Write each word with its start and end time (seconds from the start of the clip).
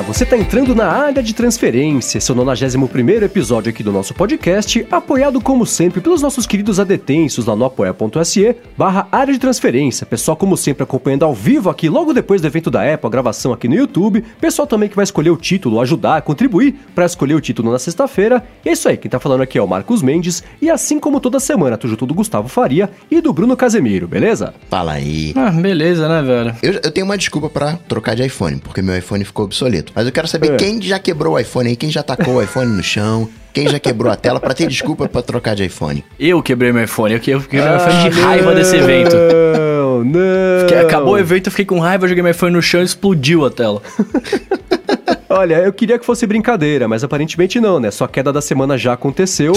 Olá, 0.00 0.06
você 0.06 0.24
está 0.24 0.34
entrando 0.34 0.74
na 0.74 0.86
área 0.86 1.22
de 1.22 1.34
transferência, 1.34 2.18
o 2.32 2.34
91 2.34 3.22
episódio 3.22 3.68
aqui 3.68 3.82
do 3.82 3.92
nosso 3.92 4.14
podcast, 4.14 4.86
apoiado 4.90 5.42
como 5.42 5.66
sempre 5.66 6.00
pelos 6.00 6.22
nossos 6.22 6.46
queridos 6.46 6.80
adetensos 6.80 7.44
lá 7.44 7.54
no 7.54 7.66
apoia.se 7.66 8.56
barra 8.78 9.06
área 9.12 9.30
de 9.30 9.38
transferência, 9.38 10.06
pessoal 10.06 10.38
como 10.38 10.56
sempre 10.56 10.84
acompanhando 10.84 11.26
ao 11.26 11.34
vivo 11.34 11.68
aqui 11.68 11.86
logo 11.90 12.14
depois 12.14 12.40
do 12.40 12.46
evento 12.46 12.70
da 12.70 12.82
Apple, 12.82 13.08
a 13.08 13.10
gravação 13.10 13.52
aqui 13.52 13.68
no 13.68 13.74
YouTube, 13.74 14.24
pessoal 14.40 14.66
também 14.66 14.88
que 14.88 14.96
vai 14.96 15.02
escolher 15.02 15.28
o 15.28 15.36
título, 15.36 15.78
ajudar, 15.78 16.22
contribuir 16.22 16.76
para 16.94 17.04
escolher 17.04 17.34
o 17.34 17.40
título 17.40 17.70
na 17.70 17.78
sexta-feira, 17.78 18.42
e 18.64 18.70
é 18.70 18.72
isso 18.72 18.88
aí, 18.88 18.96
quem 18.96 19.08
está 19.08 19.20
falando 19.20 19.42
aqui 19.42 19.58
é 19.58 19.62
o 19.62 19.68
Marcos 19.68 20.00
Mendes, 20.00 20.42
e 20.62 20.70
assim 20.70 20.98
como 20.98 21.20
toda 21.20 21.38
semana, 21.38 21.76
tô 21.76 21.86
junto 21.86 22.06
do 22.06 22.14
Gustavo 22.14 22.48
Faria 22.48 22.88
e 23.10 23.20
do 23.20 23.34
Bruno 23.34 23.54
Casemiro, 23.54 24.08
beleza? 24.08 24.54
Fala 24.70 24.92
aí. 24.92 25.34
Ah, 25.36 25.50
beleza, 25.50 26.08
né, 26.08 26.22
velho? 26.22 26.56
Eu, 26.62 26.80
eu 26.84 26.90
tenho 26.90 27.04
uma 27.04 27.18
desculpa 27.18 27.50
para 27.50 27.76
trocar 27.86 28.16
de 28.16 28.24
iPhone, 28.24 28.56
porque 28.60 28.80
meu 28.80 28.96
iPhone 28.96 29.22
ficou 29.26 29.44
obsoleto. 29.44 29.89
Mas 29.94 30.06
eu 30.06 30.12
quero 30.12 30.26
saber 30.28 30.52
É. 30.52 30.56
quem 30.56 30.80
já 30.80 30.98
quebrou 30.98 31.34
o 31.34 31.38
iPhone 31.38 31.68
aí, 31.68 31.76
quem 31.76 31.90
já 31.90 32.02
tacou 32.02 32.34
o 32.36 32.42
iPhone 32.42 32.70
no 32.76 32.82
chão, 32.82 33.28
quem 33.52 33.68
já 33.68 33.78
quebrou 33.78 34.12
a 34.12 34.16
tela 34.16 34.38
para 34.40 34.54
ter 34.54 34.66
desculpa 34.68 35.08
para 35.08 35.22
trocar 35.22 35.54
de 35.56 35.64
iPhone. 35.64 36.04
Eu 36.18 36.42
quebrei 36.42 36.72
meu 36.72 36.84
iPhone, 36.84 37.14
eu 37.14 37.20
que- 37.20 37.30
eu 37.32 37.40
quebrei 37.40 37.62
meu 37.68 37.76
iPhone 37.76 38.10
de 38.10 38.20
raiva 38.20 38.54
desse 38.54 38.76
evento. 38.76 39.16
Não, 39.16 40.04
não. 40.04 40.20
Porque 40.60 40.74
acabou 40.74 41.14
o 41.14 41.18
evento, 41.18 41.48
eu 41.48 41.50
fiquei 41.50 41.64
com 41.64 41.78
raiva, 41.80 42.06
joguei 42.06 42.22
meu 42.22 42.30
iPhone 42.32 42.52
no 42.52 42.62
chão 42.62 42.80
e 42.80 42.84
explodiu 42.84 43.44
a 43.44 43.50
tela. 43.50 43.82
Olha, 45.28 45.56
eu 45.58 45.72
queria 45.72 45.98
que 45.98 46.04
fosse 46.04 46.26
brincadeira, 46.26 46.88
mas 46.88 47.04
aparentemente 47.04 47.60
não, 47.60 47.78
né? 47.78 47.90
Sua 47.90 48.08
queda 48.08 48.32
da 48.32 48.40
semana 48.40 48.76
já 48.76 48.92
aconteceu. 48.94 49.52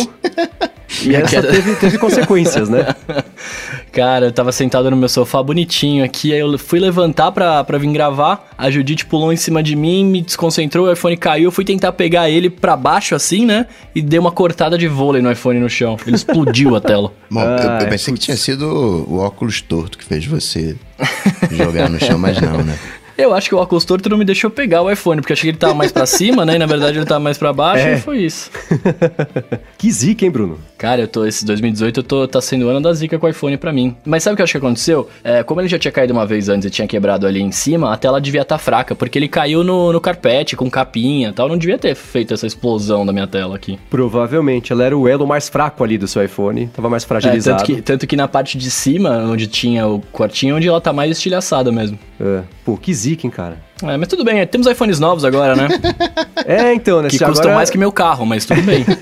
e 1.04 1.16
essa 1.16 1.30
queda- 1.30 1.48
teve, 1.52 1.76
teve 1.76 1.98
consequências, 1.98 2.70
né? 2.70 2.86
Cara, 3.94 4.26
eu 4.26 4.32
tava 4.32 4.52
sentado 4.52 4.90
no 4.90 4.98
meu 4.98 5.08
sofá 5.08 5.44
bonitinho 5.44 6.04
aqui, 6.04 6.34
aí 6.34 6.40
eu 6.40 6.58
fui 6.58 6.80
levantar 6.80 7.32
pra, 7.32 7.64
pra 7.64 7.78
vir 7.78 7.92
gravar, 7.92 8.50
a 8.58 8.72
Judite 8.72 9.06
pulou 9.06 9.32
em 9.32 9.36
cima 9.36 9.62
de 9.62 9.76
mim, 9.76 10.04
me 10.04 10.20
desconcentrou, 10.20 10.88
o 10.88 10.92
iPhone 10.92 11.16
caiu, 11.16 11.44
eu 11.46 11.52
fui 11.52 11.64
tentar 11.64 11.92
pegar 11.92 12.28
ele 12.28 12.50
pra 12.50 12.76
baixo 12.76 13.14
assim, 13.14 13.46
né? 13.46 13.68
E 13.94 14.02
dei 14.02 14.18
uma 14.18 14.32
cortada 14.32 14.80
de 14.80 14.88
vôlei 14.88 15.22
no 15.22 15.32
iPhone 15.32 15.60
no 15.60 15.70
chão. 15.70 15.96
Ele 16.08 16.16
explodiu 16.16 16.76
a 16.76 16.82
tela. 16.82 17.14
Bom, 17.30 17.42
Ah, 17.42 17.78
eu, 17.80 17.86
eu 17.86 17.90
pensei 17.90 18.12
que 18.16 18.20
tinha 18.20 18.36
sido 18.36 18.66
o 19.08 19.20
óculos 19.20 19.62
torto 19.62 19.96
que 19.96 20.04
fez 20.06 20.26
você 20.26 20.76
jogar 21.52 21.88
no 21.88 22.00
chão, 22.00 22.18
mas 22.18 22.42
não, 22.42 22.64
né? 22.64 22.76
Eu 23.18 23.34
acho 23.34 23.50
que 23.50 23.56
o 23.56 23.58
óculos 23.58 23.86
torto 23.86 24.10
não 24.10 24.18
me 24.18 24.26
deixou 24.26 24.50
pegar 24.50 24.82
o 24.82 24.90
iPhone, 24.92 25.22
porque 25.22 25.34
achei 25.34 25.44
que 25.44 25.50
ele 25.52 25.58
tava 25.58 25.74
mais 25.74 25.92
pra 25.92 26.06
cima, 26.06 26.46
né? 26.46 26.56
E 26.56 26.60
na 26.60 26.66
verdade 26.66 26.98
ele 26.98 27.06
tava 27.06 27.20
mais 27.20 27.38
pra 27.38 27.54
baixo 27.54 27.84
É. 27.88 27.94
e 27.96 28.00
foi 28.00 28.20
isso. 28.20 28.50
que 29.78 29.92
zica, 29.92 30.26
hein, 30.26 30.32
Bruno? 30.32 30.58
Cara, 30.78 31.02
eu 31.02 31.08
tô, 31.08 31.26
esse 31.26 31.46
2018 31.46 32.00
eu 32.00 32.04
tô, 32.04 32.28
tá 32.28 32.42
sendo 32.42 32.66
o 32.66 32.70
ano 32.70 32.82
da 32.82 32.94
zica 32.94 33.18
com 33.18 33.26
o 33.26 33.30
iPhone 33.30 33.56
pra 33.58 33.72
mim. 33.72 33.96
Mas 34.06 34.24
sabe 34.24 34.34
o 34.34 34.36
que 34.36 34.42
eu 34.42 34.44
acho 34.44 34.52
que 34.54 34.58
aconteceu? 34.58 35.10
É, 35.24 35.42
como 35.44 35.62
ele 35.62 35.68
já 35.70 35.80
tinha 35.80 35.92
caído 35.92 36.12
uma 36.14 36.26
vez 36.26 36.50
antes 36.50 36.66
e 36.68 36.70
tinha 36.70 36.88
quebrado 36.88 37.26
ali 37.26 37.42
em 37.42 37.52
cima, 37.52 37.94
a 37.94 37.98
tela 37.98 38.20
devia 38.20 38.42
estar 38.42 38.58
fraca, 38.58 38.94
porque 38.96 39.18
ele 39.18 39.28
caiu 39.28 39.64
no, 39.64 39.94
no 39.94 40.02
carpete, 40.02 40.56
com 40.56 40.70
capinha 40.70 41.30
e 41.30 41.34
tal. 41.34 41.48
Não 41.48 41.58
devia 41.58 41.78
ter 41.78 41.96
feito 41.96 42.34
essa 42.34 42.46
explosão 42.46 43.06
da 43.06 43.14
minha 43.14 43.28
tela 43.28 43.56
aqui. 43.56 43.80
Provavelmente, 43.90 44.74
ela 44.74 44.84
era 44.84 44.98
o 44.98 45.08
elo 45.08 45.26
mais 45.26 45.48
fraco 45.48 45.84
ali 45.84 45.98
do 45.98 46.08
seu 46.08 46.24
iPhone, 46.24 46.68
tava 46.68 46.90
mais 46.90 47.04
É, 47.04 47.08
fragilizado. 47.08 47.60
tanto, 47.60 47.76
que, 47.76 47.82
tanto 47.82 48.08
que 48.08 48.16
na 48.18 48.28
parte 48.28 48.58
de 48.58 48.70
cima, 48.70 49.20
onde 49.20 49.48
tinha 49.48 49.88
o 49.88 50.02
quartinho, 50.12 50.58
onde 50.58 50.68
ela 50.68 50.82
tá 50.82 50.92
mais 50.92 51.12
estilhaçada 51.12 51.72
mesmo. 51.72 51.98
É. 52.20 52.42
Pô, 52.66 52.78
que 52.78 52.94
zica, 52.94 53.03
hein, 53.12 53.30
cara? 53.30 53.58
É, 53.82 53.98
mas 53.98 54.08
tudo 54.08 54.24
bem, 54.24 54.40
é, 54.40 54.46
temos 54.46 54.68
iPhones 54.68 55.00
novos 55.00 55.26
agora, 55.26 55.56
né? 55.56 55.68
É, 56.46 56.74
então, 56.74 57.02
né? 57.02 57.08
que 57.08 57.18
se 57.18 57.24
custam 57.24 57.44
agora- 57.44 57.56
mais 57.56 57.70
que 57.70 57.78
meu 57.78 57.90
carro, 57.92 58.26
mas 58.26 58.44
tudo 58.46 58.62
bem. 58.64 58.84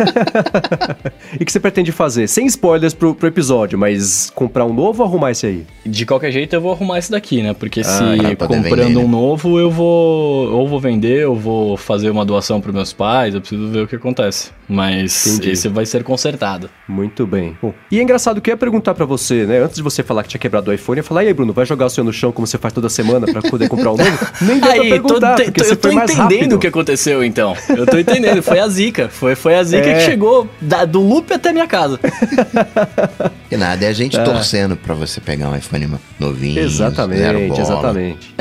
E 1.40 1.44
o 1.44 1.46
que 1.46 1.52
você 1.52 1.60
pretende 1.62 1.92
fazer? 1.94 2.28
Sem 2.28 2.46
spoilers 2.46 2.94
pro, 2.94 3.16
pro 3.16 3.28
episódio, 3.28 3.80
mas 3.80 4.30
comprar 4.36 4.66
um 4.66 4.74
novo 4.74 5.02
ou 5.02 5.08
arrumar 5.08 5.32
esse 5.32 5.46
aí? 5.46 5.66
De 5.86 6.06
qualquer 6.06 6.30
jeito, 6.32 6.54
eu 6.54 6.60
vou 6.62 6.74
arrumar 6.74 7.00
esse 7.00 7.10
daqui, 7.10 7.42
né? 7.42 7.54
Porque 7.54 7.84
se 7.84 8.00
pra 8.38 8.48
poder 8.48 8.64
comprando 8.64 8.88
vender, 8.88 8.96
né? 9.00 9.06
um 9.06 9.08
novo, 9.08 9.58
eu 9.58 9.72
vou. 9.72 10.52
Ou 10.52 10.68
vou 10.68 10.80
vender, 10.80 11.26
ou 11.28 11.36
vou 11.36 11.78
fazer 11.78 12.10
uma 12.10 12.26
doação 12.26 12.60
pros 12.60 12.76
meus 12.76 12.92
pais, 12.92 13.34
eu 13.34 13.40
preciso 13.40 13.70
ver 13.70 13.84
o 13.84 13.88
que 13.88 13.96
acontece. 13.96 14.52
Mas 14.68 15.26
Entendi. 15.28 15.52
esse 15.52 15.68
vai 15.70 15.86
ser 15.86 16.04
consertado. 16.04 16.70
Muito 16.88 17.26
bem. 17.26 17.58
Bom, 17.62 17.74
e 17.90 18.00
é 18.00 18.04
engraçado 18.04 18.42
que 18.42 18.50
eu 18.50 18.54
ia 18.54 18.58
perguntar 18.58 18.94
pra 18.94 19.06
você, 19.06 19.46
né? 19.46 19.60
Antes 19.64 19.78
de 19.78 19.82
você 19.84 20.04
falar 20.04 20.24
que 20.24 20.30
tinha 20.30 20.40
quebrado 20.40 20.70
o 20.70 20.74
iPhone, 20.74 20.98
eu 21.00 21.02
ia 21.02 21.08
falar, 21.08 21.24
e 21.24 21.28
aí, 21.28 21.34
Bruno, 21.34 21.54
vai 21.54 21.66
jogar 21.66 21.86
o 21.86 21.90
seu 21.90 22.04
no 22.04 22.12
chão 22.14 22.32
como 22.32 22.46
você 22.46 22.58
faz 22.58 22.74
toda 22.74 22.90
semana 22.90 23.26
pra 23.28 23.42
poder 23.42 23.68
comprar 23.70 23.92
um 23.92 23.98
novo? 23.98 24.28
Nem 24.42 24.60
pra 24.62 24.72
Aí, 24.72 24.78
tô, 24.80 24.90
perguntar, 24.90 25.36
porque 25.36 25.52
tô- 25.62 25.66
você 25.66 25.72
eu 25.74 25.78
tô 25.78 25.88
foi 25.90 25.96
mais 25.96 26.12
entendendo 26.12 26.32
rápido. 26.40 26.56
o 26.56 26.60
que 26.60 26.68
aconteceu 26.68 27.24
então. 27.24 27.56
Eu 27.70 27.86
tô 27.86 27.98
entendendo, 27.98 28.42
foi 28.42 28.60
a 28.60 28.68
zica. 28.68 29.10
Foi, 29.10 29.36
foi 29.36 29.56
a 29.56 29.64
zica 29.64 29.86
É. 29.88 29.94
que 29.96 30.02
chegou 30.06 30.48
da- 30.62 30.86
do 30.86 31.02
loop 31.02 31.34
até 31.34 31.52
minha 31.52 31.68
casa. 31.68 32.00
Que 33.50 33.58
nada, 33.58 33.84
é 33.84 33.90
a 33.90 33.94
gente 33.94 34.18
torcendo 34.24 34.78
pra 34.78 34.94
você 34.94 35.20
pegar 35.20 35.50
um 35.50 35.56
iPhone 35.56 35.86
novinho. 36.18 36.54
zero 36.56 36.68
Exatamente, 36.68 37.50
bola. 37.50 37.62
exatamente. 37.62 38.36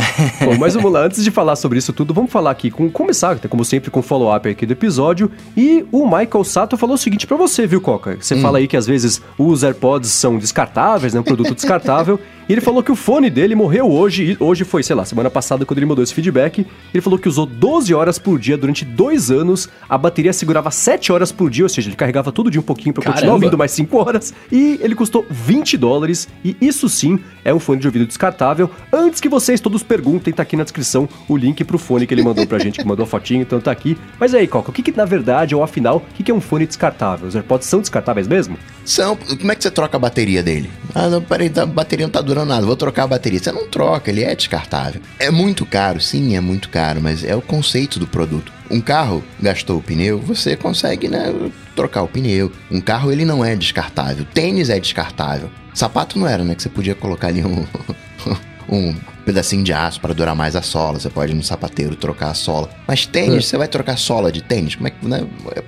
Bom, 0.45 0.57
mas 0.57 0.75
vamos 0.75 0.93
lá, 0.93 1.01
antes 1.05 1.25
de 1.25 1.31
falar 1.33 1.57
sobre 1.57 1.79
isso 1.79 1.93
tudo, 1.93 2.15
vamos 2.15 2.31
falar 2.31 2.53
aqui, 2.53 2.71
com, 2.71 2.89
começar, 2.89 3.37
como 3.49 3.65
sempre, 3.65 3.91
com 3.91 3.99
o 3.99 4.03
follow-up 4.05 4.49
aqui 4.49 4.65
do 4.65 4.73
episódio. 4.73 5.29
E 5.57 5.85
o 5.91 6.05
Michael 6.07 6.45
Sato 6.45 6.77
falou 6.77 6.95
o 6.95 6.99
seguinte 6.99 7.27
pra 7.27 7.37
você, 7.37 7.67
viu, 7.67 7.81
Coca? 7.81 8.17
Você 8.21 8.37
fala 8.37 8.59
aí 8.59 8.69
que 8.69 8.77
às 8.77 8.87
vezes 8.87 9.21
os 9.37 9.65
AirPods 9.65 10.11
são 10.11 10.39
descartáveis, 10.39 11.13
né? 11.13 11.19
Um 11.21 11.25
produto 11.25 11.55
descartável. 11.57 12.21
E 12.51 12.53
ele 12.53 12.61
falou 12.61 12.83
que 12.83 12.91
o 12.91 12.97
fone 12.97 13.31
dele 13.31 13.55
morreu 13.55 13.89
hoje, 13.89 14.33
e 14.33 14.37
hoje 14.43 14.65
foi, 14.65 14.83
sei 14.83 14.97
lá, 14.97 15.05
semana 15.05 15.31
passada, 15.31 15.65
quando 15.65 15.79
ele 15.79 15.87
mandou 15.87 16.03
esse 16.03 16.13
feedback. 16.13 16.67
Ele 16.93 17.01
falou 17.01 17.17
que 17.17 17.29
usou 17.29 17.47
12 17.47 17.95
horas 17.95 18.19
por 18.19 18.41
dia 18.41 18.59
durante 18.59 18.85
dois 18.85 19.31
anos, 19.31 19.69
a 19.89 19.97
bateria 19.97 20.33
segurava 20.33 20.69
7 20.69 21.13
horas 21.13 21.31
por 21.31 21.49
dia, 21.49 21.65
ou 21.65 21.69
seja, 21.69 21.89
ele 21.89 21.95
carregava 21.95 22.33
todo 22.33 22.51
dia 22.51 22.61
um 22.61 22.65
pouquinho 22.65 22.93
pra 22.93 23.05
continuar 23.05 23.35
ouvindo 23.35 23.57
mais 23.57 23.71
5 23.71 23.97
horas. 23.97 24.35
E 24.51 24.81
ele 24.83 24.97
custou 24.97 25.25
20 25.31 25.77
dólares. 25.77 26.27
E 26.45 26.57
isso 26.61 26.89
sim 26.89 27.21
é 27.45 27.55
um 27.55 27.61
fone 27.61 27.81
de 27.81 27.87
ouvido 27.87 28.05
descartável. 28.05 28.69
Antes 28.93 29.21
que 29.21 29.29
vocês 29.29 29.61
todos 29.61 29.85
perguntem, 29.85 30.35
tá 30.35 30.43
aqui 30.43 30.57
na 30.57 30.65
descrição 30.65 31.09
o 31.29 31.37
link 31.37 31.63
pro 31.63 31.79
fone 31.79 32.05
que 32.05 32.13
ele 32.13 32.25
mandou 32.25 32.45
pra 32.49 32.59
gente, 32.59 32.81
que 32.81 32.85
mandou 32.85 33.05
a 33.05 33.07
fotinho, 33.07 33.43
então 33.43 33.61
tá 33.61 33.71
aqui. 33.71 33.97
Mas 34.19 34.35
aí, 34.35 34.49
Coca, 34.49 34.71
o 34.71 34.73
que, 34.73 34.83
que 34.83 34.91
na 34.91 35.05
verdade, 35.05 35.55
ou 35.55 35.63
afinal, 35.63 35.99
o 35.99 36.15
que, 36.17 36.25
que 36.25 36.33
é 36.33 36.35
um 36.35 36.41
fone 36.41 36.67
descartável? 36.67 37.29
Os 37.29 37.37
AirPods 37.37 37.69
são 37.69 37.81
descartáveis 37.81 38.27
mesmo? 38.27 38.59
São, 38.85 39.15
como 39.15 39.53
é 39.53 39.55
que 39.55 39.63
você 39.63 39.71
troca 39.71 39.97
a 39.97 40.01
bateria 40.01 40.43
dele? 40.43 40.69
Ah, 40.93 41.09
não, 41.09 41.23
peraí, 41.23 41.53
a 41.57 41.65
bateria 41.65 42.07
não 42.07 42.13
tá 42.13 42.21
durando 42.21 42.40
nada, 42.45 42.67
vou 42.67 42.77
trocar 42.77 43.05
a 43.05 43.09
bateria. 43.09 43.39
Você 43.39 43.53
não 43.53 43.69
troca, 43.69 44.11
ele 44.11 44.23
é 44.23 44.35
descartável. 44.35 45.01
É 45.19 45.31
muito 45.31 45.65
caro, 45.67 46.01
sim, 46.01 46.37
é 46.37 46.41
muito 46.41 46.69
caro, 46.69 47.01
mas 47.01 47.25
é 47.25 47.35
o 47.35 47.43
conceito 47.43 47.99
do 47.99 48.07
produto. 48.07 48.53
Um 48.71 48.81
carro 48.81 49.25
gastou 49.41 49.79
o 49.79 49.83
pneu, 49.83 50.19
você 50.19 50.57
consegue, 50.57 51.09
né, 51.09 51.35
trocar 51.75 52.03
o 52.03 52.09
pneu. 52.09 52.53
Um 52.71 52.81
carro, 52.81 53.11
ele 53.11 53.25
não 53.25 53.45
é 53.45 53.57
descartável. 53.57 54.25
Tênis 54.33 54.71
é 54.71 54.79
descartável. 54.79 55.51
Sapato 55.75 56.19
não 56.19 56.27
era, 56.27 56.45
né, 56.45 56.55
que 56.55 56.63
você 56.63 56.69
podia 56.69 56.95
colocar 56.95 57.29
ali 57.29 57.45
um... 57.45 57.67
um 58.71 58.95
pedacinho 59.25 59.63
de 59.63 59.73
aço 59.73 60.01
para 60.01 60.15
durar 60.15 60.35
mais 60.35 60.57
a 60.57 60.63
sola. 60.63 60.99
Você 60.99 61.11
pode 61.11 61.33
ir 61.33 61.35
no 61.35 61.43
sapateiro 61.43 61.97
trocar 61.97 62.31
a 62.31 62.35
sola. 62.35 62.71
Mas 62.87 63.05
tênis, 63.07 63.47
você 63.47 63.59
vai 63.59 63.69
trocar 63.69 63.97
sola 63.97 64.31
de 64.31 64.43
tênis? 64.43 64.77
Como 64.77 64.89
é 64.89 64.91
que, 64.91 65.07
né? 65.07 65.27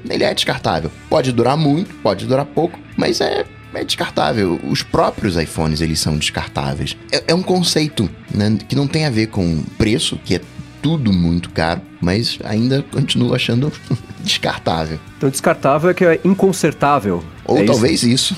Ele 0.09 0.25
é 0.25 0.33
descartável. 0.33 0.91
Pode 1.11 1.33
durar 1.33 1.57
muito, 1.57 1.95
pode 1.97 2.27
durar 2.27 2.47
pouco, 2.47 2.79
mas 2.97 3.21
é 3.21 3.45
é 3.75 3.85
descartável. 3.85 4.61
Os 4.65 4.83
próprios 4.83 5.37
iPhones, 5.37 5.81
eles 5.81 6.01
são 6.01 6.17
descartáveis. 6.17 6.97
É, 7.11 7.25
é 7.29 7.35
um 7.35 7.43
conceito 7.43 8.09
né, 8.33 8.59
que 8.69 8.77
não 8.77 8.87
tem 8.87 9.07
a 9.07 9.11
ver 9.11 9.29
com 9.29 9.63
preço, 9.79 10.19
que 10.25 10.37
é 10.37 10.41
tudo 10.81 11.13
muito 11.13 11.51
caro, 11.51 11.81
mas 12.03 12.39
ainda 12.45 12.85
continuo 12.93 13.35
achando 13.35 13.73
descartável. 14.21 14.99
Então, 15.17 15.31
descartável 15.31 15.89
é 15.91 15.95
que 15.95 16.05
é 16.05 16.21
inconsertável. 16.25 17.23
Ou 17.45 17.57
É 17.59 17.63
isso? 17.65 17.73
talvez 17.73 18.03
isso. 18.03 18.37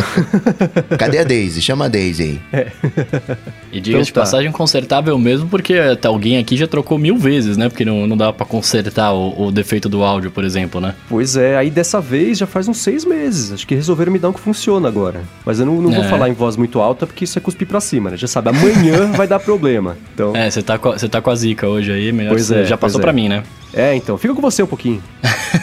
Cadê 0.98 1.18
a 1.18 1.24
Daisy? 1.24 1.60
Chama 1.62 1.84
a 1.86 1.88
Daisy 1.88 2.40
aí. 2.52 2.66
E 3.72 3.80
diga 3.80 3.98
de 3.98 4.02
Então 4.10 4.14
tá. 4.14 4.20
passagem, 4.20 4.50
consertável 4.52 5.16
mesmo, 5.18 5.48
porque 5.48 5.74
até 5.74 6.08
alguém 6.08 6.38
aqui 6.38 6.56
já 6.56 6.66
trocou 6.66 6.98
mil 6.98 7.16
vezes, 7.16 7.56
né? 7.56 7.68
Porque 7.68 7.84
não, 7.84 8.06
não 8.06 8.16
dá 8.16 8.32
pra 8.32 8.44
consertar 8.46 9.12
o, 9.12 9.46
o 9.46 9.52
defeito 9.52 9.88
do 9.88 10.02
áudio, 10.02 10.30
por 10.30 10.44
exemplo, 10.44 10.80
né? 10.80 10.94
Pois 11.08 11.36
é, 11.36 11.56
aí 11.56 11.70
dessa 11.70 12.00
vez 12.00 12.38
já 12.38 12.46
faz 12.46 12.66
uns 12.68 12.78
seis 12.78 13.04
meses. 13.04 13.52
Acho 13.52 13.66
que 13.66 13.74
resolveram 13.74 14.12
me 14.12 14.18
dar 14.18 14.28
um 14.30 14.32
que 14.32 14.40
funciona 14.40 14.88
agora. 14.88 15.22
Mas 15.44 15.60
eu 15.60 15.66
não, 15.66 15.80
não 15.80 15.90
vou 15.92 16.04
É. 16.04 16.08
falar 16.08 16.28
em 16.28 16.32
voz 16.32 16.56
muito 16.56 16.80
alta, 16.80 17.06
porque 17.06 17.24
isso 17.24 17.38
é 17.38 17.40
cuspir 17.42 17.66
pra 17.66 17.80
cima, 17.80 18.10
né? 18.10 18.16
Já 18.16 18.26
sabe, 18.26 18.48
amanhã 18.50 19.10
vai 19.16 19.26
dar 19.28 19.38
problema. 19.40 19.96
Então. 20.14 20.34
É, 20.34 20.50
você 20.50 20.62
tá, 20.62 20.78
com 20.78 20.88
a- 20.90 20.98
você 20.98 21.08
tá 21.08 21.20
com 21.20 21.30
a 21.30 21.34
zica 21.34 21.68
hoje 21.68 21.92
aí, 21.92 22.12
melhor 22.12 22.30
Pois 22.30 22.46
você 22.46 22.56
é, 22.60 22.64
já 22.64 22.76
passou 22.80 23.00
é. 23.00 23.02
pra 23.02 23.12
mim, 23.12 23.28
né? 23.28 23.44
É, 23.72 23.94
então, 23.94 24.18
fica 24.18 24.34
com 24.34 24.40
você 24.40 24.62
um 24.62 24.66
pouquinho. 24.66 25.02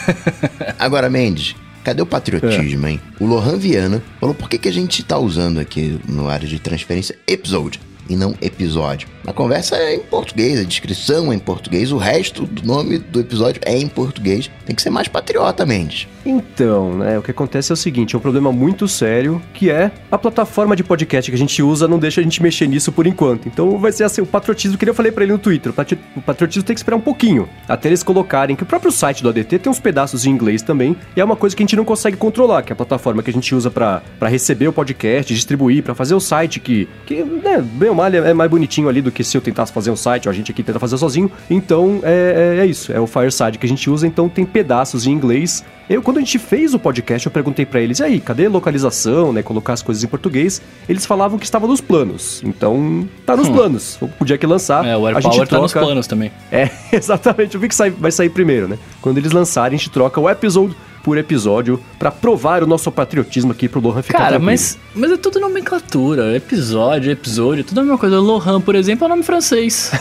Agora, 0.80 1.10
Mendes, 1.10 1.56
cadê 1.84 2.02
o 2.02 2.06
patriotismo, 2.06 2.88
hein? 2.88 3.02
O 3.20 3.26
Lohan 3.26 3.58
Viana 3.58 4.04
falou 4.20 4.36
por 4.36 4.50
que, 4.50 4.58
que 4.58 4.70
a 4.70 4.74
gente 4.74 5.04
tá 5.04 5.18
usando 5.18 5.60
aqui 5.60 6.00
no 6.08 6.30
área 6.30 6.48
de 6.48 6.60
transferência 6.60 7.18
episode 7.28 7.80
e 8.10 8.16
não 8.16 8.34
episódio. 8.42 9.08
A 9.26 9.34
conversa 9.34 9.76
é 9.76 9.96
em 9.96 10.00
português, 10.00 10.60
a 10.60 10.64
descrição 10.64 11.32
é 11.32 11.36
em 11.36 11.40
português, 11.40 11.92
o 11.92 11.98
resto 11.98 12.46
do 12.46 12.66
nome 12.66 12.98
do 12.98 13.20
episódio 13.20 13.62
é 13.66 13.78
em 13.78 13.88
português. 13.88 14.50
Tem 14.66 14.76
que 14.76 14.82
ser 14.82 14.90
mais 14.90 15.08
patriota, 15.08 15.66
Mendes. 15.66 16.08
Então, 16.26 16.94
né, 16.98 17.18
o 17.18 17.22
que 17.22 17.32
acontece 17.32 17.72
é 17.72 17.74
o 17.74 17.78
seguinte, 17.78 18.16
é 18.16 18.18
um 18.18 18.22
problema 18.22 18.52
muito 18.52 18.88
sério, 18.88 19.42
que 19.54 19.70
é 19.70 19.92
a 20.12 20.18
plataforma 20.18 20.76
de 20.76 20.84
podcast 20.84 21.30
que 21.32 21.36
a 21.36 21.40
gente 21.40 21.62
usa 21.62 21.88
não 21.88 22.00
deixa 22.00 22.22
a 22.22 22.24
gente 22.24 22.42
mexer 22.44 22.68
nisso 22.68 22.92
por 22.92 23.08
enquanto. 23.08 23.48
Então 23.48 23.78
vai 23.78 23.92
ser 23.92 24.04
assim, 24.04 24.22
o 24.22 24.26
patriotismo, 24.26 24.78
que 24.78 24.88
eu 24.90 24.94
falei 24.94 25.12
pra 25.12 25.24
ele 25.24 25.34
no 25.34 25.40
Twitter, 25.40 25.72
o 25.72 25.76
patri- 25.76 26.00
o 26.16 26.22
patriotismo 26.22 26.64
tem 26.64 26.74
que 26.74 26.80
esperar 26.80 26.98
um 26.98 27.02
pouquinho, 27.02 27.48
até 27.68 27.90
eles 27.90 28.04
colocarem 28.04 28.56
que 28.56 28.64
o 28.64 28.66
próprio 28.66 28.92
site 28.92 29.24
do 29.24 29.30
ADT 29.30 29.60
tem 29.60 29.72
uns 29.72 29.80
pedaços 29.80 30.26
em 30.26 30.30
inglês 30.32 30.62
também, 30.62 30.96
e 31.16 31.22
é 31.22 31.24
uma 31.24 31.36
coisa 31.36 31.56
que 31.56 31.64
a 31.64 31.66
gente 31.66 31.76
não 31.76 31.86
consegue 31.86 32.16
controlar, 32.18 32.62
que 32.62 32.72
é 32.72 32.74
a 32.74 32.78
plataforma 32.78 33.22
que 33.24 33.30
a 33.30 33.34
gente 33.34 33.54
usa 33.56 33.70
pra 33.72 34.02
receber 34.24 34.68
o 34.68 34.74
podcast, 34.74 35.34
distribuir, 35.34 35.84
pra 35.84 35.96
fazer 35.96 36.14
o 36.16 36.20
site 36.20 36.60
que, 36.60 36.88
que 37.06 37.24
né, 37.24 37.62
bem 37.62 37.90
mal 37.98 38.08
é, 38.08 38.18
é 38.18 38.34
mais 38.34 38.50
bonitinho 38.50 38.88
ali 38.88 39.02
do 39.02 39.12
que 39.12 39.24
se 39.24 39.36
eu 39.36 39.42
tentasse 39.42 39.74
fazer 39.74 39.92
um 39.92 39.96
site, 39.96 40.28
ou 40.28 40.32
a 40.32 40.34
gente 40.34 40.52
aqui 40.52 40.64
tenta 40.64 40.80
fazer 40.80 40.98
sozinho. 40.98 41.32
Então 41.50 42.00
é, 42.04 42.56
é, 42.58 42.62
é 42.62 42.66
isso, 42.66 42.92
é 42.94 43.00
o 43.00 43.08
Fireside 43.08 43.58
que 43.58 43.66
a 43.66 43.70
gente 43.70 43.90
usa, 43.90 44.08
então 44.08 44.30
tem 44.30 44.46
pedaços 44.46 45.06
em 45.06 45.12
inglês. 45.12 45.64
Eu, 45.90 46.02
quando 46.02 46.18
a 46.18 46.20
gente 46.20 46.38
fez 46.38 46.74
o 46.74 46.80
podcast, 46.80 47.26
eu 47.26 47.32
perguntei 47.32 47.66
para 47.66 47.80
eles, 47.80 48.00
e 48.00 48.04
aí, 48.04 48.20
cadê 48.20 48.50
localização, 48.50 49.32
né? 49.32 49.42
Colocar 49.42 49.72
as 49.72 49.82
coisas 49.82 50.04
em 50.04 50.08
português. 50.08 50.62
Eles 50.88 51.06
falavam 51.06 51.40
que 51.40 51.46
estava 51.46 51.66
nos 51.66 51.80
planos. 51.80 52.42
Então, 52.44 53.08
tá 53.26 53.38
nos 53.38 53.48
hum. 53.48 53.54
planos. 53.54 53.98
Podia 54.20 54.38
que 54.38 54.46
lançar. 54.46 54.86
É, 54.86 54.98
o 54.98 55.08
AirPower 55.08 55.36
troca... 55.36 55.48
tá 55.48 55.62
nos 55.62 55.72
planos 55.72 56.06
também. 56.06 56.30
É, 56.52 56.70
exatamente. 56.92 57.56
Eu 57.56 57.62
vi 57.62 57.70
que 57.70 57.76
sai, 57.76 57.90
vai 57.90 58.12
sair 58.12 58.30
primeiro, 58.30 58.68
né? 58.68 58.78
Quando 59.02 59.18
eles 59.18 59.32
lançarem, 59.32 59.78
a 59.78 59.80
gente 59.80 59.90
troca 59.90 60.20
o 60.20 60.30
episode 60.30 60.76
por 61.04 61.18
episódio 61.18 61.80
para 61.98 62.12
provar 62.12 62.64
o 62.64 62.68
nosso 62.68 62.92
patriotismo 62.92 63.52
aqui 63.52 63.68
pro 63.68 63.80
Lohan 63.80 64.02
ficar 64.02 64.18
Cara, 64.18 64.40
mas, 64.40 64.78
mas 64.94 65.12
é 65.12 65.18
tudo 65.18 65.40
nomenclatura. 65.40 66.36
Episódio, 66.36 67.12
episódio, 67.12 67.64
tudo 67.64 67.80
a 67.80 67.84
mesma 67.84 67.98
coisa. 67.98 68.20
Lohan, 68.20 68.62
por 68.62 68.76
exemplo, 68.76 69.06
é 69.06 69.08
o 69.08 69.10
nome 69.10 69.24
francês. 69.24 69.92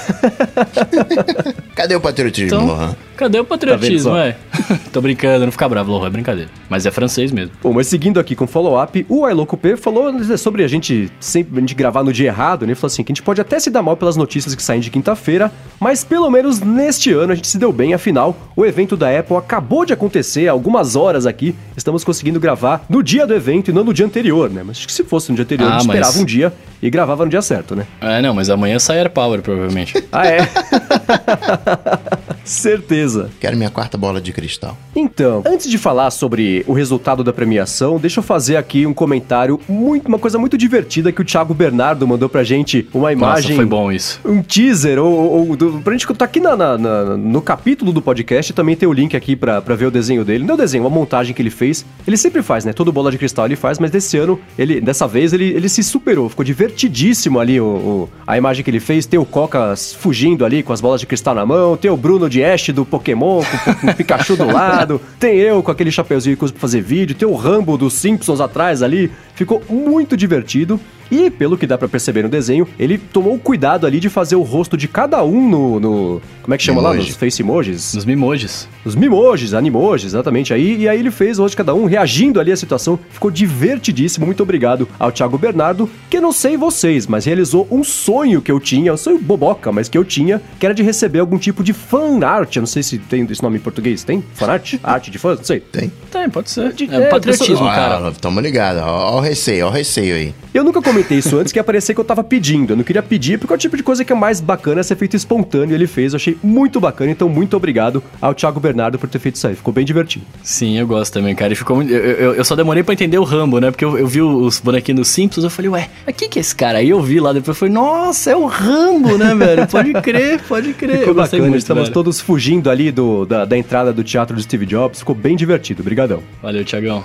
Cadê 1.75 1.94
o 1.94 2.00
patriotismo, 2.00 2.46
então, 2.46 2.66
Lohan? 2.66 2.96
Cadê 3.16 3.40
o 3.40 3.44
patriotismo, 3.44 4.12
tá 4.12 4.26
é? 4.26 4.36
Tô 4.92 5.00
brincando, 5.00 5.44
não 5.46 5.52
fica 5.52 5.68
bravo, 5.68 5.90
Lohan, 5.90 6.08
é 6.08 6.10
brincadeira. 6.10 6.50
Mas 6.68 6.84
é 6.84 6.90
francês 6.90 7.32
mesmo. 7.32 7.52
Bom, 7.62 7.72
mas 7.72 7.86
seguindo 7.86 8.20
aqui 8.20 8.36
com 8.36 8.44
o 8.44 8.48
follow-up, 8.48 9.06
o 9.08 9.24
Ailoco 9.24 9.56
P 9.56 9.76
falou 9.76 10.12
sobre 10.36 10.62
a 10.62 10.68
gente 10.68 11.10
sempre 11.18 11.56
a 11.56 11.60
gente 11.60 11.74
gravar 11.74 12.02
no 12.02 12.12
dia 12.12 12.26
errado, 12.26 12.62
né? 12.62 12.68
Ele 12.68 12.74
falou 12.74 12.88
assim, 12.88 13.02
que 13.02 13.12
a 13.12 13.14
gente 13.14 13.22
pode 13.22 13.40
até 13.40 13.58
se 13.58 13.70
dar 13.70 13.82
mal 13.82 13.96
pelas 13.96 14.16
notícias 14.16 14.54
que 14.54 14.62
saem 14.62 14.80
de 14.80 14.90
quinta-feira, 14.90 15.50
mas 15.80 16.04
pelo 16.04 16.30
menos 16.30 16.60
neste 16.60 17.12
ano 17.12 17.32
a 17.32 17.34
gente 17.34 17.48
se 17.48 17.58
deu 17.58 17.72
bem, 17.72 17.94
afinal, 17.94 18.36
o 18.54 18.66
evento 18.66 18.96
da 18.96 19.18
Apple 19.18 19.36
acabou 19.36 19.86
de 19.86 19.92
acontecer 19.92 20.48
algumas 20.48 20.94
horas 20.94 21.26
aqui, 21.26 21.54
estamos 21.76 22.04
conseguindo 22.04 22.38
gravar 22.38 22.84
no 22.88 23.02
dia 23.02 23.26
do 23.26 23.34
evento 23.34 23.70
e 23.70 23.74
não 23.74 23.84
no 23.84 23.94
dia 23.94 24.04
anterior, 24.04 24.50
né? 24.50 24.62
Mas 24.64 24.78
acho 24.78 24.86
que 24.86 24.92
se 24.92 25.04
fosse 25.04 25.30
no 25.30 25.36
dia 25.36 25.44
anterior, 25.44 25.70
ah, 25.70 25.76
a 25.76 25.78
gente 25.78 25.88
mas... 25.88 25.96
esperava 25.96 26.22
um 26.22 26.24
dia 26.24 26.52
e 26.82 26.90
gravava 26.90 27.24
no 27.24 27.30
dia 27.30 27.42
certo, 27.42 27.74
né? 27.74 27.86
É, 28.00 28.20
não, 28.20 28.34
mas 28.34 28.50
amanhã 28.50 28.78
sai 28.78 28.98
AirPower, 28.98 29.40
provavelmente. 29.40 29.94
ah, 30.12 30.26
é? 30.26 30.48
Certeza. 32.44 33.06
Quero 33.41 33.56
minha 33.56 33.70
quarta 33.70 33.97
bola 33.97 34.20
de 34.20 34.32
cristal. 34.32 34.76
Então, 34.94 35.43
antes 35.47 35.69
de 35.69 35.79
falar 35.79 36.11
sobre 36.11 36.64
o 36.67 36.73
resultado 36.73 37.23
da 37.23 37.32
premiação, 37.32 37.99
deixa 37.99 38.20
eu 38.20 38.25
fazer 38.25 38.56
aqui 38.56 38.87
um 38.87 38.94
comentário, 38.94 39.61
muito, 39.69 40.08
uma 40.08 40.19
coisa 40.19 40.38
muito 40.38 40.56
divertida 40.58 41.12
que 41.12 41.20
o 41.20 41.25
Thiago 41.25 41.55
Bernardo 41.55 42.06
mandou 42.06 42.29
pra 42.29 42.43
gente, 42.43 42.88
uma 42.93 43.12
imagem... 43.12 43.50
Nossa, 43.50 43.56
foi 43.56 43.67
bom 43.67 43.93
isso. 43.93 44.20
Um 44.25 44.43
teaser, 44.43 44.99
ou, 44.99 45.49
ou 45.49 45.56
do, 45.56 45.81
pra 45.82 45.93
gente 45.93 46.06
tá 46.14 46.25
aqui 46.25 46.41
na, 46.41 46.56
na, 46.56 46.79
na, 46.79 47.17
no 47.17 47.43
capítulo 47.43 47.93
do 47.93 48.00
podcast, 48.00 48.53
também 48.53 48.75
tem 48.75 48.88
o 48.88 48.93
link 48.93 49.17
aqui 49.17 49.37
pra, 49.37 49.61
pra 49.61 49.75
ver 49.75 49.87
o 49.87 49.91
desenho 49.91 50.25
dele. 50.25 50.44
Não 50.44 50.52
é 50.52 50.55
o 50.55 50.56
desenho, 50.56 50.85
uma 50.85 50.91
montagem 50.91 51.35
que 51.35 51.43
ele 51.43 51.50
fez. 51.50 51.85
Ele 52.06 52.17
sempre 52.17 52.43
faz, 52.43 52.64
né? 52.64 52.73
Todo 52.73 52.93
bola 52.93 53.11
de 53.11 53.19
cristal 53.19 53.44
ele 53.44 53.56
faz, 53.56 53.79
mas 53.79 53.91
desse 53.91 54.17
ano, 54.17 54.38
ele, 54.59 54.81
dessa 54.81 55.06
vez, 55.06 55.32
ele, 55.32 55.44
ele 55.44 55.69
se 55.69 55.82
superou. 55.82 56.29
Ficou 56.29 56.44
divertidíssimo 56.44 57.38
ali 57.38 57.61
o, 57.61 57.64
o 57.64 58.09
a 58.26 58.37
imagem 58.38 58.64
que 58.64 58.70
ele 58.70 58.81
fez. 58.81 59.06
Tem 59.06 59.19
o 59.19 59.25
Coca 59.25 59.75
fugindo 59.99 60.44
ali 60.44 60.62
com 60.62 60.73
as 60.73 60.81
bolas 60.81 61.00
de 61.00 61.06
cristal 61.06 61.35
na 61.35 61.44
mão, 61.44 61.76
tem 61.76 61.91
o 61.91 61.97
Bruno 61.97 62.29
de 62.29 62.43
Ash 62.43 62.69
do 62.70 62.85
Pokémon 62.98 63.43
com, 63.43 63.75
com 63.75 63.87
o 63.88 63.94
Pikachu 63.94 64.37
do 64.37 64.46
lado, 64.46 65.00
tem 65.20 65.37
eu 65.37 65.62
com 65.62 65.70
aquele 65.70 65.90
chapeuzinho 65.90 66.37
que 66.37 66.44
uso 66.44 66.52
pra 66.52 66.60
fazer 66.60 66.81
vídeo, 66.81 67.14
tem 67.14 67.28
o 67.28 67.34
Rambo 67.34 67.76
dos 67.76 67.94
Simpsons 67.94 68.40
atrás 68.40 68.82
ali. 68.82 69.10
Ficou 69.34 69.62
muito 69.69 70.16
divertido. 70.16 70.81
E, 71.11 71.31
pelo 71.31 71.56
que 71.56 71.67
dá 71.67 71.79
para 71.79 71.88
perceber 71.88 72.23
no 72.23 72.29
desenho, 72.29 72.67
ele 72.79 72.99
tomou 72.99 73.38
cuidado 73.38 73.87
ali 73.87 74.00
de 74.00 74.08
fazer 74.08 74.37
o 74.37 74.43
rosto 74.43 74.76
de 74.76 74.88
cada 74.88 75.23
um 75.25 75.49
no. 75.49 75.81
no 75.81 76.23
como 76.43 76.55
é 76.55 76.58
que 76.58 76.64
chama 76.64 76.81
Mimoji. 76.81 76.99
lá? 76.99 77.06
Nos 77.06 77.17
face 77.17 77.43
emojis? 77.43 77.94
Nos 77.94 78.05
mimojis. 78.05 78.69
Os 78.85 78.94
mimojis, 78.94 79.55
animojis, 79.55 80.06
exatamente. 80.06 80.55
Aí, 80.55 80.76
e 80.82 80.88
aí 80.88 80.99
ele 80.99 81.11
fez 81.11 81.38
o 81.38 81.43
rosto 81.43 81.53
de 81.53 81.56
cada 81.58 81.75
um, 81.75 81.87
reagindo 81.87 82.41
ali 82.41 82.53
à 82.53 82.56
situação. 82.56 82.99
Ficou 83.11 83.31
divertidíssimo. 83.31 84.26
Muito 84.26 84.43
obrigado 84.43 84.88
ao 84.99 85.11
Thiago 85.11 85.37
Bernardo, 85.38 85.91
que 86.08 86.20
não 86.20 86.32
sei 86.32 86.56
vocês, 86.56 87.06
mas 87.06 87.25
realizou 87.25 87.67
um 87.70 87.82
sonho 87.82 88.41
que 88.41 88.50
eu 88.50 88.61
tinha, 88.61 88.93
um 88.93 88.97
sonho 88.97 89.19
boboca, 89.19 89.73
mas 89.73 89.88
que 89.88 89.99
eu 89.99 90.05
tinha, 90.05 90.41
que 90.59 90.67
era 90.67 90.75
de 90.75 90.82
receber 90.82 91.19
algum 91.19 91.38
tipo 91.38 91.64
de 91.64 91.73
fan 91.73 92.25
art. 92.25 92.56
Eu 92.56 92.62
não 92.62 92.67
sei 92.67 92.82
se 92.82 92.99
tem 92.99 93.26
esse 93.31 93.43
nome 93.43 93.56
em 93.56 93.61
português. 93.61 94.05
Tem? 94.05 94.23
Fan 94.35 94.47
art? 94.47 94.75
Arte 94.82 95.11
de 95.11 95.19
fã? 95.19 95.35
Não 95.35 95.44
sei. 95.44 95.61
Tem. 95.61 95.91
Tem, 96.11 96.31
pode 96.31 96.50
ser. 96.50 96.73
De, 96.73 96.85
é, 96.93 97.02
é, 97.02 97.06
patriotismo, 97.09 97.67
cara. 97.67 98.12
tamo 98.12 98.41
ligado. 98.41 98.79
Ó, 98.79 99.14
ó 99.14 99.17
o 99.19 99.20
receio, 99.20 99.67
ó 99.67 99.69
o 99.69 99.73
receio 99.73 100.14
aí. 100.14 100.35
Eu 100.55 100.64
nunca 100.64 100.81
comentei 100.96 101.19
isso 101.19 101.37
antes, 101.37 101.52
que 101.52 101.58
ia 101.58 101.64
parecer 101.64 101.93
que 101.93 102.00
eu 102.00 102.04
tava 102.04 102.25
pedindo. 102.25 102.72
Eu 102.72 102.76
não 102.76 102.84
queria 102.84 103.02
pedir, 103.02 103.38
porque 103.38 103.52
é 103.52 103.56
o 103.56 103.58
tipo 103.58 103.76
de 103.76 103.82
coisa 103.82 104.04
que 104.04 104.12
é 104.12 104.16
mais 104.16 104.40
bacana 104.40 104.82
ser 104.82 104.96
feito 104.96 105.14
espontâneo. 105.14 105.75
Ele 105.75 105.87
fez, 105.87 106.12
eu 106.12 106.16
achei 106.16 106.37
muito 106.43 106.81
bacana. 106.81 107.10
Então, 107.10 107.28
muito 107.28 107.56
obrigado 107.56 108.02
ao 108.20 108.34
Thiago 108.34 108.58
Bernardo 108.58 108.98
por 108.98 109.08
ter 109.08 109.19
feito 109.19 109.34
isso 109.34 109.46
aí. 109.46 109.54
Ficou 109.54 109.75
bem 109.75 109.84
divertido. 109.84 110.25
Sim, 110.43 110.78
eu 110.78 110.87
gosto 110.87 111.12
também, 111.12 111.34
cara. 111.34 111.52
E 111.52 111.56
ficou 111.56 111.76
muito... 111.76 111.93
eu, 111.93 111.98
eu, 111.98 112.34
eu, 112.34 112.44
só 112.44 112.56
demorei 112.56 112.82
pra 112.82 112.94
entender 112.94 113.19
o 113.19 113.25
Rambo, 113.25 113.58
né? 113.60 113.70
Porque 113.70 113.84
eu, 113.84 113.98
eu 113.98 114.06
vi 114.06 114.22
os 114.22 114.58
bonequinhos 114.58 115.08
Simpsons, 115.08 115.44
eu 115.44 115.50
falei, 115.50 115.70
ué, 115.70 115.90
mas 116.06 116.16
quem 116.16 116.28
que 116.28 116.38
é 116.38 116.40
esse 116.40 116.54
cara? 116.54 116.78
Aí 116.78 116.88
eu 116.88 117.00
vi 117.02 117.20
lá, 117.20 117.32
depois 117.32 117.49
eu 117.49 117.54
falei, 117.54 117.75
nossa, 117.75 118.31
é 118.31 118.37
o 118.37 118.46
Rambo, 118.46 119.19
né, 119.19 119.34
velho? 119.34 119.66
Pode 119.66 119.92
crer, 120.00 120.40
pode 120.42 120.72
crer. 120.72 121.00
Ficou 121.00 121.14
bacana, 121.14 121.42
muito, 121.42 121.58
estamos 121.58 121.84
velho. 121.84 121.94
todos 121.94 122.20
fugindo 122.20 122.70
ali 122.70 122.90
do, 122.90 123.26
da, 123.26 123.44
da 123.44 123.58
entrada 123.58 123.92
do 123.92 124.02
teatro 124.02 124.34
do 124.34 124.42
Steve 124.42 124.64
Jobs. 124.64 125.00
Ficou 125.00 125.14
bem 125.14 125.37
divertido. 125.37 125.82
Obrigadão. 125.82 126.22
Valeu, 126.42 126.64
Thiagão. 126.64 127.04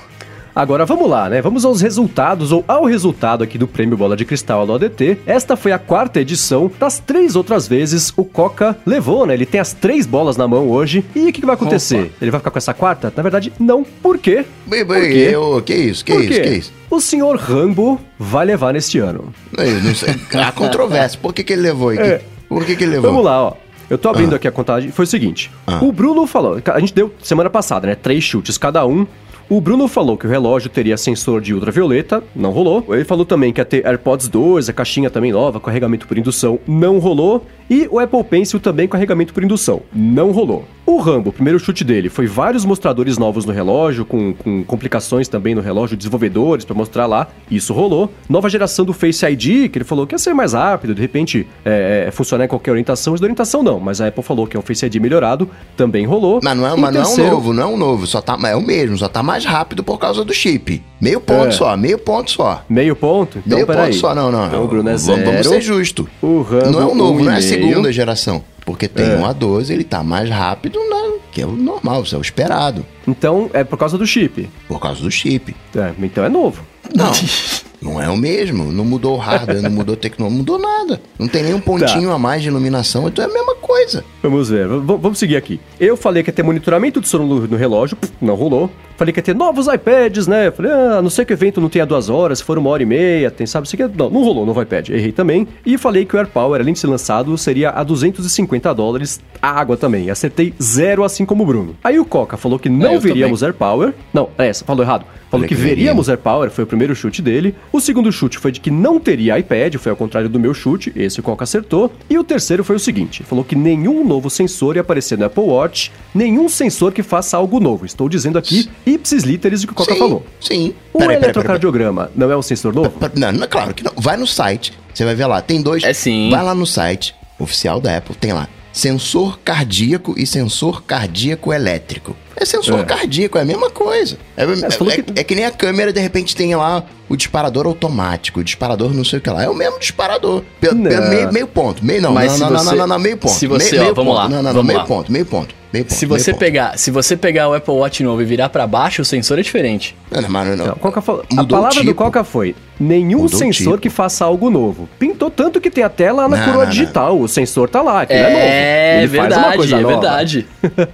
Agora 0.54 0.86
vamos 0.86 1.10
lá, 1.10 1.30
né? 1.30 1.42
Vamos 1.42 1.64
aos 1.64 1.82
resultados 1.82 2.52
ou 2.52 2.64
ao 2.68 2.86
resultado 2.86 3.44
aqui 3.44 3.58
do 3.58 3.68
Prêmio 3.68 3.98
Bola 3.98 4.18
de 4.18 4.26
Cristal 4.26 4.66
do 4.66 4.74
ADT. 4.74 5.20
Esta 5.26 5.56
foi 5.56 5.72
a 5.72 5.80
quarta 5.80 6.20
edição. 6.20 6.70
Das 6.78 7.00
três 7.00 7.36
outras 7.36 7.68
vezes, 7.68 8.14
o 8.18 8.26
Coca 8.26 8.78
levou, 8.86 9.26
né? 9.26 9.34
Ele 9.34 9.46
tem 9.46 9.62
as 9.62 9.74
três 9.74 10.06
bolas 10.06 10.36
na 10.36 10.48
mão 10.48 10.70
hoje. 10.70 11.06
E 11.16 11.22
o 11.22 11.26
que, 11.28 11.40
que, 11.40 11.46
vai 11.46 11.56
acontecer? 11.56 12.02
Opa. 12.02 12.14
Ele 12.22 12.32
vai 12.32 12.40
ficar 12.40 12.52
com 12.52 12.58
essa 12.58 12.74
quarta? 12.74 13.14
Na 13.16 13.24
verdade, 13.24 13.54
não. 13.60 13.84
Por 13.84 14.18
quê? 14.18 14.46
Bem, 14.66 14.84
bem, 14.84 14.86
Por 14.86 15.10
quê? 15.10 15.30
Eu, 15.32 15.62
que 15.66 15.76
isso? 15.76 16.04
Que 16.04 16.14
Por 16.14 16.24
isso? 16.24 16.34
Quê? 16.34 16.42
Que 16.42 16.50
isso? 16.50 16.74
O 16.90 17.00
senhor 17.00 17.38
Rambo 17.38 18.00
vai 18.20 18.46
levar 18.46 18.74
neste 18.74 19.00
ano. 19.00 19.34
Eu 19.58 19.82
não 19.82 19.96
sei. 19.96 20.16
Há 20.34 20.52
controvérsia. 20.54 21.18
Por 21.22 21.34
que, 21.34 21.44
que 21.44 21.54
ele 21.54 21.62
levou? 21.62 21.94
É. 21.94 22.22
Por 22.50 22.66
que, 22.66 22.76
que 22.76 22.84
ele 22.84 22.96
levou? 22.96 23.12
Vamos 23.12 23.26
lá, 23.26 23.44
ó. 23.44 23.54
Eu 23.90 23.98
tô 23.98 24.10
abrindo 24.10 24.34
ah. 24.34 24.36
aqui 24.36 24.48
a 24.48 24.52
contagem. 24.52 24.92
Foi 24.92 25.04
o 25.04 25.08
seguinte: 25.08 25.50
ah. 25.66 25.80
o 25.82 25.92
Bruno 25.92 26.26
falou, 26.28 26.62
a 26.66 26.80
gente 26.80 26.94
deu 26.94 27.14
semana 27.22 27.50
passada, 27.50 27.88
né? 27.88 27.96
Três 27.96 28.24
chutes 28.24 28.58
cada 28.58 28.86
um. 28.86 29.08
O 29.52 29.60
Bruno 29.60 29.86
falou 29.90 30.18
que 30.18 30.26
o 30.26 30.30
relógio 30.30 30.70
teria 30.70 30.96
sensor 30.96 31.42
de 31.42 31.54
ultravioleta, 31.54 32.24
não 32.34 32.52
rolou. 32.52 32.86
Ele 32.88 33.04
falou 33.04 33.26
também 33.26 33.52
que 33.52 33.60
ia 33.60 33.66
ter 33.66 33.86
AirPods 33.86 34.30
2, 34.30 34.70
a 34.70 34.72
caixinha 34.72 35.10
também 35.10 35.34
nova, 35.34 35.60
carregamento 35.60 36.08
por 36.08 36.18
indução, 36.18 36.58
não 36.66 37.00
rolou. 37.00 37.46
E 37.70 37.86
o 37.92 38.00
Apple 38.00 38.24
Pencil 38.24 38.62
também 38.62 38.88
carregamento 38.88 39.34
por 39.34 39.44
indução, 39.44 39.82
não 39.94 40.32
rolou. 40.32 40.64
O 40.86 40.98
Rambo, 40.98 41.30
o 41.30 41.34
primeiro 41.34 41.60
chute 41.60 41.84
dele, 41.84 42.10
foi 42.10 42.26
vários 42.26 42.66
mostradores 42.66 43.18
novos 43.18 43.46
no 43.46 43.54
relógio, 43.54 44.04
com, 44.04 44.34
com 44.34 44.64
complicações 44.64 45.28
também 45.28 45.54
no 45.54 45.62
relógio, 45.62 45.96
desenvolvedores 45.96 46.66
para 46.66 46.76
mostrar 46.76 47.06
lá, 47.06 47.28
isso 47.50 47.74
rolou. 47.74 48.12
Nova 48.28 48.50
geração 48.50 48.84
do 48.84 48.92
Face 48.94 49.26
ID, 49.26 49.70
que 49.70 49.78
ele 49.78 49.86
falou 49.86 50.08
que 50.08 50.16
ia 50.16 50.20
ser 50.20 50.34
mais 50.34 50.54
rápido, 50.54 50.96
de 50.96 51.02
repente 51.02 51.48
é, 51.64 52.06
é, 52.08 52.12
funcionar 52.12 52.46
em 52.46 52.48
qualquer 52.48 52.72
orientação, 52.72 53.12
mas 53.12 53.22
da 53.22 53.26
orientação 53.26 53.62
não, 53.62 53.80
mas 53.80 54.02
a 54.02 54.08
Apple 54.08 54.24
falou 54.24 54.48
que 54.48 54.58
é 54.58 54.60
um 54.60 54.64
Face 54.64 54.86
ID 54.86 54.96
melhorado, 54.96 55.50
também 55.78 56.06
rolou. 56.06 56.40
Mas 56.44 56.58
não 56.58 56.68
é, 56.68 56.76
mas 56.76 56.96
terceiro... 56.96 57.22
não 57.22 57.28
é 57.28 57.30
um 57.30 57.36
novo, 57.36 57.54
não 57.54 57.64
é 57.64 57.68
um 57.68 57.78
novo, 57.78 58.08
só 58.08 58.22
tá, 58.22 58.38
é 58.50 58.56
o 58.56 58.62
mesmo, 58.62 58.98
só 58.98 59.08
tá 59.08 59.22
mais 59.22 59.46
rápido 59.46 59.84
por 59.84 60.00
causa 60.00 60.26
do 60.26 60.34
chip. 60.34 60.82
Meio 61.00 61.20
ponto 61.20 61.48
é. 61.48 61.52
só, 61.52 61.76
meio 61.78 61.98
ponto 61.98 62.32
só. 62.32 62.64
Meio 62.70 62.96
ponto? 62.96 63.40
Então, 63.40 63.58
meio 63.58 63.68
ponto 63.68 63.80
aí. 63.80 63.94
só, 63.94 64.14
não, 64.14 64.32
não. 64.32 64.48
Então, 64.48 64.68
Bruno 64.68 64.90
é 64.90 64.98
zero. 64.98 65.24
Vamos 65.26 65.48
ser 65.48 65.62
justo. 65.62 66.08
O 66.22 66.42
Rambo, 66.42 66.72
não 66.72 66.82
é 66.82 66.86
um 66.86 66.96
novo, 66.96 67.22
um 67.22 67.24
não 67.24 67.32
é 67.32 67.38
a 67.38 67.42
segunda 67.42 67.92
geração. 67.92 68.44
Porque 68.72 68.88
tem 68.88 69.06
é. 69.06 69.16
um 69.16 69.24
A12, 69.24 69.70
ele 69.70 69.84
tá 69.84 70.02
mais 70.02 70.30
rápido, 70.30 70.80
né? 70.80 71.20
que 71.32 71.42
é 71.42 71.46
o 71.46 71.52
normal, 71.52 72.04
isso 72.04 72.16
é 72.16 72.18
o 72.18 72.22
esperado. 72.22 72.86
Então 73.08 73.50
é 73.54 73.64
por 73.64 73.78
causa 73.78 73.98
do 73.98 74.06
chip. 74.06 74.50
Por 74.68 74.80
causa 74.80 75.02
do 75.02 75.10
chip. 75.10 75.56
É, 75.76 75.94
então 76.00 76.24
é 76.24 76.30
novo. 76.30 76.64
Não. 76.94 77.12
Não 77.82 78.00
é 78.00 78.08
o 78.08 78.16
mesmo, 78.16 78.72
não 78.72 78.86
mudou 78.86 79.16
o 79.16 79.18
hardware, 79.18 79.62
não 79.62 79.72
mudou 79.72 79.94
a 79.94 79.98
tecnologia, 79.98 80.32
não 80.32 80.38
mudou 80.38 80.60
nada. 80.60 81.02
Não 81.18 81.28
tem 81.28 81.42
nem 81.42 81.54
um 81.54 81.60
pontinho 81.60 82.10
tá. 82.10 82.16
a 82.16 82.20
mais 82.20 82.44
de 82.44 82.48
iluminação, 82.48 83.08
então 83.08 83.26
é 83.26 83.28
a 83.28 83.34
mesma 83.34 83.56
coisa. 83.56 84.04
Vamos 84.22 84.50
ver, 84.50 84.68
v 84.68 84.80
vamos 84.86 85.18
seguir 85.18 85.36
aqui. 85.36 85.60
Eu 85.80 85.98
falei 85.98 86.22
que 86.22 86.30
ia 86.30 86.34
ter 86.34 86.44
monitoramento 86.44 87.02
de 87.02 87.08
sono 87.08 87.48
no, 87.48 87.58
relógio, 87.58 87.98
não 88.22 88.36
rolou. 88.36 88.70
Falei 88.98 89.12
que 89.12 89.20
ia 89.20 89.24
ter 89.24 89.34
novos 89.34 89.66
iPads, 89.66 90.28
né? 90.28 90.52
Falei, 90.52 90.72
ah, 90.72 91.02
não 91.02 91.10
sei 91.10 91.26
que 91.26 91.34
o 91.34 91.36
evento 91.36 91.60
não 91.60 91.70
tenha 91.70 91.88
duas 91.88 92.08
horas, 92.08 92.38
se 92.38 92.44
for 92.44 92.56
uma 92.60 92.70
hora 92.70 92.84
e 92.84 92.86
meia, 92.86 93.32
tem, 93.32 93.48
sabe, 93.48 93.68
que 93.68 93.84
Não, 93.88 94.12
não 94.12 94.24
rolou 94.24 94.46
no 94.46 94.62
iPad, 94.62 94.90
errei 94.90 95.12
também. 95.12 95.48
E 95.66 95.76
falei 95.76 96.06
que 96.06 96.16
o 96.16 96.20
AirPower, 96.20 96.62
além 96.62 96.74
de 96.74 96.80
ser 96.80 96.86
lançado, 96.86 97.36
seria 97.36 97.72
a 97.72 97.84
250 97.84 98.72
dólares 98.76 99.20
a 99.42 99.50
água 99.50 99.76
também. 99.76 100.12
Acertei 100.12 100.54
zero, 100.62 101.04
assim 101.04 101.26
como 101.26 101.42
o 101.42 101.46
Bruno. 101.48 101.76
Aí 101.84 101.98
o 101.98 102.06
Coca 102.06 102.38
falou 102.38 102.60
que 102.60 102.70
não 102.70 102.92
é, 102.92 103.00
veríamos 103.00 103.42
AirPower. 103.42 103.92
Não, 104.14 104.30
é 104.38 104.48
essa, 104.48 104.64
falou 104.64 104.84
errado. 104.84 105.04
Falou 105.32 105.48
que, 105.48 105.56
que 105.56 105.62
veríamos 105.62 106.10
AirPower, 106.10 106.52
foi 106.52 106.66
o 106.66 106.68
primeiro 106.68 106.94
chute 106.94 107.22
dele. 107.22 107.56
O 107.74 107.80
segundo 107.80 108.12
chute 108.12 108.38
foi 108.38 108.52
de 108.52 108.60
que 108.60 108.70
não 108.70 109.00
teria 109.00 109.40
iPad, 109.40 109.76
foi 109.76 109.90
ao 109.90 109.96
contrário 109.96 110.28
do 110.28 110.40
meu 110.40 110.54
chute, 110.54 110.92
esse 110.96 111.22
o 111.22 111.24
Coca 111.24 111.46
acertou. 111.46 111.92
E 112.10 112.18
o 112.18 112.24
terceiro 112.24 112.64
foi 112.64 112.76
o 112.76 112.80
seguinte: 112.80 113.24
falou 113.24 113.46
que 113.46 113.56
nenhum 113.56 114.06
novo 114.06 114.30
sensor 114.30 114.76
ia 114.76 114.82
aparecer 114.82 115.18
no 115.18 115.26
Apple 115.26 115.44
Watch, 115.44 115.92
nenhum 116.14 116.50
sensor 116.50 116.92
que 116.92 117.02
faça 117.02 117.38
algo 117.38 117.60
novo. 117.60 117.86
Estou 117.86 118.10
dizendo 118.10 118.38
aqui 118.38 118.70
ipsis 118.86 119.24
literis 119.24 119.64
o 119.64 119.68
que 119.68 119.74
o 119.74 119.76
Coca 119.76 119.94
sim, 119.94 120.00
falou. 120.00 120.26
Sim. 120.40 120.76
O 120.92 121.00
pera, 121.00 121.14
eletrocardiograma 121.14 122.02
pera, 122.04 122.14
pera, 122.14 122.28
não 122.28 122.34
é 122.34 122.38
um 122.38 122.42
sensor 122.42 122.74
novo? 122.74 122.94
Não, 123.16 123.32
não, 123.32 123.48
claro 123.48 123.74
que 123.74 123.84
não. 123.84 123.94
Vai 123.96 124.18
no 124.18 124.28
site, 124.28 124.74
você 124.94 125.06
vai 125.06 125.16
ver 125.16 125.28
lá, 125.28 125.42
tem 125.42 125.62
dois. 125.62 125.84
É 125.84 125.94
sim. 125.94 126.30
Vai 126.30 126.44
lá 126.44 126.54
no 126.54 126.66
site 126.66 127.16
oficial 127.40 127.80
da 127.80 127.98
Apple, 127.98 128.16
tem 128.16 128.34
lá 128.34 128.48
sensor 128.72 129.40
cardíaco 129.44 130.14
e 130.18 130.26
sensor 130.26 130.84
cardíaco 130.84 131.52
elétrico. 131.54 132.16
É 132.36 132.46
sensor 132.46 132.80
É. 132.80 132.84
cardíaco, 132.84 133.38
é 133.38 133.42
a 133.42 133.46
mesma 133.46 133.70
coisa. 133.70 134.18
É, 134.38 134.44
é- 134.44 135.02
que- 135.04 135.20
é 135.20 135.24
que 135.24 135.36
nem 135.36 135.46
a 135.46 135.52
câmera, 135.52 135.92
de 135.94 136.00
repente, 136.00 136.36
tem 136.36 136.56
lá 136.56 136.84
o 137.10 137.16
disparador 137.16 137.66
automático, 137.68 138.40
o 138.40 138.44
disparador 138.44 138.94
não 138.94 139.04
sei 139.04 139.20
o 139.20 139.22
que 139.22 139.30
lá. 139.30 139.44
É 139.44 139.50
o 139.50 139.54
mesmo 139.54 139.78
disparador. 139.80 140.44
Pe- 140.60 140.74
meio, 140.74 141.32
meio 141.32 141.48
ponto. 141.48 141.84
Meio 141.86 142.02
não, 142.02 142.14
Mas 142.14 142.40
não, 142.40 142.50
não, 142.50 142.58
você- 142.60 142.66
não, 142.72 142.76
não, 142.78 142.88
não, 142.88 143.00
meio 143.00 143.18
ponto. 143.18 143.34
se 143.34 143.48
meio, 143.48 143.60
você, 143.60 143.78
ó, 143.78 143.82
meio 143.84 143.94
vamos 143.96 144.14
ponto. 144.14 144.24
lá, 144.24 144.30
Não, 144.30 144.38
não, 144.38 144.44
não, 144.44 144.54
vamos 144.54 144.68
meio 144.68 144.80
lá. 144.80 144.86
ponto, 144.86 145.12
meio 145.12 145.26
ponto. 145.26 145.61
Ponto 145.72 145.94
Se 145.94 146.06
você 146.06 146.32
ponto. 146.32 146.40
pegar, 146.40 146.78
se 146.78 146.92
você 146.92 147.16
pegar 147.16 147.48
o 147.48 147.54
Apple 147.54 147.74
Watch 147.74 148.04
novo 148.04 148.22
e 148.22 148.26
virar 148.26 148.50
pra 148.50 148.68
baixo, 148.68 149.02
o 149.02 149.06
sensor 149.06 149.40
é 149.40 149.42
diferente. 149.42 149.96
Não, 150.12 150.22
não, 150.22 150.30
mas 150.30 150.58
não, 150.58 150.66
Não, 150.68 150.76
Coca 150.76 151.00
falou- 151.02 151.24
a 151.32 151.34
Mudou 151.36 151.46
o 151.58 151.62
palavra 151.62 151.76
do 151.82 151.88
tipo. 151.88 151.96
Coca 151.96 152.24
foi: 152.26 152.54
nenhum 152.80 153.22
Mudou 153.22 153.40
sensor 153.40 153.74
tipo. 153.76 153.84
que 153.84 153.90
faça 153.90 154.26
algo 154.26 154.50
novo. 154.50 154.90
Pintou 155.00 155.32
tanto 155.32 155.62
que 155.62 155.72
tem 155.72 155.84
até 155.84 156.12
lá 156.12 156.28
na 156.28 156.36
Não, 156.38 156.46
coroa 156.46 156.66
não, 156.66 156.72
digital. 156.72 157.18
O 157.20 157.28
sensor 157.28 157.70
tá 157.70 157.82
lá, 157.82 158.02
aquilo 158.02 158.20
é, 158.20 158.24
novo. 158.24 158.38
É, 158.38 159.04
Ele 159.04 159.08
faz 159.08 159.20
uma 159.20 159.30
verdade, 159.30 159.58
coisa 159.58 159.76
é 159.76 159.80
nova. 159.80 159.94
verdade. 159.94 160.48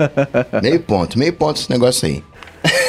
Meio 0.62 0.80
ponto, 0.82 1.18
meio 1.18 1.34
ponto 1.34 1.60
esse 1.60 1.70
negócio 1.72 2.08
aí. 2.08 2.24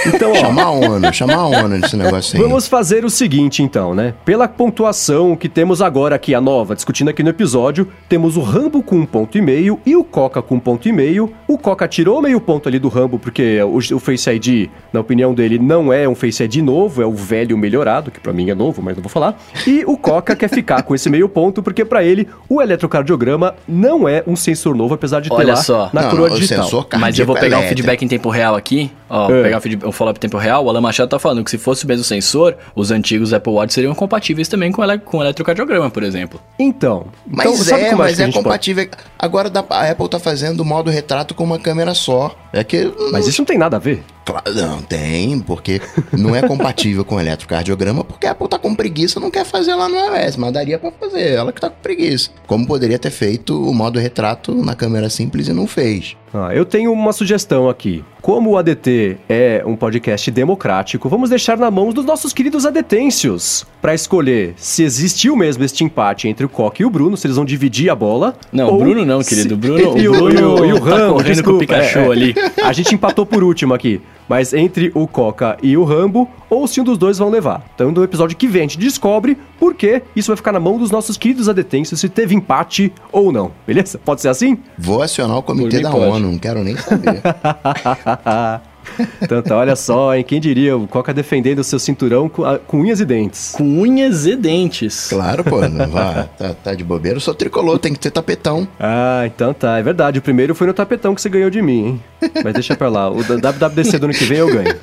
Então, 0.07 0.33
ó, 0.33 0.35
Chama 0.37 0.63
a 0.63 0.71
ONU, 0.71 1.13
chama 1.15 1.35
a 1.35 1.47
ONU 1.47 1.69
nesse 1.79 1.97
negócio 1.97 2.37
aí. 2.37 2.43
Vamos 2.43 2.67
fazer 2.67 3.05
o 3.05 3.11
seguinte, 3.11 3.63
então, 3.63 3.95
né? 3.95 4.15
Pela 4.25 4.47
pontuação 4.49 5.35
que 5.37 5.49
temos 5.49 5.83
agora 5.83 6.15
aqui, 6.17 6.35
a 6.35 6.41
nova, 6.41 6.75
discutindo 6.75 7.09
aqui 7.09 7.23
no 7.23 7.31
episódio, 7.31 7.89
temos 8.09 8.37
o 8.37 8.41
Rambo 8.41 8.83
com 8.83 8.97
um 8.97 9.05
ponto 9.07 9.37
e 9.37 9.41
meio 9.41 9.79
e 9.85 9.97
o 9.97 10.05
Coca 10.05 10.41
com 10.41 10.55
um 10.55 10.61
ponto 10.61 10.89
e 10.89 10.93
meio. 10.93 11.33
O 11.47 11.59
Coca 11.59 11.87
tirou 11.89 12.23
meio 12.23 12.41
ponto 12.41 12.69
ali 12.69 12.79
do 12.79 12.89
Rambo, 12.89 13.19
porque 13.19 13.61
o, 13.63 13.77
o 13.77 13.99
Face 13.99 14.31
ID, 14.31 14.69
na 14.93 15.01
opinião 15.01 15.35
dele, 15.35 15.59
não 15.59 15.93
é 15.93 16.09
um 16.09 16.15
Face 16.15 16.43
ID 16.43 16.57
novo, 16.57 17.03
é 17.03 17.07
o 17.07 17.13
velho 17.15 17.57
melhorado, 17.59 18.11
que 18.11 18.21
pra 18.21 18.33
mim 18.33 18.49
é 18.51 18.55
novo, 18.55 18.81
mas 18.83 18.97
não 18.97 19.03
vou 19.03 19.11
falar. 19.11 19.37
E 19.67 19.85
o 19.87 19.97
Coca 19.97 20.35
quer 20.37 20.49
ficar 20.49 20.83
com 20.83 20.95
esse 20.95 21.11
meio 21.11 21.29
ponto, 21.29 21.63
porque 21.63 21.85
pra 21.85 22.03
ele, 22.05 22.29
o 22.49 22.63
eletrocardiograma 22.63 23.55
não 23.67 24.09
é 24.09 24.23
um 24.27 24.37
sensor 24.37 24.75
novo, 24.75 24.95
apesar 24.95 25.21
de 25.21 25.29
ter 25.29 25.35
Olha 25.35 25.49
lá 25.55 25.57
só. 25.57 25.91
na 25.93 26.03
Não, 26.03 26.11
coroa 26.11 26.29
não, 26.29 26.37
o 26.37 26.39
digital. 26.39 26.87
Mas 26.99 27.19
eu 27.19 27.27
vou 27.27 27.35
pegar 27.35 27.57
um 27.57 27.61
elétrico. 27.61 27.69
feedback 27.83 28.03
em 28.05 28.09
tempo 28.09 28.29
real 28.31 28.55
aqui. 28.55 28.91
Ó, 29.11 29.31
É. 29.31 29.43
pegar 29.43 29.58
feed- 29.61 29.85
o 29.85 29.93
follow-up 29.93 30.19
em 30.19 30.21
tempo 30.21 30.37
real. 30.39 30.65
O 30.65 30.69
Alan 30.69 30.81
Machado 30.81 31.09
tá 31.09 31.19
falando 31.19 31.43
que 31.45 31.51
se 31.51 31.59
fosse 31.59 31.85
o 31.85 31.89
mesmo 31.89 32.05
sensor, 32.05 32.57
os 32.75 32.91
antigos 32.91 33.33
Apple 33.33 33.53
Watch 33.53 33.73
seriam 33.75 33.95
compatíveis 33.95 34.49
também 34.49 34.71
com, 34.73 34.83
ele, 34.85 34.99
com 34.99 35.21
eletrocardiograma, 35.21 35.91
por 35.91 36.03
exemplo. 36.03 36.41
Então, 36.59 37.07
Mas 37.27 37.47
então, 37.53 37.65
sabe 37.65 37.83
é, 37.83 37.91
como 37.91 38.03
acho 38.03 38.11
mas 38.11 38.17
que 38.17 38.21
a 38.21 38.25
é 38.25 38.27
gente 38.27 38.35
pode- 38.35 38.45
compatível. 38.45 38.89
Agora 39.19 39.51
a 39.71 39.91
Apple 39.91 40.09
tá 40.09 40.19
fazendo 40.19 40.61
o 40.61 40.65
modo 40.65 40.91
retrato 40.91 41.35
com 41.35 41.45
uma 41.45 41.59
câmera 41.59 41.95
só. 41.95 42.35
É 42.53 42.63
que. 42.63 42.93
Mas 43.11 43.27
isso 43.27 43.41
não 43.41 43.47
tem 43.47 43.59
nada 43.59 43.77
a 43.77 43.81
ver. 43.81 44.05
Claro, 44.29 44.55
não, 44.55 44.83
tem, 44.83 45.41
porque 45.41 45.81
não 46.13 46.37
é 46.37 46.47
compatível 46.47 47.03
com 47.03 47.15
o 47.15 47.21
eletrocardiograma, 47.21 48.05
porque 48.05 48.27
a 48.27 48.33
Apple 48.33 48.47
tá 48.47 48.59
com 48.59 48.75
preguiça 48.75 49.19
não 49.19 49.31
quer 49.31 49.47
fazer 49.47 49.75
lá 49.75 49.89
no 49.89 49.97
iOS, 49.97 50.37
mas 50.37 50.53
daria 50.53 50.79
pra 50.79 50.93
fazer, 50.93 51.31
ela 51.31 51.51
que 51.51 51.59
tá 51.59 51.71
com 51.71 51.81
preguiça. 51.81 52.29
Como 52.47 52.67
poderia 52.67 52.99
ter 52.99 53.11
feito 53.11 53.59
o 53.59 53.73
modo 53.73 53.99
retrato 53.99 54.55
na 54.55 54.75
câmera 54.75 55.09
simples 55.09 55.49
e 55.49 55.55
não 55.55 55.67
fez. 55.67 56.15
Ah, 56.33 56.55
eu 56.55 56.67
tenho 56.67 56.93
uma 56.93 57.13
sugestão 57.15 57.71
aqui. 57.71 58.05
Como 58.21 58.51
o 58.51 58.59
ADT 58.59 59.17
é 59.29 59.63
um 59.65 59.75
podcast 59.75 60.31
democrático, 60.31 61.09
vamos 61.09 61.31
deixar 61.31 61.57
na 61.57 61.71
mão 61.71 61.91
dos 61.91 62.05
nossos 62.05 62.35
queridos 62.35 62.67
adetêncios 62.67 63.65
para 63.81 63.95
escolher 63.95 64.53
se 64.57 64.83
existiu 64.83 65.35
mesmo 65.37 65.65
este 65.65 65.85
empate 65.85 66.29
entre 66.29 66.45
o 66.45 66.49
Coque 66.49 66.83
e 66.83 66.87
o 66.87 66.91
Bruno, 66.91 67.17
se 67.17 67.27
eles 67.27 67.37
vão 67.37 67.47
dividir 67.47 67.89
a 67.89 67.95
bola. 67.95 68.37
Não, 68.53 68.69
ou 68.69 68.75
o 68.75 68.79
Bruno 68.79 69.07
não, 69.09 69.23
querido. 69.23 69.55
O 69.55 69.59
Bruno, 69.59 69.99
e 69.99 70.09
o, 70.09 70.13
Bruno 70.13 70.31
e 70.31 70.43
o, 70.43 70.65
e 70.67 70.73
o 70.73 70.81
tá 70.81 70.91
Rambo, 70.91 71.15
correndo 71.15 71.43
com 71.43 71.51
o 71.51 71.59
desculpa, 71.59 71.59
Pikachu 71.61 71.99
é, 71.99 72.07
é. 72.07 72.11
ali. 72.11 72.35
A 72.63 72.73
gente 72.73 72.95
empatou 72.95 73.27
por 73.27 73.43
último 73.43 73.75
aqui. 73.75 74.01
Mas 74.29 74.53
entre 74.53 74.93
o 74.95 75.07
Coca 75.07 75.57
e 75.63 75.75
o 75.77 75.85
Rambo, 75.85 76.29
ou 76.51 76.69
se 76.69 76.81
um 76.81 76.85
dos 76.85 76.99
dois 76.99 77.17
vão 77.17 77.31
levar. 77.31 77.65
Então, 77.75 77.91
no 77.91 78.05
episódio 78.05 78.37
que 78.37 78.47
vem, 78.47 78.61
a 78.61 78.65
gente 78.65 78.79
descobre 78.79 79.39
por 79.59 79.75
que 79.75 80.03
isso 80.15 80.29
vai 80.29 80.37
ficar 80.37 80.53
na 80.53 80.61
mão 80.61 80.77
dos 80.77 80.91
nossos 80.91 81.17
queridos 81.17 81.49
adetêncios, 81.49 81.99
se 81.99 82.09
teve 82.11 82.35
empate 82.35 82.93
ou 83.11 83.33
não. 83.33 83.51
Beleza? 83.67 83.99
Pode 83.99 84.21
ser 84.21 84.29
assim? 84.29 84.59
Vou 84.77 85.01
acionar 85.01 85.39
o 85.39 85.43
comitê 85.43 85.81
da 85.81 85.91
pode. 85.91 86.05
ONU, 86.05 86.33
não 86.33 86.39
quero 86.39 86.63
nem 86.63 86.77
saber. 86.77 87.23
então, 89.23 89.43
tá, 89.43 89.57
olha 89.57 89.77
só, 89.77 90.15
hein? 90.15 90.25
Quem 90.25 90.41
diria? 90.41 90.77
O 90.77 90.87
Coca 90.89 91.13
defendendo 91.15 91.59
o 91.61 91.65
seu 91.65 91.79
cinturão 91.79 92.29
com, 92.29 92.45
a- 92.45 92.59
com 92.59 92.81
unhas 92.81 93.01
e 93.01 93.05
dentes. 93.05 93.53
Com 93.53 93.65
unhas 93.81 94.27
e 94.27 94.35
dentes. 94.37 95.09
claro, 95.09 95.43
pô, 95.45 95.61
não 95.69 95.87
vá, 95.89 96.25
tá, 96.39 96.55
tá 96.55 96.75
de 96.75 96.83
bobeira. 96.85 97.17
Eu 97.17 97.21
sou 97.21 97.35
tricolor, 97.35 97.79
tem 97.79 97.93
que 97.93 97.99
ter 98.01 98.11
tapetão. 98.11 98.67
Ah, 98.79 99.23
então 99.27 99.53
tá. 99.55 99.79
É 99.79 99.83
verdade. 99.83 100.19
O 100.19 100.23
primeiro 100.23 100.55
foi 100.55 100.67
no 100.67 100.75
tapetão 100.75 101.15
que 101.15 101.21
você 101.21 101.29
ganhou 101.29 101.51
de 101.51 101.61
mim, 101.63 102.01
hein? 102.21 102.31
Mas 102.45 102.55
deixa 102.55 102.77
pra 102.77 102.89
lá. 102.89 103.09
O 103.11 103.23
WWDC 103.23 103.99
do 103.99 104.05
ano 104.05 104.15
que 104.15 104.25
vem 104.25 104.39
eu 104.39 104.47
ganho. 104.53 104.75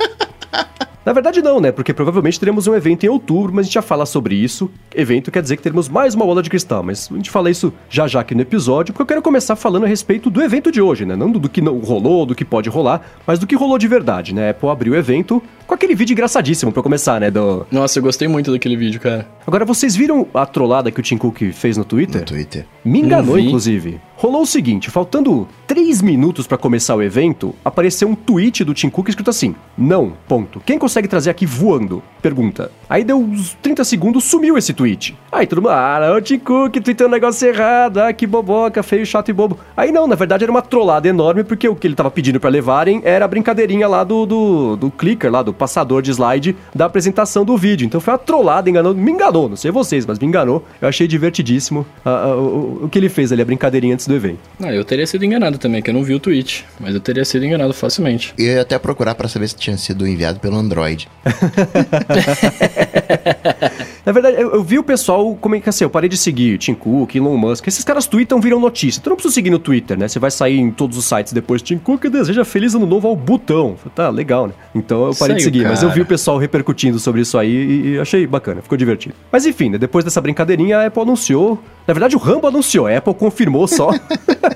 Na 1.06 1.14
verdade, 1.14 1.42
não, 1.42 1.62
né? 1.62 1.72
Porque 1.72 1.94
provavelmente 1.94 2.40
teremos 2.40 2.66
um 2.68 2.74
evento 2.74 3.06
em 3.06 3.10
outubro, 3.10 3.54
mas 3.54 3.62
a 3.62 3.66
gente 3.66 3.74
já 3.76 3.82
fala 3.82 4.06
sobre 4.06 4.36
isso. 4.36 4.72
Evento 4.94 5.30
quer 5.30 5.42
dizer 5.44 5.56
que 5.56 5.62
teremos 5.62 5.88
mais 5.88 6.16
uma 6.16 6.26
bola 6.26 6.42
de 6.42 6.50
cristal, 6.50 6.82
mas 6.82 7.10
a 7.12 7.16
gente 7.16 7.30
fala 7.30 7.50
isso 7.50 7.72
já 7.90 8.08
já 8.08 8.22
aqui 8.22 8.34
no 8.34 8.42
episódio, 8.42 8.92
porque 8.92 9.04
eu 9.04 9.08
quero 9.08 9.22
começar 9.22 9.56
falando 9.56 9.84
a 9.84 9.88
respeito 9.88 10.30
do 10.30 10.42
evento 10.42 10.72
de 10.72 10.82
hoje, 10.82 11.06
né? 11.06 11.16
Não 11.16 11.32
do, 11.32 11.38
do 11.38 11.48
que 11.48 11.62
não 11.62 11.78
rolou, 11.80 12.26
do 12.26 12.34
que 12.34 12.44
pode 12.44 12.70
rolar, 12.70 13.02
mas 13.28 13.38
do 13.38 13.46
que 13.46 13.56
rolou 13.56 13.78
de 13.78 13.88
verdade, 13.88 14.34
né? 14.34 14.48
A 14.48 14.52
Apple 14.52 14.70
abriu 14.70 14.94
o 14.94 14.96
evento 14.96 15.42
com 15.68 15.74
aquele 15.74 15.94
vídeo 15.94 16.14
engraçadíssimo 16.14 16.72
pra 16.72 16.82
começar, 16.82 17.20
né? 17.20 17.30
Do... 17.30 17.68
Nossa, 17.72 18.00
eu 18.00 18.04
gostei 18.04 18.28
muito 18.28 18.52
daquele 18.52 18.76
vídeo, 18.76 19.00
cara. 19.00 19.28
Agora, 19.46 19.64
vocês 19.64 19.96
viram 19.96 20.28
a 20.34 20.46
trollada 20.46 20.92
que 20.92 21.00
o 21.00 21.04
Tim 21.04 21.18
Cook 21.18 21.52
fez 21.54 21.78
no 21.78 21.86
Twitter? 21.86 22.22
No 22.22 22.28
Twitter. 22.28 22.66
Me 22.84 23.00
enganou, 23.02 23.38
inclusive. 23.38 24.00
Rolou 24.18 24.44
o 24.44 24.46
seguinte, 24.46 24.90
faltando 24.90 25.46
3 25.68 26.02
minutos 26.02 26.48
pra 26.48 26.58
começar 26.58 26.96
o 26.96 27.04
evento, 27.04 27.54
apareceu 27.66 28.08
um 28.08 28.16
tweet 28.16 28.64
do 28.64 28.74
Tim 28.74 28.90
Cook 28.90 29.10
escrito 29.10 29.30
assim: 29.30 29.54
Não, 29.78 30.14
ponto. 30.28 30.62
Quem 30.66 30.80
consegue 30.80 31.08
trazer 31.08 31.30
aqui 31.30 31.46
voando? 31.46 32.02
Pergunta. 32.22 32.72
Aí 32.90 33.04
deu 33.04 33.20
uns 33.20 33.56
30 33.62 33.84
segundos, 33.84 34.24
sumiu 34.24 34.58
esse 34.58 34.74
tweet. 34.74 35.18
Aí 35.32 35.46
todo 35.46 35.62
mundo, 35.62 35.72
ah, 35.72 36.16
o 36.18 36.22
Tim 36.22 36.40
Cook 36.40 36.78
tweetou 36.78 37.08
um 37.08 37.12
negócio 37.12 37.48
errado, 37.48 37.98
ah, 37.98 38.14
que 38.14 38.26
boboca, 38.26 38.82
feio, 38.82 39.06
chato 39.06 39.30
e 39.30 39.34
bobo. 39.34 39.60
Aí 39.76 39.92
não, 39.92 40.08
na 40.08 40.16
verdade 40.16 40.44
era 40.44 40.52
uma 40.52 40.62
trollada 40.62 41.08
enorme, 41.08 41.44
porque 41.44 41.68
o 41.68 41.76
que 41.76 41.86
ele 41.86 41.96
tava 41.96 42.10
pedindo 42.10 42.40
pra 42.40 42.50
levarem 42.50 43.02
era 43.04 43.26
a 43.26 43.28
brincadeirinha 43.28 43.88
lá 43.88 44.04
do, 44.04 44.26
do, 44.26 44.76
do 44.78 44.92
clicker, 44.92 45.30
lá 45.30 45.44
do 45.44 45.54
passador 45.54 46.02
de 46.02 46.12
slide 46.12 46.56
da 46.74 46.86
apresentação 46.86 47.44
do 47.44 47.58
vídeo. 47.58 47.86
Então 47.86 48.00
foi 48.00 48.14
uma 48.14 48.20
trollada, 48.20 48.70
enganou, 48.70 48.96
me 48.96 49.12
enganou, 49.12 49.50
não 49.50 49.58
sei 49.58 49.72
vocês, 49.72 50.06
mas 50.06 50.18
me 50.18 50.26
enganou. 50.26 50.64
Eu 50.82 50.88
achei 50.88 51.08
divertidíssimo 51.08 51.86
ah, 52.06 52.28
ah, 52.28 52.36
o, 52.38 52.86
o 52.86 52.90
que 52.90 52.98
ele 52.98 53.10
fez 53.10 53.32
ali, 53.32 53.42
a 53.42 53.46
brincadeirinha 53.46 53.94
antes 53.94 54.05
do 54.08 54.16
evento. 54.16 54.40
Ah, 54.62 54.74
eu 54.74 54.84
teria 54.84 55.06
sido 55.06 55.26
enganado 55.26 55.58
também, 55.58 55.82
que 55.82 55.90
eu 55.90 55.94
não 55.94 56.04
vi 56.04 56.14
o 56.14 56.20
tweet. 56.20 56.66
Mas 56.80 56.94
eu 56.94 57.00
teria 57.00 57.26
sido 57.26 57.46
enganado 57.46 57.74
facilmente. 57.74 58.34
Eu 58.38 58.46
ia 58.46 58.62
até 58.62 58.78
procurar 58.78 59.16
pra 59.16 59.28
saber 59.28 59.48
se 59.48 59.56
tinha 59.56 59.78
sido 59.78 60.08
enviado 60.08 60.40
pelo 60.40 60.58
Android. 60.58 61.08
Na 64.06 64.12
verdade, 64.12 64.40
eu, 64.40 64.54
eu 64.54 64.64
vi 64.64 64.78
o 64.78 64.84
pessoal, 64.84 65.36
como 65.36 65.56
é 65.56 65.60
que 65.60 65.68
assim, 65.68 65.84
eu 65.84 65.90
parei 65.90 66.08
de 66.08 66.16
seguir 66.16 66.60
Tim 66.60 66.76
Cook, 66.76 67.16
Elon 67.16 67.36
Musk, 67.38 67.68
esses 67.68 67.84
caras 67.84 68.06
tweetam, 68.06 68.40
viram 68.40 68.60
notícia. 68.60 69.02
Tu 69.02 69.10
não 69.10 69.16
precisa 69.16 69.34
seguir 69.34 69.50
no 69.50 69.58
Twitter, 69.58 69.98
né? 69.98 70.08
Você 70.08 70.20
vai 70.20 70.30
sair 70.30 70.60
em 70.60 70.70
todos 70.70 70.96
os 70.96 71.06
sites 71.06 71.34
depois, 71.34 71.62
Tim 71.62 71.80
Cook 71.80 72.06
deseja 72.06 72.46
feliz 72.46 72.76
ano 72.76 72.86
novo 72.86 73.08
ao 73.08 73.16
botão. 73.16 73.76
Tá, 73.96 74.10
legal, 74.10 74.48
né? 74.48 74.54
Então 74.76 75.08
eu 75.08 75.16
parei 75.16 75.38
de 75.38 75.44
seguir, 75.44 75.64
mas 75.64 75.82
eu 75.82 75.90
vi 75.90 76.02
o 76.02 76.06
pessoal 76.06 76.38
repercutindo 76.38 77.00
sobre 77.00 77.22
isso 77.22 77.38
aí 77.38 77.50
e, 77.50 77.94
e 77.94 78.00
achei 78.00 78.28
bacana, 78.28 78.62
ficou 78.62 78.78
divertido. 78.78 79.16
Mas 79.32 79.46
enfim, 79.46 79.70
né, 79.70 79.78
depois 79.78 80.06
dessa 80.06 80.22
brincadeirinha, 80.22 80.78
a 80.78 80.86
Apple 80.86 81.02
anunciou, 81.02 81.60
na 81.88 81.94
verdade 81.94 82.16
o 82.16 82.20
Rambo 82.20 82.48
anunciou, 82.48 82.88
a 82.88 82.98
Apple 82.98 83.14
confirmou 83.14 83.68
só. 83.68 83.90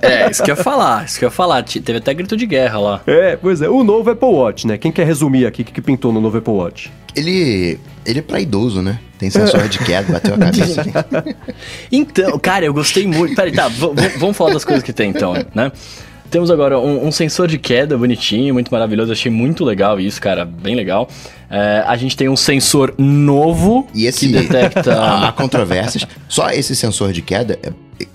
É, 0.01 0.29
isso 0.31 0.41
que 0.43 0.50
eu 0.51 0.55
ia 0.55 0.63
falar, 0.63 1.03
isso 1.05 1.19
que 1.19 1.25
eu 1.25 1.27
ia 1.27 1.31
falar. 1.31 1.62
Te- 1.63 1.81
Teve 1.81 1.98
até 1.98 2.13
grito 2.13 2.38
de 2.38 2.45
guerra 2.45 2.79
lá. 2.79 3.01
é, 3.05 3.36
pois 3.36 3.62
é, 3.62 3.67
o 3.67 3.83
novo 3.83 4.09
Apple 4.09 4.29
Watch, 4.29 4.65
né? 4.65 4.77
Quem 4.77 4.91
quer 4.93 5.05
resumir 5.05 5.45
aqui 5.45 5.62
o 5.62 5.65
que, 5.65 5.74
que 5.74 5.81
pintou 5.81 6.13
no 6.13 6.21
novo 6.21 6.38
Apple 6.38 6.53
Watch? 6.53 6.89
Ele. 7.15 7.77
Ele 8.05 8.19
é 8.19 8.21
pra 8.21 8.39
idoso, 8.39 8.81
né? 8.81 8.98
Tem 9.17 9.29
sensor 9.29 9.67
de 9.67 9.77
queda, 9.79 10.13
bateu 10.13 10.36
a 10.36 10.38
cabeça 10.38 10.81
ali. 11.12 11.36
Então, 11.91 12.39
cara, 12.39 12.63
eu 12.65 12.74
gostei 12.74 13.05
muito. 13.05 13.36
Peraí, 13.36 13.51
tá, 13.51 13.67
vamos 14.17 14.38
falar 14.38 14.53
das 14.53 14.63
coisas 14.63 14.83
que 14.83 14.93
tem 14.93 15.09
então, 15.09 15.33
né? 15.53 15.71
Temos 16.29 16.51
agora 16.51 16.79
um, 16.79 17.07
um 17.07 17.12
sensor 17.12 17.48
de 17.48 17.57
queda 17.57 17.98
bonitinho, 17.98 18.53
muito 18.53 18.71
maravilhoso. 18.71 19.12
Achei 19.12 19.31
muito 19.31 19.65
legal 19.65 20.00
isso, 20.00 20.21
cara, 20.21 20.45
bem 20.45 20.75
legal. 20.75 21.09
É, 21.50 21.83
a 21.88 21.98
gente 21.98 22.15
tem 22.15 22.29
um 22.29 22.36
sensor 22.38 22.93
novo 22.98 23.88
E 23.95 24.05
esse. 24.05 24.27
que 24.27 24.33
detecta. 24.33 24.93
Há 25.27 25.31
controvérsias. 25.31 26.05
Só 26.27 26.50
esse 26.51 26.75
sensor 26.75 27.12
de 27.12 27.21
queda, 27.21 27.57
é- 27.63 27.71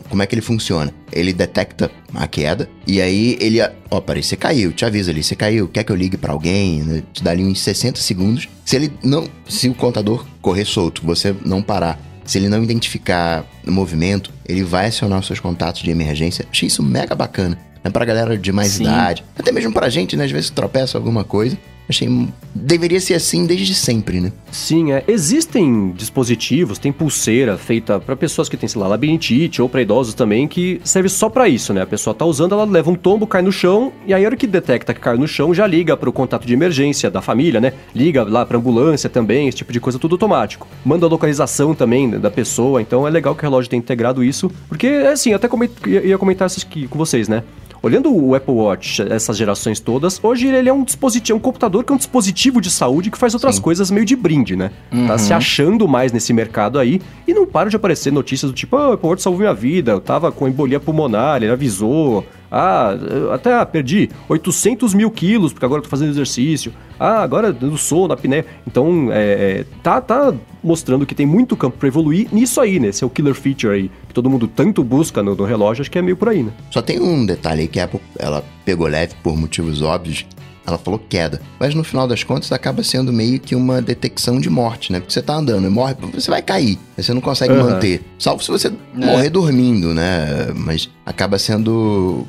como 0.08 0.22
é 0.22 0.26
que 0.26 0.34
ele 0.34 0.40
funciona? 0.42 0.94
Ele 1.12 1.32
detecta 1.32 1.90
a 2.14 2.26
queda 2.28 2.68
e 2.86 3.00
aí 3.02 3.36
ele. 3.40 3.58
Ó, 3.90 4.00
peraí, 4.00 4.22
você 4.22 4.36
caiu, 4.36 4.72
te 4.72 4.84
avisa 4.84 5.10
ali, 5.10 5.22
você 5.22 5.34
caiu, 5.34 5.66
quer 5.68 5.82
que 5.82 5.90
eu 5.90 5.96
ligue 5.96 6.16
pra 6.16 6.32
alguém? 6.32 6.82
né? 6.84 7.02
Te 7.12 7.22
dá 7.22 7.32
ali 7.32 7.44
uns 7.44 7.60
60 7.60 8.00
segundos. 8.00 8.48
Se 8.64 8.76
ele 8.76 8.92
não. 9.02 9.26
Se 9.48 9.68
o 9.68 9.74
contador 9.74 10.24
correr 10.40 10.64
solto, 10.64 11.02
você 11.04 11.34
não 11.44 11.60
parar. 11.60 11.98
Se 12.24 12.38
ele 12.38 12.48
não 12.48 12.62
identificar 12.62 13.44
o 13.66 13.70
movimento, 13.72 14.30
ele 14.48 14.62
vai 14.62 14.86
acionar 14.86 15.18
os 15.18 15.26
seus 15.26 15.40
contatos 15.40 15.82
de 15.82 15.90
emergência. 15.90 16.46
Achei 16.50 16.68
isso 16.68 16.82
mega 16.82 17.14
bacana. 17.14 17.58
É 17.84 17.90
pra 17.90 18.04
galera 18.04 18.36
de 18.36 18.50
mais 18.50 18.72
Sim. 18.72 18.84
idade. 18.84 19.22
Até 19.38 19.52
mesmo 19.52 19.72
pra 19.72 19.90
gente, 19.90 20.16
né? 20.16 20.24
Às 20.24 20.30
vezes 20.30 20.48
tropeça 20.48 20.96
alguma 20.96 21.22
coisa. 21.22 21.56
Achei. 21.86 22.08
Deveria 22.54 22.98
ser 22.98 23.12
assim 23.12 23.44
desde 23.44 23.74
sempre, 23.74 24.18
né? 24.18 24.32
Sim, 24.50 24.92
é. 24.92 25.04
Existem 25.06 25.92
dispositivos, 25.92 26.78
tem 26.78 26.90
pulseira 26.90 27.58
feita 27.58 28.00
para 28.00 28.16
pessoas 28.16 28.48
que 28.48 28.56
têm, 28.56 28.66
sei 28.66 28.80
lá, 28.80 28.88
labirintite 28.88 29.60
ou 29.60 29.68
para 29.68 29.82
idosos 29.82 30.14
também, 30.14 30.48
que 30.48 30.80
serve 30.82 31.10
só 31.10 31.28
para 31.28 31.46
isso, 31.46 31.74
né? 31.74 31.82
A 31.82 31.86
pessoa 31.86 32.14
tá 32.14 32.24
usando, 32.24 32.54
ela 32.54 32.64
leva 32.64 32.90
um 32.90 32.94
tombo, 32.94 33.26
cai 33.26 33.42
no 33.42 33.52
chão, 33.52 33.92
e 34.06 34.14
aí 34.14 34.24
a 34.24 34.28
hora 34.28 34.36
que 34.36 34.46
detecta 34.46 34.94
que 34.94 35.00
caiu 35.00 35.18
no 35.18 35.28
chão, 35.28 35.52
já 35.52 35.66
liga 35.66 35.94
para 35.94 36.08
o 36.08 36.12
contato 36.12 36.46
de 36.46 36.54
emergência 36.54 37.10
da 37.10 37.20
família, 37.20 37.60
né? 37.60 37.74
Liga 37.94 38.22
lá 38.22 38.46
pra 38.46 38.56
ambulância 38.56 39.10
também, 39.10 39.48
esse 39.48 39.58
tipo 39.58 39.72
de 39.72 39.80
coisa, 39.80 39.98
tudo 39.98 40.14
automático. 40.14 40.66
Manda 40.84 41.04
a 41.04 41.08
localização 41.08 41.74
também 41.74 42.08
da 42.18 42.30
pessoa, 42.30 42.80
então 42.80 43.06
é 43.06 43.10
legal 43.10 43.34
que 43.34 43.42
o 43.42 43.42
relógio 43.42 43.68
tenha 43.68 43.80
integrado 43.80 44.24
isso, 44.24 44.50
porque, 44.70 44.86
assim, 44.86 45.30
eu 45.30 45.36
até 45.36 45.48
coment... 45.48 45.70
ia 45.86 46.16
comentar 46.16 46.46
isso 46.46 46.64
aqui 46.66 46.88
com 46.88 46.96
vocês, 46.96 47.28
né? 47.28 47.42
Olhando 47.84 48.10
o 48.10 48.34
Apple 48.34 48.54
Watch, 48.54 49.02
essas 49.02 49.36
gerações 49.36 49.78
todas, 49.78 50.18
hoje 50.24 50.46
ele 50.46 50.70
é 50.70 50.72
um 50.72 50.84
dispositivo, 50.84 51.36
é 51.36 51.38
um 51.38 51.42
computador 51.42 51.84
que 51.84 51.92
é 51.92 51.94
um 51.94 51.98
dispositivo 51.98 52.58
de 52.58 52.70
saúde 52.70 53.10
que 53.10 53.18
faz 53.18 53.34
outras 53.34 53.56
Sim. 53.56 53.60
coisas 53.60 53.90
meio 53.90 54.06
de 54.06 54.16
brinde, 54.16 54.56
né? 54.56 54.70
Uhum. 54.90 55.06
Tá 55.06 55.18
se 55.18 55.34
achando 55.34 55.86
mais 55.86 56.10
nesse 56.10 56.32
mercado 56.32 56.78
aí 56.78 57.02
e 57.28 57.34
não 57.34 57.44
para 57.46 57.68
de 57.68 57.76
aparecer 57.76 58.10
notícias 58.10 58.50
do 58.50 58.54
tipo, 58.54 58.74
ah, 58.74 58.88
o 58.88 58.92
Apple 58.94 59.06
Watch 59.06 59.22
salvou 59.22 59.40
minha 59.40 59.52
vida, 59.52 59.92
eu 59.92 60.00
tava 60.00 60.32
com 60.32 60.48
embolia 60.48 60.80
pulmonar, 60.80 61.42
ele 61.42 61.52
avisou, 61.52 62.24
ah, 62.50 62.94
até 63.34 63.52
ah, 63.52 63.66
perdi 63.66 64.08
800 64.30 64.94
mil 64.94 65.10
quilos 65.10 65.52
porque 65.52 65.66
agora 65.66 65.80
eu 65.80 65.84
tô 65.84 65.90
fazendo 65.90 66.08
exercício. 66.08 66.72
Ah, 66.98 67.22
agora 67.22 67.52
no 67.52 67.76
sono, 67.76 68.08
na 68.08 68.14
apneia. 68.14 68.46
Então, 68.66 69.08
é, 69.10 69.16
é, 69.60 69.64
tá, 69.82 70.00
tá 70.00 70.32
mostrando 70.62 71.04
que 71.04 71.14
tem 71.14 71.26
muito 71.26 71.56
campo 71.56 71.76
para 71.76 71.88
evoluir 71.88 72.28
nisso 72.32 72.60
aí, 72.60 72.78
né? 72.78 72.88
Esse 72.88 73.04
é 73.04 73.06
o 73.06 73.10
killer 73.10 73.34
feature 73.34 73.74
aí 73.74 73.90
que 74.14 74.22
todo 74.22 74.30
mundo 74.30 74.46
tanto 74.46 74.84
busca 74.84 75.22
no, 75.22 75.34
no, 75.34 75.44
relógio, 75.44 75.82
acho 75.82 75.90
que 75.90 75.98
é 75.98 76.02
meio 76.02 76.16
por 76.16 76.28
aí, 76.28 76.44
né? 76.44 76.52
Só 76.70 76.80
tem 76.80 77.00
um 77.00 77.26
detalhe 77.26 77.62
aí 77.62 77.68
que 77.68 77.80
a 77.80 77.84
Apple, 77.84 78.00
ela 78.16 78.44
pegou 78.64 78.86
leve 78.86 79.14
por 79.22 79.36
motivos 79.36 79.82
óbvios, 79.82 80.24
ela 80.64 80.78
falou 80.78 80.98
queda. 80.98 81.42
Mas 81.58 81.74
no 81.74 81.82
final 81.82 82.06
das 82.06 82.22
contas 82.22 82.52
acaba 82.52 82.82
sendo 82.84 83.12
meio 83.12 83.40
que 83.40 83.54
uma 83.54 83.82
detecção 83.82 84.40
de 84.40 84.48
morte, 84.48 84.92
né? 84.92 85.00
Porque 85.00 85.12
você 85.12 85.20
tá 85.20 85.34
andando 85.34 85.66
e 85.66 85.70
morre, 85.70 85.96
você 86.12 86.30
vai 86.30 86.40
cair. 86.40 86.78
Você 86.96 87.12
não 87.12 87.20
consegue 87.20 87.52
uhum. 87.52 87.70
manter. 87.70 88.02
Salvo 88.18 88.42
se 88.42 88.50
você 88.50 88.68
é. 88.68 88.72
morrer 88.94 89.28
dormindo, 89.28 89.92
né? 89.92 90.52
Mas 90.54 90.88
acaba 91.04 91.38
sendo 91.38 92.26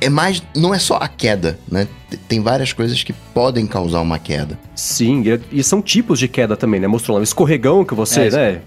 é 0.00 0.08
mais. 0.08 0.42
Não 0.54 0.74
é 0.74 0.78
só 0.78 0.96
a 0.96 1.08
queda, 1.08 1.58
né? 1.70 1.88
Tem 2.28 2.40
várias 2.40 2.72
coisas 2.72 3.02
que 3.02 3.12
podem 3.12 3.66
causar 3.66 4.00
uma 4.00 4.18
queda. 4.18 4.58
Sim, 4.76 5.24
e, 5.50 5.62
são 5.62 5.82
tipos 5.82 6.18
de 6.18 6.28
queda 6.28 6.56
também, 6.56 6.78
né? 6.78 6.86
Mostrou 6.86 7.16
lá 7.16 7.20
um 7.20 7.24
escorregão 7.24 7.84
que 7.84 7.94
você, 7.94 8.28
é, 8.28 8.30
né? 8.30 8.60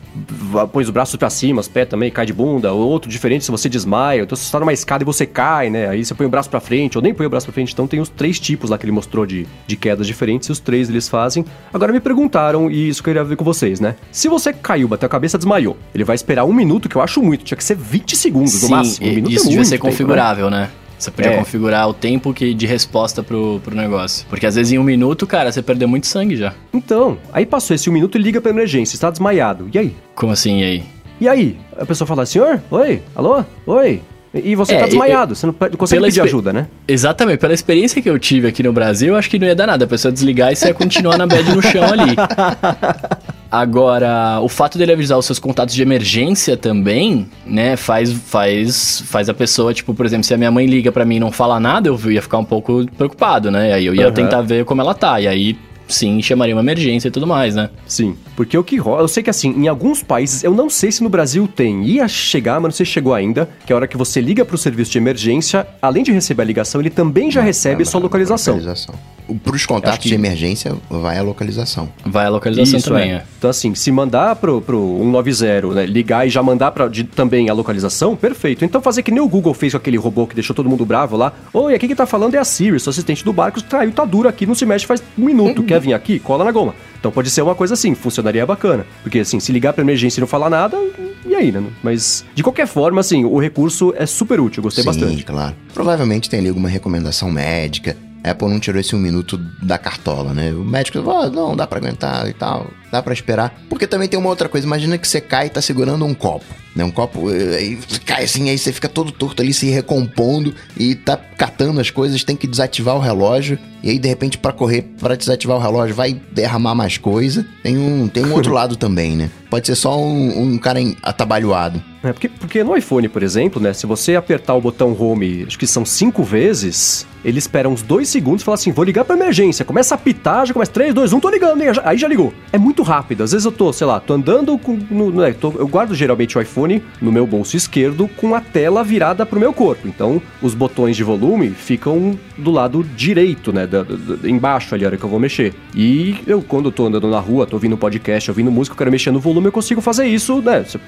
Põe 0.74 0.84
os 0.84 0.90
braços 0.90 1.16
para 1.16 1.30
cima, 1.30 1.62
os 1.62 1.68
pés 1.68 1.88
também, 1.88 2.12
cai 2.12 2.26
de 2.26 2.34
bunda. 2.34 2.74
Ou 2.74 2.90
outro 2.90 3.10
diferente 3.10 3.46
se 3.46 3.52
você 3.52 3.70
desmaia. 3.70 4.24
Então 4.24 4.36
você 4.36 4.44
está 4.44 4.60
numa 4.60 4.74
escada 4.74 5.04
e 5.04 5.06
você 5.06 5.26
cai, 5.26 5.70
né? 5.70 5.88
Aí 5.88 6.04
você 6.04 6.14
põe 6.14 6.26
o 6.26 6.30
braço 6.30 6.50
para 6.50 6.60
frente, 6.60 6.98
ou 6.98 7.02
nem 7.02 7.14
põe 7.14 7.26
o 7.26 7.30
braço 7.30 7.46
para 7.46 7.54
frente. 7.54 7.72
Então 7.72 7.88
tem 7.88 8.00
os 8.00 8.10
três 8.10 8.40
tipos 8.40 8.70
lá 8.70 8.78
que 8.78 8.86
ele 8.86 8.92
mostrou 8.92 9.26
de, 9.26 9.48
de 9.66 9.76
quedas 9.76 10.06
diferentes 10.06 10.50
e 10.50 10.52
os 10.52 10.60
três 10.60 10.90
eles 10.90 11.08
fazem. 11.08 11.46
Agora 11.74 11.94
me 11.94 12.00
perguntaram, 12.00 12.70
e 12.70 12.90
isso 12.90 13.02
que 13.02 13.10
eu 13.10 13.14
queria 13.14 13.24
ver 13.24 13.36
com 13.36 13.46
vocês, 13.46 13.80
né? 13.80 13.96
Se 14.12 14.28
você 14.28 14.52
caiu, 14.52 14.88
bateu 14.88 15.08
a 15.08 15.10
cabeça, 15.10 15.38
desmaiou. 15.38 15.78
Ele 15.94 16.04
vai 16.04 16.16
esperar 16.16 16.44
um 16.44 16.54
minuto, 16.54 16.90
que 16.90 16.96
eu 16.96 17.02
acho 17.02 17.22
muito. 17.22 17.46
Tinha 17.46 17.58
que 17.58 17.64
ser 17.64 17.76
20 17.76 18.18
segundos 18.18 18.52
Sim, 18.52 18.66
no 18.66 18.70
máximo. 18.72 19.08
Um 19.08 19.16
minuto 19.16 19.32
isso 19.32 19.46
é 19.46 19.50
devia 19.50 19.66
ser 19.66 19.72
tempo, 19.72 19.86
né? 19.86 19.92
configurável, 19.92 20.50
né? 20.50 20.62
né? 20.62 20.70
Você 21.00 21.10
podia 21.10 21.32
é. 21.32 21.38
configurar 21.38 21.88
o 21.88 21.94
tempo 21.94 22.34
que, 22.34 22.54
de 22.54 22.66
resposta 22.66 23.24
pro, 23.24 23.62
pro 23.64 23.74
negócio. 23.74 24.26
Porque 24.30 24.46
às 24.46 24.56
vezes 24.56 24.74
em 24.74 24.78
um 24.78 24.84
minuto, 24.84 25.26
cara, 25.26 25.52
você 25.52 25.62
perdeu 25.62 25.88
muito 25.88 26.06
sangue 26.06 26.36
já. 26.36 26.54
Então, 26.74 27.18
aí 27.32 27.46
passou 27.46 27.74
esse 27.74 27.90
um 27.90 27.94
minuto 27.94 28.18
e 28.18 28.22
liga 28.22 28.42
pra 28.42 28.52
emergência, 28.52 28.96
está 28.96 29.10
desmaiado. 29.10 29.70
E 29.74 29.80
aí? 29.80 29.96
Como 30.14 30.34
assim, 30.34 30.60
e 30.60 30.64
aí? 30.64 30.84
E 31.22 31.28
aí? 31.28 31.58
A 31.78 31.86
pessoa 31.86 32.06
fala, 32.06 32.26
senhor? 32.26 32.62
Oi? 32.70 33.02
Alô? 33.16 33.44
Oi? 33.66 34.02
E 34.34 34.56
você 34.56 34.76
é, 34.76 34.80
tá 34.82 34.86
desmaiado, 34.86 35.32
eu, 35.32 35.36
você 35.36 35.46
não 35.48 35.54
consegue 35.54 36.04
pedir 36.04 36.22
ajuda, 36.22 36.54
né? 36.54 36.68
Exatamente, 36.88 37.40
pela 37.40 37.54
experiência 37.54 38.00
que 38.00 38.08
eu 38.08 38.20
tive 38.20 38.48
aqui 38.48 38.62
no 38.62 38.72
Brasil, 38.72 39.14
eu 39.14 39.16
acho 39.16 39.28
que 39.28 39.40
não 39.40 39.48
ia 39.48 39.56
dar 39.56 39.66
nada. 39.66 39.86
A 39.86 39.88
pessoa 39.88 40.12
desligar 40.12 40.52
e 40.52 40.56
você 40.56 40.68
ia 40.68 40.74
continuar 40.74 41.18
na 41.18 41.26
bed 41.26 41.56
no 41.56 41.62
chão 41.62 41.84
ali. 41.84 42.16
Agora, 43.52 44.40
o 44.42 44.48
fato 44.48 44.78
dele 44.78 44.92
avisar 44.92 45.18
os 45.18 45.26
seus 45.26 45.40
contatos 45.40 45.74
de 45.74 45.82
emergência 45.82 46.56
também, 46.56 47.28
né, 47.46 47.76
faz, 47.76 48.12
faz, 48.14 49.02
faz 49.08 49.28
a 49.28 49.34
pessoa, 49.34 49.74
tipo, 49.74 49.94
por 49.94 50.06
exemplo, 50.06 50.24
se 50.24 50.34
a 50.34 50.38
minha 50.38 50.52
mãe 50.52 50.68
liga 50.68 50.92
para 50.92 51.04
mim 51.04 51.16
e 51.16 51.20
não 51.20 51.32
fala 51.32 51.60
nada, 51.60 51.90
eu 51.90 52.12
ia 52.12 52.22
ficar 52.22 52.38
um 52.38 52.46
pouco 52.46 52.86
preocupado, 52.96 53.50
né? 53.50 53.74
Aí 53.74 53.86
eu 53.86 53.96
ia 53.96 54.08
uhum. 54.08 54.14
tentar 54.14 54.42
ver 54.42 54.66
como 54.66 54.82
ela 54.82 54.94
tá. 54.94 55.20
E 55.20 55.28
aí 55.28 55.58
sim, 55.88 56.22
chamaria 56.22 56.56
uma 56.56 56.62
emergência 56.62 57.08
e 57.08 57.12
tudo 57.12 57.26
mais, 57.26 57.56
né? 57.56 57.70
Sim, 57.88 58.16
porque 58.36 58.56
o 58.58 58.64
que 58.64 58.78
rola, 58.78 59.02
eu 59.02 59.08
sei 59.08 59.24
que 59.24 59.30
assim, 59.30 59.50
em 59.50 59.68
alguns 59.68 60.04
países, 60.04 60.44
eu 60.44 60.54
não 60.54 60.70
sei 60.70 60.92
se 60.92 61.02
no 61.04 61.10
Brasil 61.10 61.48
tem, 61.48 61.84
ia 61.84 62.08
chegar, 62.08 62.56
mas 62.56 62.64
não 62.64 62.72
sei 62.72 62.86
se 62.86 62.92
chegou 62.92 63.14
ainda, 63.14 63.50
que 63.66 63.74
é 63.74 63.76
a 63.76 63.78
hora 63.78 63.88
que 63.88 63.98
você 63.98 64.22
liga 64.22 64.46
pro 64.46 64.58
serviço 64.58 64.92
de 64.92 65.00
emergência, 65.00 65.68
além 65.82 66.04
de 66.04 66.12
receber 66.12 66.44
a 66.44 66.46
ligação, 66.46 66.80
ele 66.80 66.92
também 66.92 67.32
já 67.32 67.42
não, 67.42 67.48
recebe 67.48 67.84
não, 67.84 67.92
sua 67.92 68.00
localização. 68.00 68.54
localização. 68.54 68.96
Para 69.44 69.56
os 69.56 69.66
contatos 69.66 70.00
que... 70.00 70.10
de 70.10 70.16
emergência, 70.16 70.76
vai 70.90 71.18
a 71.18 71.22
localização. 71.22 71.90
Vai 72.06 72.26
a 72.26 72.30
localização 72.30 72.80
Isso, 72.80 72.90
também, 72.90 73.12
é. 73.12 73.16
é. 73.16 73.24
Então, 73.38 73.50
assim, 73.50 73.74
se 73.76 73.92
mandar 73.92 74.36
pro, 74.36 74.62
pro 74.62 74.98
190, 75.00 75.68
né, 75.74 75.86
ligar 75.86 76.28
e 76.28 76.30
já 76.30 76.42
mandar 76.42 76.72
pra, 76.72 76.88
de, 76.88 77.04
também 77.04 77.50
a 77.50 77.54
localização, 77.54 78.16
perfeito. 78.16 78.66
Então, 78.66 78.82
fazer 78.82 79.04
que 79.04 79.12
nem 79.12 79.22
o 79.22 79.28
Google 79.28 79.54
fez 79.54 79.74
com 79.74 79.78
aquele 79.78 79.98
robô 79.98 80.28
que 80.28 80.36
deixou 80.36 80.56
todo 80.56 80.70
mundo 80.70 80.86
bravo 80.86 81.16
lá. 81.16 81.34
Oi, 81.54 81.74
aqui 81.74 81.88
que 81.88 81.96
tá 81.96 82.06
falando 82.06 82.36
é 82.36 82.38
a 82.38 82.44
Siri, 82.44 82.80
seu 82.80 82.90
assistente 82.90 83.24
do 83.24 83.34
barco, 83.34 83.64
caiu, 83.64 83.92
tá 83.92 84.06
duro 84.06 84.28
aqui, 84.28 84.46
não 84.46 84.56
se 84.56 84.66
mexe 84.66 84.86
faz 84.86 85.02
um 85.18 85.26
minuto. 85.26 85.64
Quer 85.64 85.80
vir 85.80 85.94
aqui? 85.94 86.20
Cola 86.20 86.44
na 86.44 86.52
goma. 86.52 86.74
Então 87.00 87.12
pode 87.12 87.30
ser 87.30 87.42
uma 87.42 87.56
coisa 87.56 87.74
assim, 87.76 87.96
funcionaria 87.96 88.46
bacana. 88.46 88.86
Porque 89.02 89.20
assim, 89.20 89.40
se 89.40 89.52
ligar 89.52 89.74
pra 89.74 89.84
emergência 89.84 90.20
e 90.20 90.22
não 90.22 90.28
falar 90.28 90.50
nada, 90.50 90.78
e 91.26 91.36
aí, 91.36 91.52
né? 91.52 91.64
Mas, 91.84 92.26
de 92.34 92.44
qualquer 92.44 92.68
forma, 92.68 93.00
assim, 93.00 93.24
o 93.26 93.40
recurso 93.40 93.94
é 93.96 94.06
super 94.06 94.40
útil, 94.40 94.64
gostei 94.64 94.84
Sim, 94.84 94.90
bastante. 94.90 95.24
claro. 95.24 95.56
Provavelmente 95.74 96.30
tem 96.30 96.40
ali 96.40 96.50
alguma 96.50 96.70
recomendação 96.70 97.32
médica, 97.32 97.96
Apple 98.24 98.50
não 98.50 98.60
tirou 98.60 98.80
esse 98.80 98.96
um 98.96 99.00
minuto 99.00 99.38
da 99.62 99.78
cartola, 99.78 100.34
né? 100.34 100.52
O 100.52 100.64
médico 100.64 101.00
oh, 101.00 101.30
não, 101.30 101.56
dá 101.56 101.66
pra 101.66 101.80
aguentar 101.80 102.28
e 102.28 102.34
tal, 102.34 102.68
dá 102.92 103.02
para 103.02 103.14
esperar. 103.14 103.54
Porque 103.70 103.88
também 103.88 104.08
tem 104.08 104.20
uma 104.20 104.30
outra 104.30 104.50
coisa, 104.50 104.66
imagina 104.66 104.98
que 104.98 105.08
você 105.08 105.22
cai 105.22 105.48
e 105.48 105.50
tá 105.50 105.62
segurando 105.62 106.06
um 106.06 106.14
copo, 106.14 106.46
né? 106.76 106.84
Um 106.84 106.92
copo, 106.92 107.32
eh, 107.32 107.58
aí 107.58 107.80
cai 108.06 108.24
assim, 108.24 108.50
aí 108.50 108.58
você 108.58 108.72
fica 108.72 108.90
todo 108.90 109.12
torto 109.12 109.42
ali, 109.42 109.54
se 109.54 109.70
recompondo 109.70 110.54
e 110.78 110.96
tá 110.96 111.18
catando 111.18 111.80
as 111.80 111.90
coisas, 111.90 112.24
tem 112.24 112.36
que 112.36 112.48
desativar 112.48 112.96
o 112.96 113.00
relógio, 113.00 113.58
e 113.82 113.90
aí 113.90 114.00
de 114.00 114.08
repente 114.08 114.38
para 114.38 114.52
correr, 114.52 114.82
para 115.00 115.16
desativar 115.16 115.58
o 115.58 115.60
relógio, 115.60 115.96
vai 115.96 116.20
derramar 116.32 116.76
mais 116.76 116.98
coisa. 116.98 117.46
Tem 117.64 117.78
um, 117.78 118.08
tem 118.08 118.26
um 118.26 118.34
outro 118.34 118.52
lado 118.54 118.76
também, 118.76 119.16
né? 119.16 119.30
Pode 119.50 119.66
ser 119.66 119.76
só 119.76 120.00
um, 120.00 120.54
um 120.54 120.58
cara 120.58 120.80
atabalhoado. 121.02 121.82
É, 122.04 122.14
porque, 122.14 122.30
porque 122.30 122.64
no 122.64 122.76
iPhone, 122.78 123.10
por 123.10 123.24
exemplo, 123.24 123.62
né? 123.62 123.74
Se 123.74 123.86
você 123.86 124.16
apertar 124.16 124.54
o 124.56 124.62
botão 124.62 124.96
home, 124.98 125.46
acho 125.48 125.58
que 125.58 125.68
são 125.68 125.86
cinco 125.86 126.24
vezes, 126.24 127.06
ele 127.24 127.40
espera 127.40 127.68
uns 127.68 127.82
dois 127.82 128.08
segundos 128.10 128.42
e 128.42 128.46
fala 128.46 128.56
assim: 128.56 128.72
vou 128.72 128.86
ligar 128.86 129.04
pra 129.04 129.16
emergência. 129.16 129.66
Começa 129.66 129.96
a 129.96 129.98
apitar, 129.98 130.46
já 130.46 130.54
começa 130.54 130.72
3, 130.72 130.94
2, 130.94 131.14
1, 131.14 131.20
tô 131.20 131.30
ligando, 131.30 131.62
hein? 131.62 131.70
Aí 131.84 131.98
já 131.98 132.08
ligou. 132.08 132.34
É 132.52 132.58
muito 132.58 132.79
rápido. 132.84 133.24
Às 133.24 133.32
vezes 133.32 133.46
eu 133.46 133.52
tô, 133.52 133.72
sei 133.72 133.88
lá, 133.88 134.00
tô 134.00 134.14
andando 134.14 134.58
com. 134.58 134.78
No, 134.90 135.12
né, 135.12 135.34
tô, 135.34 135.52
eu 135.52 135.68
guardo 135.68 135.94
geralmente 135.94 136.38
o 136.38 136.42
iPhone 136.42 136.82
no 137.02 137.12
meu 137.12 137.26
bolso 137.26 137.56
esquerdo 137.56 138.08
com 138.18 138.36
a 138.36 138.42
tela 138.42 138.84
virada 138.84 139.26
pro 139.26 139.40
meu 139.40 139.54
corpo. 139.54 139.88
Então, 139.88 140.22
os 140.42 140.54
botões 140.54 140.96
de 140.96 141.04
volume 141.04 141.50
ficam 141.50 142.18
do 142.38 142.52
lado 142.52 142.84
direito, 142.96 143.52
né? 143.52 143.68
Da, 143.68 143.84
da, 143.84 144.30
embaixo 144.30 144.74
ali, 144.74 144.86
a 144.86 144.88
hora 144.88 144.98
que 144.98 145.04
eu 145.04 145.10
vou 145.10 145.20
mexer. 145.20 145.54
E 145.76 146.16
eu, 146.26 146.42
quando 146.42 146.66
eu 146.66 146.72
tô 146.72 146.86
andando 146.86 147.10
na 147.10 147.20
rua, 147.20 147.46
tô 147.46 147.56
ouvindo 147.56 147.78
podcast, 147.78 148.30
ouvindo 148.32 148.52
música, 148.52 148.74
eu 148.74 148.78
quero 148.78 148.92
mexer 148.92 149.12
no 149.12 149.20
volume, 149.20 149.48
eu 149.48 149.52
consigo 149.52 149.82
fazer 149.82 150.06
isso, 150.08 150.42
né? 150.42 150.64
Você 150.64 150.80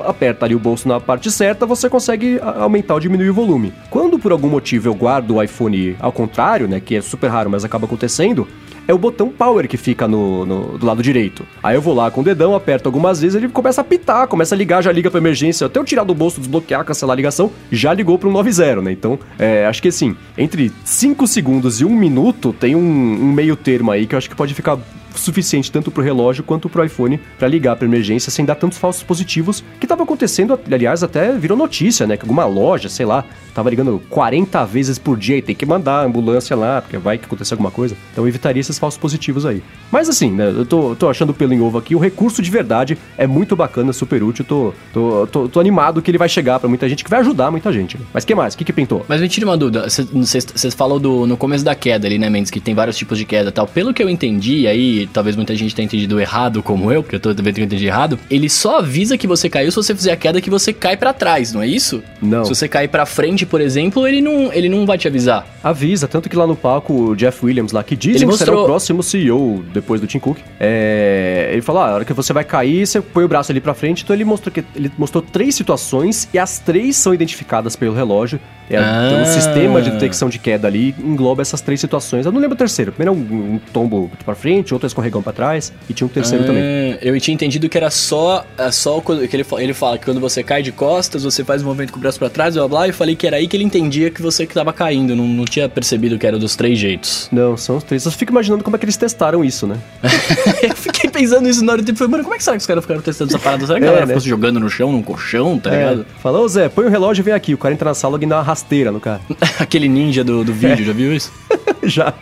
aperta 0.00 0.44
ali 0.44 0.54
o 0.54 0.58
bolso 0.58 0.88
na 0.88 1.00
parte 1.00 1.30
certa, 1.30 1.66
você 1.66 1.88
consegue 1.88 2.38
aumentar 2.40 2.94
ou 2.94 3.00
diminuir 3.00 3.30
o 3.30 3.34
volume. 3.34 3.72
Quando 3.90 4.18
por 4.18 4.32
algum 4.32 4.48
motivo 4.48 4.88
eu 4.88 4.94
guardo 4.94 5.36
o 5.36 5.42
iPhone 5.42 5.96
ao 6.00 6.12
contrário, 6.12 6.68
né? 6.68 6.80
Que 6.80 6.96
é 6.96 7.00
super 7.00 7.28
raro, 7.28 7.50
mas 7.50 7.64
acaba 7.64 7.86
acontecendo 7.86 8.46
é 8.88 8.94
o 8.94 8.98
botão 8.98 9.28
power 9.28 9.68
que 9.68 9.76
fica 9.76 10.08
no, 10.08 10.46
no, 10.46 10.78
do 10.78 10.86
lado 10.86 11.02
direito. 11.02 11.46
Aí 11.62 11.76
eu 11.76 11.82
vou 11.82 11.94
lá 11.94 12.10
com 12.10 12.22
o 12.22 12.24
dedão, 12.24 12.54
aperto 12.54 12.88
algumas 12.88 13.20
vezes, 13.20 13.36
ele 13.36 13.48
começa 13.48 13.82
a 13.82 13.84
pitar, 13.84 14.26
começa 14.26 14.54
a 14.54 14.58
ligar, 14.58 14.82
já 14.82 14.90
liga 14.90 15.10
pra 15.10 15.20
emergência. 15.20 15.66
Até 15.66 15.78
eu 15.78 15.84
tirar 15.84 16.04
do 16.04 16.14
bolso, 16.14 16.40
desbloquear, 16.40 16.84
cancelar 16.86 17.12
a 17.12 17.16
ligação, 17.16 17.52
já 17.70 17.92
ligou 17.92 18.18
pro 18.18 18.30
90, 18.30 18.80
né? 18.80 18.90
Então, 18.90 19.18
é, 19.38 19.66
acho 19.66 19.82
que 19.82 19.88
assim, 19.88 20.16
entre 20.38 20.72
5 20.84 21.26
segundos 21.26 21.82
e 21.82 21.84
1 21.84 21.90
minuto 21.90 22.54
tem 22.58 22.74
um, 22.74 22.80
um 22.80 23.32
meio 23.32 23.56
termo 23.56 23.90
aí 23.90 24.06
que 24.06 24.14
eu 24.14 24.18
acho 24.18 24.30
que 24.30 24.34
pode 24.34 24.54
ficar 24.54 24.78
suficiente 25.14 25.70
tanto 25.70 25.90
para 25.90 26.00
o 26.00 26.04
relógio 26.04 26.44
quanto 26.44 26.68
para 26.68 26.82
o 26.82 26.84
iPhone 26.84 27.20
para 27.38 27.48
ligar 27.48 27.76
para 27.76 27.86
emergência 27.86 28.30
sem 28.30 28.44
dar 28.44 28.54
tantos 28.54 28.78
falsos 28.78 29.02
positivos 29.02 29.64
que 29.78 29.86
estava 29.86 30.02
acontecendo, 30.02 30.58
aliás, 30.70 31.02
até 31.02 31.32
virou 31.32 31.56
notícia, 31.56 32.06
né? 32.06 32.16
Que 32.16 32.24
alguma 32.24 32.44
loja, 32.44 32.88
sei 32.88 33.06
lá, 33.06 33.24
tava 33.54 33.70
ligando 33.70 34.00
40 34.08 34.64
vezes 34.66 34.98
por 34.98 35.16
dia 35.16 35.36
e 35.36 35.42
tem 35.42 35.54
que 35.54 35.66
mandar 35.66 36.02
a 36.02 36.04
ambulância 36.04 36.54
lá, 36.56 36.80
porque 36.80 36.96
vai 36.96 37.18
que 37.18 37.26
acontecer 37.26 37.54
alguma 37.54 37.70
coisa. 37.70 37.96
Então 38.12 38.26
evitaria 38.26 38.60
esses 38.60 38.78
falsos 38.78 38.98
positivos 38.98 39.44
aí. 39.44 39.62
Mas 39.90 40.08
assim, 40.08 40.30
né? 40.30 40.48
Eu 40.48 40.64
tô, 40.64 40.94
tô 40.94 41.08
achando 41.08 41.34
pelo 41.34 41.52
em 41.52 41.60
ovo 41.60 41.78
aqui, 41.78 41.94
o 41.94 41.98
recurso 41.98 42.42
de 42.42 42.50
verdade 42.50 42.98
é 43.16 43.26
muito 43.26 43.56
bacana, 43.56 43.92
super 43.92 44.22
útil. 44.22 44.44
Tô, 44.44 44.72
tô, 44.92 45.26
tô, 45.26 45.48
tô 45.48 45.60
animado 45.60 46.02
que 46.02 46.10
ele 46.10 46.18
vai 46.18 46.28
chegar 46.28 46.58
para 46.58 46.68
muita 46.68 46.88
gente, 46.88 47.04
que 47.04 47.10
vai 47.10 47.20
ajudar 47.20 47.50
muita 47.50 47.72
gente. 47.72 47.98
Mas 48.12 48.24
que 48.24 48.34
mais? 48.34 48.54
O 48.54 48.58
que, 48.58 48.64
que 48.64 48.72
pintou? 48.72 49.04
Mas 49.08 49.20
me 49.20 49.28
tira 49.28 49.46
uma 49.46 49.56
dúvida. 49.56 49.86
Você 49.88 50.70
falou 50.70 50.98
do, 50.98 51.26
no 51.26 51.36
começo 51.36 51.64
da 51.64 51.74
queda 51.74 52.06
ali, 52.06 52.18
né, 52.18 52.28
Mendes, 52.28 52.50
que 52.50 52.60
tem 52.60 52.74
vários 52.74 52.96
tipos 52.96 53.18
de 53.18 53.24
queda 53.24 53.48
e 53.48 53.52
tal. 53.52 53.66
Pelo 53.66 53.92
que 53.92 54.02
eu 54.02 54.08
entendi, 54.08 54.66
aí 54.66 54.97
que 55.06 55.12
talvez 55.12 55.36
muita 55.36 55.54
gente 55.54 55.74
tenha 55.74 55.84
entendido 55.86 56.18
errado, 56.20 56.62
como 56.62 56.90
eu, 56.92 57.02
porque 57.02 57.16
eu 57.16 57.20
tô 57.20 57.28
vendo 57.34 57.54
que 57.54 57.60
eu 57.60 57.64
entendi 57.64 57.86
errado, 57.86 58.18
ele 58.30 58.48
só 58.48 58.78
avisa 58.78 59.16
que 59.18 59.26
você 59.26 59.48
caiu 59.48 59.70
se 59.70 59.76
você 59.76 59.94
fizer 59.94 60.12
a 60.12 60.16
queda 60.16 60.40
que 60.40 60.50
você 60.50 60.72
cai 60.72 60.96
para 60.96 61.12
trás, 61.12 61.52
não 61.52 61.62
é 61.62 61.66
isso? 61.66 62.02
Não. 62.20 62.44
Se 62.44 62.54
você 62.54 62.68
cair 62.68 62.88
para 62.88 63.04
frente, 63.06 63.44
por 63.46 63.60
exemplo, 63.60 64.06
ele 64.06 64.20
não, 64.20 64.52
ele 64.52 64.68
não 64.68 64.84
vai 64.86 64.98
te 64.98 65.06
avisar. 65.06 65.46
Avisa, 65.62 66.08
tanto 66.08 66.28
que 66.28 66.36
lá 66.36 66.46
no 66.46 66.56
palco 66.56 66.92
o 66.92 67.16
Jeff 67.16 67.44
Williams 67.44 67.72
lá, 67.72 67.82
que 67.82 67.94
dizem 67.96 68.22
Ele 68.22 68.30
que 68.32 68.38
será 68.38 68.52
mostrou- 68.52 68.62
o 68.64 68.66
próximo 68.66 69.02
CEO 69.02 69.64
depois 69.72 70.00
do 70.00 70.06
Tim 70.06 70.18
Cook, 70.18 70.38
é, 70.60 71.50
ele 71.52 71.62
falou, 71.62 71.82
ah, 71.82 71.88
a 71.90 71.94
hora 71.94 72.04
que 72.04 72.12
você 72.12 72.32
vai 72.32 72.44
cair, 72.44 72.86
você 72.86 73.00
põe 73.00 73.24
o 73.24 73.28
braço 73.28 73.50
ali 73.52 73.60
pra 73.60 73.74
frente, 73.74 74.02
então 74.04 74.14
ele 74.14 74.24
mostrou 74.24 74.52
que 74.52 74.64
ele 74.74 74.90
mostrou 74.98 75.22
três 75.22 75.54
situações 75.54 76.28
e 76.32 76.38
as 76.38 76.58
três 76.58 76.96
são 76.96 77.12
identificadas 77.14 77.76
pelo 77.76 77.94
relógio. 77.94 78.40
É, 78.70 78.74
então, 78.76 79.18
Ah. 79.20 79.22
o 79.22 79.26
sistema 79.26 79.80
de 79.80 79.90
detecção 79.90 80.28
de 80.28 80.38
queda 80.38 80.68
ali 80.68 80.94
engloba 81.02 81.40
essas 81.40 81.60
três 81.62 81.80
situações. 81.80 82.26
Eu 82.26 82.32
não 82.32 82.38
lembro 82.38 82.54
o 82.54 82.58
terceiro. 82.58 82.92
Primeiro 82.92 83.18
é 83.18 83.22
um, 83.34 83.54
um 83.54 83.60
tombo 83.72 84.10
pra 84.26 84.34
frente, 84.34 84.74
outro 84.74 84.86
é 84.86 84.87
escorregão 84.88 85.22
pra 85.22 85.32
trás, 85.32 85.72
e 85.88 85.92
tinha 85.94 86.06
um 86.06 86.10
terceiro 86.10 86.44
também. 86.44 86.62
Ah, 86.94 86.98
Eu 87.00 87.18
tinha 87.20 87.34
entendido 87.34 87.68
que 87.68 87.76
era 87.78 87.90
só, 87.90 88.44
é 88.56 88.70
só 88.70 89.00
que 89.00 89.12
ele, 89.36 89.44
ele 89.58 89.74
fala 89.74 89.96
que 89.98 90.04
quando 90.04 90.20
você 90.20 90.42
cai 90.42 90.62
de 90.62 90.72
costas, 90.72 91.22
você 91.22 91.44
faz 91.44 91.62
um 91.62 91.66
movimento 91.66 91.92
com 91.92 91.98
o 91.98 92.00
braço 92.00 92.18
pra 92.18 92.28
trás, 92.28 92.54
blá 92.54 92.66
blá, 92.68 92.86
e 92.86 92.90
eu 92.90 92.94
falei 92.94 93.14
que 93.16 93.26
era 93.26 93.36
aí 93.36 93.46
que 93.46 93.56
ele 93.56 93.64
entendia 93.64 94.10
que 94.10 94.20
você 94.20 94.46
que 94.46 94.54
tava 94.54 94.72
caindo, 94.72 95.14
não, 95.14 95.26
não 95.26 95.44
tinha 95.44 95.68
percebido 95.68 96.18
que 96.18 96.26
era 96.26 96.38
dos 96.38 96.56
três 96.56 96.78
jeitos. 96.78 97.28
Não, 97.32 97.56
são 97.56 97.76
os 97.76 97.84
três. 97.84 98.04
Eu 98.04 98.12
fico 98.12 98.32
imaginando 98.32 98.64
como 98.64 98.76
é 98.76 98.78
que 98.78 98.84
eles 98.84 98.96
testaram 98.96 99.44
isso, 99.44 99.66
né? 99.66 99.76
eu 100.62 100.74
fiquei 100.74 101.08
pensando 101.10 101.42
nisso 101.42 101.64
na 101.64 101.72
hora 101.72 101.82
do 101.82 101.86
tempo, 101.86 101.98
falei, 101.98 102.10
mano, 102.12 102.24
como 102.24 102.34
é 102.34 102.38
que 102.38 102.44
será 102.44 102.56
que 102.56 102.60
os 102.60 102.66
caras 102.66 102.84
ficaram 102.84 103.00
testando 103.00 103.30
essa 103.30 103.38
parada? 103.38 103.66
Será 103.66 103.78
que 103.78 103.84
a 103.84 103.88
É, 103.88 103.90
galera 103.90 104.06
né? 104.06 104.12
ficou 104.12 104.20
se 104.22 104.28
jogando 104.28 104.58
no 104.60 104.68
chão, 104.70 104.90
num 104.92 105.02
colchão, 105.02 105.58
tá 105.58 105.70
É, 105.72 105.78
ligado? 105.78 106.06
Falou, 106.22 106.48
Zé, 106.48 106.68
põe 106.68 106.86
o 106.86 106.88
relógio 106.88 107.22
e 107.22 107.24
vem 107.24 107.34
aqui. 107.34 107.54
O 107.54 107.58
cara 107.58 107.74
entra 107.74 107.90
na 107.90 107.94
sala 107.94 108.18
e 108.20 108.26
dá 108.26 108.36
uma 108.36 108.42
rasteira 108.42 108.90
no 108.90 109.00
cara. 109.00 109.20
Aquele 109.58 109.88
ninja 109.88 110.22
do, 110.24 110.42
do 110.44 110.52
vídeo, 110.52 110.84
já 110.84 110.92
viu 110.92 111.12
isso? 111.14 111.32
Já. 111.84 112.12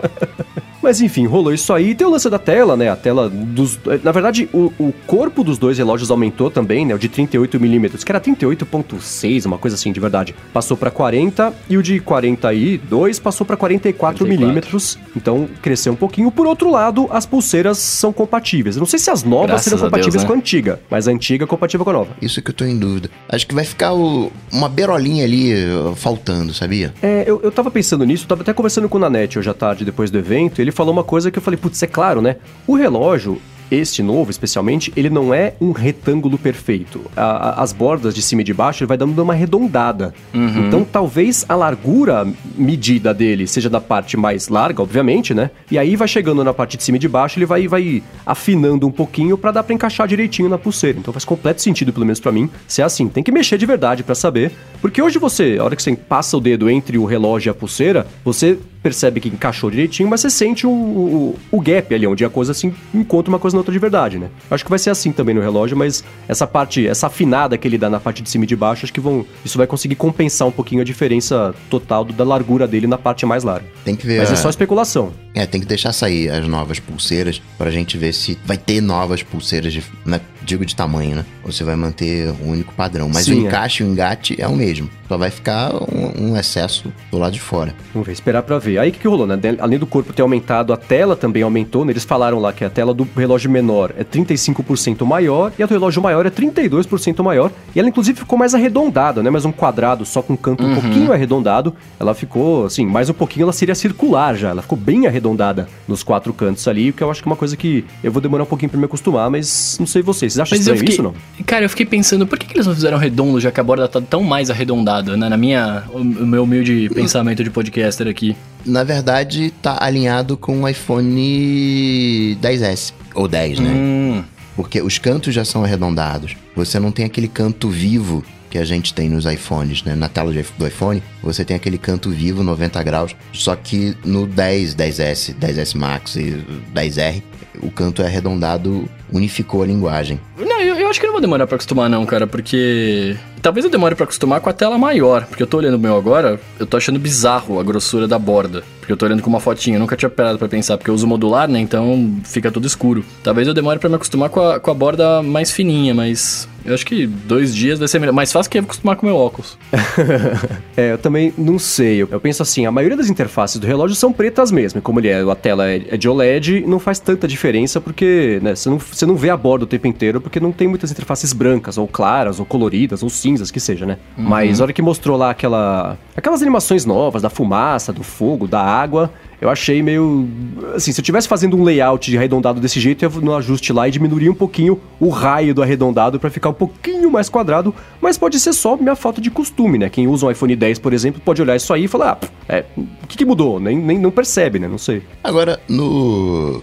Mas 0.86 1.00
enfim, 1.00 1.26
rolou 1.26 1.52
isso 1.52 1.72
aí. 1.72 1.96
Tem 1.96 2.06
o 2.06 2.10
lance 2.10 2.30
da 2.30 2.38
tela, 2.38 2.76
né? 2.76 2.88
A 2.88 2.94
tela 2.94 3.28
dos. 3.28 3.76
Na 4.04 4.12
verdade, 4.12 4.48
o, 4.52 4.72
o 4.78 4.92
corpo 5.04 5.42
dos 5.42 5.58
dois 5.58 5.76
relógios 5.78 6.12
aumentou 6.12 6.48
também, 6.48 6.86
né? 6.86 6.94
O 6.94 6.98
de 6.98 7.08
38mm, 7.08 8.04
que 8.04 8.12
era 8.12 8.20
38,6, 8.20 9.46
uma 9.46 9.58
coisa 9.58 9.74
assim, 9.74 9.90
de 9.92 9.98
verdade. 9.98 10.32
Passou 10.52 10.76
pra 10.76 10.88
40 10.90 11.52
e 11.68 11.76
o 11.76 11.82
de 11.82 11.98
42 11.98 13.18
passou 13.18 13.44
pra 13.44 13.56
44mm. 13.56 14.98
Então 15.16 15.48
cresceu 15.60 15.92
um 15.92 15.96
pouquinho. 15.96 16.30
Por 16.30 16.46
outro 16.46 16.70
lado, 16.70 17.08
as 17.10 17.26
pulseiras 17.26 17.78
são 17.78 18.12
compatíveis. 18.12 18.76
Eu 18.76 18.80
não 18.80 18.86
sei 18.86 18.98
se 18.98 19.10
as 19.10 19.22
novas 19.24 19.48
Graças 19.48 19.64
serão 19.64 19.78
a 19.78 19.80
Deus, 19.80 19.90
compatíveis 19.90 20.22
né? 20.22 20.26
com 20.28 20.32
a 20.34 20.36
antiga, 20.36 20.80
mas 20.90 21.08
a 21.08 21.10
antiga 21.10 21.44
é 21.44 21.46
compatível 21.46 21.84
com 21.84 21.90
a 21.90 21.94
nova. 21.94 22.16
Isso 22.22 22.40
que 22.40 22.50
eu 22.50 22.54
tô 22.54 22.64
em 22.64 22.78
dúvida. 22.78 23.10
Acho 23.28 23.46
que 23.46 23.54
vai 23.54 23.64
ficar 23.64 23.92
o- 23.92 24.30
uma 24.52 24.68
berolinha 24.68 25.24
ali 25.24 25.52
uh, 25.54 25.94
faltando, 25.96 26.54
sabia? 26.54 26.94
É, 27.02 27.24
eu, 27.26 27.40
eu 27.42 27.50
tava 27.50 27.70
pensando 27.70 28.04
nisso, 28.04 28.26
tava 28.26 28.42
até 28.42 28.52
conversando 28.52 28.88
com 28.88 28.98
o 28.98 29.00
Nanete 29.00 29.38
hoje 29.38 29.50
à 29.50 29.54
tarde, 29.54 29.84
depois 29.84 30.10
do 30.10 30.18
evento, 30.18 30.60
e 30.60 30.62
ele 30.62 30.72
falou 30.76 30.92
uma 30.92 31.02
coisa 31.02 31.30
que 31.30 31.38
eu 31.38 31.42
falei, 31.42 31.58
putz, 31.58 31.82
é 31.82 31.86
claro, 31.86 32.20
né? 32.20 32.36
O 32.66 32.76
relógio, 32.76 33.40
este 33.70 34.02
novo 34.02 34.30
especialmente, 34.30 34.92
ele 34.96 35.10
não 35.10 35.32
é 35.34 35.54
um 35.60 35.72
retângulo 35.72 36.38
perfeito. 36.38 37.00
A- 37.16 37.22
a- 37.60 37.62
as 37.62 37.72
bordas 37.72 38.14
de 38.14 38.22
cima 38.22 38.40
e 38.42 38.44
de 38.44 38.54
baixo, 38.54 38.82
ele 38.82 38.88
vai 38.88 38.96
dando 38.96 39.18
uma 39.20 39.32
arredondada. 39.32 40.14
Então, 40.34 40.84
talvez 40.84 41.44
a 41.48 41.54
largura 41.54 42.26
medida 42.56 43.12
dele 43.12 43.46
seja 43.46 43.68
da 43.70 43.80
parte 43.80 44.16
mais 44.16 44.48
larga, 44.48 44.82
obviamente, 44.82 45.32
né? 45.34 45.50
E 45.70 45.78
aí 45.78 45.96
vai 45.96 46.08
chegando 46.08 46.42
na 46.44 46.52
parte 46.54 46.76
de 46.76 46.82
cima 46.82 46.96
e 46.96 47.00
de 47.00 47.08
baixo, 47.08 47.38
ele 47.38 47.46
vai, 47.46 47.66
vai 47.68 48.02
afinando 48.24 48.86
um 48.86 48.90
pouquinho 48.90 49.36
pra 49.38 49.50
dar 49.50 49.62
pra 49.62 49.74
encaixar 49.74 50.06
direitinho 50.08 50.48
na 50.48 50.58
pulseira. 50.58 50.98
Então 50.98 51.12
faz 51.12 51.24
completo 51.24 51.62
sentido, 51.62 51.92
pelo 51.92 52.04
menos 52.06 52.20
pra 52.20 52.32
mim, 52.32 52.48
ser 52.66 52.82
assim. 52.82 53.08
Tem 53.08 53.22
que 53.22 53.32
mexer 53.32 53.58
de 53.58 53.66
verdade 53.66 54.02
pra 54.02 54.14
saber, 54.14 54.52
porque 54.80 55.00
hoje 55.00 55.18
você, 55.18 55.56
a 55.60 55.64
hora 55.64 55.76
que 55.76 55.82
você 55.82 55.94
passa 55.96 56.36
o 56.36 56.40
dedo 56.40 56.68
entre 56.70 56.98
o 56.98 57.04
relógio 57.04 57.48
e 57.48 57.50
a 57.50 57.54
pulseira, 57.54 58.06
você 58.24 58.58
percebe 58.82 59.20
que 59.20 59.28
encaixou 59.28 59.68
direitinho, 59.70 60.08
mas 60.08 60.20
você 60.20 60.30
sente 60.30 60.64
o, 60.66 60.70
o, 60.70 61.34
o 61.50 61.60
gap 61.60 61.92
ali, 61.92 62.06
onde 62.06 62.24
a 62.24 62.30
coisa 62.30 62.52
assim 62.52 62.72
encontra 62.94 63.28
uma 63.32 63.38
coisa 63.38 63.55
na 63.56 63.60
outra 63.60 63.72
de 63.72 63.78
verdade, 63.78 64.18
né? 64.18 64.28
Acho 64.50 64.64
que 64.64 64.70
vai 64.70 64.78
ser 64.78 64.90
assim 64.90 65.10
também 65.12 65.34
no 65.34 65.40
relógio, 65.40 65.76
mas 65.76 66.04
essa 66.28 66.46
parte, 66.46 66.86
essa 66.86 67.06
afinada 67.08 67.56
que 67.58 67.66
ele 67.66 67.78
dá 67.78 67.90
na 67.90 67.98
parte 67.98 68.22
de 68.22 68.30
cima 68.30 68.44
e 68.44 68.46
de 68.46 68.54
baixo, 68.56 68.84
acho 68.84 68.92
que 68.92 69.00
vão, 69.00 69.24
isso 69.44 69.58
vai 69.58 69.66
conseguir 69.66 69.94
compensar 69.96 70.46
um 70.46 70.52
pouquinho 70.52 70.80
a 70.80 70.84
diferença 70.84 71.54
total 71.70 72.04
do- 72.04 72.12
da 72.12 72.24
largura 72.24 72.66
dele 72.68 72.86
na 72.86 72.98
parte 72.98 73.24
mais 73.26 73.42
larga. 73.44 73.66
Tem 73.84 73.96
que 73.96 74.06
ver. 74.06 74.18
Mas 74.20 74.30
a- 74.30 74.34
é 74.34 74.36
só 74.36 74.48
especulação. 74.50 75.12
É, 75.34 75.44
tem 75.44 75.60
que 75.60 75.66
deixar 75.66 75.92
sair 75.92 76.30
as 76.30 76.46
novas 76.48 76.78
pulseiras 76.80 77.42
pra 77.58 77.70
gente 77.70 77.98
ver 77.98 78.12
se 78.12 78.38
vai 78.44 78.56
ter 78.56 78.80
novas 78.80 79.22
pulseiras, 79.22 79.72
de, 79.72 79.82
né, 80.04 80.18
digo 80.42 80.64
de 80.64 80.74
tamanho, 80.74 81.16
né? 81.16 81.24
Ou 81.44 81.52
se 81.52 81.62
vai 81.62 81.76
manter 81.76 82.30
o 82.40 82.48
único 82.48 82.72
padrão. 82.74 83.08
Mas 83.12 83.24
Sim, 83.26 83.40
o 83.42 83.44
é. 83.44 83.48
encaixe 83.48 83.82
e 83.82 83.86
o 83.86 83.90
engate 83.90 84.36
é 84.40 84.46
o 84.48 84.54
mesmo. 84.56 84.88
Só 85.08 85.18
vai 85.18 85.30
ficar 85.30 85.72
um, 85.74 86.30
um 86.32 86.36
excesso 86.36 86.90
do 87.10 87.18
lado 87.18 87.32
de 87.32 87.40
fora. 87.40 87.74
Vamos 87.92 88.06
ver, 88.06 88.12
esperar 88.14 88.42
pra 88.42 88.58
ver. 88.58 88.78
Aí 88.78 88.88
o 88.88 88.92
que, 88.92 88.98
que 88.98 89.06
rolou, 89.08 89.26
né? 89.26 89.38
Além 89.60 89.78
do 89.78 89.86
corpo 89.86 90.12
ter 90.12 90.22
aumentado, 90.22 90.72
a 90.72 90.76
tela 90.76 91.14
também 91.14 91.42
aumentou, 91.42 91.84
né? 91.84 91.92
Eles 91.92 92.04
falaram 92.04 92.38
lá 92.40 92.52
que 92.52 92.64
a 92.64 92.70
tela 92.70 92.94
do 92.94 93.06
relógio 93.16 93.45
menor 93.48 93.92
é 93.96 94.04
35% 94.04 95.04
maior 95.04 95.52
e 95.58 95.62
a 95.62 95.66
do 95.66 95.70
relógio 95.70 96.02
maior 96.02 96.26
é 96.26 96.30
32% 96.30 97.22
maior. 97.22 97.50
E 97.74 97.78
ela, 97.78 97.88
inclusive, 97.88 98.18
ficou 98.18 98.38
mais 98.38 98.54
arredondada, 98.54 99.22
né? 99.22 99.30
Mais 99.30 99.44
um 99.44 99.52
quadrado 99.52 100.04
só 100.04 100.22
com 100.22 100.34
um 100.34 100.36
canto 100.36 100.64
um 100.64 100.74
pouquinho 100.74 101.12
arredondado. 101.12 101.74
Ela 101.98 102.14
ficou, 102.14 102.66
assim, 102.66 102.86
mais 102.86 103.08
um 103.08 103.14
pouquinho 103.14 103.44
ela 103.44 103.52
seria 103.52 103.74
circular 103.74 104.34
já. 104.34 104.50
Ela 104.50 104.62
ficou 104.62 104.78
bem 104.78 105.06
arredondada 105.06 105.68
nos 105.86 106.02
quatro 106.02 106.32
cantos 106.32 106.66
ali, 106.68 106.90
o 106.90 106.92
que 106.92 107.02
eu 107.02 107.10
acho 107.10 107.22
que 107.22 107.28
é 107.28 107.30
uma 107.30 107.36
coisa 107.36 107.56
que 107.56 107.84
eu 108.02 108.12
vou 108.12 108.20
demorar 108.20 108.44
um 108.44 108.46
pouquinho 108.46 108.70
pra 108.70 108.78
me 108.78 108.86
acostumar, 108.86 109.30
mas 109.30 109.76
não 109.78 109.86
sei 109.86 110.02
vocês. 110.02 110.32
Vocês 110.32 110.40
acham 110.40 110.56
Mas 110.56 110.60
estranho 110.60 110.78
fiquei, 110.78 110.94
isso 110.94 111.02
ou 111.02 111.14
não? 111.38 111.44
cara, 111.44 111.64
eu 111.64 111.68
fiquei 111.68 111.86
pensando, 111.86 112.26
por 112.26 112.38
que, 112.38 112.46
que 112.46 112.54
eles 112.54 112.66
não 112.66 112.74
fizeram 112.74 112.98
redondo, 112.98 113.40
já 113.40 113.50
que 113.50 113.60
a 113.60 113.62
borda 113.62 113.88
tá 113.88 114.00
tão 114.00 114.22
mais 114.22 114.50
arredondada, 114.50 115.16
né? 115.16 115.28
Na 115.28 115.36
minha, 115.36 115.84
o 115.92 116.02
meu 116.02 116.44
humilde 116.44 116.90
pensamento 116.94 117.42
de 117.42 117.50
podcaster 117.50 118.08
aqui. 118.08 118.36
Na 118.64 118.82
verdade, 118.82 119.52
tá 119.62 119.76
alinhado 119.80 120.36
com 120.36 120.62
o 120.62 120.68
iPhone 120.68 122.36
10S. 122.40 122.92
Ou 123.16 123.26
10, 123.26 123.58
né? 123.58 123.70
Hum, 123.70 124.24
Porque 124.54 124.80
os 124.80 124.98
cantos 124.98 125.34
já 125.34 125.44
são 125.44 125.64
arredondados. 125.64 126.36
Você 126.54 126.78
não 126.78 126.92
tem 126.92 127.04
aquele 127.04 127.28
canto 127.28 127.68
vivo 127.68 128.24
que 128.50 128.58
a 128.58 128.64
gente 128.64 128.94
tem 128.94 129.08
nos 129.08 129.24
iPhones, 129.26 129.82
né? 129.82 129.94
Na 129.94 130.08
tela 130.08 130.32
do 130.32 130.66
iPhone, 130.66 131.02
você 131.22 131.44
tem 131.44 131.56
aquele 131.56 131.78
canto 131.78 132.10
vivo 132.10 132.42
90 132.42 132.82
graus. 132.82 133.16
Só 133.32 133.56
que 133.56 133.96
no 134.04 134.26
10, 134.26 134.74
10S, 134.74 135.34
10S 135.34 135.74
Max 135.76 136.16
e 136.16 136.44
10R, 136.74 137.22
o 137.62 137.70
canto 137.70 138.02
é 138.02 138.06
arredondado, 138.06 138.88
unificou 139.12 139.62
a 139.62 139.66
linguagem. 139.66 140.20
Não, 140.38 140.60
eu, 140.60 140.76
eu 140.76 140.88
acho 140.88 141.00
que 141.00 141.06
eu 141.06 141.08
não 141.08 141.14
vou 141.14 141.20
demorar 141.20 141.46
pra 141.46 141.56
acostumar 141.56 141.88
não, 141.88 142.04
cara, 142.06 142.26
porque... 142.26 143.16
Talvez 143.42 143.64
eu 143.64 143.70
demore 143.70 143.94
pra 143.94 144.04
acostumar 144.04 144.40
com 144.40 144.50
a 144.50 144.52
tela 144.52 144.76
maior, 144.76 145.24
porque 145.26 145.42
eu 145.42 145.46
tô 145.46 145.58
olhando 145.58 145.74
o 145.74 145.78
meu 145.78 145.96
agora, 145.96 146.40
eu 146.58 146.66
tô 146.66 146.76
achando 146.76 146.98
bizarro 146.98 147.60
a 147.60 147.62
grossura 147.62 148.08
da 148.08 148.18
borda. 148.18 148.64
Porque 148.80 148.92
eu 148.92 148.96
tô 148.96 149.06
olhando 149.06 149.22
com 149.22 149.30
uma 149.30 149.40
fotinha, 149.40 149.76
eu 149.76 149.80
nunca 149.80 149.96
tinha 149.96 150.08
parado 150.08 150.38
pra 150.38 150.48
pensar, 150.48 150.76
porque 150.76 150.90
eu 150.90 150.94
uso 150.94 151.06
modular, 151.06 151.48
né, 151.48 151.58
então 151.60 152.20
fica 152.24 152.50
tudo 152.50 152.66
escuro. 152.66 153.04
Talvez 153.22 153.46
eu 153.46 153.54
demore 153.54 153.78
pra 153.78 153.88
me 153.88 153.96
acostumar 153.96 154.30
com 154.30 154.40
a, 154.40 154.60
com 154.60 154.70
a 154.70 154.74
borda 154.74 155.22
mais 155.22 155.50
fininha, 155.50 155.94
mas... 155.94 156.48
Eu 156.64 156.74
acho 156.74 156.84
que 156.84 157.06
dois 157.06 157.54
dias 157.54 157.78
vai 157.78 157.86
ser 157.86 158.00
melhor. 158.00 158.12
mais 158.12 158.32
fácil 158.32 158.50
que 158.50 158.58
acostumar 158.58 158.96
com 158.96 159.06
o 159.06 159.08
meu 159.08 159.16
óculos. 159.16 159.56
É, 160.76 160.92
eu 160.92 160.98
também 160.98 161.32
não 161.38 161.58
sei. 161.58 162.02
Eu, 162.02 162.08
eu 162.10 162.20
penso 162.20 162.42
assim, 162.42 162.66
a 162.66 162.70
maioria 162.70 162.98
das 162.98 163.08
interfaces 163.08 163.58
do 163.58 163.66
relógio 163.66 163.96
são 163.96 164.12
pretas 164.12 164.50
mesmo. 164.50 164.82
Como 164.82 165.00
ele 165.00 165.08
é, 165.08 165.22
a 165.22 165.34
tela 165.34 165.66
é, 165.66 165.82
é 165.88 165.96
de 165.96 166.06
OLED, 166.06 166.64
não 166.66 166.78
faz 166.78 166.98
tanta 166.98 167.26
diferença 167.26 167.80
porque, 167.80 168.38
né, 168.42 168.54
você 168.54 168.68
não, 168.68 168.78
você 168.96 169.06
não 169.06 169.16
vê 169.16 169.30
a 169.30 169.36
borda 169.36 169.64
o 169.64 169.66
tempo 169.66 169.86
inteiro 169.86 170.20
porque 170.20 170.40
não 170.40 170.52
tem 170.52 170.66
muitas 170.66 170.90
interfaces 170.90 171.32
brancas, 171.32 171.76
ou 171.76 171.86
claras, 171.86 172.40
ou 172.40 172.46
coloridas, 172.46 173.02
ou 173.02 173.10
cinzas, 173.10 173.50
que 173.50 173.60
seja, 173.60 173.84
né? 173.84 173.98
Mas 174.16 174.60
a 174.60 174.64
hora 174.64 174.72
que 174.72 174.82
mostrou 174.82 175.16
lá 175.16 175.30
aquela, 175.30 175.98
aquelas 176.16 176.40
animações 176.40 176.84
novas 176.84 177.22
da 177.22 177.30
fumaça, 177.30 177.92
do 177.92 178.02
fogo, 178.02 178.48
da 178.48 178.60
água, 178.60 179.12
eu 179.40 179.50
achei 179.50 179.82
meio. 179.82 180.26
Assim, 180.74 180.92
se 180.92 181.00
eu 181.00 181.04
tivesse 181.04 181.28
fazendo 181.28 181.56
um 181.56 181.62
layout 181.62 182.10
de 182.10 182.16
arredondado 182.16 182.58
desse 182.58 182.80
jeito, 182.80 183.04
eu 183.04 183.10
ia 183.10 183.20
no 183.20 183.34
ajuste 183.36 183.72
lá 183.72 183.86
e 183.86 183.90
diminuiria 183.90 184.30
um 184.30 184.34
pouquinho 184.34 184.80
o 184.98 185.10
raio 185.10 185.54
do 185.54 185.62
arredondado 185.62 186.18
pra 186.18 186.30
ficar 186.30 186.48
um 186.48 186.54
pouquinho 186.54 187.10
mais 187.10 187.28
quadrado, 187.28 187.74
mas 188.00 188.16
pode 188.16 188.40
ser 188.40 188.54
só 188.54 188.76
minha 188.76 188.96
falta 188.96 189.20
de 189.20 189.30
costume, 189.30 189.78
né? 189.78 189.90
Quem 189.90 190.08
usa 190.08 190.26
um 190.26 190.30
iPhone 190.30 190.56
10, 190.56 190.78
por 190.78 190.92
exemplo, 190.92 191.20
pode 191.22 191.42
olhar 191.42 191.54
isso 191.54 191.72
aí 191.72 191.84
e 191.84 191.88
falar, 191.88 192.18
ah, 192.22 192.26
é, 192.48 192.64
o 192.76 193.06
que, 193.06 193.18
que 193.18 193.24
mudou? 193.26 193.60
Nem, 193.60 193.76
nem 193.76 193.98
não 193.98 194.10
percebe, 194.10 194.58
né? 194.58 194.66
Não 194.66 194.78
sei. 194.78 195.02
Agora, 195.22 195.60
no. 195.68 196.62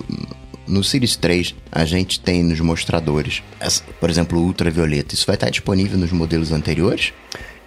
No 0.68 0.84
Series 0.84 1.16
3, 1.16 1.56
a 1.72 1.86
gente 1.86 2.20
tem 2.20 2.44
nos 2.44 2.60
mostradores, 2.60 3.44
por 4.00 4.10
exemplo, 4.10 4.40
ultravioleta. 4.40 5.14
Isso 5.14 5.26
vai 5.26 5.36
estar 5.36 5.50
disponível 5.50 5.98
nos 5.98 6.12
modelos 6.12 6.52
anteriores? 6.52 7.14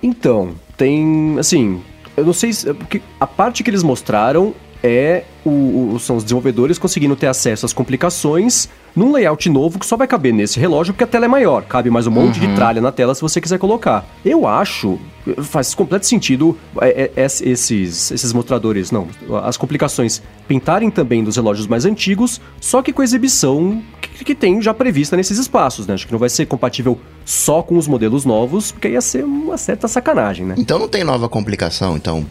Então, 0.03 0.55
tem. 0.77 1.37
Assim, 1.39 1.83
eu 2.17 2.25
não 2.25 2.33
sei 2.33 2.53
se. 2.53 2.69
é 2.69 2.75
a 3.21 3.27
parte 3.27 3.63
que 3.63 3.71
eles 3.71 3.83
mostraram 3.83 4.55
é. 4.83 5.25
O, 5.49 5.97
são 6.01 6.17
os 6.17 6.25
desenvolvedores 6.25 6.77
conseguindo 6.77 7.15
ter 7.15 7.29
acesso 7.29 7.65
às 7.65 7.73
complicações 7.73 8.69
num 8.97 9.13
layout 9.13 9.49
novo 9.49 9.79
que 9.79 9.87
só 9.87 9.97
vai 9.97 10.09
caber 10.09 10.35
nesse 10.35 10.59
relógio 10.59 10.93
porque 10.93 11.05
a 11.05 11.07
tela 11.07 11.25
é 11.27 11.29
maior. 11.29 11.63
Cabe 11.63 11.89
mais 11.89 12.09
um 12.09 12.11
monte 12.11 12.41
de 12.41 12.53
tralha 12.57 12.81
na 12.81 12.91
tela 12.91 13.15
se 13.15 13.21
você 13.23 13.41
quiser 13.41 13.57
colocar. 13.59 14.05
Eu 14.25 14.45
acho. 14.47 14.99
Faz 15.43 15.73
completo 15.75 16.05
sentido 16.07 16.57
é, 16.81 17.11
é, 17.17 17.25
es- 17.25 17.41
esses, 17.43 18.11
esses 18.11 18.33
mostradores, 18.33 18.91
não, 18.91 19.07
as 19.45 19.57
complicações 19.57 20.21
pintarem 20.49 20.91
também 20.91 21.23
dos 21.23 21.37
relógios 21.37 21.67
mais 21.69 21.85
antigos, 21.85 22.41
só 22.61 22.81
que 22.83 22.93
com 22.93 23.01
a 23.03 23.05
exibição 23.05 23.83
que, 24.01 24.25
que 24.25 24.35
tem 24.35 24.61
já 24.63 24.73
prevista 24.75 25.17
nesses 25.17 25.39
espaços, 25.39 25.87
né? 25.87 25.95
Acho 25.95 26.07
que 26.07 26.13
não 26.13 26.19
vai 26.19 26.29
ser 26.29 26.47
compatível 26.47 26.99
só 27.25 27.63
com 27.63 27.77
os 27.77 27.87
modelos 27.89 28.25
novos, 28.25 28.73
porque 28.73 28.89
ia 28.89 29.01
ser 29.01 29.25
uma 29.25 29.57
certa 29.59 29.87
sacanagem, 29.89 30.45
né? 30.47 30.55
Então 30.59 30.79
não 30.79 30.89
tem 30.89 31.03
nova 31.05 31.29
complicação. 31.29 31.97
Então, 31.97 32.25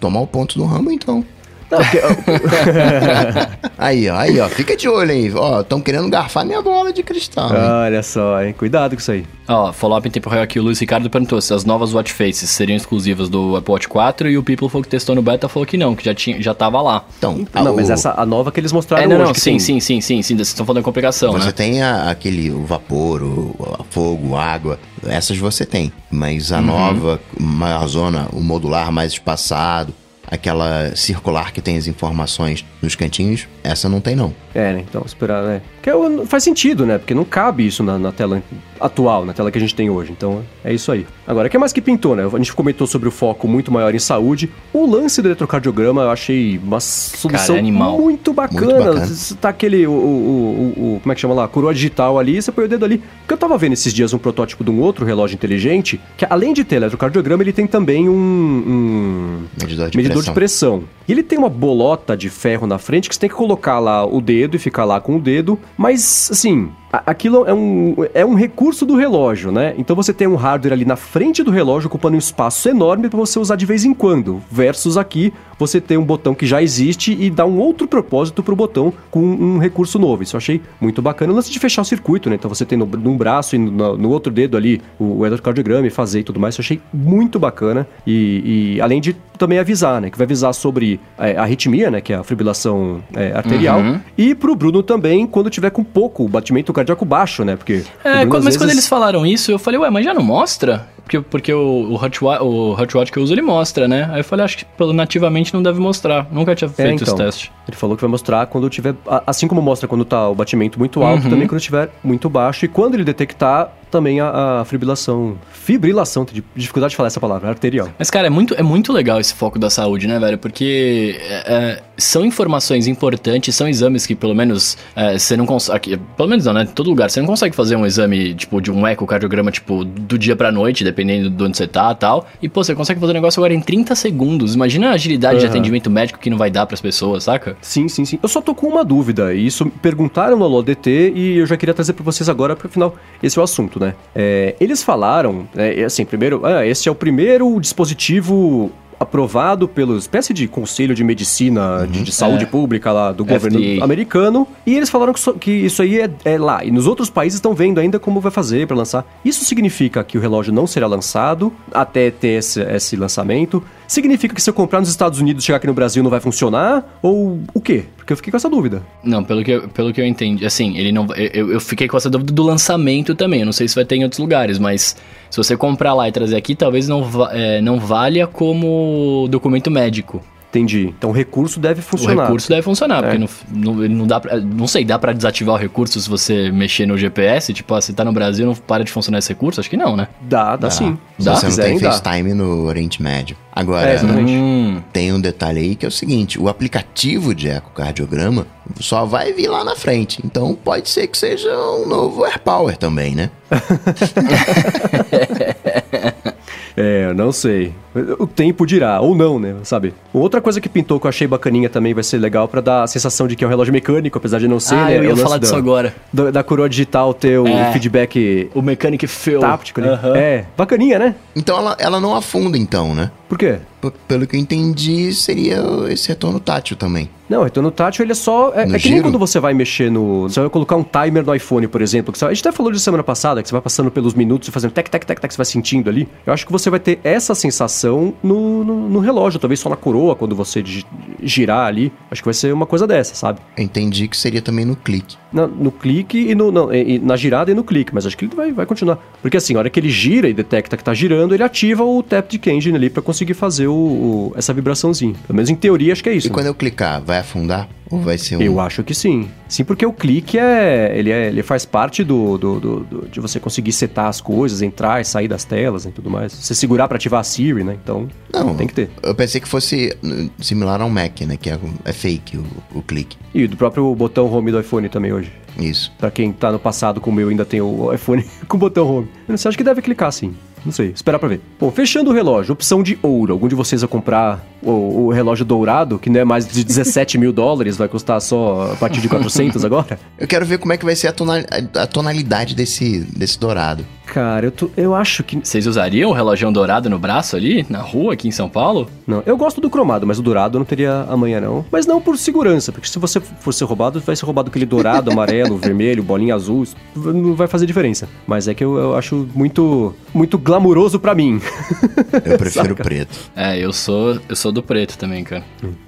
tomar 0.00 0.20
o 0.20 0.26
ponto 0.26 0.56
do 0.58 0.64
ramo, 0.64 0.90
então. 0.90 1.24
Não, 1.70 1.78
porque- 1.78 2.00
Aí, 3.78 4.08
ó, 4.10 4.16
aí, 4.16 4.38
ó, 4.40 4.48
fica 4.48 4.76
de 4.76 4.88
olho 4.88 5.10
aí. 5.10 5.32
Ó, 5.34 5.60
estão 5.60 5.80
querendo 5.80 6.08
garfar 6.10 6.44
minha 6.44 6.60
bola 6.60 6.92
de 6.92 7.02
cristal. 7.02 7.48
hein? 7.50 7.56
Olha 7.86 8.02
só, 8.02 8.42
hein? 8.42 8.52
Cuidado 8.56 8.94
com 8.94 9.00
isso 9.00 9.10
aí. 9.12 9.24
Ó, 9.48 9.72
follow-up 9.72 10.06
em 10.06 10.10
tempo 10.10 10.28
real 10.28 10.42
aqui, 10.42 10.60
o 10.60 10.62
Luiz 10.62 10.78
Ricardo 10.78 11.08
perguntou 11.08 11.40
se 11.40 11.52
as 11.54 11.64
novas 11.64 11.94
Watch 11.94 12.12
Faces 12.12 12.50
seriam 12.50 12.76
exclusivas 12.76 13.28
do 13.28 13.56
Apple 13.56 13.72
Watch 13.72 13.88
4 13.88 14.28
e 14.28 14.36
o 14.38 14.42
People 14.42 14.68
que 14.82 14.88
testou 14.88 15.14
no 15.14 15.22
beta 15.22 15.48
falou 15.48 15.66
que 15.66 15.76
não, 15.78 15.94
que 15.96 16.04
já, 16.04 16.14
tinha, 16.14 16.40
já 16.42 16.52
tava 16.54 16.80
lá. 16.82 17.04
Então, 17.18 17.46
não, 17.54 17.72
o- 17.72 17.76
mas 17.76 17.88
essa 17.90 18.12
a 18.16 18.26
nova 18.26 18.52
que 18.52 18.60
eles 18.60 18.70
mostraram 18.72 19.04
É, 19.04 19.06
não, 19.06 19.16
hoje. 19.16 19.24
não, 19.24 19.32
que 19.32 19.40
sim, 19.40 19.50
tem- 19.52 19.58
sim, 19.60 19.80
sim, 19.80 20.00
sim, 20.00 20.22
sim, 20.22 20.36
vocês 20.36 20.48
estão 20.48 20.66
falando 20.66 20.80
em 20.80 20.84
complicação, 20.84 21.32
Você 21.32 21.46
né? 21.46 21.52
tem 21.52 21.82
a- 21.82 22.10
aquele 22.10 22.50
o 22.50 22.64
vapor, 22.64 23.22
o, 23.22 23.56
o 23.58 23.86
fogo, 23.90 24.36
a 24.36 24.44
água, 24.44 24.78
essas 25.06 25.38
você 25.38 25.64
tem. 25.64 25.90
Mas 26.10 26.52
a 26.52 26.58
Uhum. 26.58 26.66
nova, 26.66 27.20
maior 27.38 27.86
zona, 27.88 28.28
o 28.32 28.40
modular 28.40 28.92
mais 28.92 29.12
espaçado, 29.12 29.92
aquela 30.30 30.94
circular 30.94 31.52
que 31.52 31.60
tem 31.60 31.76
as 31.76 31.86
informações 31.86 32.64
nos 32.80 32.94
cantinhos, 32.94 33.46
essa 33.62 33.88
não 33.88 34.00
tem 34.00 34.14
não. 34.14 34.32
É, 34.54 34.72
né? 34.72 34.84
Então, 34.88 35.02
esperar, 35.06 35.42
né? 35.44 35.60
Que 35.82 35.90
é 35.90 35.94
faz 36.26 36.42
sentido, 36.42 36.84
né? 36.84 36.98
Porque 36.98 37.14
não 37.14 37.24
cabe 37.24 37.66
isso 37.66 37.82
na, 37.82 37.98
na 37.98 38.10
tela 38.12 38.42
atual, 38.80 39.24
na 39.24 39.32
tela 39.32 39.50
que 39.50 39.58
a 39.58 39.60
gente 39.60 39.74
tem 39.74 39.88
hoje. 39.90 40.10
Então, 40.10 40.42
é 40.64 40.72
isso 40.74 40.90
aí. 40.90 41.06
Agora, 41.26 41.46
o 41.46 41.50
que 41.50 41.56
mais 41.58 41.72
que 41.72 41.80
pintou, 41.80 42.16
né? 42.16 42.24
A 42.26 42.36
gente 42.36 42.52
comentou 42.52 42.86
sobre 42.86 43.08
o 43.08 43.12
foco 43.12 43.46
muito 43.46 43.70
maior 43.70 43.94
em 43.94 43.98
saúde. 43.98 44.50
O 44.72 44.86
lance 44.86 45.22
do 45.22 45.28
eletrocardiograma 45.28 46.02
eu 46.02 46.10
achei 46.10 46.58
uma 46.58 46.80
solução 46.80 47.28
Cara, 47.46 47.56
é 47.56 47.58
animal. 47.58 47.98
muito 47.98 48.32
bacana. 48.32 48.60
Muito 48.60 48.78
bacana. 48.84 49.06
Você 49.06 49.34
tá 49.36 49.50
aquele, 49.50 49.86
o, 49.86 49.92
o, 49.92 49.94
o- 49.94 50.94
o- 50.96 51.00
como 51.00 51.12
é 51.12 51.14
que 51.14 51.20
chama 51.20 51.34
lá? 51.34 51.46
Coroa 51.46 51.72
digital 51.72 52.18
ali, 52.18 52.40
você 52.42 52.50
põe 52.50 52.64
o 52.64 52.68
dedo 52.68 52.84
ali. 52.84 52.98
Porque 53.20 53.34
eu 53.34 53.38
tava 53.38 53.56
vendo 53.56 53.74
esses 53.74 53.92
dias 53.94 54.12
um 54.12 54.18
protótipo 54.18 54.64
de 54.64 54.70
um 54.70 54.80
outro 54.80 55.04
relógio 55.06 55.34
inteligente, 55.36 56.00
que 56.16 56.26
além 56.28 56.52
de 56.52 56.64
ter 56.64 56.76
eletrocardiograma, 56.76 57.42
ele 57.42 57.52
tem 57.52 57.66
também 57.68 58.08
um- 58.08 58.14
um 58.14 59.42
Medidor 59.60 59.90
de 59.90 59.96
medidor 59.96 60.19
de 60.24 60.32
pressão. 60.32 60.84
E 61.06 61.12
ele 61.12 61.22
tem 61.22 61.38
uma 61.38 61.48
bolota 61.48 62.16
de 62.16 62.28
ferro 62.28 62.66
na 62.66 62.78
frente 62.78 63.08
que 63.08 63.14
você 63.14 63.20
tem 63.20 63.30
que 63.30 63.34
colocar 63.34 63.78
lá 63.78 64.04
o 64.04 64.20
dedo 64.20 64.56
e 64.56 64.58
ficar 64.58 64.84
lá 64.84 65.00
com 65.00 65.16
o 65.16 65.20
dedo, 65.20 65.58
mas 65.76 66.28
assim. 66.30 66.70
Aquilo 66.92 67.44
é 67.46 67.54
um, 67.54 67.94
é 68.12 68.26
um 68.26 68.34
recurso 68.34 68.84
do 68.84 68.96
relógio, 68.96 69.52
né? 69.52 69.74
Então 69.78 69.94
você 69.94 70.12
tem 70.12 70.26
um 70.26 70.34
hardware 70.34 70.72
ali 70.72 70.84
na 70.84 70.96
frente 70.96 71.42
do 71.42 71.50
relógio 71.50 71.86
ocupando 71.86 72.16
um 72.16 72.18
espaço 72.18 72.68
enorme 72.68 73.08
para 73.08 73.18
você 73.18 73.38
usar 73.38 73.54
de 73.54 73.64
vez 73.64 73.84
em 73.84 73.94
quando. 73.94 74.42
Versus 74.50 74.96
aqui, 74.96 75.32
você 75.56 75.80
tem 75.80 75.96
um 75.96 76.04
botão 76.04 76.34
que 76.34 76.46
já 76.46 76.60
existe 76.60 77.12
e 77.12 77.30
dá 77.30 77.46
um 77.46 77.58
outro 77.58 77.86
propósito 77.86 78.42
pro 78.42 78.56
botão 78.56 78.92
com 79.08 79.20
um 79.20 79.58
recurso 79.58 79.98
novo. 80.00 80.24
Isso 80.24 80.34
eu 80.34 80.38
achei 80.38 80.60
muito 80.80 81.00
bacana. 81.00 81.32
O 81.32 81.36
lance 81.36 81.50
de 81.50 81.58
fechar 81.60 81.82
o 81.82 81.84
circuito, 81.84 82.28
né? 82.28 82.34
Então 82.34 82.48
você 82.48 82.64
tem 82.64 82.76
no, 82.76 82.86
num 82.86 83.16
braço 83.16 83.54
e 83.54 83.58
no, 83.58 83.96
no 83.96 84.10
outro 84.10 84.32
dedo 84.32 84.56
ali 84.56 84.82
o, 84.98 85.18
o 85.18 85.26
eletrocardiograma 85.26 85.86
e 85.86 85.90
fazer 85.90 86.20
e 86.20 86.24
tudo 86.24 86.40
mais. 86.40 86.54
Isso 86.54 86.60
eu 86.60 86.64
achei 86.64 86.80
muito 86.92 87.38
bacana. 87.38 87.86
E, 88.04 88.74
e 88.76 88.80
além 88.80 89.00
de 89.00 89.14
também 89.38 89.58
avisar, 89.58 90.00
né? 90.00 90.10
Que 90.10 90.18
vai 90.18 90.24
avisar 90.24 90.52
sobre 90.52 91.00
é, 91.18 91.36
a 91.36 91.42
arritmia, 91.42 91.90
né? 91.90 92.00
Que 92.00 92.12
é 92.12 92.16
a 92.16 92.24
fibrilação 92.24 93.02
é, 93.14 93.32
arterial. 93.32 93.80
Uhum. 93.80 94.00
E 94.18 94.34
pro 94.34 94.54
Bruno 94.54 94.82
também, 94.82 95.26
quando 95.26 95.48
tiver 95.48 95.70
com 95.70 95.84
pouco 95.84 96.28
batimento 96.28 96.72
cardíaco 96.80 97.04
baixo, 97.04 97.44
né? 97.44 97.56
Porque. 97.56 97.84
É, 98.04 98.26
quando- 98.26 98.44
mas 98.44 98.56
quando 98.56 98.60
vezes- 98.68 98.72
eles 98.74 98.88
falaram 98.88 99.24
isso, 99.26 99.50
eu 99.50 99.58
falei, 99.58 99.78
ué, 99.80 99.90
mas 99.90 100.04
já 100.04 100.12
não 100.14 100.22
mostra? 100.22 100.86
Porque, 101.10 101.20
porque 101.28 101.52
o, 101.52 101.90
o, 101.90 101.94
Hot 101.96 102.22
Wa- 102.24 102.40
o 102.40 102.72
Hot 102.80 102.96
Watch 102.96 103.10
que 103.10 103.18
eu 103.18 103.22
uso, 103.24 103.34
ele 103.34 103.42
mostra, 103.42 103.88
né? 103.88 104.08
Aí 104.12 104.20
eu 104.20 104.24
falei, 104.24 104.44
acho 104.44 104.58
que 104.58 104.64
nativamente 104.94 105.52
não 105.52 105.60
deve 105.62 105.80
mostrar. 105.80 106.28
Nunca 106.30 106.54
tinha 106.54 106.68
É, 106.68 106.72
feito 106.72 107.02
então, 107.02 107.14
esse 107.14 107.24
teste. 107.24 107.52
Ele 107.66 107.76
falou 107.76 107.96
que 107.96 108.02
vai 108.02 108.10
mostrar 108.10 108.46
quando 108.46 108.68
tiver. 108.70 108.94
Assim 109.26 109.48
como 109.48 109.60
mostra 109.60 109.88
quando 109.88 110.04
tá 110.04 110.28
o 110.28 110.34
batimento 110.36 110.78
muito 110.78 111.02
alto, 111.02 111.24
Uhum. 111.24 111.30
também 111.30 111.48
quando 111.48 111.58
estiver 111.58 111.90
muito 112.04 112.30
baixo. 112.30 112.64
E 112.64 112.68
quando 112.68 112.94
ele 112.94 113.02
detectar 113.04 113.72
também 113.90 114.20
a, 114.20 114.60
a 114.60 114.64
fibrilação. 114.64 115.36
Fibrilação, 115.52 116.24
tem 116.24 116.42
dificuldade 116.54 116.90
de 116.92 116.96
falar 116.96 117.08
essa 117.08 117.18
palavra, 117.18 117.48
arterial. 117.48 117.88
Mas, 117.98 118.08
cara, 118.08 118.28
é 118.28 118.30
muito, 118.30 118.54
é 118.54 118.62
muito 118.62 118.92
legal 118.92 119.18
esse 119.20 119.34
foco 119.34 119.58
da 119.58 119.68
saúde, 119.68 120.06
né, 120.06 120.16
velho? 120.18 120.38
Porque 120.38 121.16
é, 121.20 121.54
é, 121.54 121.82
são 121.98 122.24
informações 122.24 122.86
importantes, 122.86 123.54
são 123.54 123.66
exames 123.68 124.06
que, 124.06 124.14
pelo 124.14 124.34
menos, 124.34 124.78
é, 124.94 125.18
você 125.18 125.36
não 125.36 125.44
consegue. 125.44 125.96
Pelo 126.16 126.28
menos 126.28 126.44
não, 126.44 126.52
né? 126.52 126.62
Em 126.62 126.66
todo 126.66 126.88
lugar, 126.88 127.10
você 127.10 127.18
não 127.20 127.26
consegue 127.26 127.54
fazer 127.56 127.74
um 127.74 127.84
exame, 127.84 128.32
tipo, 128.34 128.60
de 128.60 128.70
um 128.70 128.86
ecocardiograma, 128.86 129.50
tipo, 129.50 129.84
do 129.84 130.16
dia 130.16 130.36
pra 130.36 130.52
noite, 130.52 130.84
dependendo 131.00 131.30
de 131.30 131.42
onde 131.42 131.56
você 131.56 131.66
tá 131.66 131.90
e 131.90 131.94
tal. 131.94 132.26
E, 132.42 132.48
pô, 132.48 132.62
você 132.62 132.74
consegue 132.74 133.00
fazer 133.00 133.12
o 133.12 133.14
negócio 133.14 133.40
agora 133.40 133.54
em 133.54 133.60
30 133.60 133.94
segundos. 133.94 134.54
Imagina 134.54 134.90
a 134.90 134.92
agilidade 134.92 135.40
de 135.40 135.46
Aham. 135.46 135.52
atendimento 135.52 135.90
médico 135.90 136.18
que 136.18 136.28
não 136.28 136.36
vai 136.36 136.50
dar 136.50 136.66
pras 136.66 136.80
pessoas, 136.80 137.24
saca? 137.24 137.56
Sim, 137.60 137.88
sim, 137.88 138.04
sim. 138.04 138.18
Eu 138.22 138.28
só 138.28 138.40
tô 138.40 138.54
com 138.54 138.66
uma 138.66 138.84
dúvida. 138.84 139.34
E 139.34 139.46
isso 139.46 139.66
perguntaram 139.82 140.36
no 140.36 140.44
AloDT 140.44 141.12
e 141.14 141.38
eu 141.38 141.46
já 141.46 141.56
queria 141.56 141.74
trazer 141.74 141.94
pra 141.94 142.04
vocês 142.04 142.28
agora, 142.28 142.54
porque 142.54 142.68
afinal, 142.68 142.94
esse 143.22 143.38
é 143.38 143.40
o 143.40 143.44
assunto, 143.44 143.80
né? 143.80 143.94
É, 144.14 144.54
eles 144.60 144.82
falaram, 144.82 145.48
é, 145.56 145.82
assim, 145.84 146.04
primeiro, 146.04 146.44
ah, 146.44 146.66
esse 146.66 146.88
é 146.88 146.92
o 146.92 146.94
primeiro 146.94 147.58
dispositivo 147.60 148.70
aprovado 149.00 149.66
pelo 149.66 149.96
espécie 149.96 150.34
de 150.34 150.46
conselho 150.46 150.94
de 150.94 151.02
medicina 151.02 151.88
de, 151.90 152.02
de 152.02 152.12
saúde 152.12 152.44
É. 152.44 152.46
pública 152.46 152.92
lá 152.92 153.10
do 153.12 153.24
governo 153.24 153.58
FDA. 153.58 153.82
americano 153.82 154.46
e 154.66 154.76
eles 154.76 154.90
falaram 154.90 155.14
que, 155.14 155.18
so- 155.20 155.32
que 155.32 155.50
isso 155.50 155.80
aí 155.80 155.98
é, 156.00 156.10
é 156.24 156.38
lá 156.38 156.62
e 156.62 156.70
nos 156.70 156.86
outros 156.86 157.08
países 157.08 157.38
estão 157.38 157.54
vendo 157.54 157.80
ainda 157.80 157.98
como 157.98 158.20
vai 158.20 158.30
fazer 158.30 158.66
pra 158.66 158.76
lançar 158.76 159.06
isso 159.24 159.42
significa 159.44 160.04
que 160.04 160.18
o 160.18 160.20
relógio 160.20 160.52
não 160.52 160.66
será 160.66 160.86
lançado 160.86 161.50
até 161.72 162.10
ter 162.10 162.38
esse, 162.38 162.60
esse 162.60 162.94
lançamento 162.94 163.62
significa 163.90 164.34
que 164.34 164.40
se 164.40 164.48
eu 164.48 164.54
comprar 164.54 164.80
nos 164.80 164.88
Estados 164.88 165.20
Unidos 165.20 165.42
e 165.42 165.46
chegar 165.46 165.56
aqui 165.56 165.66
no 165.66 165.74
Brasil 165.74 166.02
não 166.02 166.10
vai 166.10 166.20
funcionar 166.20 166.98
ou 167.02 167.40
o 167.52 167.60
quê 167.60 167.86
porque 168.10 168.12
eu 168.12 168.16
fiquei 168.16 168.30
com 168.32 168.36
essa 168.36 168.50
dúvida 168.50 168.82
Não, 169.04 169.22
pelo 169.22 169.44
que, 169.44 169.50
eu, 169.52 169.68
pelo 169.68 169.92
que 169.92 170.00
eu 170.00 170.06
entendi, 170.06 170.44
assim, 170.44 170.76
ele 170.76 170.90
não. 170.90 171.06
Eu, 171.14 171.52
eu 171.52 171.60
fiquei 171.60 171.86
com 171.86 171.96
essa 171.96 172.10
dúvida 172.10 172.32
do 172.32 172.42
lançamento 172.42 173.14
também. 173.14 173.40
Eu 173.40 173.46
não 173.46 173.52
sei 173.52 173.68
se 173.68 173.74
vai 173.74 173.84
ter 173.84 173.96
em 173.96 174.02
outros 174.02 174.18
lugares, 174.18 174.58
mas 174.58 174.96
se 175.30 175.36
você 175.36 175.56
comprar 175.56 175.94
lá 175.94 176.08
e 176.08 176.12
trazer 176.12 176.36
aqui, 176.36 176.56
talvez 176.56 176.88
não, 176.88 177.08
é, 177.30 177.60
não 177.60 177.78
valha 177.78 178.26
como 178.26 179.28
documento 179.30 179.70
médico. 179.70 180.20
Entendi 180.50 180.92
então 180.98 181.10
o 181.10 181.12
recurso 181.12 181.60
deve 181.60 181.80
O 181.80 181.82
funcionar 181.82 182.24
recurso 182.24 182.48
deve 182.48 182.62
funcionar, 182.62 183.04
É. 183.04 183.16
porque 183.16 183.18
não, 183.18 183.28
não, 183.74 183.88
não 183.88 184.06
dá 184.06 184.20
pra, 184.20 184.38
Não 184.40 184.66
sei, 184.66 184.84
dá 184.84 184.98
pra 184.98 185.12
desativar 185.12 185.54
o 185.54 185.58
recurso 185.58 186.00
se 186.00 186.08
você 186.08 186.50
mexer 186.50 186.86
no 186.86 186.96
GPS? 186.98 187.52
Tipo, 187.54 187.74
ah, 187.74 187.80
você 187.80 187.92
tá 187.92 188.04
no 188.04 188.12
Brasil 188.12 188.44
não 188.46 188.54
para 188.54 188.82
de 188.84 188.90
funcionar 188.90 189.18
esse 189.18 189.28
recurso? 189.30 189.60
Acho 189.60 189.70
que 189.70 189.76
não, 189.76 189.96
né? 189.96 190.08
dá 190.20 190.56
dá 190.56 190.70
sim 190.70 190.98
Se 191.18 191.24
Dá? 191.24 191.36
você 191.36 191.46
não 191.48 191.56
tem 191.56 191.78
dá. 191.78 191.92
FaceTime 191.92 192.34
no 192.34 192.64
Oriente 192.66 193.00
Médio. 193.02 193.36
Agora, 193.52 193.88
É. 193.90 194.00
Hum, 194.02 194.80
tem 194.92 195.12
um 195.12 195.20
detalhe 195.20 195.60
aí 195.60 195.74
que 195.76 195.84
é 195.84 195.88
o 195.88 195.92
seguinte: 195.92 196.40
o 196.40 196.48
aplicativo 196.48 197.34
de 197.34 197.48
ecocardiograma 197.48 198.46
só 198.80 199.04
vai 199.04 199.32
vir 199.32 199.48
lá 199.48 199.62
na 199.64 199.74
frente. 199.76 200.20
Então 200.24 200.54
pode 200.54 200.88
ser 200.88 201.06
que 201.08 201.18
seja 201.18 201.50
um 201.54 201.86
novo 201.88 202.24
AirPower 202.24 202.76
também, 202.76 203.14
né? 203.14 203.30
É, 206.76 207.06
eu 207.06 207.14
não 207.14 207.32
sei. 207.32 207.74
O 208.18 208.26
tempo 208.26 208.64
dirá, 208.66 209.00
ou 209.00 209.14
não, 209.16 209.38
né? 209.38 209.56
Sabe? 209.64 209.92
Outra 210.12 210.40
coisa 210.40 210.60
que 210.60 210.68
pintou 210.68 211.00
que 211.00 211.06
eu 211.06 211.08
achei 211.08 211.26
bacaninha 211.26 211.68
também 211.68 211.92
vai 211.92 212.04
ser 212.04 212.18
legal 212.18 212.46
pra 212.46 212.60
dar 212.60 212.82
a 212.84 212.86
sensação 212.86 213.26
de 213.26 213.34
que 213.34 213.42
é 213.42 213.46
um 213.46 213.50
relógio 213.50 213.72
mecânico, 213.72 214.16
apesar 214.16 214.38
de 214.38 214.46
não 214.46 214.60
ser, 214.60 214.76
ah, 214.76 214.84
né? 214.86 214.98
eu 214.98 215.00
É 215.00 215.04
ia 215.04 215.10
lance 215.10 215.22
falar 215.22 215.36
da, 215.36 215.40
disso 215.40 215.56
agora. 215.56 215.94
Da, 216.12 216.30
da 216.30 216.42
coroa 216.44 216.68
digital 216.68 217.12
ter 217.12 217.38
o 217.38 217.46
É. 217.48 217.72
feedback 217.72 218.48
O 218.54 218.62
Mechanic 218.62 219.06
Feel. 219.06 219.40
táptico 219.40 219.80
ali. 219.80 219.88
Aham. 219.90 220.16
É, 220.16 220.44
bacaninha, 220.56 220.98
né? 220.98 221.14
Então 221.34 221.58
ela, 221.58 221.76
ela 221.80 222.00
não 222.00 222.14
afunda, 222.14 222.56
então, 222.56 222.94
né? 222.94 223.10
Por 223.28 223.36
quê? 223.38 223.58
P- 223.80 223.92
pelo 224.08 224.26
que 224.26 224.36
eu 224.36 224.40
entendi, 224.40 225.12
seria 225.14 225.62
esse 225.88 226.08
retorno 226.08 226.38
tátil 226.40 226.76
também. 226.76 227.08
Não, 227.28 227.40
o 227.40 227.44
retorno 227.44 227.70
tátil 227.70 228.04
ele 228.04 228.10
é 228.10 228.14
só. 228.14 228.52
É, 228.54 228.62
é 228.62 228.78
que 228.78 228.90
nem 228.90 229.00
quando 229.00 229.18
você 229.20 229.38
vai 229.38 229.54
mexer 229.54 229.88
no. 229.88 230.28
Você 230.28 230.40
vai 230.40 230.50
colocar 230.50 230.74
um 230.74 230.82
timer 230.82 231.24
no 231.24 231.32
iPhone, 231.32 231.68
por 231.68 231.80
exemplo. 231.80 232.12
Que 232.12 232.18
você- 232.18 232.24
a 232.24 232.28
gente 232.34 232.40
até 232.46 232.54
falou 232.54 232.72
disso 232.72 232.84
semana 232.84 233.04
passada, 233.04 233.40
que 233.40 233.48
você 233.48 233.52
vai 233.52 233.60
passando 233.62 233.88
pelos 233.88 234.14
minutos 234.14 234.48
e 234.48 234.50
fazendo 234.50 234.72
tec, 234.72 234.88
tec, 234.90 235.04
tec, 235.06 235.20
tec, 235.20 235.30
você 235.32 235.36
vai 235.36 235.46
sentindo 235.46 235.88
ali. 235.88 236.08
Eu 236.26 236.32
acho 236.32 236.44
que 236.44 236.50
você 236.50 236.68
vai 236.68 236.80
ter 236.80 236.98
essa 237.04 237.32
sensação 237.34 237.70
no, 237.88 238.64
no, 238.64 238.88
no 238.88 238.98
relógio, 239.00 239.38
talvez 239.40 239.60
só 239.60 239.68
na 239.68 239.76
coroa, 239.76 240.14
quando 240.16 240.34
você 240.36 240.62
gi- 240.64 240.84
girar 241.22 241.66
ali. 241.66 241.92
Acho 242.10 242.22
que 242.22 242.26
vai 242.26 242.34
ser 242.34 242.52
uma 242.52 242.66
coisa 242.66 242.86
dessa, 242.86 243.14
sabe? 243.14 243.40
Entendi 243.56 244.08
que 244.08 244.16
seria 244.16 244.42
também 244.42 244.64
no 244.64 244.76
clique. 244.76 245.16
Na- 245.32 245.46
no 245.46 245.70
clique 245.70 246.18
e, 246.18 246.34
no, 246.34 246.50
não, 246.50 246.72
e- 246.72 246.98
na 246.98 247.16
girada 247.16 247.50
e 247.50 247.54
no 247.54 247.62
clique, 247.64 247.94
mas 247.94 248.06
acho 248.06 248.16
que 248.16 248.24
ele 248.24 248.34
vai, 248.34 248.52
vai 248.52 248.66
continuar. 248.66 248.98
Porque 249.22 249.36
assim, 249.36 249.54
a 249.54 249.58
hora 249.58 249.70
que 249.70 249.78
ele 249.78 249.90
gira 249.90 250.28
e 250.28 250.34
detecta 250.34 250.76
que 250.76 250.84
tá 250.84 250.92
girando, 250.94 251.34
ele 251.34 251.42
ativa 251.42 251.84
o 251.84 252.02
tap 252.02 252.28
de 252.30 252.38
Kenjin 252.38 252.74
ali 252.74 252.90
pra 252.90 253.02
conseguir 253.02 253.34
fazer 253.34 253.66
o, 253.68 253.72
o- 253.74 254.32
essa 254.36 254.52
vibraçãozinha. 254.52 255.14
Pelo 255.26 255.36
menos 255.36 255.50
em 255.50 255.54
teoria, 255.54 255.92
acho 255.92 256.02
que 256.02 256.08
é 256.08 256.14
isso. 256.14 256.26
E 256.26 256.30
né? 256.30 256.34
quando 256.34 256.46
eu 256.46 256.54
clicar, 256.54 257.00
vai 257.02 257.18
afundar? 257.18 257.68
Ou 257.90 258.00
vai 258.00 258.16
ser 258.16 258.36
um. 258.36 258.42
Eu 258.42 258.60
acho 258.60 258.82
que 258.84 258.94
sim. 258.94 259.28
Sim, 259.48 259.64
porque 259.64 259.84
o 259.84 259.92
clique 259.92 260.38
é. 260.38 260.92
Ele, 260.96 261.10
é, 261.10 261.26
ele 261.26 261.42
faz 261.42 261.64
parte 261.64 262.04
do, 262.04 262.38
do, 262.38 262.60
do- 262.60 262.80
do- 262.84 263.08
de 263.08 263.18
você 263.20 263.40
conseguir 263.40 263.72
setar 263.72 264.06
as 264.06 264.20
coisas, 264.20 264.62
entrar 264.62 265.00
e 265.00 265.04
sair 265.04 265.26
das 265.26 265.44
telas 265.44 265.84
e 265.86 265.90
tudo 265.90 266.08
mais. 266.08 266.32
Você 266.32 266.54
segurar 266.54 266.86
pra 266.86 266.96
ativar 266.96 267.20
a 267.20 267.24
Siri, 267.24 267.64
né? 267.64 267.76
Então. 267.82 268.08
Não, 268.32 268.54
Tem 268.54 268.66
que 268.66 268.74
ter. 268.74 268.90
Eu 269.02 269.14
pensei 269.14 269.40
que 269.40 269.48
fosse 269.48 269.96
similar 270.40 270.80
ao 270.80 270.88
Mac, 270.90 271.20
né? 271.22 271.36
Que 271.36 271.50
é, 271.50 271.58
é 271.84 271.92
fake 271.92 272.36
o, 272.38 272.44
o 272.74 272.82
clique. 272.82 273.16
E 273.34 273.46
do 273.46 273.56
próprio 273.56 273.94
botão 273.94 274.32
home 274.32 274.50
do 274.52 274.60
iPhone 274.60 274.88
também 274.88 275.12
hoje. 275.12 275.32
Isso. 275.58 275.92
Pra 275.98 276.10
quem 276.10 276.32
tá 276.32 276.50
no 276.52 276.58
passado, 276.58 277.00
como 277.00 277.20
eu 277.20 277.28
ainda 277.28 277.44
tenho 277.44 277.66
o 277.66 277.92
iPhone 277.92 278.24
com 278.46 278.56
o 278.56 278.60
botão 278.60 278.88
home. 278.88 279.08
Eu 279.28 279.32
não 279.32 279.36
sei, 279.36 279.48
acho 279.48 279.58
que 279.58 279.64
deve 279.64 279.82
clicar 279.82 280.12
sim. 280.12 280.34
Não 280.64 280.72
sei, 280.72 280.90
esperar 280.90 281.18
pra 281.18 281.26
ver. 281.26 281.40
Bom, 281.58 281.70
fechando 281.70 282.10
o 282.10 282.12
relógio, 282.12 282.52
opção 282.52 282.82
de 282.82 282.98
ouro. 283.02 283.32
Algum 283.32 283.48
de 283.48 283.54
vocês 283.54 283.80
vai 283.80 283.88
comprar 283.88 284.44
o, 284.62 285.06
o 285.06 285.10
relógio 285.10 285.42
dourado, 285.42 285.98
que 285.98 286.10
não 286.10 286.20
é 286.20 286.24
mais 286.24 286.46
de 286.46 286.62
17 286.62 287.16
mil 287.16 287.32
dólares, 287.32 287.78
vai 287.78 287.88
custar 287.88 288.20
só 288.20 288.70
a 288.72 288.76
partir 288.76 289.00
de 289.00 289.08
400 289.08 289.64
agora? 289.64 289.98
Eu 290.18 290.28
quero 290.28 290.44
ver 290.44 290.58
como 290.58 290.74
é 290.74 290.76
que 290.76 290.84
vai 290.84 290.94
ser 290.94 291.08
a, 291.08 291.12
tonal- 291.12 291.42
a 291.74 291.86
tonalidade 291.86 292.54
desse, 292.54 293.00
desse 293.00 293.40
dourado. 293.40 293.86
Cara, 294.12 294.46
eu, 294.46 294.50
tô- 294.50 294.70
eu 294.76 294.92
acho 294.94 295.22
que. 295.22 295.36
Vocês 295.36 295.66
usariam 295.68 296.10
o 296.10 296.12
relógio 296.12 296.50
dourado 296.50 296.90
no 296.90 296.98
braço 296.98 297.36
ali, 297.36 297.64
na 297.70 297.80
rua, 297.80 298.14
aqui 298.14 298.26
em 298.26 298.32
São 298.32 298.48
Paulo? 298.48 298.88
Não, 299.06 299.22
eu 299.24 299.36
gosto 299.36 299.60
do 299.60 299.70
cromado, 299.70 300.04
mas 300.04 300.18
o 300.18 300.22
dourado 300.22 300.56
eu 300.56 300.58
não 300.58 300.64
teria 300.66 301.06
amanhã, 301.08 301.40
não. 301.40 301.64
Mas 301.70 301.86
não 301.86 302.00
por 302.00 302.18
segurança, 302.18 302.72
porque 302.72 302.88
se 302.88 302.98
você 302.98 303.20
for 303.20 303.52
ser 303.54 303.64
roubado, 303.66 304.00
vai 304.00 304.16
ser 304.16 304.24
roubado 304.24 304.48
aquele 304.50 304.66
dourado, 304.66 305.10
amarelo, 305.12 305.56
vermelho, 305.58 306.02
bolinha 306.02 306.34
azul, 306.34 306.64
isso 306.64 306.74
não 306.96 307.34
vai 307.34 307.46
fazer 307.46 307.66
diferença. 307.66 308.08
Mas 308.26 308.48
é 308.48 308.54
que 308.54 308.64
eu, 308.64 308.76
eu 308.76 308.96
acho 308.96 309.28
muito, 309.32 309.94
muito 310.12 310.36
glamuroso 310.38 310.98
pra 310.98 311.14
mim. 311.14 311.40
Eu 312.24 312.36
prefiro 312.36 312.68
Saca. 312.70 312.82
preto. 312.82 313.16
É, 313.36 313.58
eu 313.58 313.72
sou, 313.72 314.18
eu 314.28 314.34
sou 314.36 314.50
do 314.50 314.62
preto 314.62 314.98
também, 314.98 315.22
cara. 315.22 315.44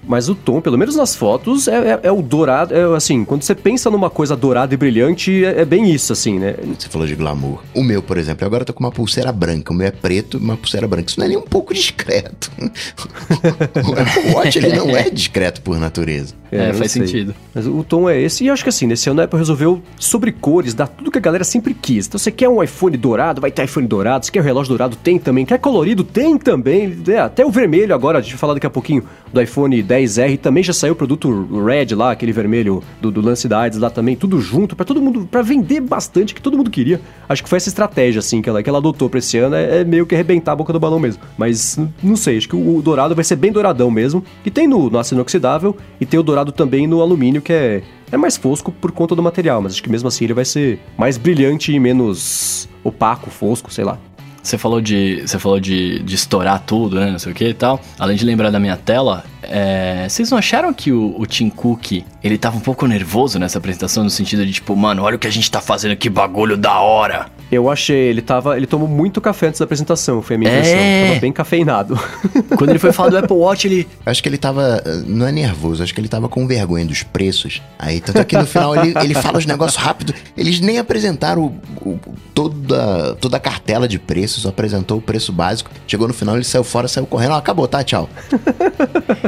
Mas 0.06 0.28
o 0.28 0.34
tom, 0.34 0.60
pelo 0.60 0.78
menos 0.78 0.94
nas 0.94 1.14
fotos, 1.16 1.66
é, 1.66 1.92
é- 1.94 2.00
é 2.04 2.12
o 2.12 2.22
dourado. 2.22 2.72
É 2.74 2.84
assim, 2.96 3.24
quando 3.24 3.42
você 3.42 3.54
pensa 3.54 3.90
numa 3.90 4.08
coisa 4.08 4.36
dourada 4.36 4.72
e 4.72 4.76
brilhante, 4.76 5.44
é, 5.44 5.62
é 5.62 5.64
bem 5.64 5.90
isso, 5.90 6.12
assim, 6.12 6.38
né? 6.38 6.54
Você 6.78 6.88
falou 6.88 7.06
de 7.06 7.14
glamour. 7.16 7.60
O 7.74 7.82
meu, 7.82 8.02
por 8.12 8.18
exemplo, 8.18 8.44
agora 8.44 8.60
eu 8.60 8.66
tô 8.66 8.74
com 8.74 8.84
uma 8.84 8.92
pulseira 8.92 9.32
branca. 9.32 9.72
O 9.72 9.74
meu 9.74 9.86
é 9.86 9.90
preto, 9.90 10.36
uma 10.36 10.54
pulseira 10.54 10.86
branca. 10.86 11.08
Isso 11.08 11.18
não 11.18 11.24
é 11.24 11.30
nem 11.30 11.38
um 11.38 11.40
pouco 11.40 11.72
discreto. 11.72 12.52
o 12.60 13.92
Apple 13.98 14.34
Watch, 14.34 14.58
ele 14.58 14.76
não 14.76 14.94
é 14.94 15.08
discreto 15.08 15.62
por 15.62 15.78
natureza. 15.78 16.34
É, 16.52 16.66
não 16.66 16.74
faz 16.74 16.92
sei. 16.92 17.06
sentido. 17.06 17.34
Mas 17.54 17.66
o 17.66 17.82
tom 17.82 18.10
é 18.10 18.20
esse, 18.20 18.44
e 18.44 18.50
acho 18.50 18.62
que 18.62 18.68
assim, 18.68 18.86
nesse 18.86 19.08
ano 19.08 19.22
a 19.22 19.24
Apple 19.24 19.38
resolveu 19.38 19.82
sobre 19.98 20.30
cores, 20.30 20.74
dar 20.74 20.86
tudo 20.86 21.10
que 21.10 21.16
a 21.16 21.20
galera 21.20 21.44
sempre 21.44 21.72
quis. 21.72 22.06
Então 22.06 22.18
você 22.18 22.30
quer 22.30 22.46
um 22.46 22.62
iPhone 22.62 22.94
dourado, 22.98 23.40
vai 23.40 23.50
ter 23.50 23.64
iPhone 23.64 23.86
dourado, 23.86 24.26
você 24.26 24.30
quer 24.30 24.42
um 24.42 24.44
relógio 24.44 24.68
dourado, 24.68 24.94
tem 24.94 25.18
também. 25.18 25.46
Quer 25.46 25.58
colorido, 25.58 26.04
tem 26.04 26.36
também. 26.36 27.02
É, 27.08 27.20
até 27.20 27.46
o 27.46 27.50
vermelho 27.50 27.94
agora, 27.94 28.18
a 28.18 28.20
gente 28.20 28.32
vai 28.32 28.38
falar 28.38 28.52
daqui 28.52 28.66
a 28.66 28.70
pouquinho 28.70 29.02
do 29.32 29.40
iPhone 29.40 29.82
10R, 29.82 30.38
também 30.38 30.62
já 30.62 30.74
saiu 30.74 30.92
o 30.92 30.96
produto 30.96 31.64
Red 31.64 31.94
lá, 31.94 32.10
aquele 32.10 32.32
vermelho 32.32 32.82
do, 33.00 33.10
do 33.10 33.22
lance 33.22 33.48
da 33.48 33.60
AIDS 33.60 33.78
lá 33.78 33.88
também, 33.88 34.14
tudo 34.14 34.38
junto, 34.38 34.76
pra 34.76 34.84
todo 34.84 35.00
mundo, 35.00 35.26
pra 35.30 35.40
vender 35.40 35.80
bastante, 35.80 36.34
que 36.34 36.42
todo 36.42 36.58
mundo 36.58 36.70
queria. 36.70 37.00
Acho 37.26 37.42
que 37.42 37.48
foi 37.48 37.56
essa 37.56 37.70
estratégia, 37.70 38.01
assim, 38.18 38.42
que 38.42 38.48
ela, 38.48 38.62
que 38.62 38.68
ela 38.68 38.78
adotou 38.78 39.08
pra 39.08 39.18
esse 39.18 39.38
ano, 39.38 39.54
é, 39.54 39.80
é 39.80 39.84
meio 39.84 40.06
que 40.06 40.14
arrebentar 40.14 40.52
a 40.52 40.56
boca 40.56 40.72
do 40.72 40.80
balão 40.80 40.98
mesmo. 40.98 41.22
Mas 41.36 41.78
não 42.02 42.16
sei, 42.16 42.38
acho 42.38 42.48
que 42.48 42.56
o, 42.56 42.76
o 42.76 42.82
dourado 42.82 43.14
vai 43.14 43.24
ser 43.24 43.36
bem 43.36 43.52
douradão 43.52 43.90
mesmo. 43.90 44.24
E 44.44 44.50
tem 44.50 44.66
no, 44.66 44.90
no 44.90 44.98
aço 44.98 45.14
inoxidável, 45.14 45.76
e 46.00 46.06
tem 46.06 46.18
o 46.18 46.22
dourado 46.22 46.52
também 46.52 46.86
no 46.86 47.00
alumínio, 47.00 47.42
que 47.42 47.52
é, 47.52 47.82
é 48.10 48.16
mais 48.16 48.36
fosco 48.36 48.72
por 48.72 48.92
conta 48.92 49.14
do 49.14 49.22
material, 49.22 49.62
mas 49.62 49.72
acho 49.72 49.82
que 49.82 49.90
mesmo 49.90 50.08
assim 50.08 50.24
ele 50.24 50.34
vai 50.34 50.44
ser 50.44 50.78
mais 50.96 51.16
brilhante 51.16 51.72
e 51.72 51.78
menos 51.78 52.68
opaco, 52.84 53.30
fosco, 53.30 53.72
sei 53.72 53.84
lá. 53.84 53.98
Você 54.42 54.58
falou 54.58 54.80
de. 54.80 55.22
Você 55.24 55.38
falou 55.38 55.60
de, 55.60 56.00
de 56.00 56.14
estourar 56.16 56.60
tudo, 56.60 56.98
né? 56.98 57.12
Não 57.12 57.18
sei 57.18 57.30
o 57.30 57.34
que 57.34 57.44
e 57.44 57.54
tal. 57.54 57.80
Além 57.96 58.16
de 58.16 58.24
lembrar 58.24 58.50
da 58.50 58.58
minha 58.58 58.76
tela, 58.76 59.24
é, 59.42 60.06
vocês 60.08 60.30
não 60.30 60.38
acharam 60.38 60.74
que 60.74 60.90
o, 60.90 61.14
o 61.16 61.24
Tim 61.26 61.48
Cook 61.48 62.02
ele 62.22 62.36
tava 62.36 62.56
um 62.56 62.60
pouco 62.60 62.84
nervoso 62.86 63.38
nessa 63.38 63.58
apresentação, 63.58 64.02
no 64.02 64.10
sentido 64.10 64.44
de 64.44 64.52
tipo, 64.52 64.74
mano, 64.74 65.04
olha 65.04 65.14
o 65.14 65.18
que 65.18 65.28
a 65.28 65.30
gente 65.30 65.48
tá 65.48 65.60
fazendo, 65.60 65.96
que 65.96 66.10
bagulho 66.10 66.56
da 66.56 66.80
hora. 66.80 67.26
Eu 67.52 67.68
achei, 67.70 68.08
ele 68.08 68.22
tava. 68.22 68.56
Ele 68.56 68.66
tomou 68.66 68.88
muito 68.88 69.20
café 69.20 69.48
antes 69.48 69.60
da 69.60 69.64
apresentação, 69.64 70.22
foi 70.22 70.36
a 70.36 70.38
minha 70.38 70.50
É. 70.50 70.58
impressão. 70.58 71.08
Tava 71.08 71.20
bem 71.20 71.32
cafeinado. 71.32 72.00
Quando 72.56 72.70
ele 72.70 72.78
foi 72.78 72.92
falar 72.92 73.10
do 73.10 73.18
Apple 73.18 73.36
Watch, 73.36 73.66
ele. 73.68 73.86
Acho 74.06 74.22
que 74.22 74.28
ele 74.28 74.38
tava. 74.38 74.82
Não 75.06 75.26
é 75.26 75.32
nervoso, 75.32 75.82
acho 75.82 75.92
que 75.92 76.00
ele 76.00 76.08
tava 76.08 76.28
com 76.30 76.46
vergonha 76.46 76.86
dos 76.86 77.02
preços. 77.02 77.60
Aí, 77.78 78.00
tanto 78.00 78.18
é 78.20 78.24
que 78.24 78.36
no 78.38 78.46
final 78.46 78.74
ele, 78.74 78.94
ele 79.02 79.12
fala 79.14 79.36
os 79.36 79.44
negócios 79.44 79.76
rápido. 79.82 80.14
Eles 80.36 80.60
nem 80.60 80.78
apresentaram 80.78 81.52
o- 81.82 81.90
o- 81.90 82.00
toda, 82.34 83.14
toda 83.20 83.36
a 83.36 83.40
cartela 83.40 83.86
de 83.86 83.98
preços, 83.98 84.42
só 84.44 84.48
apresentou 84.48 84.96
o 84.96 85.02
preço 85.02 85.30
básico. 85.30 85.70
Chegou 85.86 86.08
no 86.08 86.14
final, 86.14 86.36
ele 86.36 86.44
saiu 86.44 86.64
fora, 86.64 86.88
saiu 86.88 87.04
correndo. 87.06 87.32
Ó, 87.32 87.36
acabou, 87.36 87.68
tá? 87.68 87.84
Tchau. 87.84 88.08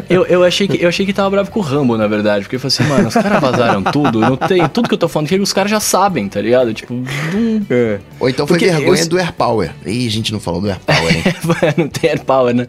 Eu, 0.08 0.24
eu, 0.26 0.42
achei 0.44 0.66
que, 0.66 0.82
eu 0.82 0.88
achei 0.88 1.04
que 1.04 1.12
tava 1.12 1.30
bravo 1.30 1.50
com 1.50 1.60
o 1.60 1.62
Rambo, 1.62 1.96
na 1.98 2.06
verdade. 2.06 2.44
Porque 2.44 2.56
eu 2.56 2.60
falei 2.60 2.74
assim, 2.74 2.84
mano, 2.84 3.08
os 3.08 3.14
caras 3.14 3.40
vazaram 3.40 3.82
tudo. 3.82 4.20
Não 4.20 4.36
tem. 4.36 4.66
Tudo 4.68 4.88
que 4.88 4.94
eu 4.94 4.98
tô 4.98 5.08
falando 5.08 5.26
aqui, 5.26 5.38
os 5.38 5.52
caras 5.52 5.70
já 5.70 5.80
sabem, 5.80 6.28
tá 6.28 6.40
ligado? 6.40 6.72
Tipo, 6.72 6.94
não, 6.94 7.04
é. 7.70 7.98
Ou 8.20 8.28
então 8.28 8.46
foi 8.46 8.58
Porque 8.58 8.70
vergonha 8.72 9.02
eu- 9.02 9.08
do 9.08 9.18
Air 9.18 9.32
Power. 9.32 9.72
Ih, 9.84 10.06
a 10.06 10.10
gente 10.10 10.32
não 10.32 10.40
falou 10.40 10.60
do 10.60 10.68
Air 10.68 10.80
Power, 10.80 11.16
hein? 11.16 11.22
não 11.76 11.88
tem 11.88 12.10
air 12.10 12.24
power, 12.24 12.54
né? 12.54 12.66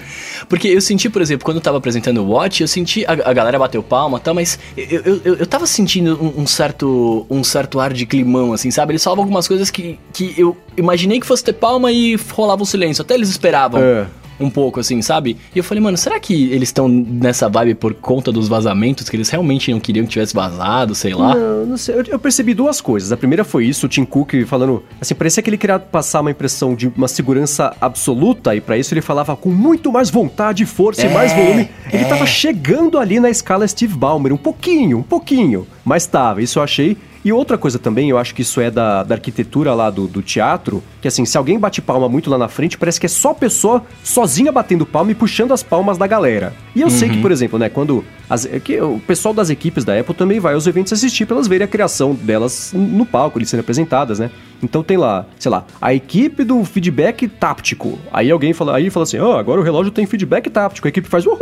Porque 0.49 0.67
eu 0.67 0.81
senti, 0.81 1.09
por 1.09 1.21
exemplo, 1.21 1.45
quando 1.45 1.57
eu 1.57 1.61
tava 1.61 1.77
apresentando 1.77 2.19
o 2.23 2.29
Watch, 2.31 2.61
eu 2.61 2.67
senti. 2.67 3.05
A, 3.05 3.11
a 3.11 3.33
galera 3.33 3.57
bateu 3.59 3.81
palma 3.83 4.17
e 4.17 4.21
tal, 4.21 4.33
mas 4.33 4.57
eu, 4.75 5.01
eu, 5.01 5.21
eu, 5.23 5.35
eu 5.35 5.45
tava 5.47 5.65
sentindo 5.67 6.17
um, 6.21 6.41
um 6.41 6.47
certo 6.47 7.25
um 7.29 7.43
certo 7.43 7.79
ar 7.79 7.93
de 7.93 8.05
climão, 8.05 8.53
assim, 8.53 8.71
sabe? 8.71 8.91
Eles 8.93 9.03
falavam 9.03 9.23
algumas 9.23 9.47
coisas 9.47 9.69
que, 9.69 9.99
que 10.13 10.33
eu 10.37 10.55
imaginei 10.77 11.19
que 11.19 11.25
fosse 11.25 11.43
ter 11.43 11.53
palma 11.53 11.91
e 11.91 12.15
rolava 12.31 12.63
o 12.63 12.65
silêncio. 12.65 13.01
Até 13.01 13.13
eles 13.13 13.29
esperavam. 13.29 13.81
É. 13.81 14.05
Um 14.39 14.49
pouco, 14.49 14.79
assim, 14.79 15.01
sabe? 15.01 15.37
E 15.53 15.57
eu 15.57 15.63
falei, 15.63 15.81
mano, 15.81 15.97
será 15.97 16.19
que 16.19 16.51
eles 16.51 16.69
estão 16.69 16.87
nessa 16.87 17.47
vibe 17.47 17.75
por 17.75 17.93
conta 17.93 18.31
dos 18.31 18.47
vazamentos? 18.47 19.09
Que 19.09 19.15
eles 19.15 19.29
realmente 19.29 19.71
não 19.71 19.79
queriam 19.79 20.05
que 20.05 20.11
tivesse 20.11 20.33
vazado, 20.33 20.93
sei 20.93 21.13
lá? 21.13 21.33
Não, 21.35 21.65
não 21.65 21.77
sei. 21.77 21.95
Eu, 21.95 22.03
eu 22.07 22.19
percebi 22.19 22.53
duas 22.53 22.81
coisas. 22.81 23.11
A 23.11 23.17
primeira 23.17 23.43
foi 23.43 23.65
isso, 23.65 23.85
o 23.85 23.89
Tim 23.89 24.05
Cook 24.05 24.33
falando. 24.45 24.83
Assim, 24.99 25.15
parecia 25.15 25.41
que 25.41 25.49
ele 25.49 25.57
queria 25.57 25.79
passar 25.79 26.21
uma 26.21 26.31
impressão 26.31 26.75
de 26.75 26.87
uma 26.95 27.07
segurança 27.07 27.75
absoluta, 27.79 28.55
e 28.55 28.61
pra 28.61 28.77
isso 28.77 28.93
ele 28.93 29.01
falava 29.01 29.35
com 29.35 29.49
muito 29.49 29.91
mais 29.91 30.09
vontade, 30.09 30.65
força 30.65 31.05
e 31.05 31.13
mais 31.13 31.31
volume. 31.33 31.69
Ele 31.91 32.05
tava 32.05 32.25
chegando 32.25 32.97
ali 32.97 33.19
na 33.19 33.29
escala 33.29 33.67
Steve 33.67 33.95
Ballmer, 33.95 34.33
um 34.33 34.37
pouquinho, 34.37 34.99
um 34.99 35.03
pouquinho. 35.03 35.67
Mas 35.83 36.05
tava, 36.05 36.41
isso 36.41 36.59
eu 36.59 36.63
achei. 36.63 36.97
E 37.25 37.33
outra 37.33 37.57
coisa 37.57 37.79
também, 37.79 38.07
eu 38.11 38.19
acho 38.19 38.35
que 38.35 38.43
isso 38.43 38.61
é 38.61 38.69
da, 38.69 39.01
da 39.01 39.15
arquitetura 39.15 39.73
lá 39.73 39.89
do, 39.89 40.05
do 40.07 40.21
teatro, 40.21 40.83
que 41.01 41.07
assim, 41.07 41.25
se 41.25 41.35
alguém 41.37 41.57
bate 41.57 41.81
palma 41.81 42.07
muito 42.07 42.29
lá 42.29 42.37
na 42.37 42.47
frente, 42.47 42.77
parece 42.77 42.99
que 42.99 43.07
é 43.07 43.09
só 43.09 43.31
a 43.31 43.33
pessoa 43.33 43.83
sozinha 44.03 44.51
batendo 44.51 44.85
palma 44.85 45.09
e 45.11 45.15
puxando 45.15 45.51
as 45.51 45.63
palmas 45.63 45.97
da 45.97 46.05
galera. 46.05 46.53
E 46.75 46.81
eu 46.81 46.89
sei 46.91 47.09
que, 47.09 47.17
por 47.21 47.31
exemplo, 47.31 47.57
né, 47.57 47.67
quando 47.67 48.05
as- 48.29 48.45
é 48.45 48.59
que 48.59 48.79
o 48.79 48.99
pessoal 48.99 49.33
das 49.33 49.49
equipes 49.49 49.83
da 49.83 49.99
Apple 49.99 50.13
também 50.13 50.39
vai 50.39 50.53
aos 50.53 50.67
eventos 50.67 50.93
assistir 50.93 51.25
pra 51.25 51.35
elas 51.35 51.47
verem 51.47 51.65
a 51.65 51.67
criação 51.67 52.13
delas 52.13 52.71
no 52.75 53.07
palco, 53.07 53.39
eles 53.39 53.49
sendo 53.49 53.61
apresentadas, 53.61 54.19
né? 54.19 54.29
Então 54.61 54.83
tem 54.83 54.95
lá, 54.95 55.25
sei 55.39 55.49
lá, 55.49 55.65
a 55.81 55.93
equipe 55.95 56.43
do 56.43 56.63
feedback 56.63 57.27
táptico. 57.27 57.97
Aí 58.13 58.29
alguém 58.29 58.53
fala, 58.53 58.75
aí 58.77 58.89
fala 58.91 59.03
assim, 59.03 59.17
ó, 59.17 59.39
agora 59.39 59.59
o 59.59 59.63
relógio 59.63 59.91
tem 59.91 60.05
feedback 60.05 60.47
táptico. 60.49 60.87
A 60.87 60.89
equipe 60.89 61.07
faz 61.09 61.25
uhul! 61.25 61.39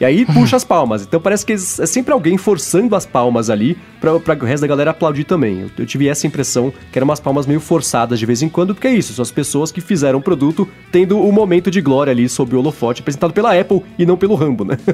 E 0.00 0.04
aí 0.04 0.24
puxa 0.26 0.56
as 0.56 0.64
palmas. 0.64 1.02
Então 1.02 1.20
parece 1.20 1.46
que 1.46 1.52
é 1.52 1.56
sempre 1.56 2.12
alguém 2.12 2.36
forçando 2.36 2.94
as 2.96 3.06
palmas 3.06 3.48
ali 3.50 3.76
pra, 4.00 4.18
pra 4.18 4.34
o 4.34 4.44
resto 4.44 4.62
da 4.62 4.66
galera 4.66 4.90
aplaudir 4.90 5.24
também. 5.24 5.60
Eu, 5.60 5.70
eu 5.78 5.86
tive 5.86 6.08
essa 6.08 6.26
impressão 6.26 6.72
que 6.90 6.98
eram 6.98 7.04
umas 7.06 7.20
palmas 7.20 7.46
meio 7.46 7.60
forçadas 7.60 8.18
de 8.18 8.26
vez 8.26 8.42
em 8.42 8.48
quando, 8.48 8.74
porque 8.74 8.88
é 8.88 8.94
isso, 8.94 9.12
são 9.12 9.22
as 9.22 9.30
pessoas 9.30 9.70
que 9.70 9.80
fizeram 9.80 10.18
o 10.18 10.22
produto 10.22 10.66
tendo 10.90 11.20
o 11.20 11.30
momento 11.32 11.70
de 11.70 11.80
glória 11.80 12.10
ali 12.10 12.28
sob 12.28 12.54
o 12.54 12.58
holofote 12.58 13.00
apresentado 13.00 13.32
pela 13.32 13.58
Apple 13.58 13.82
e 13.98 14.04
não 14.04 14.16
pelo 14.16 14.34
Rambo, 14.34 14.64
né? 14.64 14.76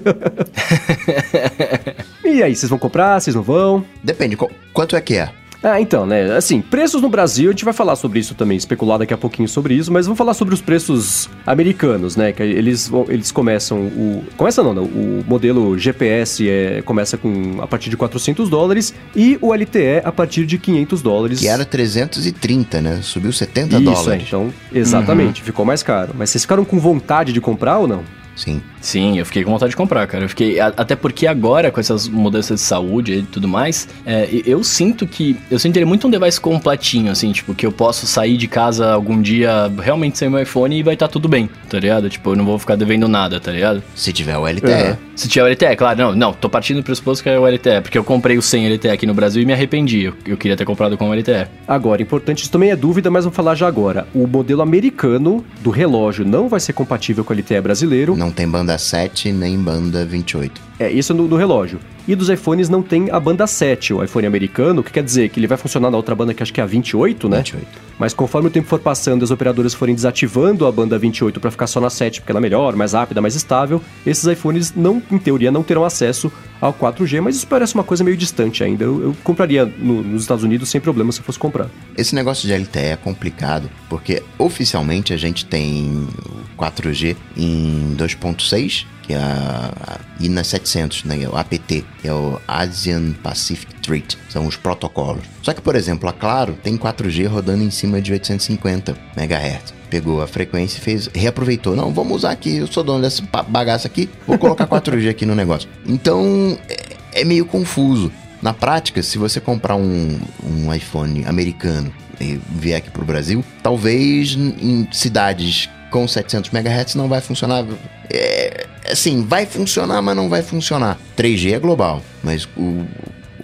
e 2.24 2.42
aí, 2.42 2.54
vocês 2.54 2.68
vão 2.68 2.78
comprar? 2.78 3.20
Vocês 3.20 3.34
não 3.34 3.42
vão? 3.42 3.84
Depende, 4.02 4.36
qu- 4.36 4.50
quanto 4.72 4.96
é 4.96 5.00
que 5.00 5.14
é? 5.14 5.30
Ah, 5.62 5.80
então, 5.80 6.06
né? 6.06 6.36
Assim, 6.36 6.60
preços 6.60 7.02
no 7.02 7.08
Brasil, 7.08 7.48
a 7.48 7.52
gente 7.52 7.64
vai 7.64 7.74
falar 7.74 7.96
sobre 7.96 8.20
isso 8.20 8.34
também, 8.34 8.56
especular 8.56 8.98
daqui 8.98 9.12
a 9.12 9.18
pouquinho 9.18 9.48
sobre 9.48 9.74
isso, 9.74 9.92
mas 9.92 10.06
vamos 10.06 10.16
falar 10.16 10.34
sobre 10.34 10.54
os 10.54 10.60
preços 10.60 11.28
americanos, 11.44 12.16
né? 12.16 12.32
Que 12.32 12.42
eles, 12.42 12.90
eles 13.08 13.32
começam 13.32 13.78
o. 13.78 14.24
Começa 14.36 14.62
não, 14.62 14.72
não. 14.72 14.84
O 14.84 15.24
modelo 15.26 15.76
GPS 15.76 16.48
é, 16.48 16.80
começa 16.82 17.18
com 17.18 17.60
a 17.60 17.66
partir 17.66 17.90
de 17.90 17.96
400 17.96 18.48
dólares 18.48 18.94
e 19.16 19.36
o 19.40 19.52
LTE 19.52 20.02
a 20.04 20.12
partir 20.12 20.46
de 20.46 20.58
500 20.58 21.02
dólares. 21.02 21.40
Que 21.40 21.48
era 21.48 21.64
330, 21.64 22.80
né? 22.80 23.00
Subiu 23.02 23.32
70 23.32 23.66
isso, 23.66 23.76
é, 23.76 23.94
dólares. 23.94 24.24
então, 24.26 24.54
exatamente, 24.72 25.42
ficou 25.42 25.64
mais 25.64 25.82
caro. 25.82 26.14
Mas 26.16 26.30
vocês 26.30 26.42
ficaram 26.42 26.64
com 26.64 26.78
vontade 26.78 27.32
de 27.32 27.40
comprar 27.40 27.78
ou 27.78 27.88
não? 27.88 28.04
Sim. 28.36 28.62
Sim, 28.80 29.18
eu 29.18 29.26
fiquei 29.26 29.42
com 29.44 29.50
vontade 29.50 29.70
de 29.70 29.76
comprar, 29.76 30.06
cara. 30.06 30.24
Eu 30.24 30.28
fiquei. 30.28 30.60
a- 30.60 30.72
até 30.76 30.94
porque 30.94 31.26
agora, 31.26 31.70
com 31.70 31.80
essas 31.80 32.08
mudanças 32.08 32.60
de 32.60 32.66
saúde 32.66 33.12
e 33.14 33.22
tudo 33.22 33.48
mais, 33.48 33.88
é, 34.06 34.28
eu 34.46 34.62
sinto 34.62 35.06
que. 35.06 35.36
Eu 35.50 35.58
sinto 35.58 35.76
ele 35.76 35.84
muito 35.84 36.06
um 36.06 36.10
device 36.10 36.40
completinho, 36.40 37.10
assim, 37.10 37.32
tipo, 37.32 37.54
que 37.54 37.66
eu 37.66 37.72
posso 37.72 38.06
sair 38.06 38.36
de 38.36 38.46
casa 38.46 38.92
algum 38.92 39.20
dia 39.20 39.70
realmente 39.82 40.18
sem 40.18 40.28
meu 40.28 40.40
iPhone 40.40 40.78
e 40.78 40.82
vai 40.82 40.94
estar 40.94 41.08
tudo 41.08 41.28
bem, 41.28 41.48
tá 41.68 41.78
ligado? 41.78 42.08
Tipo, 42.08 42.30
eu 42.32 42.36
não 42.36 42.44
vou 42.44 42.58
ficar 42.58 42.76
devendo 42.76 43.08
nada, 43.08 43.40
tá 43.40 43.50
ligado? 43.50 43.82
Se 43.94 44.12
tiver 44.12 44.36
o 44.36 44.46
LTE. 44.46 44.70
É. 44.70 44.98
Se 45.14 45.28
tiver 45.28 45.44
o 45.44 45.48
LTE, 45.52 45.74
claro, 45.76 45.98
não, 45.98 46.14
não, 46.14 46.32
tô 46.32 46.48
partindo 46.48 46.76
do 46.76 46.82
pressuposto 46.84 47.24
que 47.24 47.28
é 47.28 47.38
o 47.38 47.46
LTE, 47.46 47.80
porque 47.82 47.98
eu 47.98 48.04
comprei 48.04 48.38
o 48.38 48.42
sem 48.42 48.68
LTE 48.72 48.88
aqui 48.90 49.06
no 49.06 49.14
Brasil 49.14 49.42
e 49.42 49.46
me 49.46 49.52
arrependi. 49.52 50.04
Eu, 50.04 50.14
eu 50.26 50.36
queria 50.36 50.56
ter 50.56 50.64
comprado 50.64 50.96
com 50.96 51.08
o 51.10 51.12
LTE. 51.14 51.46
Agora, 51.66 52.00
importante, 52.00 52.42
isso 52.42 52.50
também 52.52 52.70
é 52.70 52.76
dúvida, 52.76 53.10
mas 53.10 53.24
vamos 53.24 53.36
falar 53.36 53.54
já 53.56 53.66
agora. 53.66 54.06
O 54.14 54.26
modelo 54.26 54.62
americano 54.62 55.44
do 55.60 55.70
relógio 55.70 56.24
não 56.24 56.48
vai 56.48 56.60
ser 56.60 56.72
compatível 56.72 57.24
com 57.24 57.32
o 57.32 57.36
LTE 57.36 57.60
brasileiro. 57.60 58.14
Não 58.16 58.30
tem 58.30 58.48
banda 58.48 58.67
7 58.76 59.32
nem 59.32 59.58
banda 59.58 60.04
28. 60.04 60.60
É, 60.78 60.90
isso 60.90 61.14
no, 61.14 61.26
no 61.26 61.36
relógio. 61.36 61.78
E 62.08 62.16
dos 62.16 62.30
iPhones 62.30 62.70
não 62.70 62.82
tem 62.82 63.10
a 63.10 63.20
banda 63.20 63.46
7, 63.46 63.92
o 63.92 64.02
iPhone 64.02 64.26
americano, 64.26 64.82
que 64.82 64.90
quer 64.90 65.02
dizer 65.04 65.28
que 65.28 65.38
ele 65.38 65.46
vai 65.46 65.58
funcionar 65.58 65.90
na 65.90 65.96
outra 65.98 66.14
banda 66.14 66.32
que 66.32 66.42
acho 66.42 66.52
que 66.54 66.58
é 66.60 66.64
a 66.64 66.66
28, 66.66 67.28
né? 67.28 67.36
28. 67.36 67.66
Mas 67.98 68.14
conforme 68.14 68.48
o 68.48 68.50
tempo 68.50 68.66
for 68.66 68.78
passando 68.80 69.20
e 69.22 69.24
as 69.24 69.30
operadoras 69.30 69.74
forem 69.74 69.94
desativando 69.94 70.64
a 70.66 70.72
banda 70.72 70.98
28 70.98 71.38
para 71.38 71.50
ficar 71.50 71.66
só 71.66 71.80
na 71.80 71.90
7, 71.90 72.20
porque 72.22 72.32
ela 72.32 72.40
é 72.40 72.40
melhor, 72.40 72.74
mais 72.74 72.94
rápida, 72.94 73.20
mais 73.20 73.34
estável, 73.34 73.82
esses 74.06 74.24
iPhones 74.24 74.72
não, 74.74 75.02
em 75.10 75.18
teoria, 75.18 75.50
não 75.50 75.62
terão 75.62 75.84
acesso 75.84 76.32
ao 76.60 76.72
4G, 76.72 77.20
mas 77.20 77.36
isso 77.36 77.46
parece 77.46 77.74
uma 77.74 77.84
coisa 77.84 78.02
meio 78.02 78.16
distante 78.16 78.64
ainda. 78.64 78.84
Eu, 78.84 79.02
eu 79.02 79.16
compraria 79.22 79.66
no- 79.66 80.02
nos 80.02 80.22
Estados 80.22 80.42
Unidos 80.44 80.70
sem 80.70 80.80
problema 80.80 81.12
se 81.12 81.20
eu 81.20 81.24
fosse 81.24 81.38
comprar. 81.38 81.68
Esse 81.96 82.14
negócio 82.14 82.48
de 82.48 82.54
LTE 82.54 82.78
é 82.78 82.96
complicado, 82.96 83.68
porque 83.88 84.22
oficialmente 84.38 85.12
a 85.12 85.16
gente 85.18 85.44
tem 85.44 86.08
o 86.56 86.56
4G 86.62 87.16
em 87.36 87.94
2.6, 87.98 88.86
que 89.08 89.14
é 89.14 89.16
a, 89.16 89.98
INA 90.20 90.44
700, 90.44 91.04
né, 91.04 91.26
o 91.26 91.36
APT, 91.36 91.84
que 92.02 92.06
é 92.06 92.12
o 92.12 92.38
Asian 92.46 93.12
Pacific 93.22 93.74
Treat, 93.76 94.18
são 94.28 94.46
os 94.46 94.54
protocolos. 94.54 95.24
Só 95.42 95.54
que, 95.54 95.62
por 95.62 95.74
exemplo, 95.74 96.08
a 96.08 96.12
Claro 96.12 96.58
tem 96.62 96.76
4G 96.76 97.26
rodando 97.26 97.64
em 97.64 97.70
cima 97.70 98.02
de 98.02 98.12
850 98.12 98.94
MHz 99.16 99.78
pegou 99.88 100.20
a 100.20 100.26
frequência 100.26 100.76
e 100.76 100.80
fez, 100.82 101.08
reaproveitou. 101.14 101.74
Não, 101.74 101.94
vamos 101.94 102.18
usar 102.18 102.32
aqui, 102.32 102.56
eu 102.56 102.66
sou 102.66 102.84
dono 102.84 103.00
dessa 103.00 103.22
bagaça 103.48 103.88
aqui, 103.88 104.10
vou 104.26 104.36
colocar 104.36 104.66
4G 104.66 105.08
aqui 105.08 105.24
no 105.24 105.34
negócio. 105.34 105.66
Então, 105.86 106.58
é, 106.68 107.22
é 107.22 107.24
meio 107.24 107.46
confuso. 107.46 108.12
Na 108.42 108.52
prática, 108.52 109.02
se 109.02 109.16
você 109.16 109.40
comprar 109.40 109.76
um, 109.76 110.20
um 110.44 110.74
iPhone 110.74 111.24
americano 111.24 111.90
e 112.20 112.38
vier 112.50 112.76
aqui 112.76 112.90
para 112.90 113.00
o 113.00 113.06
Brasil, 113.06 113.42
talvez 113.62 114.34
em 114.34 114.86
cidades 114.92 115.70
com 115.90 116.06
700 116.06 116.52
MHz 116.52 116.94
não 116.94 117.08
vai 117.08 117.22
funcionar. 117.22 117.64
É, 118.10 118.66
assim, 118.86 119.24
vai 119.24 119.46
funcionar, 119.46 120.00
mas 120.02 120.16
não 120.16 120.28
vai 120.28 120.42
funcionar. 120.42 120.98
3G 121.16 121.54
é 121.54 121.58
global, 121.58 122.02
mas 122.22 122.48
o 122.56 122.84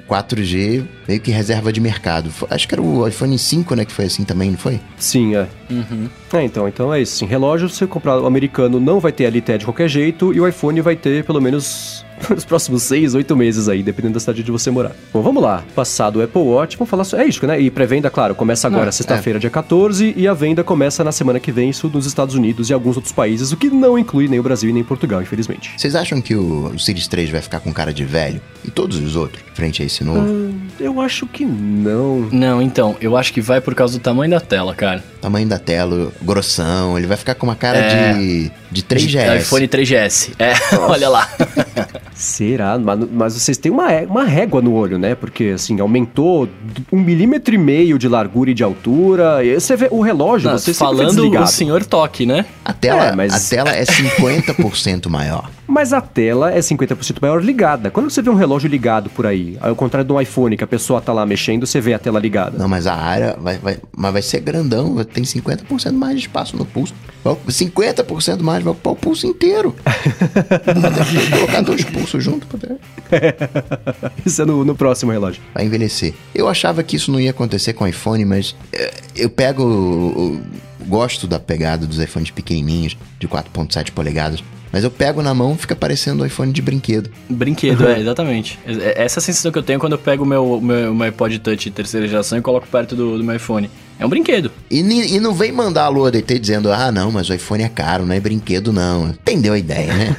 4G 0.09 0.85
meio 1.09 1.21
que 1.21 1.31
reserva 1.31 1.73
de 1.73 1.81
mercado. 1.81 2.31
Acho 2.51 2.69
que 2.69 2.75
era 2.75 2.83
o 2.83 3.07
iPhone 3.07 3.39
5, 3.39 3.75
né, 3.75 3.85
que 3.85 3.93
foi 3.93 4.07
assim 4.07 4.25
também, 4.25 4.51
não 4.51 4.59
foi? 4.59 4.81
Sim, 4.97 5.35
é. 5.35 5.47
Uhum. 5.71 6.09
É, 6.33 6.43
então, 6.45 6.69
então 6.69 6.93
é 6.93 7.01
isso. 7.01 7.17
Sim, 7.17 7.27
relógio, 7.27 7.69
se 7.69 7.77
você 7.77 7.87
comprar 7.87 8.21
o 8.21 8.27
americano, 8.27 8.79
não 8.79 9.01
vai 9.01 9.13
ter 9.13 9.27
LTE 9.27 9.59
de 9.59 9.65
qualquer 9.65 9.89
jeito, 9.89 10.33
e 10.33 10.41
o 10.41 10.47
iPhone 10.47 10.81
vai 10.81 10.97
ter 10.97 11.25
pelo 11.25 11.41
menos 11.41 12.05
nos 12.35 12.45
próximos 12.45 12.83
seis, 12.83 13.15
oito 13.15 13.37
meses 13.37 13.69
aí, 13.69 13.83
dependendo 13.83 14.15
da 14.15 14.21
cidade 14.21 14.43
de 14.43 14.51
você 14.51 14.71
morar. 14.71 14.93
Bom, 15.13 15.23
vamos 15.23 15.43
lá. 15.43 15.65
Passado 15.75 16.19
o 16.19 16.23
Apple 16.23 16.43
Watch, 16.43 16.77
vamos 16.77 16.91
falar 16.91 17.05
sobre... 17.05 17.25
É 17.25 17.29
isso, 17.29 17.47
né? 17.47 17.61
E 17.61 17.71
pré-venda, 17.71 18.11
claro, 18.11 18.35
começa 18.35 18.67
agora, 18.67 18.91
sexta-feira, 18.93 19.39
é. 19.39 19.41
dia 19.41 19.51
14, 19.51 20.15
e 20.17 20.27
a 20.29 20.35
venda 20.35 20.63
começa 20.63 21.03
na 21.05 21.13
semana 21.13 21.41
que 21.41 21.53
vem, 21.53 21.71
isso 21.71 21.89
nos 21.89 22.07
Estados 22.07 22.35
Unidos 22.35 22.71
e 22.71 22.73
alguns 22.73 22.97
outros 22.97 23.13
países, 23.13 23.53
o 23.53 23.57
que 23.57 23.69
não 23.71 23.99
inclui 23.99 24.29
nem 24.29 24.39
o 24.39 24.43
Brasil 24.43 24.71
e 24.71 24.73
nem 24.73 24.85
Portugal, 24.85 25.23
infelizmente. 25.23 25.73
Vocês 25.77 25.95
acham 25.95 26.21
que 26.21 26.35
o, 26.35 26.67
o 26.67 26.79
Series 26.79 27.09
3 27.09 27.31
vai 27.31 27.41
ficar 27.41 27.61
com 27.61 27.73
cara 27.73 27.93
de 27.93 28.05
velho? 28.05 28.41
E 28.65 28.71
todos 28.71 28.99
os 28.99 29.17
outros, 29.17 29.43
frente 29.55 29.83
a 29.83 29.87
esse 29.87 30.03
novo? 30.03 30.21
Hum, 30.21 30.61
eu 30.81 31.01
acho 31.01 31.27
que 31.27 31.45
não. 31.45 32.29
Não, 32.33 32.63
então, 32.63 32.97
eu 33.01 33.17
acho 33.17 33.33
que 33.33 33.41
vai 33.41 33.61
por 33.61 33.75
causa 33.75 33.99
do 33.99 34.03
tamanho 34.03 34.31
da 34.31 34.41
tela, 34.41 34.75
cara. 34.75 35.03
Tamanho 35.21 35.49
da 35.49 35.59
tela, 35.59 36.13
grossão, 36.23 36.97
ele 36.97 37.07
vai 37.07 37.17
ficar 37.17 37.35
com 37.35 37.47
uma 37.47 37.57
cara 37.57 37.79
é... 37.79 38.15
de, 38.15 38.51
de 38.71 38.83
3GS. 38.83 39.41
iPhone 39.41 39.69
3GS. 39.69 40.33
É, 40.39 40.55
olha 40.79 41.09
lá. 41.09 41.29
Será? 42.15 42.79
Mas, 42.79 43.01
mas, 43.11 43.35
vocês 43.35 43.59
têm 43.59 43.73
uma, 43.73 43.89
uma 44.03 44.25
régua 44.25 44.63
no 44.63 44.73
olho, 44.73 44.99
né? 44.99 45.15
Porque, 45.15 45.53
assim, 45.55 45.81
aumentou 45.81 46.49
um 46.93 47.01
milímetro 47.01 47.55
e 47.55 47.59
meio 47.59 47.99
de 47.99 48.09
largura 48.09 48.51
e 48.51 48.55
de 48.55 48.63
altura. 48.63 49.45
E 49.45 49.55
você 49.55 49.77
vê 49.77 49.89
o 49.91 50.01
relógio, 50.01 50.49
Não, 50.49 50.57
você 50.57 50.73
falando 50.73 51.29
o 51.41 51.47
senhor 51.47 51.85
toque, 51.85 52.25
né? 52.25 52.47
A 52.65 52.73
tela 52.73 53.07
é, 53.07 53.17
mas... 53.17 53.35
a 53.35 53.57
tela 53.57 53.71
é 53.75 53.85
50% 53.85 55.09
maior. 55.09 55.51
Mas 55.67 55.93
a 55.93 56.01
tela 56.01 56.53
é 56.53 56.59
50% 56.59 57.19
maior 57.21 57.43
ligada. 57.43 57.91
Quando 57.91 58.11
você 58.11 58.21
vê 58.21 58.31
um 58.31 58.35
relógio 58.35 58.69
ligado 58.69 59.09
por 59.11 59.27
aí, 59.27 59.57
ao 59.61 59.75
contrário 59.75 60.07
do 60.07 60.21
iPhone, 60.21 60.57
que 60.57 60.65
a 60.65 60.67
pessoa 60.67 61.01
tá 61.01 61.13
lá 61.13 61.25
mexendo, 61.25 61.67
você 61.67 61.81
vê 61.81 61.95
a 61.95 61.99
tela 61.99 62.21
ligada. 62.21 62.59
Não, 62.59 62.69
mas 62.69 62.87
a 62.87 62.95
área 62.95 63.37
vai, 63.41 63.59
vai, 63.59 63.79
mas 63.97 64.13
vai 64.13 64.23
ser 64.23 64.41
grandão, 64.41 65.03
tem 65.05 65.25
50% 65.25 65.93
mais 65.93 66.17
de 66.17 66.21
espaço 66.23 66.57
no 66.57 66.65
pulso. 66.65 66.95
50% 67.25 68.43
mais 68.43 68.63
vai 68.63 68.73
ocupar 68.73 68.93
o 68.93 68.97
pulso 68.97 69.27
inteiro. 69.27 69.75
vai 69.85 71.31
colocar 71.31 71.61
dois 71.63 71.85
pulsos 71.85 72.23
juntos. 72.23 72.45
isso 74.25 74.43
é 74.43 74.45
no, 74.45 74.65
no, 74.65 74.75
próximo 74.75 75.13
relógio. 75.13 75.43
Vai 75.55 75.65
envelhecer. 75.65 76.13
Eu 76.35 76.49
achava 76.49 76.83
que 76.83 76.97
isso 76.97 77.11
não 77.11 77.19
ia 77.19 77.31
acontecer 77.31 77.73
com 77.73 77.85
o 77.85 77.87
iPhone, 77.87 78.25
mas 78.25 78.55
eh, 78.73 78.93
eu 79.17 79.31
pego. 79.31 80.39
gosto 80.87 81.27
da 81.27 81.41
pegada 81.41 81.87
dos 81.87 81.99
iPhones 81.99 82.31
pequenininhos, 82.31 82.97
de 83.19 83.27
4.7 83.27 83.93
polegadas. 83.93 84.45
Mas 84.75 84.83
eu 84.83 84.91
pego 84.91 85.23
na 85.23 85.33
mão 85.33 85.57
fica 85.57 85.77
parecendo 85.77 86.25
um 86.25 86.27
iPhone 86.27 86.53
de 86.53 86.61
brinquedo. 86.61 87.09
Brinquedo, 87.31 87.87
é, 87.87 88.01
exatamente. 88.01 88.59
É, 88.67 89.05
essa 89.05 89.19
é 89.19 89.21
a 89.21 89.23
sensação 89.23 89.53
que 89.53 89.59
eu 89.59 89.63
tenho 89.63 89.79
quando 89.79 89.93
eu 89.93 89.99
pego 89.99 90.25
o 90.25 90.27
meu, 90.27 90.61
meu, 90.61 90.93
meu 90.93 91.07
iPod 91.07 91.39
Touch 91.39 91.71
terceira 91.71 92.09
geração 92.09 92.37
e 92.37 92.43
coloco 92.43 92.67
perto 92.67 92.97
do, 92.97 93.17
do 93.17 93.23
meu 93.23 93.37
iPhone. 93.37 93.71
É 93.99 94.05
um 94.05 94.09
brinquedo. 94.09 94.51
E, 94.71 94.81
e 94.81 95.21
não 95.21 95.33
vem 95.33 95.53
mandar 95.53 95.85
a 95.85 95.89
lua 95.89 96.11
DT 96.11 96.39
dizendo, 96.39 96.73
ah, 96.73 96.91
não, 96.91 97.13
mas 97.13 97.29
o 97.29 97.35
iPhone 97.35 97.63
é 97.63 97.69
caro, 97.69 98.05
não 98.05 98.15
é 98.15 98.21
brinquedo, 98.21 98.73
não. 98.73 99.09
Entendeu 99.09 99.53
a 99.53 99.59
ideia, 99.59 99.95
né? 99.95 100.17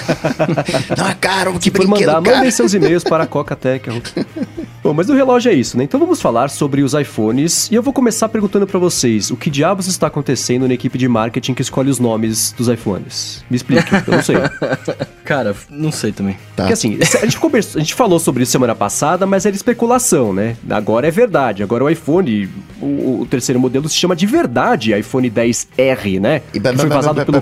não 0.98 1.08
é 1.08 1.14
caro, 1.14 1.52
que 1.58 1.64
Se 1.64 1.70
brinquedo 1.70 1.90
mandar, 1.90 2.22
caro. 2.22 2.36
mandem 2.36 2.50
seus 2.50 2.74
e-mails 2.74 3.04
para 3.04 3.24
a 3.24 3.26
Coca 3.26 3.54
Tech. 3.54 3.88
Bom, 4.82 4.94
mas 4.94 5.08
o 5.08 5.14
relógio 5.14 5.52
é 5.52 5.54
isso, 5.54 5.76
né? 5.76 5.84
Então 5.84 6.00
vamos 6.00 6.20
falar 6.20 6.50
sobre 6.50 6.82
os 6.82 6.94
iPhones 6.94 7.70
e 7.70 7.74
eu 7.74 7.82
vou 7.82 7.92
começar 7.92 8.28
perguntando 8.28 8.66
para 8.66 8.78
vocês 8.78 9.30
o 9.30 9.36
que 9.36 9.50
diabos 9.50 9.86
está 9.86 10.06
acontecendo 10.06 10.66
na 10.66 10.74
equipe 10.74 10.96
de 10.98 11.06
marketing 11.06 11.54
que 11.54 11.62
escolhe 11.62 11.90
os 11.90 11.98
nomes 11.98 12.52
dos 12.56 12.66
iPhones. 12.66 13.44
Me 13.50 13.56
explique, 13.56 13.92
eu 13.92 14.16
não 14.16 14.22
sei. 14.22 14.36
Cara, 15.30 15.54
não 15.70 15.92
sei 15.92 16.10
também. 16.10 16.34
Tá. 16.56 16.64
Porque 16.64 16.72
assim, 16.72 16.98
a 17.22 17.24
gente, 17.24 17.38
conversou, 17.38 17.78
a 17.78 17.84
gente 17.84 17.94
falou 17.94 18.18
sobre 18.18 18.42
isso 18.42 18.50
semana 18.50 18.74
passada, 18.74 19.28
mas 19.28 19.46
era 19.46 19.54
especulação, 19.54 20.32
né? 20.32 20.56
Agora 20.68 21.06
é 21.06 21.10
verdade. 21.12 21.62
Agora 21.62 21.84
o 21.84 21.88
iPhone, 21.88 22.48
o, 22.82 23.20
o 23.20 23.26
terceiro 23.30 23.60
modelo 23.60 23.88
se 23.88 23.94
chama 23.94 24.16
de 24.16 24.26
verdade 24.26 24.92
iPhone 24.92 25.30
10R, 25.30 26.18
né? 26.20 26.42
E, 26.52 26.58
que 26.58 26.76
foi 26.76 26.88
vazado 26.88 27.24
pelo... 27.24 27.40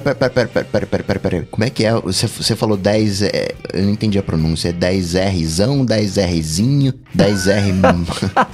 Como 1.50 1.64
é 1.64 1.70
que 1.70 1.86
é? 1.86 1.94
Você, 1.94 2.26
você 2.26 2.54
falou 2.54 2.76
10... 2.76 3.22
É, 3.22 3.54
eu 3.72 3.84
não 3.84 3.90
entendi 3.92 4.18
a 4.18 4.22
pronúncia. 4.22 4.68
É 4.68 4.72
10Rzão, 4.74 5.86
10Rzinho, 5.86 6.92
10R... 7.16 8.44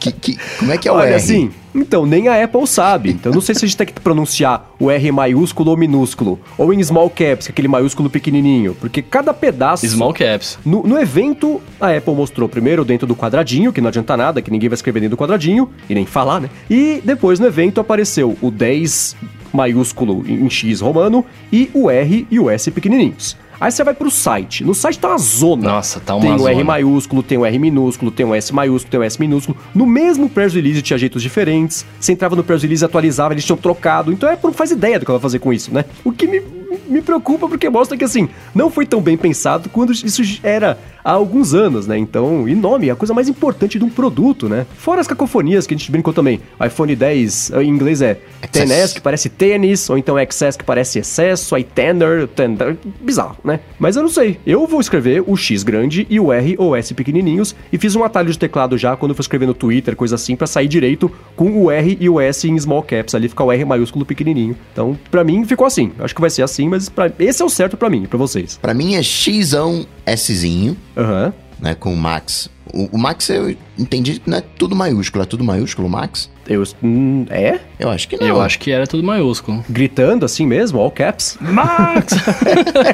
que, 0.00 0.10
que, 0.10 0.38
como 0.58 0.72
é 0.72 0.78
que 0.78 0.88
é 0.88 0.92
o 0.92 0.96
Olha, 0.96 1.10
R? 1.10 1.14
assim... 1.14 1.52
Então, 1.76 2.06
nem 2.06 2.26
a 2.26 2.42
Apple 2.42 2.66
sabe. 2.66 3.10
Então, 3.10 3.30
não 3.30 3.40
sei 3.42 3.54
se 3.54 3.64
a 3.64 3.68
gente 3.68 3.76
tem 3.76 3.86
que 3.86 4.00
pronunciar 4.00 4.70
o 4.80 4.90
R 4.90 5.12
maiúsculo 5.12 5.70
ou 5.70 5.76
minúsculo. 5.76 6.40
Ou 6.56 6.72
em 6.72 6.82
small 6.82 7.10
caps, 7.10 7.48
é 7.48 7.50
aquele 7.50 7.68
maiúsculo 7.76 8.10
pequenininho. 8.10 8.74
Porque 8.74 9.02
cada 9.02 9.32
pedaço... 9.32 9.86
Small 9.86 10.12
caps. 10.12 10.58
No, 10.64 10.82
no 10.82 10.98
evento, 10.98 11.60
a 11.80 11.96
Apple 11.96 12.14
mostrou 12.14 12.48
primeiro 12.48 12.84
dentro 12.84 13.06
do 13.06 13.14
quadradinho, 13.14 13.72
que 13.72 13.80
não 13.80 13.88
adianta 13.88 14.16
nada, 14.16 14.42
que 14.42 14.50
ninguém 14.50 14.68
vai 14.68 14.74
escrever 14.74 15.00
dentro 15.00 15.16
do 15.16 15.20
quadradinho, 15.20 15.70
e 15.88 15.94
nem 15.94 16.06
falar, 16.06 16.40
né? 16.40 16.50
E 16.68 17.00
depois 17.04 17.38
no 17.38 17.46
evento 17.46 17.80
apareceu 17.80 18.36
o 18.40 18.50
10 18.50 19.16
maiúsculo 19.52 20.24
em 20.26 20.48
X 20.50 20.80
romano 20.80 21.24
e 21.52 21.70
o 21.72 21.90
R 21.90 22.26
e 22.30 22.38
o 22.38 22.50
S 22.50 22.70
pequenininhos. 22.70 23.36
Aí 23.60 23.70
você 23.70 23.82
vai 23.82 23.94
pro 23.94 24.10
site. 24.10 24.64
No 24.64 24.74
site 24.74 24.98
tá 24.98 25.08
uma 25.08 25.18
zona. 25.18 25.72
Nossa, 25.72 26.00
tá 26.00 26.14
uma 26.14 26.22
Tem 26.22 26.34
o 26.34 26.38
zona. 26.38 26.50
R 26.50 26.64
maiúsculo, 26.64 27.22
tem 27.22 27.38
o 27.38 27.44
R 27.46 27.58
minúsculo, 27.58 28.10
tem 28.10 28.26
o 28.26 28.34
S 28.34 28.52
maiúsculo, 28.54 28.90
tem 28.90 29.00
o 29.00 29.02
S 29.02 29.18
minúsculo. 29.18 29.56
No 29.74 29.86
mesmo 29.86 30.28
press 30.28 30.54
release 30.54 30.82
tinha 30.82 30.98
jeitos 30.98 31.22
diferentes. 31.22 31.84
Você 31.98 32.12
entrava 32.12 32.36
no 32.36 32.44
press 32.44 32.62
release, 32.62 32.84
atualizava, 32.84 33.34
eles 33.34 33.44
tinham 33.44 33.56
trocado. 33.56 34.12
Então 34.12 34.30
Apple 34.30 34.48
não 34.48 34.54
faz 34.54 34.70
ideia 34.70 34.98
do 34.98 35.04
que 35.04 35.10
ela 35.10 35.18
vai 35.18 35.22
fazer 35.22 35.38
com 35.38 35.52
isso, 35.52 35.72
né? 35.72 35.84
O 36.04 36.12
que 36.12 36.26
me, 36.26 36.42
me 36.88 37.00
preocupa 37.00 37.48
porque 37.48 37.68
mostra 37.68 37.96
que, 37.96 38.04
assim, 38.04 38.28
não 38.54 38.70
foi 38.70 38.86
tão 38.86 39.00
bem 39.00 39.16
pensado 39.16 39.68
quando 39.68 39.92
isso 39.92 40.22
era 40.42 40.78
há 41.02 41.12
alguns 41.12 41.54
anos, 41.54 41.86
né? 41.86 41.96
Então, 41.96 42.48
e 42.48 42.54
nome 42.54 42.88
é 42.88 42.90
a 42.90 42.96
coisa 42.96 43.14
mais 43.14 43.28
importante 43.28 43.78
de 43.78 43.84
um 43.84 43.88
produto, 43.88 44.48
né? 44.48 44.66
Fora 44.76 45.00
as 45.00 45.06
cacofonias 45.06 45.66
que 45.66 45.74
a 45.74 45.76
gente 45.76 45.90
brincou 45.90 46.12
também. 46.12 46.40
IPhone 46.64 46.96
10 46.96 47.50
em 47.62 47.68
inglês 47.68 48.02
é 48.02 48.18
XS, 48.52 48.92
que 48.92 49.00
parece 49.00 49.28
tênis, 49.28 49.88
ou 49.88 49.96
então 49.96 50.16
XS 50.18 50.56
que 50.56 50.64
parece 50.64 50.98
excesso, 50.98 51.54
aí 51.54 51.62
tender, 51.62 52.26
tender, 52.28 52.76
bizarro, 53.00 53.36
né? 53.46 53.60
Mas 53.78 53.94
eu 53.94 54.02
não 54.02 54.10
sei. 54.10 54.38
Eu 54.44 54.66
vou 54.66 54.80
escrever 54.80 55.22
o 55.24 55.36
X 55.36 55.62
grande 55.62 56.06
e 56.10 56.18
o 56.18 56.32
R 56.32 56.56
ou 56.58 56.74
S 56.74 56.92
pequenininhos 56.92 57.54
e 57.72 57.78
fiz 57.78 57.94
um 57.94 58.02
atalho 58.02 58.30
de 58.30 58.38
teclado 58.38 58.76
já 58.76 58.96
quando 58.96 59.12
eu 59.12 59.14
for 59.14 59.22
escrever 59.22 59.46
no 59.46 59.54
Twitter, 59.54 59.94
coisa 59.94 60.16
assim, 60.16 60.34
para 60.34 60.48
sair 60.48 60.66
direito 60.66 61.10
com 61.36 61.62
o 61.62 61.70
R 61.70 61.96
e 62.00 62.08
o 62.08 62.20
S 62.20 62.48
em 62.48 62.58
small 62.58 62.82
caps, 62.82 63.14
ali 63.14 63.28
fica 63.28 63.44
o 63.44 63.52
R 63.52 63.64
maiúsculo 63.64 64.04
pequenininho. 64.04 64.56
Então, 64.72 64.98
para 65.10 65.22
mim 65.22 65.44
ficou 65.44 65.66
assim. 65.66 65.92
Acho 66.00 66.14
que 66.14 66.20
vai 66.20 66.30
ser 66.30 66.42
assim, 66.42 66.68
mas 66.68 66.88
pra... 66.88 67.10
esse 67.20 67.40
é 67.40 67.44
o 67.44 67.48
certo 67.48 67.76
para 67.76 67.88
mim 67.88 68.04
para 68.06 68.18
vocês. 68.18 68.58
Para 68.60 68.74
mim 68.74 68.96
é 68.96 69.02
Xão 69.02 69.86
Szinho. 70.14 70.76
Aham. 70.96 71.26
Uhum. 71.26 71.46
Né, 71.58 71.74
com 71.74 71.94
o 71.94 71.96
Max. 71.96 72.50
O, 72.74 72.96
o, 72.96 72.98
Max 72.98 73.30
eu 73.30 73.56
entendi 73.78 74.20
que 74.20 74.28
não 74.28 74.36
é 74.36 74.42
tudo 74.42 74.76
maiúsculo, 74.76 75.22
é 75.22 75.26
tudo 75.26 75.42
maiúsculo 75.42 75.88
Max? 75.88 76.28
Eu, 76.48 76.62
hum, 76.82 77.26
é? 77.28 77.58
Eu 77.78 77.90
acho 77.90 78.08
que 78.08 78.16
não. 78.16 78.26
Eu 78.26 78.40
acho 78.40 78.58
que 78.58 78.70
era 78.70 78.86
tudo 78.86 79.02
maiúsculo. 79.02 79.64
Gritando 79.68 80.24
assim 80.24 80.46
mesmo, 80.46 80.78
all 80.78 80.90
caps? 80.90 81.36
Max! 81.40 82.14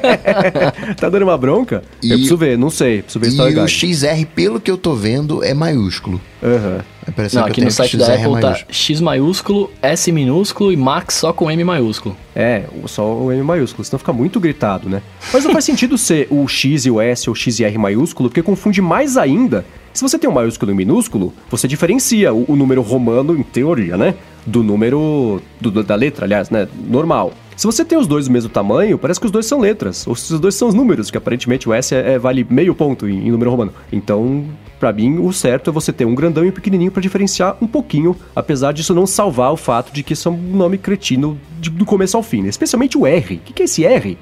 tá 0.99 1.09
dando 1.09 1.23
uma 1.23 1.37
bronca? 1.37 1.83
E, 2.03 2.11
eu 2.11 2.17
preciso 2.17 2.37
ver, 2.37 2.57
não 2.57 2.71
sei, 2.71 3.03
preciso 3.03 3.21
ver 3.21 3.53
E 3.53 3.59
o 3.59 3.69
XR, 3.69 4.27
pelo 4.35 4.61
que 4.61 4.71
eu 4.71 4.79
tô 4.79 4.95
vendo, 4.95 5.45
é 5.45 5.53
maiúsculo. 5.53 6.21
Aham. 6.43 6.77
Uhum. 6.77 6.92
Não, 7.35 7.45
aqui 7.45 7.61
no 7.61 7.71
site 7.71 7.97
da 7.97 8.15
Apple 8.15 8.41
tá 8.41 8.59
X 8.71 9.01
maiúsculo, 9.01 9.71
S 9.83 10.11
minúsculo 10.13 10.73
e 10.73 10.77
Max 10.77 11.15
só 11.15 11.33
com 11.33 11.51
M 11.51 11.65
maiúsculo. 11.65 12.17
É, 12.35 12.65
só 12.87 13.15
o 13.15 13.33
M 13.33 13.43
maiúsculo, 13.43 13.85
senão 13.85 13.99
fica 13.99 14.13
muito 14.13 14.39
gritado, 14.39 14.89
né? 14.89 15.03
Mas 15.33 15.45
não 15.45 15.53
faz 15.53 15.65
sentido 15.65 15.99
ser 15.99 16.29
o 16.31 16.47
X 16.47 16.87
e 16.87 16.91
o 16.91 17.01
S 17.01 17.29
ou 17.29 17.35
X 17.35 17.59
e 17.59 17.65
R 17.65 17.77
maiúsculo, 17.77 18.29
porque 18.29 18.43
confunde 18.43 18.81
mais 18.81 19.17
ainda. 19.17 19.65
Se 19.93 20.03
você 20.03 20.19
tem 20.19 20.31
um 20.31 20.33
maiúsculo 20.33 20.71
e 20.71 20.75
um 20.75 20.77
minúsculo, 20.77 21.35
você 21.51 21.69
diferencia 21.69 22.33
o, 22.33 22.45
o 22.49 22.57
número 22.57 22.81
romano, 22.81 23.37
em 23.37 23.43
teoria, 23.43 23.97
né? 23.97 24.15
Do 24.47 24.63
número. 24.63 25.43
Do, 25.61 25.83
da 25.83 25.95
letra, 25.95 26.25
aliás, 26.25 26.51
né? 26.51 26.67
Normal. 26.89 27.33
Se 27.57 27.67
você 27.67 27.85
tem 27.85 27.99
os 27.99 28.07
dois 28.07 28.27
do 28.27 28.33
mesmo 28.33 28.49
tamanho, 28.49 28.97
parece 28.97 29.21
que 29.21 29.27
os 29.27 29.33
dois 29.33 29.45
são 29.45 29.61
letras. 29.61 30.07
Ou 30.07 30.17
se 30.17 30.33
os 30.33 30.41
dois 30.41 30.55
são 30.55 30.69
os 30.69 30.75
números, 30.75 31.11
que 31.11 31.19
aparentemente 31.19 31.69
o 31.69 31.75
S 31.75 31.95
é, 31.95 32.15
é, 32.15 32.19
vale 32.19 32.47
meio 32.49 32.75
ponto 32.75 33.07
em, 33.07 33.29
em 33.29 33.31
número 33.31 33.51
romano. 33.51 33.73
Então, 33.93 34.47
para 34.83 34.93
mim, 34.93 35.21
o 35.21 35.33
certo 35.33 35.71
é 35.71 35.73
você 35.73 35.93
ter 35.93 36.05
um 36.05 36.13
grandão 36.13 36.45
e 36.45 36.49
um 36.49 36.51
pequenininho 36.51 36.91
para 36.91 37.01
diferenciar 37.01 37.57
um 37.63 37.69
pouquinho, 37.69 38.17
apesar 38.35 38.73
disso 38.73 38.93
não 38.93 39.07
salvar 39.07 39.53
o 39.53 39.57
fato 39.57 39.93
de 39.93 40.03
que 40.03 40.13
isso 40.13 40.29
é 40.29 40.33
um 40.33 40.37
nome 40.37 40.77
cretino 40.77 41.39
de, 41.61 41.71
do 41.71 41.85
começo 41.85 42.17
ao 42.17 42.23
fim, 42.25 42.43
né? 42.43 42.49
especialmente 42.49 42.99
o 42.99 43.07
R. 43.07 43.37
O 43.37 43.39
que, 43.39 43.53
que 43.53 43.63
é 43.63 43.65
esse 43.65 43.85
R? 43.85 44.19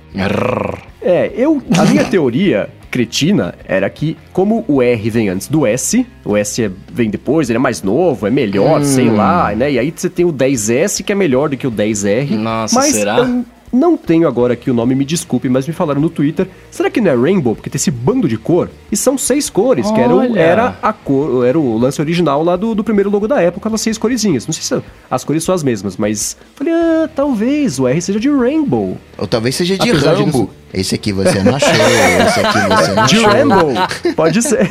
É, 1.00 1.32
eu. 1.34 1.62
A 1.78 1.86
minha 1.86 2.04
teoria 2.10 2.68
cretina 2.90 3.54
era 3.64 3.88
que, 3.88 4.18
como 4.34 4.62
o 4.68 4.82
R 4.82 5.08
vem 5.08 5.30
antes 5.30 5.48
do 5.48 5.64
S, 5.64 6.06
o 6.26 6.36
S 6.36 6.62
é, 6.62 6.70
vem 6.92 7.08
depois, 7.08 7.48
ele 7.48 7.56
é 7.56 7.60
mais 7.60 7.82
novo, 7.82 8.26
é 8.26 8.30
melhor, 8.30 8.82
hum. 8.82 8.84
sei 8.84 9.08
lá, 9.08 9.54
né? 9.54 9.72
E 9.72 9.78
aí 9.78 9.90
você 9.96 10.10
tem 10.10 10.26
o 10.26 10.32
10S 10.32 11.02
que 11.02 11.10
é 11.10 11.14
melhor 11.14 11.48
do 11.48 11.56
que 11.56 11.66
o 11.66 11.72
10R. 11.72 12.32
Nossa, 12.32 12.74
mas 12.74 12.92
será? 12.92 13.26
Não 13.72 13.96
tenho 13.96 14.26
agora 14.26 14.54
aqui 14.54 14.70
o 14.70 14.74
nome, 14.74 14.94
me 14.94 15.04
desculpe, 15.04 15.48
mas 15.48 15.66
me 15.66 15.72
falaram 15.72 16.00
no 16.00 16.10
Twitter. 16.10 16.48
Será 16.70 16.90
que 16.90 17.00
não 17.00 17.10
é 17.10 17.14
Rainbow? 17.14 17.54
Porque 17.54 17.70
tem 17.70 17.76
esse 17.76 17.90
bando 17.90 18.28
de 18.28 18.36
cor. 18.36 18.68
E 18.90 18.96
são 18.96 19.16
seis 19.16 19.48
cores, 19.48 19.86
Olha. 19.86 19.94
que 19.94 20.00
era, 20.00 20.14
o, 20.14 20.36
era 20.36 20.78
a 20.82 20.92
cor, 20.92 21.44
era 21.46 21.58
o 21.58 21.78
lance 21.78 22.00
original 22.00 22.42
lá 22.42 22.56
do, 22.56 22.74
do 22.74 22.82
primeiro 22.82 23.10
logo 23.10 23.28
da 23.28 23.40
época, 23.40 23.68
elas 23.68 23.80
seis 23.80 23.96
coresinhas. 23.96 24.46
Não 24.46 24.52
sei 24.52 24.62
se 24.62 24.84
as 25.10 25.24
cores 25.24 25.44
são 25.44 25.54
as 25.54 25.62
mesmas, 25.62 25.96
mas 25.96 26.36
falei, 26.54 26.72
ah, 26.72 27.08
talvez 27.14 27.78
o 27.78 27.86
R 27.86 28.00
seja 28.00 28.18
de 28.18 28.28
Rainbow. 28.28 28.96
Ou 29.16 29.26
talvez 29.26 29.54
seja 29.54 29.78
de 29.78 29.90
Apesar 29.90 30.14
Rambo. 30.14 30.46
De 30.46 30.59
esse 30.72 30.94
aqui 30.94 31.12
você 31.12 31.42
não 31.42 31.56
achou, 31.56 31.70
esse 31.70 32.40
aqui 32.40 32.58
você 32.76 32.92
não 32.92 33.02
achou. 33.02 33.26
Rainbow, 33.26 33.72
pode 34.14 34.42
ser. 34.42 34.68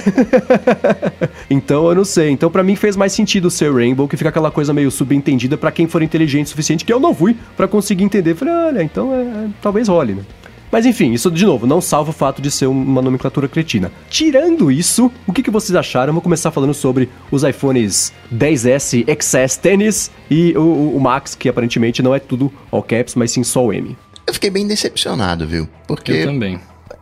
então 1.49 1.89
eu 1.89 1.95
não 1.95 2.05
sei. 2.05 2.29
Então 2.29 2.49
para 2.49 2.63
mim 2.63 2.75
fez 2.75 2.95
mais 2.95 3.11
sentido 3.11 3.49
ser 3.49 3.73
Rainbow, 3.73 4.07
que 4.07 4.15
fica 4.15 4.29
aquela 4.29 4.51
coisa 4.51 4.73
meio 4.73 4.89
subentendida 4.91 5.57
para 5.57 5.71
quem 5.71 5.87
for 5.87 6.01
inteligente 6.01 6.47
o 6.47 6.49
suficiente, 6.49 6.85
que 6.85 6.93
eu 6.93 6.99
não 6.99 7.13
fui 7.13 7.35
para 7.57 7.67
conseguir 7.67 8.03
entender. 8.03 8.35
Falei, 8.35 8.53
olha, 8.53 8.83
então 8.83 9.13
é, 9.13 9.21
é, 9.21 9.47
talvez 9.61 9.87
role, 9.87 10.13
né? 10.15 10.23
Mas 10.71 10.85
enfim, 10.85 11.13
isso 11.13 11.31
de 11.31 11.45
novo, 11.45 11.65
não 11.65 11.81
salva 11.81 12.11
o 12.11 12.13
fato 12.13 12.41
de 12.41 12.51
ser 12.51 12.67
uma 12.67 13.01
nomenclatura 13.01 13.47
cretina. 13.47 13.91
Tirando 14.09 14.71
isso, 14.71 15.11
o 15.25 15.33
que, 15.33 15.41
que 15.41 15.49
vocês 15.49 15.75
acharam? 15.75 16.13
Vou 16.13 16.21
começar 16.21 16.51
falando 16.51 16.73
sobre 16.73 17.09
os 17.31 17.43
iPhones 17.43 18.13
10S 18.33 19.03
XS 19.19 19.57
Tennis 19.57 20.11
e 20.29 20.55
o, 20.55 20.95
o 20.95 20.99
Max, 20.99 21.33
que 21.33 21.49
aparentemente 21.49 22.03
não 22.03 22.13
é 22.13 22.19
tudo 22.19 22.51
all 22.71 22.83
caps, 22.83 23.15
mas 23.15 23.31
sim 23.31 23.43
só 23.43 23.65
o 23.65 23.73
M. 23.73 23.97
Eu 24.29 24.33
fiquei 24.35 24.51
bem 24.51 24.67
decepcionado, 24.67 25.47
viu? 25.47 25.67
Porque. 25.87 26.11
Eu 26.11 26.25
também. 26.27 26.59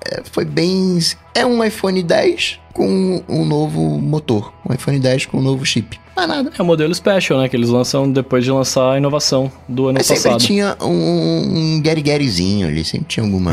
É, 0.09 0.23
foi 0.31 0.45
bem. 0.45 0.97
É 1.35 1.45
um 1.45 1.61
iPhone 1.61 2.01
10 2.01 2.57
com 2.73 3.21
um 3.27 3.43
novo 3.43 3.81
motor. 3.99 4.53
Um 4.67 4.73
iPhone 4.73 4.97
10 4.97 5.25
com 5.25 5.39
um 5.39 5.41
novo 5.41 5.65
chip. 5.65 5.99
Mais 6.15 6.29
nada. 6.29 6.53
É 6.57 6.61
o 6.61 6.65
modelo 6.65 6.95
Special, 6.95 7.41
né? 7.41 7.49
Que 7.49 7.57
eles 7.57 7.67
lançam 7.67 8.09
depois 8.09 8.45
de 8.45 8.51
lançar 8.51 8.93
a 8.93 8.97
inovação 8.97 9.51
do 9.67 9.87
ano 9.87 9.97
Mas 9.97 10.07
passado. 10.07 10.39
sempre 10.39 10.47
tinha 10.47 10.77
um, 10.81 11.75
um 11.75 11.81
Gary 11.81 12.01
ali, 12.63 12.85
sempre 12.85 13.07
tinha 13.07 13.25
alguma 13.25 13.51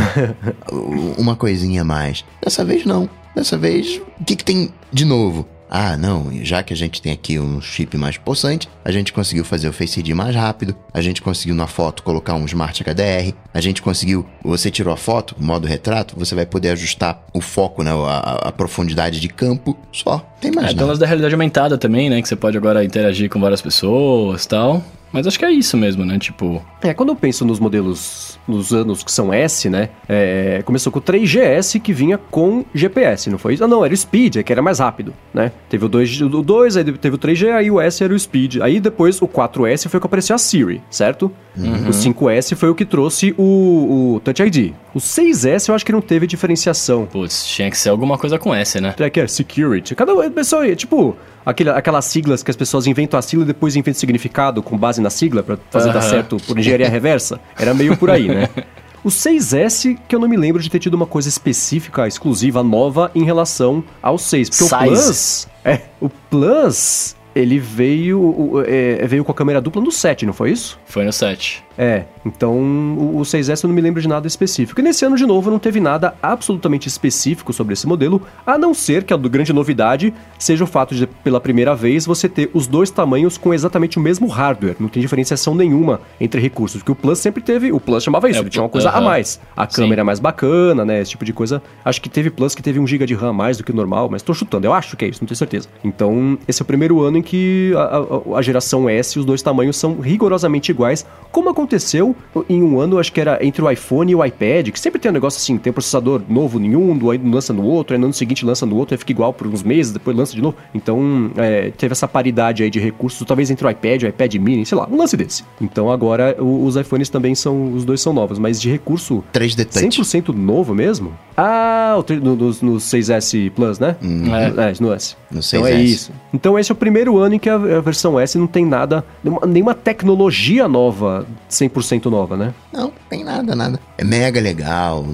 uma 1.19 1.35
coisinha 1.35 1.83
a 1.83 1.85
mais. 1.85 2.25
Dessa 2.41 2.65
vez 2.65 2.87
não. 2.87 3.11
Dessa 3.35 3.59
vez, 3.59 4.01
o 4.21 4.25
que, 4.25 4.37
que 4.37 4.45
tem 4.45 4.73
de 4.93 5.05
novo? 5.05 5.49
Ah, 5.77 5.97
não, 5.97 6.31
já 6.45 6.63
que 6.63 6.73
a 6.73 6.77
gente 6.77 7.03
tem 7.03 7.11
aqui 7.11 7.37
um 7.37 7.61
chip 7.61 7.99
mais 7.99 8.17
possante, 8.17 8.69
a 8.85 8.93
gente 8.93 9.13
conseguiu 9.13 9.45
fazer 9.45 9.69
o 9.69 9.73
Face 9.73 9.99
ID 9.99 10.11
mais 10.11 10.33
rápido, 10.33 10.77
a 10.93 11.01
gente 11.01 11.21
conseguiu 11.21 11.57
na 11.57 11.67
foto 11.67 12.05
colocar 12.05 12.35
um 12.35 12.45
Smart 12.45 12.81
HDR, 12.81 13.35
a 13.53 13.61
gente 13.61 13.83
conseguiu, 13.83 14.25
você 14.41 14.71
tirou 14.71 14.95
a 14.95 14.97
foto, 14.97 15.35
modo 15.37 15.67
retrato, 15.67 16.15
você 16.17 16.33
vai 16.33 16.47
poder 16.47 16.69
ajustar 16.69 17.27
o 17.33 17.41
foco, 17.41 17.83
né, 17.83 17.91
a, 17.91 18.51
a 18.51 18.53
profundidade 18.53 19.19
de 19.19 19.29
campo, 19.29 19.77
só, 19.91 20.25
tem 20.41 20.53
mais 20.53 20.69
é, 20.69 20.75
nada. 20.75 20.87
Tem 20.87 20.99
da 21.01 21.07
realidade 21.07 21.35
aumentada 21.35 21.77
também, 21.77 22.09
né, 22.09 22.23
que 22.23 22.29
você 22.29 22.37
pode 22.37 22.57
agora 22.57 22.85
interagir 22.85 23.29
com 23.29 23.41
várias 23.41 23.61
pessoas 23.61 24.45
e 24.45 24.49
tal. 24.49 24.81
Mas 25.15 25.29
acho 25.29 25.39
que 25.39 25.45
é 25.45 25.51
isso 25.53 25.77
mesmo, 25.77 26.05
né? 26.05 26.19
Tipo. 26.19 26.61
É, 26.85 26.93
quando 26.93 27.09
eu 27.09 27.17
penso 27.17 27.47
nos 27.47 27.59
modelos, 27.59 28.39
nos 28.47 28.75
anos 28.75 29.03
que 29.03 29.11
são 29.11 29.33
S, 29.33 29.71
né? 29.71 29.89
É, 30.07 30.61
começou 30.67 30.93
com 30.93 30.99
o 30.99 31.03
3GS 31.03 31.81
que 31.81 31.95
vinha 31.95 32.19
com 32.19 32.63
GPS, 32.75 33.31
não 33.31 33.39
foi 33.39 33.55
isso? 33.55 33.65
Ah, 33.65 33.67
não, 33.67 33.83
era 33.83 33.95
o 33.95 33.97
Speed, 33.97 34.37
é 34.37 34.43
que 34.43 34.53
era 34.53 34.61
mais 34.61 34.81
rápido, 34.81 35.15
né? 35.33 35.51
Teve 35.71 35.87
o 35.87 35.89
2, 35.89 36.21
o 36.21 36.43
2 36.43 36.77
aí 36.77 36.85
teve 36.85 37.17
o 37.17 37.19
3G, 37.19 37.51
aí 37.53 37.71
o 37.71 37.81
S 37.81 38.05
era 38.05 38.13
o 38.13 38.19
Speed. 38.19 38.57
Aí 38.61 38.81
depois 38.81 39.23
o 39.23 39.27
4S 39.27 39.89
foi 39.89 39.97
o 39.97 40.01
que 40.03 40.07
apareceu 40.07 40.37
a 40.37 40.39
Siri, 40.39 40.83
certo? 40.91 41.33
Uhum. 41.57 41.89
O 41.89 41.91
5S 41.91 42.55
foi 42.55 42.69
o 42.69 42.75
que 42.75 42.85
trouxe 42.85 43.35
o, 43.39 44.17
o 44.17 44.21
Touch 44.21 44.43
ID. 44.43 44.73
O 44.95 44.99
6S 44.99 45.69
eu 45.69 45.75
acho 45.75 45.87
que 45.87 45.93
não 45.93 46.03
teve 46.03 46.27
diferenciação. 46.27 47.07
Putz, 47.07 47.47
tinha 47.47 47.71
que 47.71 47.79
ser 47.79 47.89
alguma 47.89 48.19
coisa 48.19 48.39
com 48.39 48.55
S, 48.55 48.79
né? 48.81 48.95
É 48.99 49.09
que 49.09 49.21
é 49.21 49.27
Security. 49.27 49.95
Cada 49.95 50.31
pessoa, 50.31 50.75
tipo, 50.75 51.17
aquele, 51.45 51.71
aquelas 51.71 52.05
siglas 52.05 52.43
que 52.43 52.51
as 52.51 52.57
pessoas 52.57 52.87
inventam 52.87 53.19
a 53.19 53.23
sigla 53.23 53.45
e 53.45 53.47
depois 53.47 53.77
inventam 53.77 53.99
significado 53.99 54.63
com 54.63 54.77
base 54.77 55.01
na 55.01 55.11
sigla 55.11 55.43
para 55.43 55.59
fazer 55.71 55.89
uhum. 55.89 55.95
dar 55.95 56.03
certo 56.03 56.37
por 56.39 56.59
engenharia 56.59 56.74
reversa. 56.83 57.41
Era 57.59 57.73
meio 57.75 57.97
por 57.97 58.11
aí, 58.11 58.29
né? 58.29 58.49
O 59.05 59.09
6S, 59.09 59.99
que 60.09 60.17
eu 60.17 60.19
não 60.19 60.27
me 60.27 60.35
lembro 60.35 60.63
de 60.63 60.71
ter 60.71 60.79
tido 60.79 60.95
uma 60.95 61.05
coisa 61.05 61.29
específica, 61.29 62.09
exclusiva, 62.09 62.63
nova 62.63 63.11
em 63.15 63.23
relação 63.23 63.85
ao 64.01 64.17
6. 64.17 64.49
Porque 64.49 64.65
Size. 64.65 64.73
o 64.73 64.89
Plus. 64.89 65.49
É, 65.63 65.81
o 66.01 66.09
Plus 66.09 67.15
ele 67.35 67.59
veio, 67.59 68.63
é, 68.67 69.07
veio 69.07 69.25
com 69.25 69.33
a 69.33 69.35
câmera 69.35 69.61
dupla 69.61 69.83
no 69.83 69.91
7, 69.91 70.27
não 70.27 70.33
foi 70.33 70.53
isso? 70.53 70.79
Foi 70.85 71.05
no 71.05 71.13
7. 71.13 71.65
É, 71.77 72.05
então 72.25 72.53
o, 72.53 73.19
o 73.19 73.23
6S 73.23 73.65
eu 73.65 73.69
não 73.69 73.75
me 73.75 73.81
lembro 73.81 74.01
de 74.01 74.07
nada 74.07 74.27
específico. 74.27 74.81
E 74.81 74.83
nesse 74.83 75.05
ano, 75.05 75.17
de 75.17 75.27
novo, 75.27 75.51
não 75.51 75.59
teve 75.59 75.81
nada 75.81 76.15
absolutamente 76.23 76.87
específico 76.89 77.53
sobre 77.53 77.73
esse 77.73 77.87
modelo, 77.87 78.23
a 78.47 78.57
não 78.57 78.73
ser 78.73 79.03
que 79.03 79.13
a 79.13 79.17
grande 79.17 79.53
novidade 79.53 80.15
seja 80.39 80.63
o 80.63 80.67
fato 80.67 80.95
de, 80.95 81.07
pela 81.07 81.41
primeira 81.41 81.75
vez, 81.75 82.07
você 82.07 82.29
ter 82.29 82.51
os 82.55 82.67
dois 82.67 82.91
tamanhos 82.91 83.37
com 83.37 83.53
exatamente 83.53 83.99
o 83.99 84.01
mesmo 84.01 84.29
hardware. 84.29 84.77
Não 84.79 84.89
tem 84.89 85.01
diferenciação 85.01 85.55
nenhuma 85.55 86.01
entre 86.21 86.41
recursos, 86.41 86.81
porque 86.81 86.93
o 86.93 86.95
Plus 86.95 87.19
sempre 87.19 87.43
teve. 87.43 87.73
O 87.73 87.81
Plus 87.81 88.05
chamava 88.05 88.31
isso, 88.31 88.39
é, 88.39 88.43
ele 88.43 88.51
tinha 88.51 88.63
uma 88.63 88.69
coisa 88.69 88.91
uh 88.91 88.93
-huh. 88.93 88.99
a 88.99 89.01
mais. 89.01 89.41
A 89.57 89.67
câmera 89.67 90.03
é 90.03 90.05
mais 90.05 90.21
bacana, 90.21 90.85
né? 90.85 91.01
Esse 91.01 91.13
tipo 91.13 91.25
de 91.25 91.33
coisa. 91.33 91.61
Acho 91.85 92.01
que 92.01 92.09
teve 92.09 92.31
Plus 92.31 92.55
que 92.55 92.63
teve 92.63 92.79
1 92.79 92.87
GB 92.87 93.07
de 93.07 93.15
RAM 93.15 93.31
a 93.31 93.33
mais 93.33 93.57
do 93.57 93.65
que 93.65 93.73
o 93.73 93.75
normal, 93.75 94.09
mas 94.09 94.23
tô 94.23 94.33
chutando, 94.33 94.67
eu 94.67 94.73
acho 94.73 94.97
que 94.97 95.05
é 95.05 95.09
isso, 95.09 95.21
não 95.21 95.27
tenho 95.27 95.37
certeza. 95.37 95.69
Então, 95.83 96.39
esse 96.47 96.63
é 96.63 96.65
o 96.65 96.67
primeiro 96.67 97.03
ano 97.03 97.19
em 97.19 97.23
que 97.25 97.73
a, 97.77 98.35
a, 98.35 98.39
a 98.39 98.43
geração 98.43 98.89
S, 98.89 99.19
os 99.19 99.25
dois 99.25 99.43
tamanhos 99.43 99.77
são 99.77 100.01
rigorosamente 100.01 100.71
iguais, 100.71 101.05
como 101.33 101.49
aconteceu 101.49 102.15
em 102.49 102.63
um 102.63 102.79
ano, 102.79 102.99
acho 102.99 103.13
que 103.13 103.21
era 103.21 103.45
entre 103.45 103.63
o 103.63 103.71
iPhone 103.71 104.13
e 104.13 104.15
o 104.15 104.25
iPad, 104.25 104.69
que 104.69 104.79
sempre 104.79 105.01
tem 105.01 105.11
um 105.11 105.15
negócio 105.15 105.39
assim, 105.39 105.59
tem 105.59 105.71
um 105.71 105.75
processador 105.75 106.23
novo 106.29 106.61
em 106.61 106.77
um, 106.77 107.11
aí 107.11 107.19
lança 107.19 107.53
no 107.53 107.65
outro, 107.65 107.95
aí 107.95 107.99
no 107.99 108.07
ano 108.07 108.15
seguinte 108.15 108.45
lança 108.45 108.65
no 108.65 108.77
outro, 108.77 108.95
aí 108.95 108.99
fica 108.99 109.13
igual 109.13 109.33
por 109.33 109.47
uns 109.47 109.63
meses, 109.63 109.93
depois 109.93 110.17
lança 110.17 110.35
de 110.35 110.41
novo. 110.41 110.57
Então, 110.73 111.33
é, 111.37 111.71
teve 111.71 111.93
essa 111.93 112.07
paridade 112.07 112.63
aí 112.63 112.71
de 112.71 112.79
recursos, 112.79 113.27
talvez 113.27 113.51
entre 113.51 113.67
o 113.67 113.71
iPad 113.71 114.03
e 114.03 114.07
o 114.07 114.09
iPad 114.09 114.35
mini, 114.37 114.67
sei 114.67 114.77
lá, 114.77 114.87
um 114.91 114.97
lance 114.97 115.17
desse. 115.17 115.45
Então 115.61 115.91
agora 115.91 116.37
o, 116.39 116.65
os 116.65 116.77
iPhones 116.77 117.09
também 117.09 117.35
são, 117.35 117.73
os 117.73 117.85
dois 117.85 118.01
são 118.01 118.13
novos, 118.13 118.39
mas 118.39 118.61
de 118.61 118.71
recurso 118.71 119.25
3D 119.33 119.65
Touch. 119.65 120.01
100% 120.01 120.35
novo 120.35 120.75
mesmo? 120.75 121.13
Ah, 121.37 121.97
no, 122.23 122.37
no, 122.37 122.47
no 122.47 122.77
6S 122.77 123.51
Plus, 123.51 123.79
né? 123.79 123.97
Hum. 124.03 124.35
É. 124.35 124.71
é, 124.71 124.75
no 124.81 124.93
S. 124.93 125.17
No 125.31 125.41
6S. 125.41 125.57
Então 125.57 125.67
é 125.67 125.83
isso. 125.83 126.13
Então 126.33 126.59
esse 126.59 126.71
é 126.71 126.75
o 126.75 126.77
primeiro 126.77 127.14
ano 127.19 127.35
em 127.35 127.39
que 127.39 127.49
a, 127.49 127.55
a 127.55 127.81
versão 127.81 128.19
S 128.19 128.37
não 128.39 128.47
tem 128.47 128.65
nada, 128.65 129.05
nenhuma 129.47 129.75
tecnologia 129.75 130.69
nova, 130.69 131.27
100% 131.51 132.07
nova, 132.07 132.37
né? 132.37 132.55
Não, 132.73 132.93
tem 133.09 133.25
nada, 133.25 133.55
nada. 133.55 133.81
É 133.99 134.05
mega 134.05 134.41
legal, 134.41 135.05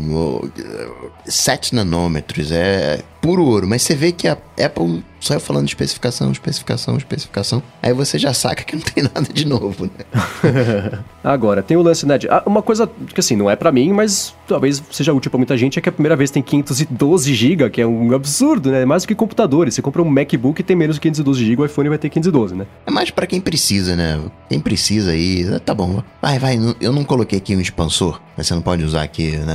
7 1.26 1.74
nanômetros, 1.74 2.50
é 2.52 3.02
puro 3.20 3.44
ouro. 3.44 3.66
Mas 3.66 3.82
você 3.82 3.94
vê 3.94 4.12
que 4.12 4.28
a 4.28 4.36
Apple 4.62 5.02
só 5.20 5.34
eu 5.34 5.40
falando 5.40 5.66
de 5.66 5.72
especificação, 5.72 6.32
especificação, 6.32 6.96
especificação. 6.96 7.62
Aí 7.82 7.92
você 7.92 8.18
já 8.18 8.32
saca 8.32 8.64
que 8.64 8.74
não 8.74 8.82
tem 8.82 9.04
nada 9.14 9.30
de 9.32 9.46
novo, 9.46 9.84
né? 9.84 10.24
Agora, 11.22 11.62
tem 11.62 11.76
o 11.76 11.82
lance, 11.82 12.06
né? 12.06 12.16
De, 12.16 12.26
ah, 12.28 12.42
uma 12.46 12.62
coisa 12.62 12.90
que 13.12 13.20
assim, 13.20 13.36
não 13.36 13.50
é 13.50 13.54
para 13.54 13.70
mim, 13.70 13.92
mas 13.92 14.34
talvez 14.48 14.82
seja 14.90 15.12
útil 15.12 15.30
para 15.30 15.38
muita 15.38 15.56
gente, 15.56 15.78
é 15.78 15.82
que 15.82 15.88
a 15.88 15.92
primeira 15.92 16.16
vez 16.16 16.30
tem 16.30 16.42
512 16.42 17.34
GB, 17.34 17.68
que 17.70 17.82
é 17.82 17.86
um 17.86 18.14
absurdo, 18.14 18.70
né? 18.70 18.84
Mais 18.86 19.02
do 19.02 19.08
que 19.08 19.14
computadores. 19.14 19.74
Você 19.74 19.82
compra 19.82 20.00
um 20.00 20.08
MacBook 20.08 20.60
e 20.60 20.64
tem 20.64 20.74
menos 20.74 20.96
de 20.96 21.00
512 21.02 21.44
GB, 21.44 21.62
o 21.62 21.66
iPhone 21.66 21.90
vai 21.90 21.98
ter 21.98 22.08
512, 22.08 22.54
né? 22.54 22.66
É 22.86 22.90
mais 22.90 23.10
para 23.10 23.26
quem 23.26 23.40
precisa, 23.40 23.94
né? 23.94 24.18
Quem 24.48 24.58
precisa 24.58 25.10
aí, 25.10 25.46
tá 25.60 25.74
bom. 25.74 26.02
Vai, 26.22 26.38
vai, 26.38 26.58
eu 26.80 26.92
não 26.92 27.04
coloquei 27.04 27.38
aqui 27.38 27.54
um 27.54 27.60
expansor, 27.60 28.18
mas 28.36 28.46
você 28.46 28.54
não 28.54 28.62
pode 28.62 28.82
usar 28.82 29.02
aqui, 29.02 29.36
né? 29.36 29.54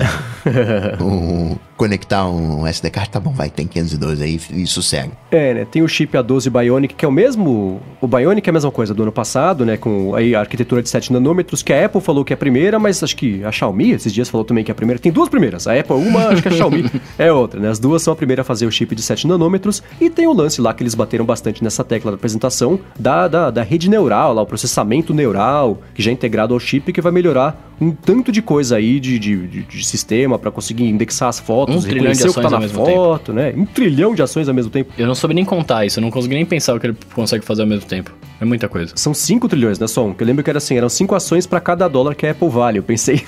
um, 1.02 1.56
conectar 1.76 2.30
um 2.30 2.68
SD 2.68 2.92
card, 2.92 3.10
tá 3.10 3.20
bom, 3.20 3.32
vai, 3.32 3.50
tem 3.56 3.68
512 3.68 4.24
aí 4.24 4.40
e 4.52 4.68
sossega. 4.68 5.12
É, 5.32 5.54
né? 5.54 5.68
Tem 5.70 5.82
o 5.82 5.88
chip 5.88 6.16
A12 6.18 6.50
Bionic, 6.50 6.94
que 6.96 7.06
é 7.06 7.08
o 7.08 7.12
mesmo. 7.12 7.82
O 8.02 8.08
Bionic 8.08 8.48
é 8.48 8.52
a 8.52 8.54
mesma 8.54 8.72
coisa 8.72 8.94
do 8.94 9.04
ano 9.04 9.12
passado, 9.12 9.66
né? 9.66 9.78
Com 9.78 10.14
aí 10.16 10.36
a 10.36 10.42
arquitetura 10.42 10.82
de 10.82 10.90
7 10.90 11.12
nanômetros, 11.14 11.64
que 11.64 11.74
a 11.74 11.86
Apple 11.86 12.02
falou 12.02 12.24
que 12.24 12.34
é 12.34 12.36
a 12.36 12.38
primeira, 12.38 12.78
mas 12.78 13.02
acho 13.04 13.16
que 13.16 13.44
a 13.44 13.52
Xiaomi 13.52 13.92
esses 13.92 14.14
dias 14.14 14.30
falou 14.30 14.46
também 14.46 14.64
que 14.64 14.72
é 14.72 14.74
a 14.74 14.76
primeira. 14.76 15.00
Tem 15.00 15.12
duas 15.12 15.30
primeiras. 15.30 15.68
A 15.68 15.80
Apple, 15.80 15.96
uma, 15.96 16.28
acho 16.28 16.42
que 16.42 16.48
a 16.48 16.52
Xiaomi 16.52 16.86
é 17.18 17.32
outra, 17.32 17.60
né? 17.60 17.70
As 17.70 17.80
duas 17.80 18.02
são 18.02 18.14
a 18.14 18.16
primeira 18.16 18.42
a 18.42 18.46
fazer 18.46 18.66
o 18.66 18.72
chip 18.72 18.94
de 18.94 19.02
7 19.02 19.28
nanômetros. 19.28 19.82
E 20.00 20.10
tem 20.10 20.28
o 20.28 20.34
lance 20.34 20.62
lá 20.62 20.74
que 20.74 20.84
eles 20.84 20.96
bateram 20.96 21.26
bastante 21.26 21.64
nessa 21.64 21.84
tecla 21.84 22.12
da 22.12 22.16
apresentação 22.16 22.80
da, 23.00 23.28
da, 23.28 23.52
da 23.52 23.64
rede 23.64 23.90
neural, 23.90 24.34
lá, 24.34 24.42
o 24.42 24.46
processamento 24.46 25.14
neural, 25.14 25.80
que 25.94 26.02
já 26.02 26.12
é 26.12 26.14
integrado 26.14 26.54
ao 26.54 26.60
chip, 26.60 26.92
que 26.92 27.02
vai 27.02 27.12
melhorar 27.12 27.74
um 27.80 27.92
tanto 27.92 28.32
de 28.32 28.42
coisa 28.42 28.78
aí 28.78 29.00
de, 29.00 29.20
de, 29.20 29.48
de, 29.48 29.64
de 29.64 29.86
sistema 29.86 30.40
para 30.40 30.52
conseguir 30.52 30.86
indexar 30.86 31.30
as 31.30 31.40
fotos, 31.40 31.84
Um 31.84 31.88
reconhecer 31.88 32.30
o 32.30 32.34
que 32.34 32.42
tá 32.42 32.50
na 32.50 32.58
ao 32.58 32.62
mesmo 32.62 32.86
foto, 32.86 33.34
né? 33.46 33.54
Um 33.56 33.66
trilhão 33.66 34.16
de 34.16 34.22
ações 34.22 34.48
ao 34.48 34.54
mesmo 34.54 34.72
tempo. 34.72 34.92
Eu 34.98 35.08
não 35.08 35.16
soube 35.16 35.34
nem 35.34 35.46
contar 35.46 35.86
isso, 35.86 36.00
eu 36.00 36.02
não 36.02 36.12
consegui 36.12 36.36
nem 36.36 36.46
pensar 36.46 36.76
o 36.76 36.80
que 36.80 36.88
ele 36.88 36.98
consegue 37.14 37.46
fazer 37.46 37.62
ao 37.62 37.68
mesmo 37.68 37.86
tempo. 37.86 38.12
É 38.40 38.46
muita 38.46 38.68
coisa. 38.68 38.92
São 38.96 39.14
5 39.14 39.48
trilhões, 39.48 39.80
né, 39.80 39.88
Som? 39.88 40.14
Que 40.14 40.24
eu 40.24 40.28
lembro 40.28 40.44
que 40.44 40.50
era 40.50 40.58
assim, 40.58 40.76
eram 40.76 40.90
5 40.90 41.16
ações 41.16 41.48
para 41.48 41.60
cada 41.62 41.88
dólar 41.88 42.16
que 42.16 42.28
a 42.28 42.32
Apple 42.32 42.50
vale. 42.50 42.80
Eu 42.80 42.84
pensei. 42.84 43.24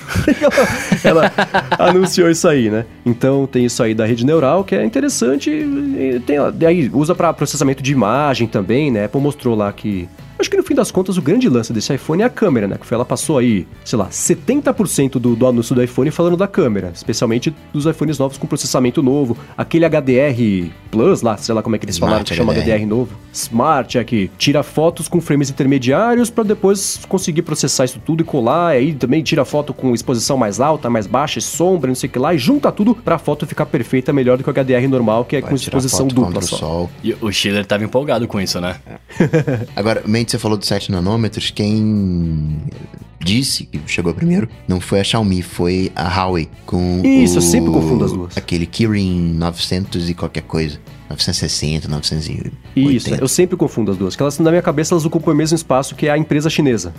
ela, 1.04 1.32
ela 1.80 1.90
anunciou 1.90 2.30
isso 2.30 2.48
aí, 2.48 2.70
né? 2.70 2.86
Então 3.06 3.48
tem 3.48 3.66
isso 3.66 3.82
aí 3.82 3.94
da 3.94 4.06
rede 4.06 4.26
neural, 4.26 4.64
que 4.64 4.76
é 4.76 4.84
interessante. 4.84 5.50
E 5.50 6.22
tem, 6.26 6.38
aí 6.68 6.90
usa 6.94 7.16
para 7.16 7.32
processamento 7.34 7.82
de 7.82 7.92
imagem 7.92 8.48
também, 8.48 8.92
né? 8.92 9.04
A 9.04 9.06
Apple 9.06 9.22
mostrou 9.22 9.56
lá 9.56 9.72
que 9.72 10.10
Acho 10.40 10.50
que 10.50 10.58
no 10.58 10.64
fim 10.64 10.76
das 10.76 10.92
contas 10.92 11.18
o 11.18 11.22
grande 11.22 11.50
lance 11.50 11.74
desse 11.74 11.94
iPhone 11.94 12.22
é 12.22 12.26
a 12.26 12.30
câmera, 12.30 12.68
né? 12.68 12.78
Que 12.80 12.86
foi, 12.86 12.96
ela 12.96 13.06
passou 13.06 13.38
aí, 13.38 13.68
sei 13.84 13.98
lá, 13.98 14.08
70% 14.10 15.14
do, 15.14 15.36
do 15.36 15.48
anúncio 15.48 15.74
do 15.74 15.84
iPhone 15.84 16.12
falando 16.12 16.38
da 16.38 16.48
câmera, 16.48 16.92
especialmente 16.94 17.54
dos 17.74 17.86
iPhones 17.86 18.20
novos 18.20 18.38
com 18.38 18.46
processamento 18.48 19.02
novo, 19.02 19.38
aquele 19.58 19.86
HDR 19.86 20.72
Plus 20.92 21.22
lá, 21.22 21.38
sei 21.38 21.54
lá 21.54 21.62
como 21.62 21.76
é 21.76 21.80
que 21.80 21.86
eles 21.86 21.96
Smart 21.96 22.12
falaram 22.12 22.26
que 22.26 22.36
chama 22.36 22.54
HDR. 22.54 22.86
Novo. 22.86 23.16
Smart 23.34 23.98
é 23.98 24.04
que 24.04 24.30
tira 24.38 24.64
fotos 24.64 25.08
com 25.08 25.20
frames 25.20 25.50
intermediários 25.50 26.30
para 26.30 26.44
depois 26.44 27.00
conseguir 27.08 27.42
processar 27.42 27.86
isso 27.86 28.00
tudo 28.04 28.22
e 28.22 28.24
colar, 28.24 28.76
e 28.76 28.78
aí 28.78 28.94
também 28.94 29.22
tira 29.24 29.44
foto 29.44 29.74
com 29.74 29.94
exposição 29.94 30.38
mais 30.38 30.60
alta, 30.60 30.90
mais 30.90 31.08
baixa, 31.08 31.42
sombra, 31.42 31.88
não 31.88 31.96
sei 31.96 32.10
o 32.10 32.12
que 32.12 32.20
lá, 32.20 32.34
e 32.34 32.38
junta 32.38 32.72
tudo 32.72 32.96
pra 32.96 33.18
foto 33.18 33.46
ficar 33.46 33.66
perfeita, 33.66 34.14
melhor 34.14 34.38
do 34.38 34.44
que 34.44 34.50
o 34.50 34.54
HDR 34.54 34.88
normal, 34.88 35.26
que 35.26 35.36
é 35.36 35.42
Vai 35.42 35.50
com 35.50 35.56
exposição 35.56 36.08
dupla 36.08 36.42
só. 36.42 36.58
sol. 36.58 36.90
E 37.04 37.16
o 37.20 37.32
Schiller 37.32 37.66
tava 37.66 37.84
empolgado 37.84 38.28
com 38.28 38.40
isso, 38.40 38.62
né? 38.62 38.78
Agora, 39.76 40.04
mente, 40.28 40.32
você 40.32 40.38
falou 40.38 40.58
de 40.58 40.68
7 40.68 40.92
nanômetros, 40.92 41.50
quem 41.50 42.60
disse 43.20 43.64
que 43.66 43.80
chegou 43.88 44.14
primeiro 44.14 44.50
não 44.68 44.80
foi 44.82 45.00
a 45.00 45.04
Xiaomi, 45.04 45.42
foi 45.42 45.92
a 45.96 46.04
Huawei 46.04 46.50
com 46.66 47.02
Isso, 47.04 47.36
o, 47.36 47.38
eu 47.38 47.42
sempre 47.42 47.72
confundo 47.72 48.06
as 48.06 48.12
duas. 48.12 48.38
Aquele 48.38 48.66
Kirin 48.66 49.34
900 49.34 50.10
e 50.10 50.14
qualquer 50.14 50.44
coisa. 50.44 50.80
960, 51.10 51.88
980. 51.88 52.52
Isso, 52.76 53.16
eu 53.16 53.28
sempre 53.28 53.56
confundo 53.56 53.92
as 53.92 53.98
duas. 53.98 54.16
Que 54.16 54.22
elas, 54.22 54.38
na 54.40 54.50
minha 54.50 54.62
cabeça, 54.62 54.94
elas 54.94 55.06
ocupam 55.06 55.32
o 55.32 55.36
mesmo 55.36 55.56
espaço 55.56 55.96
que 55.96 56.10
a 56.10 56.18
empresa 56.18 56.50
chinesa. 56.50 56.94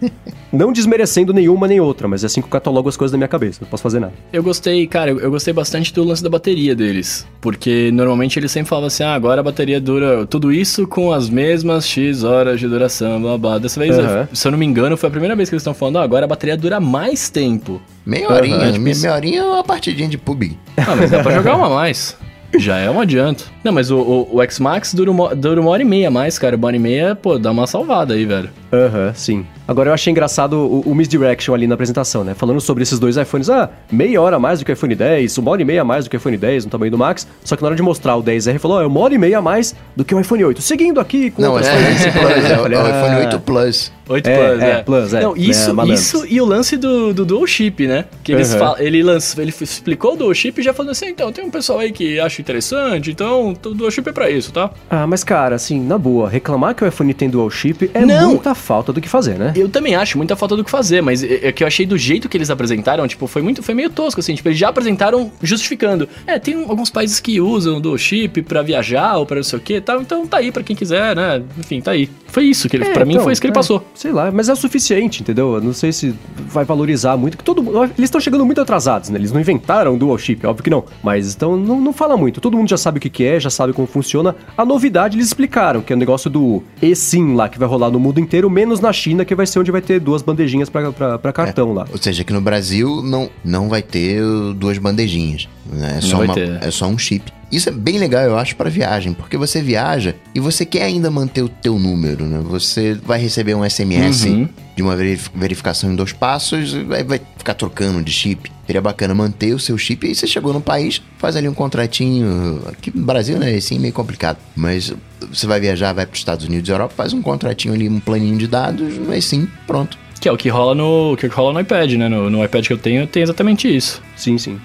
não 0.52 0.72
desmerecendo 0.72 1.32
nenhuma 1.32 1.66
nem 1.66 1.80
outra, 1.80 2.06
mas 2.06 2.22
é 2.22 2.26
assim 2.26 2.40
que 2.40 2.46
eu 2.46 2.50
catalogo 2.50 2.88
as 2.88 2.96
coisas 2.96 3.12
na 3.12 3.18
minha 3.18 3.28
cabeça. 3.28 3.58
Não 3.60 3.68
posso 3.68 3.82
fazer 3.82 3.98
nada. 3.98 4.12
Eu 4.32 4.42
gostei, 4.42 4.86
cara, 4.86 5.10
eu, 5.10 5.30
gostei 5.30 5.52
bastante 5.52 5.92
do 5.92 6.04
lance 6.04 6.22
da 6.22 6.28
bateria 6.28 6.74
deles. 6.74 7.26
Porque 7.40 7.90
normalmente 7.92 8.38
eles 8.38 8.52
sempre 8.52 8.68
falavam 8.68 8.86
assim: 8.86 9.02
ah, 9.02 9.14
agora 9.14 9.40
a 9.40 9.44
bateria 9.44 9.80
dura 9.80 10.24
tudo 10.26 10.52
isso 10.52 10.86
com 10.86 11.12
as 11.12 11.28
mesmas 11.28 11.86
X 11.86 12.22
horas 12.22 12.60
de 12.60 12.68
duração, 12.68 13.20
blá 13.20 13.36
blá. 13.36 13.58
Dessa 13.58 13.80
vez, 13.80 13.98
Aham. 13.98 14.28
se 14.32 14.46
eu 14.46 14.52
não 14.52 14.58
me 14.58 14.66
engano, 14.66 14.96
foi 14.96 15.08
a 15.08 15.10
primeira 15.10 15.34
vez 15.34 15.48
que 15.48 15.54
eles 15.54 15.62
estão 15.62 15.74
falando: 15.74 15.98
ah, 15.98 16.02
agora 16.02 16.24
a 16.26 16.28
bateria 16.28 16.56
dura 16.56 16.78
mais 16.78 17.28
tempo. 17.28 17.80
Meia 18.06 18.30
horinha, 18.30 18.56
Aham, 18.56 18.72
tipo 18.72 18.84
meia, 18.84 19.14
horinha 19.14 19.40
é 19.40 19.44
uma 19.44 19.64
partidinha 19.64 20.08
de 20.08 20.18
pub. 20.18 20.56
Ah, 20.76 20.94
mas 20.96 21.10
dá 21.10 21.22
pra 21.22 21.34
jogar 21.34 21.56
uma 21.56 21.66
a 21.66 21.70
mais. 21.70 22.16
Já 22.58 22.78
é 22.78 22.90
um 22.90 23.00
adianto. 23.00 23.50
Não, 23.64 23.72
mas 23.72 23.90
o, 23.90 23.98
o, 23.98 24.36
o 24.36 24.42
X-Max 24.42 24.94
dura 24.94 25.10
dura 25.34 25.60
uma 25.60 25.70
hora 25.70 25.82
e 25.82 25.86
meia 25.86 26.10
mais, 26.10 26.38
cara. 26.38 26.56
Uma 26.56 26.66
hora 26.66 26.76
e 26.76 26.80
meia, 26.80 27.14
pô, 27.14 27.38
dá 27.38 27.50
uma 27.50 27.66
salvada 27.66 28.14
aí, 28.14 28.24
velho. 28.24 28.50
Aham, 28.72 29.12
sim. 29.14 29.44
Agora 29.68 29.90
eu 29.90 29.94
achei 29.94 30.10
engraçado 30.10 30.54
o, 30.58 30.80
o 30.80 30.94
misdirection 30.94 31.54
ali 31.54 31.66
na 31.66 31.74
apresentação, 31.74 32.24
né? 32.24 32.34
Falando 32.34 32.60
sobre 32.60 32.82
esses 32.82 32.98
dois 32.98 33.16
iPhones. 33.16 33.50
Ah, 33.50 33.68
meia 33.90 34.20
hora 34.20 34.36
a 34.36 34.38
mais 34.38 34.58
do 34.60 34.64
que 34.64 34.72
o 34.72 34.74
iPhone 34.74 34.94
10, 34.94 35.36
uma 35.38 35.50
hora 35.50 35.62
e 35.62 35.64
meia 35.64 35.82
a 35.82 35.84
mais 35.84 36.04
do 36.04 36.10
que 36.10 36.16
o 36.16 36.18
iPhone 36.18 36.36
10 36.36 36.64
no 36.64 36.70
tamanho 36.70 36.90
do 36.90 36.98
Max. 36.98 37.26
Só 37.44 37.54
que 37.54 37.62
na 37.62 37.68
hora 37.68 37.76
de 37.76 37.82
mostrar 37.82 38.16
o 38.16 38.22
10R, 38.22 38.58
falou, 38.58 38.78
ó, 38.78 38.82
é 38.82 38.86
uma 38.86 39.00
hora 39.00 39.14
e 39.14 39.18
meia 39.18 39.38
a 39.38 39.42
mais 39.42 39.74
do 39.94 40.04
que 40.04 40.14
o 40.14 40.20
iPhone 40.20 40.42
8. 40.44 40.62
Seguindo 40.62 40.98
aqui 41.00 41.30
com 41.30 41.42
Não, 41.42 41.58
é, 41.58 41.62
coisas. 41.62 41.96
esse 42.00 42.10
Plus, 42.10 42.50
é, 42.50 42.58
o- 42.58 42.62
Falei, 42.62 42.78
é 42.78 42.82
o 42.82 42.86
iPhone 42.86 43.14
ah, 43.14 43.18
8 43.26 43.40
Plus. 43.40 43.92
8 44.08 44.26
É, 44.28 44.36
Plus, 44.48 44.62
é, 44.62 44.70
é. 44.70 44.82
Plus, 44.82 45.14
é. 45.14 45.20
Não, 45.22 45.36
isso, 45.36 45.80
É, 45.80 45.84
isso 45.94 46.26
e 46.28 46.40
o 46.40 46.44
lance 46.44 46.76
do, 46.76 47.14
do 47.14 47.24
Dual 47.24 47.46
Chip, 47.46 47.86
né? 47.86 48.04
Que 48.24 48.32
eles 48.32 48.52
Uhum. 48.52 48.58
falam, 48.58 48.78
ele, 48.78 49.02
lança, 49.02 49.40
ele 49.40 49.54
explicou 49.60 50.14
o 50.14 50.16
Dual 50.16 50.34
Chip 50.34 50.60
e 50.60 50.64
já 50.64 50.74
falou 50.74 50.90
assim, 50.92 51.06
então, 51.08 51.30
tem 51.32 51.44
um 51.44 51.50
pessoal 51.50 51.78
aí 51.78 51.92
que 51.92 52.18
acha 52.18 52.40
interessante, 52.42 53.10
então 53.10 53.50
o 53.50 53.74
Dual 53.74 53.90
Chip 53.90 54.08
é 54.08 54.12
pra 54.12 54.28
isso, 54.30 54.52
tá? 54.52 54.70
Ah, 54.90 55.06
mas 55.06 55.22
cara, 55.22 55.54
assim, 55.54 55.80
na 55.80 55.96
boa, 55.98 56.28
reclamar 56.28 56.74
que 56.74 56.84
o 56.84 56.88
iPhone 56.88 57.14
tem 57.14 57.30
dual 57.30 57.48
chip 57.50 57.90
é 57.94 58.04
Não. 58.04 58.30
muita 58.30 58.54
falta 58.62 58.92
do 58.92 59.00
que 59.00 59.08
fazer, 59.08 59.38
né? 59.38 59.52
Eu 59.56 59.68
também 59.68 59.94
acho 59.94 60.16
muita 60.16 60.34
falta 60.36 60.56
do 60.56 60.64
que 60.64 60.70
fazer, 60.70 61.02
mas 61.02 61.22
é 61.22 61.40
é 61.48 61.52
que 61.52 61.62
eu 61.64 61.66
achei 61.66 61.84
do 61.84 61.98
jeito 61.98 62.28
que 62.28 62.36
eles 62.36 62.50
apresentaram, 62.50 63.06
tipo, 63.08 63.26
foi 63.26 63.42
muito, 63.42 63.62
foi 63.62 63.74
meio 63.74 63.90
tosco, 63.90 64.20
assim, 64.20 64.34
tipo, 64.34 64.48
eles 64.48 64.58
já 64.58 64.68
apresentaram 64.68 65.30
justificando. 65.42 66.08
É, 66.26 66.38
tem 66.38 66.56
um- 66.56 66.70
alguns 66.70 66.88
países 66.90 67.18
que 67.20 67.40
usam 67.40 67.80
do 67.80 67.96
chip 67.98 68.42
pra 68.42 68.62
viajar 68.62 69.16
ou 69.16 69.26
pra 69.26 69.36
não 69.36 69.42
sei 69.42 69.58
o 69.58 69.62
que 69.62 69.80
tal, 69.80 70.00
então 70.00 70.26
tá 70.26 70.36
aí 70.38 70.52
pra 70.52 70.62
quem 70.62 70.76
quiser, 70.76 71.16
né? 71.16 71.42
Enfim, 71.58 71.80
tá 71.80 71.90
aí. 71.90 72.08
Foi 72.28 72.44
isso 72.44 72.68
que 72.68 72.76
ele, 72.76 72.84
É, 72.84 72.90
pra 72.92 73.04
mim 73.04 73.12
então, 73.12 73.24
foi 73.24 73.32
isso 73.32 73.40
que 73.42 73.46
ele 73.46 73.52
é, 73.52 73.54
passou. 73.54 73.84
Sei 73.94 74.12
lá, 74.12 74.30
mas 74.30 74.48
é 74.48 74.52
o 74.52 74.56
suficiente, 74.56 75.20
entendeu? 75.22 75.54
Eu 75.56 75.60
não 75.60 75.72
sei 75.72 75.92
se 75.92 76.14
vai 76.48 76.64
valorizar 76.64 77.16
muito, 77.16 77.36
que 77.36 77.44
todo 77.44 77.62
mundo- 77.62 77.82
Eles 77.84 78.04
estão 78.04 78.20
chegando 78.20 78.44
muito 78.46 78.60
atrasados, 78.60 79.10
né? 79.10 79.18
Eles 79.18 79.32
não 79.32 79.40
inventaram 79.40 79.98
dual 79.98 80.16
chip, 80.16 80.46
óbvio 80.46 80.62
que 80.64 80.70
não. 80.70 80.84
Mas 81.02 81.34
então 81.34 81.56
não, 81.56 81.80
não 81.80 81.92
fala 81.92 82.16
muito. 82.16 82.40
Todo 82.40 82.56
mundo 82.56 82.68
já 82.70 82.76
sabe 82.76 82.98
o 82.98 83.00
que, 83.00 83.10
que 83.10 83.24
é, 83.24 83.40
já 83.40 83.50
sabe 83.50 83.72
como 83.72 83.86
funciona. 83.86 84.34
A 84.56 84.64
novidade 84.64 85.16
eles 85.16 85.26
explicaram, 85.26 85.80
que 85.82 85.92
é 85.92 85.96
o 85.96 85.98
negócio 85.98 86.30
do 86.30 86.62
eSIM 86.80 87.34
lá, 87.34 87.48
que 87.48 87.58
vai 87.58 87.68
rolar 87.68 87.90
no 87.90 87.98
mundo 88.00 88.18
inteiro, 88.20 88.48
menos 88.52 88.78
na 88.78 88.92
China, 88.92 89.24
que 89.24 89.34
vai 89.34 89.46
ser 89.46 89.58
onde 89.58 89.70
vai 89.72 89.80
ter 89.80 89.98
duas 89.98 90.22
bandejinhas 90.22 90.68
pra, 90.68 90.92
pra, 90.92 91.18
pra 91.18 91.32
cartão 91.32 91.72
lá. 91.72 91.86
Ou 91.90 91.98
seja, 91.98 92.22
aqui 92.22 92.32
no 92.32 92.40
Brasil 92.40 93.02
não, 93.02 93.28
não 93.44 93.68
vai 93.68 93.82
ter 93.82 94.22
duas 94.56 94.78
bandejinhas. 94.78 95.48
Né? 95.66 95.94
É, 95.98 96.00
só 96.00 96.22
uma- 96.22 96.38
é 96.38 96.70
só 96.70 96.86
um 96.86 96.96
chip. 96.98 97.32
Isso 97.50 97.68
é 97.68 97.72
bem 97.72 97.98
legal, 97.98 98.22
eu 98.22 98.38
acho, 98.38 98.56
para 98.56 98.70
viagem, 98.70 99.12
porque 99.12 99.36
você 99.36 99.60
viaja 99.60 100.14
e 100.34 100.40
você 100.40 100.64
quer 100.64 100.84
ainda 100.84 101.10
manter 101.10 101.42
o 101.42 101.48
teu 101.50 101.78
número, 101.78 102.24
né? 102.24 102.40
Você 102.48 102.94
vai 102.94 103.20
receber 103.20 103.54
um 103.54 103.62
SMS 103.62 104.24
Uhum. 104.24 104.48
de 104.74 104.82
uma 104.82 104.96
verif- 104.96 105.30
verificação 105.34 105.92
em 105.92 105.96
dois 105.96 106.12
passos, 106.14 106.72
e 106.72 106.82
vai, 106.82 107.04
vai 107.04 107.20
ficar 107.36 107.52
trocando 107.54 108.02
de 108.02 108.10
chip. 108.10 108.50
Seria 108.72 108.80
bacana 108.80 109.14
manter 109.14 109.52
o 109.52 109.58
seu 109.58 109.76
chip 109.76 110.06
e 110.06 110.08
aí 110.08 110.14
você 110.14 110.26
chegou 110.26 110.50
no 110.50 110.60
país, 110.62 111.02
faz 111.18 111.36
ali 111.36 111.46
um 111.46 111.52
contratinho. 111.52 112.62
Aqui 112.66 112.90
no 112.94 113.04
Brasil, 113.04 113.38
né? 113.38 113.54
Assim, 113.54 113.78
meio 113.78 113.92
complicado. 113.92 114.38
Mas 114.56 114.94
você 115.30 115.46
vai 115.46 115.60
viajar, 115.60 115.92
vai 115.92 116.06
para 116.06 116.14
os 116.14 116.18
Estados 116.18 116.46
Unidos 116.46 116.66
e 116.66 116.72
Europa, 116.72 116.94
faz 116.96 117.12
um 117.12 117.20
contratinho 117.20 117.74
ali, 117.74 117.86
um 117.86 118.00
planinho 118.00 118.38
de 118.38 118.46
dados, 118.46 118.96
mas 119.06 119.26
sim, 119.26 119.46
pronto. 119.66 119.98
Que 120.18 120.26
é 120.26 120.32
o 120.32 120.38
que 120.38 120.48
rola 120.48 120.74
no, 120.74 121.14
que 121.18 121.26
rola 121.26 121.52
no 121.52 121.60
iPad, 121.60 121.92
né? 121.92 122.08
No, 122.08 122.30
no 122.30 122.42
iPad 122.42 122.66
que 122.66 122.72
eu 122.72 122.78
tenho, 122.78 123.06
tem 123.06 123.22
exatamente 123.22 123.68
isso. 123.68 124.00
Sim, 124.16 124.38
sim. 124.38 124.58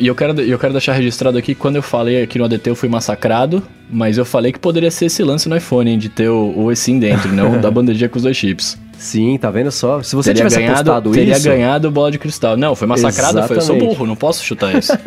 E 0.00 0.08
eu 0.08 0.14
quero, 0.16 0.40
eu 0.40 0.58
quero 0.58 0.72
deixar 0.72 0.94
registrado 0.94 1.38
aqui 1.38 1.54
quando 1.54 1.76
eu 1.76 1.82
falei 1.82 2.20
aqui 2.20 2.40
no 2.40 2.44
ADT 2.46 2.68
eu 2.68 2.74
fui 2.74 2.88
massacrado, 2.88 3.62
mas 3.88 4.18
eu 4.18 4.24
falei 4.24 4.50
que 4.50 4.58
poderia 4.58 4.90
ser 4.90 5.04
esse 5.04 5.22
lance 5.22 5.48
no 5.48 5.56
iPhone, 5.56 5.88
hein, 5.88 5.98
de 5.98 6.08
ter 6.08 6.28
o, 6.28 6.52
o 6.56 6.72
eSIM 6.72 6.98
dentro, 6.98 7.32
não 7.32 7.58
da 7.62 7.70
bandejinha 7.70 8.08
com 8.08 8.16
os 8.16 8.24
dois 8.24 8.36
chips. 8.36 8.76
Sim, 9.02 9.36
tá 9.36 9.50
vendo 9.50 9.72
só? 9.72 10.00
Se 10.00 10.14
você 10.14 10.30
teria 10.32 10.48
tivesse 10.48 10.60
ganhado, 10.60 10.90
apostado 10.92 11.10
teria 11.10 11.36
isso... 11.36 11.44
ganhado 11.44 11.90
bola 11.90 12.08
de 12.12 12.20
cristal. 12.20 12.56
Não, 12.56 12.76
foi 12.76 12.86
massacrado, 12.86 13.42
foi, 13.48 13.56
eu 13.56 13.60
sou 13.60 13.76
burro, 13.76 14.06
não 14.06 14.14
posso 14.14 14.44
chutar 14.44 14.72
isso. 14.78 14.92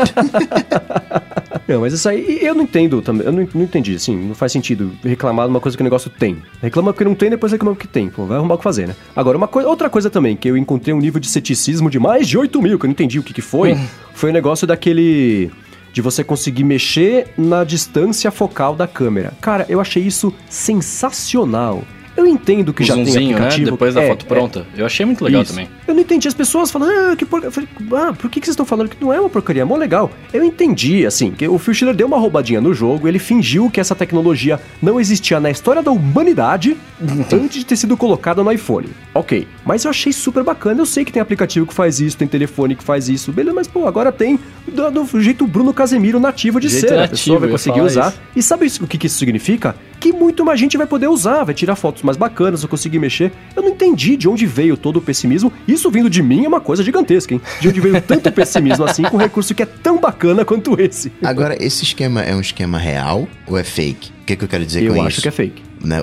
Não, 1.67 1.81
mas 1.81 1.93
isso 1.93 2.07
aí 2.07 2.39
eu 2.43 2.53
não 2.53 2.61
entendo 2.61 3.01
também. 3.01 3.25
Eu 3.25 3.31
não, 3.31 3.47
não 3.55 3.63
entendi, 3.63 3.95
assim, 3.95 4.15
não 4.15 4.35
faz 4.35 4.51
sentido 4.51 4.91
reclamar 5.03 5.47
de 5.47 5.49
uma 5.49 5.59
coisa 5.59 5.75
que 5.75 5.81
o 5.81 5.83
negócio 5.83 6.11
tem. 6.11 6.37
Reclama 6.61 6.93
porque 6.93 7.03
não 7.03 7.15
tem, 7.15 7.27
depois 7.27 7.51
reclama 7.51 7.75
porque 7.75 7.87
tem. 7.87 8.07
Pô, 8.07 8.25
vai 8.25 8.37
arrumar 8.37 8.53
o 8.53 8.57
que 8.59 8.63
fazer, 8.63 8.87
né? 8.87 8.95
Agora, 9.15 9.35
uma 9.35 9.47
coisa, 9.47 9.67
outra 9.67 9.89
coisa 9.89 10.07
também, 10.07 10.35
que 10.35 10.47
eu 10.47 10.55
encontrei 10.55 10.93
um 10.93 10.99
nível 10.99 11.19
de 11.19 11.27
ceticismo 11.27 11.89
de 11.89 11.97
mais 11.97 12.27
de 12.27 12.37
8 12.37 12.61
mil, 12.61 12.77
que 12.77 12.85
eu 12.85 12.87
não 12.87 12.91
entendi 12.91 13.17
o 13.17 13.23
que, 13.23 13.33
que 13.33 13.41
foi, 13.41 13.75
foi 14.13 14.29
o 14.29 14.33
negócio 14.33 14.67
daquele. 14.67 15.49
De 15.91 16.01
você 16.01 16.23
conseguir 16.23 16.65
mexer 16.65 17.29
na 17.35 17.63
distância 17.63 18.29
focal 18.29 18.75
da 18.75 18.85
câmera. 18.85 19.33
Cara, 19.41 19.65
eu 19.67 19.79
achei 19.79 20.03
isso 20.03 20.31
sensacional. 20.47 21.81
Eu 22.15 22.25
entendo 22.25 22.73
que 22.73 22.81
o 22.83 22.85
já 22.85 22.93
tem 22.95 23.03
né? 23.05 23.33
aplicativo. 23.33 23.71
Depois 23.71 23.93
da 23.93 24.01
É, 24.03 24.07
foto 24.09 24.25
é, 24.25 24.27
pronta. 24.27 24.65
Eu 24.77 24.85
achei 24.85 25.05
muito 25.05 25.23
legal 25.23 25.41
isso. 25.41 25.51
também. 25.51 25.67
Eu 25.87 25.93
não 25.93 26.01
entendi 26.01 26.27
as 26.27 26.33
pessoas 26.33 26.71
falando, 26.71 26.91
ah, 27.11 27.15
que 27.15 27.25
porcaria. 27.25 27.57
Ah, 27.93 28.13
por 28.13 28.29
que, 28.29 28.39
que 28.39 28.45
vocês 28.45 28.53
estão 28.53 28.65
falando 28.65 28.89
que 28.89 28.97
não 29.03 29.11
é 29.13 29.19
uma 29.19 29.29
porcaria? 29.29 29.61
É 29.61 29.65
mó 29.65 29.75
legal. 29.75 30.09
Eu 30.33 30.43
entendi, 30.43 31.05
assim, 31.05 31.31
que 31.31 31.47
o 31.47 31.57
Phil 31.57 31.73
Schiller 31.73 31.95
deu 31.95 32.07
uma 32.07 32.17
roubadinha 32.17 32.61
no 32.61 32.73
jogo, 32.73 33.07
ele 33.07 33.19
fingiu 33.19 33.69
que 33.69 33.79
essa 33.79 33.93
tecnologia 33.95 34.59
não 34.81 34.99
existia 34.99 35.39
na 35.39 35.49
história 35.51 35.81
da 35.83 35.91
humanidade 35.91 36.77
antes 37.33 37.59
de 37.59 37.65
ter 37.65 37.75
sido 37.75 37.97
colocada 37.97 38.43
no 38.43 38.51
iPhone. 38.51 38.87
Ok, 39.13 39.47
mas 39.65 39.83
eu 39.83 39.89
achei 39.91 40.13
super 40.13 40.43
bacana. 40.43 40.81
Eu 40.81 40.85
sei 40.85 41.03
que 41.03 41.11
tem 41.11 41.21
aplicativo 41.21 41.65
que 41.65 41.73
faz 41.73 41.99
isso, 41.99 42.17
tem 42.17 42.27
telefone 42.27 42.75
que 42.75 42.83
faz 42.83 43.09
isso, 43.09 43.31
beleza, 43.31 43.53
mas 43.55 43.67
pô, 43.67 43.85
agora 43.87 44.11
tem 44.11 44.39
do, 44.67 44.89
do 44.91 45.21
jeito 45.21 45.45
Bruno 45.45 45.73
Casemiro 45.73 46.19
nativo 46.19 46.59
de 46.59 46.69
Jeito 46.69 46.87
ser. 46.87 46.93
a 46.93 46.97
nativo, 46.97 47.11
pessoa 47.11 47.39
vai 47.39 47.49
conseguir 47.49 47.81
usar. 47.81 48.09
isso. 48.09 48.21
E 48.35 48.41
sabe 48.41 48.67
o 48.81 48.87
que, 48.87 48.97
que 48.97 49.07
isso 49.07 49.17
significa? 49.17 49.75
Que 49.99 50.11
muito 50.11 50.43
mais 50.45 50.59
gente 50.59 50.77
vai 50.77 50.85
poder 50.87 51.07
usar, 51.07 51.43
vai 51.43 51.53
tirar 51.55 51.75
fotos 51.75 52.01
mais 52.05 52.17
bacanas, 52.17 52.61
vai 52.61 52.69
conseguir 52.69 52.99
mexer. 52.99 53.31
Eu 53.55 53.63
não 53.63 53.69
entendi 53.69 54.15
de 54.15 54.27
onde 54.27 54.45
veio 54.45 54.77
todo 54.77 54.97
o 54.97 55.01
pessimismo. 55.01 55.51
Isso 55.67 55.89
vindo 55.89 56.09
de 56.09 56.21
mim 56.21 56.45
é 56.45 56.47
uma 56.47 56.61
coisa 56.61 56.83
gigantesca, 56.83 57.33
hein? 57.33 57.41
De 57.59 57.67
onde 57.67 57.79
veio 57.81 58.01
tanto 58.01 58.31
pessimismo 58.31 58.85
assim 58.85 59.03
com 59.03 59.17
um 59.17 59.19
recurso 59.19 59.53
que 59.53 59.63
é 59.63 59.65
tão 59.65 59.99
bacana 59.99 60.45
quanto 60.45 60.79
esse. 60.79 61.11
Agora, 61.23 61.55
esse 61.63 61.83
esquema 61.83 62.21
é 62.21 62.35
um 62.35 62.41
esquema 62.41 62.77
real 62.77 63.27
ou 63.47 63.57
é 63.57 63.63
fake? 63.63 64.11
O 64.21 64.25
que, 64.25 64.35
que 64.35 64.43
eu 64.43 64.47
quero 64.47 64.65
dizer 64.65 64.83
Eu 64.83 64.93
com 64.93 65.01
acho 65.01 65.09
isso? 65.09 65.21
que 65.21 65.27
é 65.27 65.31
fake. 65.31 65.61
Né, 65.83 66.01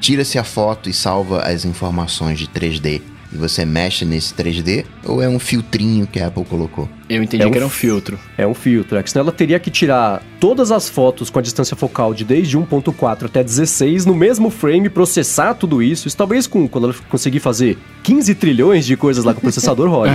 Tira-se 0.00 0.38
a 0.38 0.44
foto 0.44 0.88
e 0.88 0.92
salva 0.92 1.42
as 1.42 1.64
informações 1.64 2.38
de 2.38 2.46
3D 2.46 3.02
e 3.36 3.38
você 3.38 3.64
mexe 3.64 4.04
nesse 4.04 4.34
3D, 4.34 4.84
ou 5.04 5.22
é 5.22 5.28
um 5.28 5.38
filtrinho 5.38 6.06
que 6.06 6.18
a 6.18 6.26
Apple 6.26 6.44
colocou? 6.44 6.88
Eu 7.08 7.22
entendi 7.22 7.44
É 7.44 7.46
um 7.46 7.50
que 7.50 7.56
era 7.56 7.66
um 7.66 7.70
filtro. 7.70 8.18
É 8.36 8.46
um 8.46 8.54
filtro, 8.54 8.98
é 8.98 9.02
que 9.02 9.10
senão 9.10 9.24
ela 9.24 9.32
teria 9.32 9.60
que 9.60 9.70
tirar 9.70 10.22
todas 10.40 10.72
as 10.72 10.88
fotos 10.88 11.30
com 11.30 11.38
a 11.38 11.42
distância 11.42 11.76
focal 11.76 12.12
de 12.12 12.24
desde 12.24 12.58
1.4 12.58 13.26
até 13.26 13.44
16 13.44 14.06
no 14.06 14.14
mesmo 14.14 14.50
frame, 14.50 14.88
processar 14.88 15.54
tudo 15.54 15.82
isso. 15.82 16.08
Isso 16.08 16.16
talvez 16.16 16.46
com, 16.46 16.66
quando 16.66 16.84
ela 16.84 16.94
conseguir 17.08 17.40
fazer 17.40 17.78
15 18.02 18.34
trilhões 18.34 18.86
de 18.86 18.96
coisas 18.96 19.24
lá 19.24 19.32
com 19.32 19.38
o 19.38 19.42
processador 19.42 19.88
rode. 19.90 20.14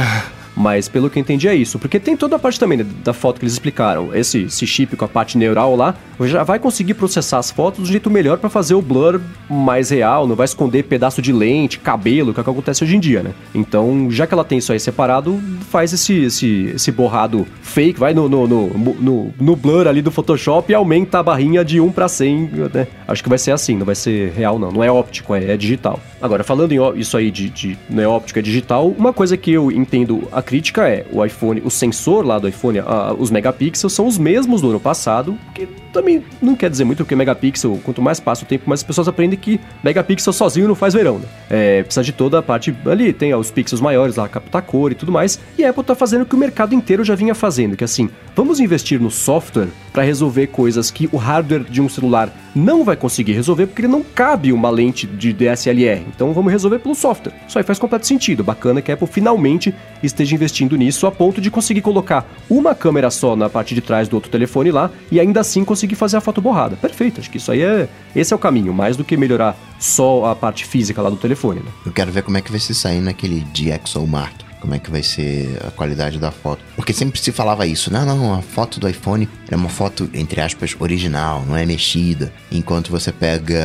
Mas 0.56 0.88
pelo 0.88 1.10
que 1.10 1.18
eu 1.18 1.22
entendi 1.22 1.47
é 1.47 1.56
isso, 1.56 1.80
porque 1.80 1.99
tem 1.99 2.16
toda 2.16 2.36
a 2.36 2.39
parte 2.39 2.60
também 2.60 2.78
né, 2.78 2.86
da 3.04 3.14
foto 3.14 3.39
que 3.39 3.45
eles 3.45 3.54
explicaram. 3.54 4.14
Esse, 4.14 4.43
esse 4.43 4.68
chip 4.68 4.95
com 4.95 5.06
a 5.06 5.08
parte 5.08 5.38
neural 5.38 5.76
lá 5.76 5.95
já 6.22 6.43
vai 6.43 6.60
conseguir 6.60 6.93
processar 6.93 7.39
as 7.39 7.49
fotos 7.49 7.82
do 7.82 7.86
jeito 7.86 8.10
melhor 8.10 8.38
para 8.38 8.49
fazer 8.49 8.76
o 8.76 8.82
blur 8.82 9.20
mais 9.49 9.89
real, 9.89 10.28
não 10.28 10.36
vai 10.36 10.45
esconder 10.45 10.84
pedaço 10.84 11.22
de 11.22 11.32
lente, 11.32 11.80
cabelo, 11.80 12.34
que 12.34 12.39
é 12.39 12.41
o 12.41 12.43
que 12.43 12.49
acontece 12.49 12.84
hoje 12.84 12.95
em 12.95 12.99
dia, 12.99 13.24
né? 13.24 13.34
Então, 13.56 14.10
já 14.12 14.28
que 14.28 14.34
ela 14.34 14.43
tem 14.43 14.58
isso 14.58 14.72
aí 14.72 14.80
separado, 14.80 15.41
faz 15.70 15.93
esse, 15.93 16.26
esse, 16.26 16.72
esse 16.76 16.91
borrado 16.91 17.47
fake, 17.62 17.99
vai 17.99 18.14
no, 18.14 18.30
no, 18.30 18.47
no, 18.47 18.68
no, 18.68 19.34
no 19.39 19.56
blur 19.56 19.88
ali 19.88 20.02
do 20.02 20.12
Photoshop 20.12 20.72
e 20.72 20.76
aumenta 20.76 21.20
a 21.20 21.24
barrinha 21.24 21.64
de 21.64 21.80
1 21.80 21.91
para 21.91 22.08
100, 22.08 22.49
né? 22.74 22.88
Acho 23.08 23.24
que 23.24 23.30
vai 23.30 23.38
ser 23.38 23.52
assim, 23.52 23.78
não 23.78 23.86
vai 23.86 23.95
ser 23.95 24.32
real 24.32 24.60
não, 24.60 24.72
não 24.72 24.84
é 24.84 24.91
óptico, 24.91 25.34
é, 25.34 25.52
é 25.52 25.58
digital. 25.58 25.99
Agora, 26.22 26.43
falando 26.43 26.72
em 26.72 26.99
isso 26.99 27.17
aí 27.17 27.32
de, 27.32 27.49
de 27.49 27.78
não 27.89 28.03
é 28.03 28.07
óptico, 28.07 28.38
é 28.39 28.41
digital, 28.41 28.88
uma 28.97 29.11
coisa 29.11 29.36
que 29.36 29.51
eu 29.51 29.72
entendo 29.72 30.28
a 30.32 30.41
crítica 30.41 30.88
é 30.88 31.05
o 31.11 31.24
iPhone, 31.26 31.61
o 31.65 31.69
sensor 31.72 32.26
lá 32.26 32.38
do 32.38 32.47
iPhone, 32.47 32.80
a- 32.80 33.13
os 33.17 33.32
megapixels 33.32 33.93
são 33.93 34.05
os 34.07 34.17
mesmos 34.17 34.61
do 34.61 34.69
ano 34.69 34.80
passado, 34.80 35.36
que 35.53 35.67
também 35.91 36.24
não 36.41 36.55
quer 36.55 36.69
dizer 36.69 36.84
muito, 36.86 36.99
porque 36.99 37.15
megapixel, 37.15 37.80
quanto 37.84 38.01
mais 38.01 38.19
passa 38.19 38.43
o 38.43 38.47
tempo, 38.47 38.69
mais 38.69 38.80
as 38.82 38.84
pessoas 38.84 39.07
aprendem 39.07 39.38
que 39.38 39.59
megapixel 39.84 40.32
sozinho 40.32 40.67
não 40.67 40.76
faz 40.76 40.93
verão, 40.93 41.19
né? 41.19 41.26
É, 41.49 41.84
precisa 41.84 42.03
de 42.03 42.11
toda 42.11 42.39
a 42.39 42.41
parte 42.41 42.74
ali, 42.86 43.11
tem 43.11 43.34
ó, 43.34 43.39
os 43.39 43.51
pixels 43.51 43.82
maiores 43.82 44.15
lá, 44.15 44.28
captar 44.30 44.61
cor 44.61 44.91
e 44.91 44.95
tudo 44.95 45.11
mais, 45.11 45.39
e 45.57 45.65
a 45.65 45.69
Apple 45.72 45.84
tá 45.84 45.95
fazendo 45.95 46.22
o 46.22 46.26
que 46.26 46.36
o 46.36 46.38
mercado 46.38 46.74
inteiro 46.76 47.03
já 47.03 47.15
vinha 47.15 47.36
fazendo, 47.36 47.76
que 47.76 47.84
assim, 47.84 48.09
vamos 48.36 48.59
investir 48.59 49.01
no 49.01 49.11
software 49.11 49.67
para 49.91 50.03
resolver 50.03 50.47
coisas 50.47 50.89
que 50.91 51.09
o 51.11 51.17
hardware 51.17 51.63
de 51.63 51.82
um 51.82 51.89
celular 51.89 52.30
não 52.55 52.84
vai 52.84 52.95
conseguir 52.95 53.34
resolver 53.34 53.65
porque 53.67 53.82
ele 53.82 53.88
não 53.89 54.03
cabe 54.03 54.53
uma 54.53 54.69
lente 54.69 55.05
de 55.07 55.34
DSLR. 55.34 56.03
Então 56.14 56.34
vamos 56.34 56.51
resolver 56.51 56.80
pelo 56.80 56.95
software. 56.95 57.34
Isso 57.47 57.57
aí 57.57 57.64
faz 57.64 57.80
completo 57.80 58.07
sentido. 58.07 58.43
Bacana 58.43 58.82
que 58.82 58.91
a 58.91 58.93
Apple 58.93 59.07
finalmente 59.07 59.74
esteja 60.03 60.36
investindo 60.36 60.76
nisso 60.76 61.07
a 61.07 61.12
ponto 61.12 61.41
de 61.41 61.49
conseguir 61.49 61.82
colocar 61.82 62.26
uma 62.49 62.76
câmera 62.76 63.09
só 63.09 63.36
na 63.36 63.49
parte 63.49 63.74
de 63.74 63.82
trás 63.82 64.07
do 64.07 64.16
outro 64.16 64.32
telefone 64.32 64.72
lá 64.72 64.89
e 65.12 65.20
ainda 65.20 65.39
assim 65.39 65.64
conseguir 65.64 65.95
fazer 65.95 66.18
a 66.18 66.22
foto 66.22 66.41
borrada. 66.41 66.76
Perfeito. 66.76 67.20
Acho 67.20 67.30
que 67.30 67.38
isso 67.38 67.51
aí 67.51 67.62
é 67.62 67.89
esse 68.16 68.34
é 68.34 68.36
o 68.36 68.39
caminho, 68.39 68.74
mais 68.74 68.97
do 68.97 69.03
que 69.03 69.16
melhorar 69.16 69.57
só 69.80 70.26
a 70.26 70.36
parte 70.36 70.66
física 70.66 71.01
lá 71.01 71.09
do 71.09 71.16
telefone, 71.18 71.62
né? 71.62 71.72
Eu 71.86 71.91
quero 71.91 72.12
ver 72.12 72.24
como 72.24 72.38
é 72.38 72.41
que 72.41 72.51
vai 72.51 72.59
se 72.59 72.76
sair 72.76 73.01
naquele 73.01 73.41
DxOMark. 73.53 74.51
Como 74.62 74.76
é 74.76 74.80
que 74.80 74.91
vai 74.91 75.01
ser 75.01 75.57
a 75.66 75.72
qualidade 75.72 76.20
da 76.20 76.30
foto. 76.30 76.64
Porque 76.76 76.93
sempre 76.93 77.20
se 77.20 77.32
falava 77.32 77.66
isso. 77.66 77.91
Não, 77.91 78.05
não, 78.05 78.36
a 78.36 78.43
foto 78.43 78.80
do 78.80 78.88
iPhone 78.88 79.28
é 79.52 79.56
uma 79.56 79.70
foto, 79.70 80.10
entre 80.14 80.39
aspas, 80.39 80.76
original, 80.80 81.43
não 81.45 81.58
é 81.58 81.66
mexida. 81.66 82.32
Enquanto 82.49 82.89
você 82.89 83.12
pega 83.12 83.62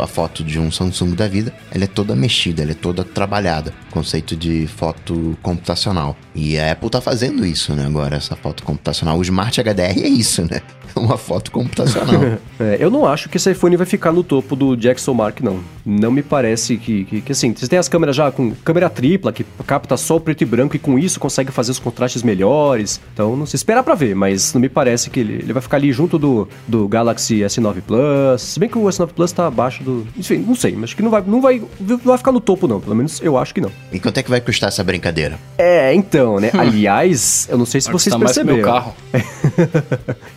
a 0.00 0.06
foto 0.06 0.44
de 0.44 0.58
um 0.58 0.70
Samsung 0.70 1.14
da 1.14 1.26
vida, 1.26 1.52
ela 1.72 1.84
é 1.84 1.86
toda 1.88 2.14
mexida, 2.14 2.62
ela 2.62 2.70
é 2.70 2.74
toda 2.74 3.02
trabalhada. 3.02 3.74
Conceito 3.90 4.36
de 4.36 4.68
foto 4.68 5.36
computacional. 5.42 6.16
E 6.34 6.56
a 6.56 6.72
Apple 6.72 6.90
tá 6.90 7.00
fazendo 7.00 7.44
isso, 7.44 7.74
né? 7.74 7.84
Agora, 7.86 8.16
essa 8.16 8.36
foto 8.36 8.62
computacional. 8.62 9.18
O 9.18 9.22
Smart 9.22 9.60
HDR 9.60 10.00
é 10.00 10.08
isso, 10.08 10.42
né? 10.42 10.62
Uma 10.94 11.18
foto 11.18 11.50
computacional. 11.50 12.38
É, 12.60 12.76
eu 12.80 12.90
não 12.90 13.06
acho 13.06 13.28
que 13.28 13.36
esse 13.36 13.52
iPhone 13.52 13.76
vai 13.76 13.86
ficar 13.86 14.10
no 14.10 14.24
topo 14.24 14.56
do 14.56 14.76
Jackson 14.76 15.14
Mark, 15.14 15.40
não. 15.40 15.60
Não 15.86 16.10
me 16.10 16.24
parece 16.24 16.76
que, 16.76 17.04
que, 17.04 17.20
que, 17.20 17.30
assim, 17.30 17.54
você 17.54 17.68
tem 17.68 17.78
as 17.78 17.88
câmeras 17.88 18.16
já 18.16 18.32
com 18.32 18.50
câmera 18.50 18.90
tripla, 18.90 19.32
que 19.32 19.44
capta 19.64 19.96
só 19.96 20.16
o 20.16 20.20
preto 20.20 20.42
e 20.42 20.44
branco 20.44 20.74
e 20.74 20.78
com 20.78 20.98
isso 20.98 21.20
consegue 21.20 21.52
fazer 21.52 21.70
os 21.70 21.78
contrastes 21.78 22.24
melhores. 22.24 23.00
Então, 23.14 23.36
não 23.36 23.46
se 23.46 23.54
espera 23.54 23.80
pra 23.80 23.94
ver, 23.94 24.16
mas 24.16 24.52
não 24.52 24.60
me 24.60 24.67
parece 24.68 25.10
que 25.10 25.20
ele, 25.20 25.34
ele 25.34 25.52
vai 25.52 25.62
ficar 25.62 25.76
ali 25.76 25.92
junto 25.92 26.18
do, 26.18 26.48
do 26.66 26.88
Galaxy 26.88 27.40
S9 27.40 27.76
Plus. 27.86 28.42
Se 28.42 28.58
bem 28.60 28.68
que 28.68 28.76
o 28.78 28.82
S9 28.84 29.08
Plus 29.08 29.32
tá 29.32 29.46
abaixo 29.46 29.82
do. 29.82 30.06
Enfim, 30.16 30.38
não 30.38 30.54
sei, 30.54 30.72
mas 30.72 30.84
acho 30.84 30.96
que 30.96 31.02
não 31.02 31.10
vai, 31.10 31.22
não 31.26 31.40
vai, 31.40 31.62
não 31.80 31.98
vai 31.98 32.18
ficar 32.18 32.32
no 32.32 32.40
topo, 32.40 32.66
não. 32.68 32.80
Pelo 32.80 32.94
menos 32.96 33.20
eu 33.22 33.36
acho 33.38 33.54
que 33.54 33.60
não. 33.60 33.70
e 33.92 33.98
quanto 34.00 34.18
é 34.18 34.22
que 34.22 34.30
vai 34.30 34.40
custar 34.40 34.68
essa 34.68 34.82
brincadeira? 34.84 35.38
É, 35.56 35.94
então, 35.94 36.38
né? 36.40 36.50
Aliás, 36.54 37.46
eu 37.50 37.58
não 37.58 37.66
sei 37.66 37.80
se 37.80 37.86
Vai 37.88 37.94
vocês 37.94 38.14
custar 38.14 38.18
mais 38.18 38.36
meu 38.38 38.46
perceberam. 38.56 38.72
carro. 38.72 38.94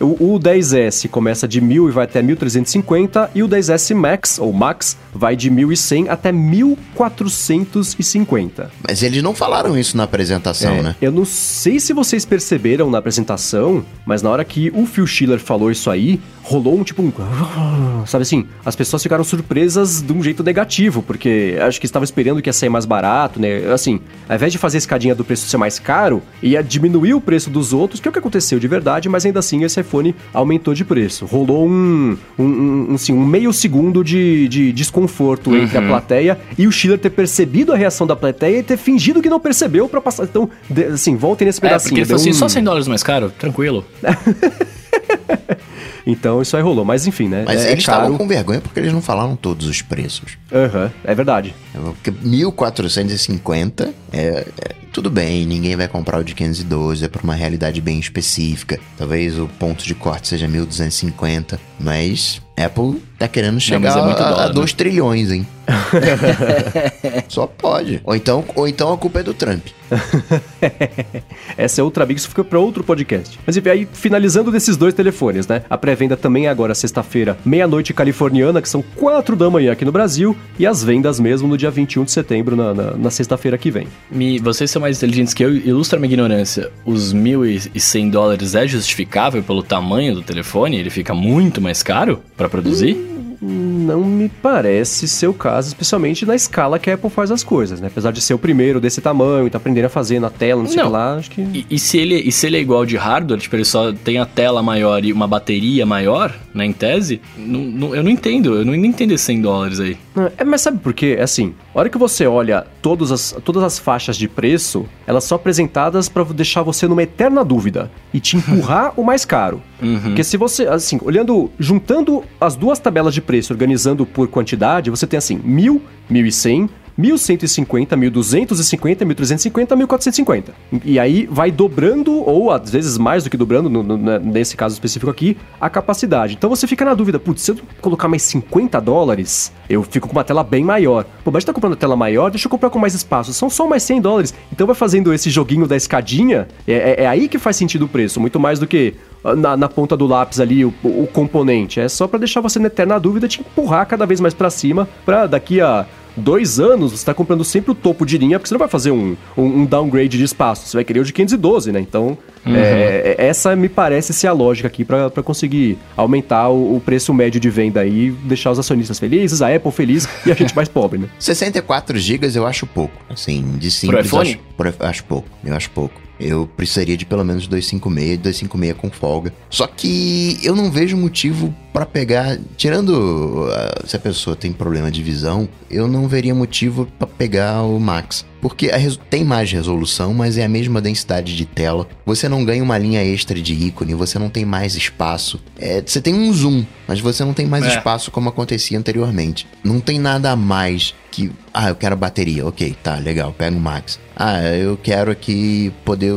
o, 0.00 0.34
o 0.34 0.40
10S 0.40 1.08
começa 1.08 1.46
de 1.48 1.60
1000 1.60 1.88
e 1.88 1.92
vai 1.92 2.04
até 2.04 2.22
1350 2.22 3.30
e 3.34 3.42
o 3.42 3.48
10S 3.48 3.94
Max 3.94 4.38
ou 4.38 4.52
Max 4.52 4.96
vai 5.12 5.34
de 5.36 5.50
1100 5.50 6.08
até 6.08 6.32
1450. 6.32 8.70
Mas 8.86 9.02
eles 9.02 9.22
não 9.22 9.34
falaram 9.34 9.76
isso 9.78 9.96
na 9.96 10.04
apresentação, 10.04 10.74
É, 10.76 10.82
né? 10.82 10.96
Eu 11.00 11.10
não 11.12 11.24
sei 11.24 11.78
se 11.80 11.92
vocês 11.92 12.24
perceberam 12.24 12.90
na 12.90 12.98
apresentação, 12.98 13.84
mas 14.06 14.21
na 14.22 14.30
hora 14.30 14.44
que 14.44 14.70
o 14.74 14.86
Phil 14.86 15.06
Schiller 15.06 15.38
falou 15.38 15.70
isso 15.70 15.90
aí, 15.90 16.20
rolou 16.42 16.78
um 16.78 16.82
tipo 16.84 17.02
um. 17.02 17.12
Sabe 18.06 18.22
assim? 18.22 18.46
As 18.64 18.74
pessoas 18.76 19.02
ficaram 19.02 19.22
surpresas 19.24 20.02
de 20.02 20.12
um 20.12 20.22
jeito 20.22 20.42
negativo, 20.42 21.02
porque 21.02 21.56
acho 21.60 21.78
que 21.80 21.86
estavam 21.86 22.04
esperando 22.04 22.42
que 22.42 22.48
ia 22.48 22.52
sair 22.52 22.68
mais 22.68 22.84
barato, 22.84 23.40
né? 23.40 23.72
Assim, 23.72 24.00
ao 24.28 24.34
invés 24.36 24.52
de 24.52 24.58
fazer 24.58 24.76
a 24.76 24.80
escadinha 24.80 25.14
do 25.14 25.24
preço 25.24 25.46
ser 25.48 25.56
mais 25.56 25.78
caro, 25.78 26.22
ia 26.42 26.62
diminuir 26.62 27.14
o 27.14 27.20
preço 27.20 27.48
dos 27.50 27.72
outros, 27.72 28.00
que 28.00 28.08
é 28.08 28.10
o 28.10 28.12
que 28.12 28.18
aconteceu 28.18 28.58
de 28.58 28.66
verdade, 28.68 29.08
mas 29.08 29.24
ainda 29.24 29.38
assim 29.38 29.62
esse 29.64 29.80
iPhone 29.80 30.14
aumentou 30.34 30.74
de 30.74 30.84
preço. 30.84 31.26
Rolou 31.26 31.66
um, 31.68 32.16
um, 32.38 32.44
um, 32.90 32.94
assim, 32.94 33.12
um 33.12 33.24
meio 33.24 33.52
segundo 33.52 34.02
de, 34.02 34.48
de 34.48 34.72
desconforto 34.72 35.54
entre 35.56 35.78
a 35.78 35.82
plateia 35.82 36.38
e 36.58 36.66
o 36.66 36.72
Schiller 36.72 36.98
ter 36.98 37.10
percebido 37.10 37.72
a 37.72 37.76
reação 37.76 38.06
da 38.06 38.16
plateia 38.16 38.58
e 38.58 38.62
ter 38.62 38.76
fingido 38.76 39.22
que 39.22 39.28
não 39.30 39.38
percebeu 39.40 39.88
pra 39.88 40.00
passar. 40.00 40.24
Então, 40.24 40.50
de- 40.68 40.84
assim, 40.86 41.16
voltem 41.16 41.46
nesse 41.46 41.60
É, 41.60 41.62
pedacinho. 41.62 41.90
porque 41.90 42.00
ele 42.00 42.06
falou 42.06 42.20
assim, 42.20 42.32
só 42.32 42.48
100 42.48 42.64
dólares 42.64 42.88
mais 42.88 43.02
caro? 43.02 43.30
Tranquilo. 43.38 43.84
Então 46.06 46.42
isso 46.42 46.56
aí 46.56 46.62
rolou, 46.62 46.84
mas 46.84 47.06
enfim, 47.06 47.28
né? 47.28 47.44
Mas 47.46 47.64
é, 47.64 47.68
é 47.68 47.72
eles 47.72 47.82
estavam 47.82 48.06
caro. 48.06 48.18
com 48.18 48.26
vergonha 48.28 48.60
porque 48.60 48.80
eles 48.80 48.92
não 48.92 49.02
falaram 49.02 49.36
todos 49.36 49.66
os 49.66 49.82
preços. 49.82 50.36
Aham, 50.52 50.90
é 51.04 51.14
verdade. 51.14 51.54
Porque 51.72 52.10
1450 52.10 53.92
é, 54.12 54.18
é- 54.60 54.74
tudo 54.92 55.10
bem, 55.10 55.46
ninguém 55.46 55.74
vai 55.76 55.88
comprar 55.88 56.18
o 56.18 56.24
de 56.24 56.34
512, 56.34 57.04
é 57.04 57.08
para 57.08 57.22
uma 57.22 57.34
realidade 57.34 57.80
bem 57.80 57.98
específica. 57.98 58.78
Talvez 58.96 59.38
o 59.38 59.48
ponto 59.58 59.84
de 59.84 59.94
corte 59.94 60.28
seja 60.28 60.46
1250, 60.48 61.58
mas 61.80 62.40
Apple 62.56 63.02
tá 63.18 63.26
querendo 63.26 63.58
chegar 63.58 63.80
mas 63.80 63.96
é 63.96 64.04
muito 64.04 64.22
a- 64.22 64.26
a, 64.26 64.30
dólar, 64.30 64.48
né? 64.48 64.54
2 64.54 64.72
trilhões, 64.72 65.30
hein? 65.30 65.46
Só 67.28 67.46
pode. 67.46 68.00
Ou 68.04 68.14
então, 68.14 68.44
ou 68.54 68.68
então 68.68 68.92
a 68.92 68.98
culpa 68.98 69.20
é 69.20 69.22
do 69.22 69.32
Trump. 69.32 69.64
Essa 71.56 71.80
é 71.80 71.84
outra 71.84 72.04
amiga, 72.04 72.18
isso 72.18 72.28
fica 72.28 72.42
pra 72.44 72.58
outro 72.58 72.82
podcast. 72.82 73.38
Mas 73.46 73.56
enfim, 73.56 73.68
aí 73.68 73.88
finalizando 73.92 74.50
desses 74.50 74.76
dois 74.76 74.94
telefones, 74.94 75.46
né? 75.46 75.62
A 75.68 75.76
pré-venda 75.78 76.16
também 76.16 76.46
é 76.46 76.48
agora 76.48 76.74
sexta-feira, 76.74 77.36
meia-noite 77.44 77.92
californiana, 77.94 78.60
que 78.62 78.68
são 78.68 78.82
quatro 78.96 79.36
da 79.36 79.48
manhã 79.50 79.72
aqui 79.72 79.84
no 79.84 79.92
Brasil, 79.92 80.36
e 80.58 80.66
as 80.66 80.82
vendas 80.82 81.20
mesmo 81.20 81.46
no 81.48 81.56
dia 81.56 81.70
21 81.70 82.04
de 82.04 82.12
setembro, 82.12 82.56
na, 82.56 82.74
na, 82.74 82.90
na 82.96 83.10
sexta-feira 83.10 83.56
que 83.58 83.70
vem. 83.70 83.86
Me, 84.10 84.38
vocês 84.38 84.70
são 84.70 84.81
mais 84.82 84.98
inteligentes 84.98 85.32
que 85.32 85.42
eu, 85.44 85.54
ilustra 85.56 85.98
minha 85.98 86.12
ignorância. 86.12 86.70
Os 86.84 87.14
1.100 87.14 88.10
dólares 88.10 88.54
é 88.54 88.66
justificável 88.66 89.42
pelo 89.42 89.62
tamanho 89.62 90.14
do 90.14 90.22
telefone? 90.22 90.76
Ele 90.76 90.90
fica 90.90 91.14
muito 91.14 91.60
mais 91.60 91.82
caro 91.82 92.20
pra 92.36 92.48
produzir? 92.48 92.96
Não 93.44 94.04
me 94.04 94.28
parece 94.28 95.08
ser 95.08 95.26
o 95.26 95.34
caso, 95.34 95.66
especialmente 95.66 96.24
na 96.24 96.36
escala 96.36 96.78
que 96.78 96.88
a 96.88 96.94
Apple 96.94 97.10
faz 97.10 97.28
as 97.32 97.42
coisas, 97.42 97.80
né? 97.80 97.88
Apesar 97.88 98.12
de 98.12 98.20
ser 98.20 98.34
o 98.34 98.38
primeiro 98.38 98.80
desse 98.80 99.00
tamanho 99.00 99.50
tá 99.50 99.58
aprendendo 99.58 99.86
a 99.86 99.88
fazer 99.88 100.20
na 100.20 100.30
tela, 100.30 100.62
não 100.62 100.68
sei 100.68 100.78
o 100.78 100.84
Não. 100.84 100.90
que 100.90 100.96
lá, 100.96 101.14
acho 101.16 101.30
que. 101.32 101.40
E, 101.40 101.66
e 101.68 101.76
se 101.78 101.98
ele, 101.98 102.14
e 102.20 102.30
se 102.30 102.46
ele 102.46 102.56
é 102.56 102.60
igual 102.60 102.86
de 102.86 102.96
hardware, 102.96 103.40
tipo, 103.40 103.56
ele 103.56 103.64
só 103.64 103.92
tem 103.92 104.18
a 104.18 104.24
tela 104.26 104.62
maior 104.62 105.04
e 105.04 105.12
uma 105.12 105.26
bateria 105.26 105.84
maior, 105.84 106.32
né, 106.54 106.64
em 106.66 106.72
tese, 106.72 107.20
não- 107.36 107.60
não- 107.62 107.96
eu 107.96 108.04
não 108.04 108.10
entendo, 108.12 108.54
eu 108.54 108.64
não 108.64 108.76
entendo 108.76 109.10
esses 109.10 109.26
100 109.26 109.40
dólares 109.40 109.80
aí. 109.80 109.96
É, 110.36 110.44
mas 110.44 110.60
sabe 110.60 110.78
por 110.78 110.92
quê? 110.92 111.16
É 111.18 111.22
assim, 111.22 111.54
a 111.74 111.78
hora 111.78 111.88
que 111.88 111.96
você 111.96 112.26
olha 112.26 112.66
todas 112.82 113.10
as, 113.10 113.34
todas 113.44 113.62
as 113.62 113.78
faixas 113.78 114.16
de 114.16 114.28
preço, 114.28 114.86
elas 115.06 115.24
são 115.24 115.36
apresentadas 115.36 116.08
pra 116.08 116.22
deixar 116.24 116.62
você 116.62 116.86
numa 116.86 117.02
eterna 117.02 117.44
dúvida 117.44 117.90
e 118.12 118.20
te 118.20 118.36
empurrar 118.36 118.92
o 119.00 119.04
mais 119.04 119.24
caro. 119.24 119.62
Porque 120.02 120.22
se 120.22 120.36
você, 120.36 120.66
assim, 120.66 120.98
olhando, 121.02 121.50
juntando 121.58 122.22
as 122.40 122.54
duas 122.54 122.78
tabelas 122.78 123.14
de 123.14 123.20
preço, 123.20 123.52
organizando 123.52 124.04
por 124.04 124.28
quantidade, 124.28 124.90
você 124.90 125.06
tem 125.06 125.18
assim, 125.18 125.40
1000, 125.42 125.82
1100, 126.08 126.68
1150, 126.96 127.96
1250, 127.96 129.04
1350, 129.04 129.76
1450. 129.76 130.52
E 130.84 130.98
aí 130.98 131.26
vai 131.30 131.50
dobrando, 131.50 132.12
ou 132.28 132.50
às 132.50 132.70
vezes 132.70 132.98
mais 132.98 133.24
do 133.24 133.30
que 133.30 133.36
dobrando, 133.36 133.68
no- 133.70 133.82
no- 133.82 133.96
né, 133.96 134.18
nesse 134.22 134.56
caso 134.56 134.74
específico 134.74 135.10
aqui, 135.10 135.36
a 135.60 135.68
capacidade. 135.70 136.34
Então 136.34 136.50
você 136.50 136.66
fica 136.66 136.84
na 136.84 136.94
dúvida, 136.94 137.18
putz, 137.18 137.42
se 137.42 137.50
eu 137.52 137.56
colocar 137.80 138.08
mais 138.08 138.22
50 138.22 138.80
dólares, 138.80 139.52
eu 139.68 139.82
fico 139.82 140.06
com 140.08 140.12
uma 140.12 140.24
tela 140.24 140.42
bem 140.44 140.64
maior. 140.64 141.04
Pô, 141.24 141.30
mas 141.30 141.44
tá 141.44 141.52
comprando 141.52 141.76
tela 141.76 141.96
maior, 141.96 142.30
deixa 142.30 142.46
eu 142.46 142.50
comprar 142.50 142.70
com 142.70 142.78
mais 142.78 142.94
espaço. 142.94 143.32
São 143.32 143.48
só 143.48 143.66
mais 143.66 143.82
100 143.82 144.00
dólares. 144.00 144.34
Então 144.52 144.66
vai 144.66 144.76
fazendo 144.76 145.12
esse 145.12 145.30
joguinho 145.30 145.66
da 145.66 145.76
escadinha, 145.76 146.48
é, 146.66 146.72
é- 146.72 147.02
é 147.04 147.06
aí 147.06 147.28
que 147.28 147.38
faz 147.38 147.56
sentido 147.56 147.84
o 147.84 147.88
preço, 147.88 148.20
muito 148.20 148.38
mais 148.38 148.58
do 148.58 148.66
que 148.66 148.94
ah, 149.24 149.34
na, 149.36 149.56
na 149.56 149.68
ponta 149.68 149.96
do 149.96 150.06
lápis 150.06 150.40
ali 150.40 150.64
o, 150.64 150.74
o 150.82 151.08
componente. 151.12 151.80
É 151.80 151.88
só 151.88 152.06
pra 152.06 152.18
deixar 152.18 152.40
você 152.40 152.58
na 152.58 152.66
eterna 152.66 152.98
dúvida, 152.98 153.28
te 153.28 153.40
empurrar 153.40 153.86
cada 153.86 154.04
vez 154.04 154.20
mais 154.20 154.34
pra 154.34 154.50
cima, 154.50 154.88
pra 155.04 155.26
daqui 155.26 155.60
a 155.60 155.86
dois 156.16 156.60
anos, 156.60 156.92
você 156.92 157.04
tá 157.04 157.14
comprando 157.14 157.44
sempre 157.44 157.70
o 157.70 157.74
topo 157.74 158.04
de 158.04 158.18
linha, 158.18 158.38
porque 158.38 158.48
você 158.48 158.54
não 158.54 158.58
vai 158.58 158.68
fazer 158.68 158.90
um, 158.90 159.16
um, 159.36 159.44
um 159.44 159.64
downgrade 159.64 160.16
de 160.18 160.24
espaço, 160.24 160.66
você 160.66 160.76
vai 160.76 160.84
querer 160.84 161.00
o 161.00 161.04
de 161.04 161.12
512, 161.12 161.72
né? 161.72 161.80
Então, 161.80 162.16
uhum. 162.46 162.54
é, 162.54 163.14
essa 163.18 163.54
me 163.56 163.68
parece 163.68 164.12
ser 164.12 164.26
a 164.26 164.32
lógica 164.32 164.68
aqui 164.68 164.84
para 164.84 165.10
conseguir 165.22 165.78
aumentar 165.96 166.48
o, 166.48 166.76
o, 166.76 166.80
preço 166.80 167.12
médio 167.12 167.40
de 167.40 167.50
venda 167.50 167.80
aí, 167.80 168.10
deixar 168.24 168.50
os 168.50 168.58
acionistas 168.58 168.98
felizes, 168.98 169.42
a 169.42 169.54
Apple 169.54 169.72
feliz 169.72 170.08
e 170.26 170.32
a 170.32 170.34
gente 170.34 170.54
mais 170.54 170.68
pobre, 170.70 170.98
né? 170.98 171.08
64 171.18 171.98
GB 171.98 172.22
eu 172.34 172.46
acho 172.46 172.66
pouco, 172.66 172.94
assim, 173.10 173.56
de 173.58 173.70
simples. 173.70 174.08
Pro 174.08 174.20
iPhone? 174.20 174.40
Acho, 174.58 174.76
acho 174.80 175.04
pouco, 175.04 175.28
eu 175.44 175.54
acho 175.54 175.70
pouco 175.70 176.00
eu 176.22 176.46
precisaria 176.46 176.96
de 176.96 177.04
pelo 177.04 177.24
menos 177.24 177.46
256, 177.46 178.18
256 178.18 178.76
com 178.78 178.90
folga. 178.90 179.32
Só 179.50 179.66
que 179.66 180.38
eu 180.42 180.54
não 180.54 180.70
vejo 180.70 180.96
motivo 180.96 181.54
para 181.72 181.86
pegar, 181.86 182.38
tirando 182.56 182.90
uh, 182.90 183.86
se 183.86 183.96
a 183.96 183.98
pessoa 183.98 184.36
tem 184.36 184.52
problema 184.52 184.90
de 184.90 185.02
visão, 185.02 185.48
eu 185.70 185.88
não 185.88 186.06
veria 186.06 186.34
motivo 186.34 186.86
para 186.98 187.06
pegar 187.06 187.62
o 187.62 187.80
Max. 187.80 188.26
Porque 188.40 188.70
tem 189.08 189.24
mais 189.24 189.52
resolução, 189.52 190.12
mas 190.12 190.36
é 190.36 190.44
a 190.44 190.48
mesma 190.48 190.80
densidade 190.80 191.36
de 191.36 191.46
tela. 191.46 191.88
Você 192.04 192.28
não 192.28 192.44
ganha 192.44 192.62
uma 192.62 192.76
linha 192.76 193.02
extra 193.02 193.40
de 193.40 193.54
ícone, 193.54 193.94
você 193.94 194.18
não 194.18 194.28
tem 194.28 194.44
mais 194.44 194.74
espaço. 194.74 195.40
É, 195.58 195.80
você 195.80 196.00
tem 196.00 196.12
um 196.12 196.32
zoom, 196.32 196.64
mas 196.86 196.98
você 196.98 197.24
não 197.24 197.32
tem 197.32 197.46
mais 197.46 197.64
é. 197.64 197.68
espaço 197.68 198.10
como 198.10 198.28
acontecia 198.28 198.78
anteriormente. 198.78 199.46
Não 199.62 199.80
tem 199.80 199.98
nada 199.98 200.32
a 200.32 200.36
mais 200.36 200.92
que. 201.12 201.30
Ah, 201.52 201.68
eu 201.68 201.76
quero 201.76 201.94
bateria. 201.94 202.46
Ok, 202.46 202.74
tá, 202.82 202.96
legal, 202.96 203.32
pega 203.32 203.56
o 203.56 203.60
Max. 203.60 204.00
Ah, 204.16 204.42
eu 204.42 204.76
quero 204.76 205.10
aqui 205.10 205.72
poder. 205.84 206.12